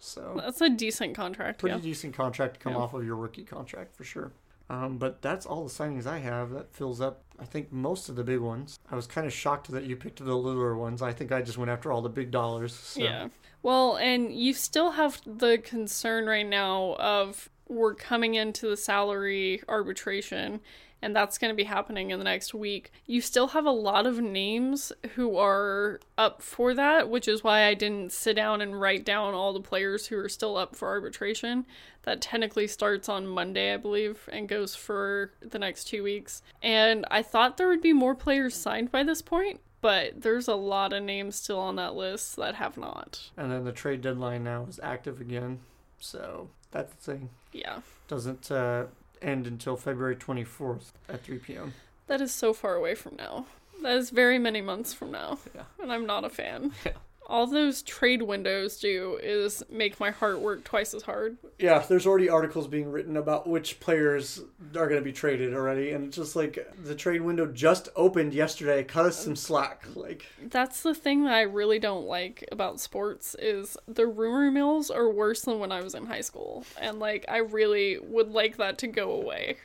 So 0.00 0.34
that's 0.36 0.60
a 0.60 0.68
decent 0.68 1.14
contract. 1.14 1.60
pretty 1.60 1.76
Yeah. 1.76 1.82
decent 1.82 2.14
contract 2.14 2.54
to 2.54 2.60
come 2.60 2.72
Yeah. 2.72 2.80
off 2.80 2.92
of 2.94 3.04
your 3.04 3.14
rookie 3.14 3.44
contract 3.44 3.94
for 3.94 4.02
sure. 4.02 4.32
Um, 4.68 4.96
but 4.98 5.22
that's 5.22 5.44
all 5.46 5.64
the 5.64 5.70
signings 5.70 6.06
I 6.06 6.18
have. 6.18 6.50
That 6.50 6.72
fills 6.74 7.00
up, 7.00 7.22
I 7.42 7.44
think, 7.44 7.72
most 7.72 8.08
of 8.08 8.16
the 8.16 8.24
big 8.24 8.38
ones. 8.38 8.78
I 8.90 8.94
was 8.94 9.06
kind 9.06 9.26
of 9.26 9.32
shocked 9.32 9.70
that 9.72 9.84
you 9.84 9.96
picked 9.96 10.24
the 10.24 10.34
littler 10.34 10.76
ones. 10.76 11.02
I 11.02 11.12
think 11.12 11.32
I 11.32 11.42
just 11.42 11.58
went 11.58 11.70
after 11.70 11.90
all 11.90 12.00
the 12.00 12.08
big 12.08 12.30
dollars. 12.30 12.72
So. 12.72 13.02
Yeah. 13.02 13.28
Well, 13.62 13.96
and 13.96 14.32
you 14.32 14.54
still 14.54 14.92
have 14.92 15.20
the 15.26 15.58
concern 15.58 16.26
right 16.26 16.46
now 16.46 16.94
of 16.98 17.50
we're 17.68 17.94
coming 17.94 18.34
into 18.34 18.68
the 18.68 18.76
salary 18.76 19.62
arbitration, 19.68 20.60
and 21.02 21.14
that's 21.14 21.36
going 21.36 21.50
to 21.50 21.56
be 21.56 21.64
happening 21.64 22.10
in 22.10 22.18
the 22.18 22.24
next 22.24 22.54
week. 22.54 22.92
You 23.06 23.20
still 23.20 23.48
have 23.48 23.66
a 23.66 23.70
lot 23.70 24.06
of 24.06 24.20
names 24.20 24.92
who 25.16 25.36
are 25.36 26.00
up 26.16 26.40
for 26.40 26.72
that, 26.74 27.10
which 27.10 27.26
is 27.26 27.42
why 27.42 27.64
I 27.64 27.74
didn't 27.74 28.12
sit 28.12 28.36
down 28.36 28.60
and 28.62 28.80
write 28.80 29.04
down 29.04 29.34
all 29.34 29.52
the 29.52 29.60
players 29.60 30.06
who 30.06 30.16
are 30.18 30.28
still 30.28 30.56
up 30.56 30.76
for 30.76 30.88
arbitration. 30.88 31.66
That 32.04 32.20
technically 32.20 32.66
starts 32.66 33.08
on 33.08 33.26
Monday, 33.26 33.74
I 33.74 33.76
believe, 33.76 34.28
and 34.32 34.48
goes 34.48 34.74
for 34.74 35.32
the 35.40 35.58
next 35.58 35.84
two 35.84 36.02
weeks. 36.02 36.42
And 36.62 37.04
I 37.10 37.22
thought 37.22 37.56
there 37.56 37.68
would 37.68 37.82
be 37.82 37.92
more 37.92 38.14
players 38.14 38.54
signed 38.54 38.90
by 38.90 39.02
this 39.02 39.22
point, 39.22 39.60
but 39.80 40.22
there's 40.22 40.48
a 40.48 40.54
lot 40.54 40.92
of 40.92 41.02
names 41.02 41.36
still 41.36 41.58
on 41.58 41.76
that 41.76 41.94
list 41.94 42.36
that 42.36 42.56
have 42.56 42.76
not. 42.76 43.30
And 43.36 43.52
then 43.52 43.64
the 43.64 43.72
trade 43.72 44.00
deadline 44.00 44.42
now 44.42 44.66
is 44.68 44.80
active 44.82 45.20
again. 45.20 45.60
So 46.00 46.48
that's 46.72 46.92
the 46.94 47.12
thing. 47.12 47.30
Yeah. 47.52 47.80
Doesn't 48.08 48.50
uh, 48.50 48.86
end 49.22 49.46
until 49.46 49.76
February 49.76 50.16
24th 50.16 50.92
at 51.08 51.22
3 51.22 51.38
p.m. 51.38 51.74
That 52.06 52.20
is 52.20 52.32
so 52.32 52.52
far 52.52 52.74
away 52.74 52.94
from 52.94 53.16
now. 53.16 53.46
That 53.82 53.96
is 53.96 54.10
very 54.10 54.38
many 54.38 54.60
months 54.60 54.92
from 54.92 55.10
now. 55.10 55.38
Yeah. 55.54 55.62
And 55.80 55.92
I'm 55.92 56.06
not 56.06 56.24
a 56.24 56.28
fan. 56.30 56.72
Yeah. 56.84 56.92
All 57.32 57.46
those 57.46 57.80
trade 57.80 58.20
windows 58.20 58.78
do 58.78 59.18
is 59.22 59.62
make 59.70 59.98
my 59.98 60.10
heart 60.10 60.40
work 60.40 60.64
twice 60.64 60.92
as 60.92 61.04
hard. 61.04 61.38
Yeah, 61.58 61.78
there's 61.78 62.06
already 62.06 62.28
articles 62.28 62.68
being 62.68 62.90
written 62.92 63.16
about 63.16 63.48
which 63.48 63.80
players 63.80 64.42
are 64.76 64.86
going 64.86 65.00
to 65.00 65.04
be 65.04 65.14
traded 65.14 65.54
already. 65.54 65.92
And 65.92 66.08
it's 66.08 66.16
just 66.16 66.36
like 66.36 66.58
the 66.84 66.94
trade 66.94 67.22
window 67.22 67.46
just 67.46 67.88
opened 67.96 68.34
yesterday. 68.34 68.84
Cut 68.84 69.06
us 69.06 69.16
some 69.16 69.34
slack. 69.34 69.86
Like, 69.94 70.26
That's 70.42 70.82
the 70.82 70.94
thing 70.94 71.24
that 71.24 71.32
I 71.32 71.40
really 71.40 71.78
don't 71.78 72.06
like 72.06 72.46
about 72.52 72.80
sports 72.80 73.34
is 73.38 73.78
the 73.88 74.06
rumor 74.06 74.50
mills 74.50 74.90
are 74.90 75.08
worse 75.08 75.40
than 75.40 75.58
when 75.58 75.72
I 75.72 75.80
was 75.80 75.94
in 75.94 76.04
high 76.04 76.20
school. 76.20 76.66
And 76.78 76.98
like 76.98 77.24
I 77.28 77.38
really 77.38 77.98
would 77.98 78.30
like 78.30 78.58
that 78.58 78.76
to 78.78 78.86
go 78.86 79.10
away. 79.10 79.56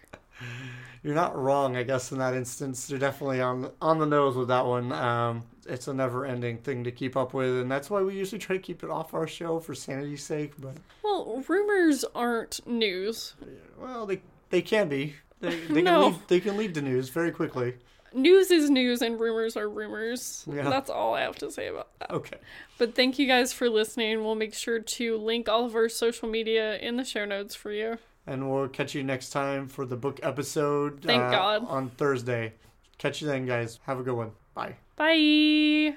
you're 1.03 1.15
not 1.15 1.37
wrong, 1.37 1.75
I 1.75 1.83
guess, 1.83 2.13
in 2.13 2.19
that 2.19 2.33
instance. 2.33 2.89
You're 2.89 2.99
definitely 2.99 3.41
on 3.41 3.71
on 3.81 3.99
the 3.99 4.05
nose 4.05 4.37
with 4.37 4.47
that 4.47 4.65
one. 4.65 4.93
Um, 4.93 5.43
it's 5.67 5.87
a 5.87 5.93
never-ending 5.93 6.59
thing 6.59 6.83
to 6.83 6.91
keep 6.91 7.15
up 7.17 7.33
with, 7.33 7.49
and 7.61 7.69
that's 7.71 7.89
why 7.89 8.01
we 8.01 8.15
usually 8.15 8.39
try 8.39 8.55
to 8.55 8.61
keep 8.61 8.83
it 8.83 8.89
off 8.89 9.13
our 9.13 9.27
show 9.27 9.59
for 9.59 9.75
sanity's 9.75 10.23
sake. 10.23 10.53
But 10.59 10.75
Well, 11.03 11.43
rumors 11.47 12.03
aren't 12.15 12.65
news. 12.67 13.35
well, 13.79 14.05
they 14.05 14.21
they 14.49 14.61
can 14.61 14.87
be. 14.89 15.15
They, 15.41 15.55
they 15.69 15.81
No. 15.81 16.03
can 16.03 16.11
lead, 16.13 16.21
they 16.27 16.39
can 16.39 16.57
lead 16.57 16.73
to 16.75 16.81
news 16.81 17.09
very 17.09 17.31
quickly. 17.31 17.75
News 18.13 18.49
is 18.51 18.69
news 18.69 19.01
and 19.01 19.19
rumors 19.19 19.57
are 19.57 19.69
rumors. 19.69 20.45
Yeah. 20.51 20.69
That's 20.69 20.89
all 20.89 21.13
I 21.13 21.21
have 21.21 21.35
to 21.37 21.51
say 21.51 21.67
about 21.67 21.89
that. 21.99 22.09
Okay. 22.09 22.37
But 22.77 22.95
thank 22.95 23.19
you 23.19 23.27
guys 23.27 23.51
for 23.51 23.69
listening. 23.69 24.23
We'll 24.23 24.33
make 24.35 24.53
sure 24.53 24.79
to 24.79 25.17
link 25.17 25.49
all 25.49 25.65
of 25.65 25.75
our 25.75 25.89
social 25.89 26.29
media 26.29 26.77
in 26.77 26.95
the 26.95 27.03
show 27.03 27.25
notes 27.25 27.53
for 27.53 27.71
you. 27.71 27.97
And 28.25 28.49
we'll 28.49 28.69
catch 28.69 28.95
you 28.95 29.03
next 29.03 29.29
time 29.29 29.67
for 29.67 29.85
the 29.85 29.97
book 29.97 30.19
episode. 30.23 31.01
Thank 31.03 31.21
uh, 31.21 31.31
God. 31.31 31.65
On 31.67 31.89
Thursday. 31.91 32.53
Catch 32.97 33.21
you 33.21 33.27
then, 33.27 33.45
guys. 33.45 33.79
Have 33.85 33.99
a 33.99 34.03
good 34.03 34.15
one. 34.15 34.31
Bye. 34.55 34.77
Bye. 34.97 35.95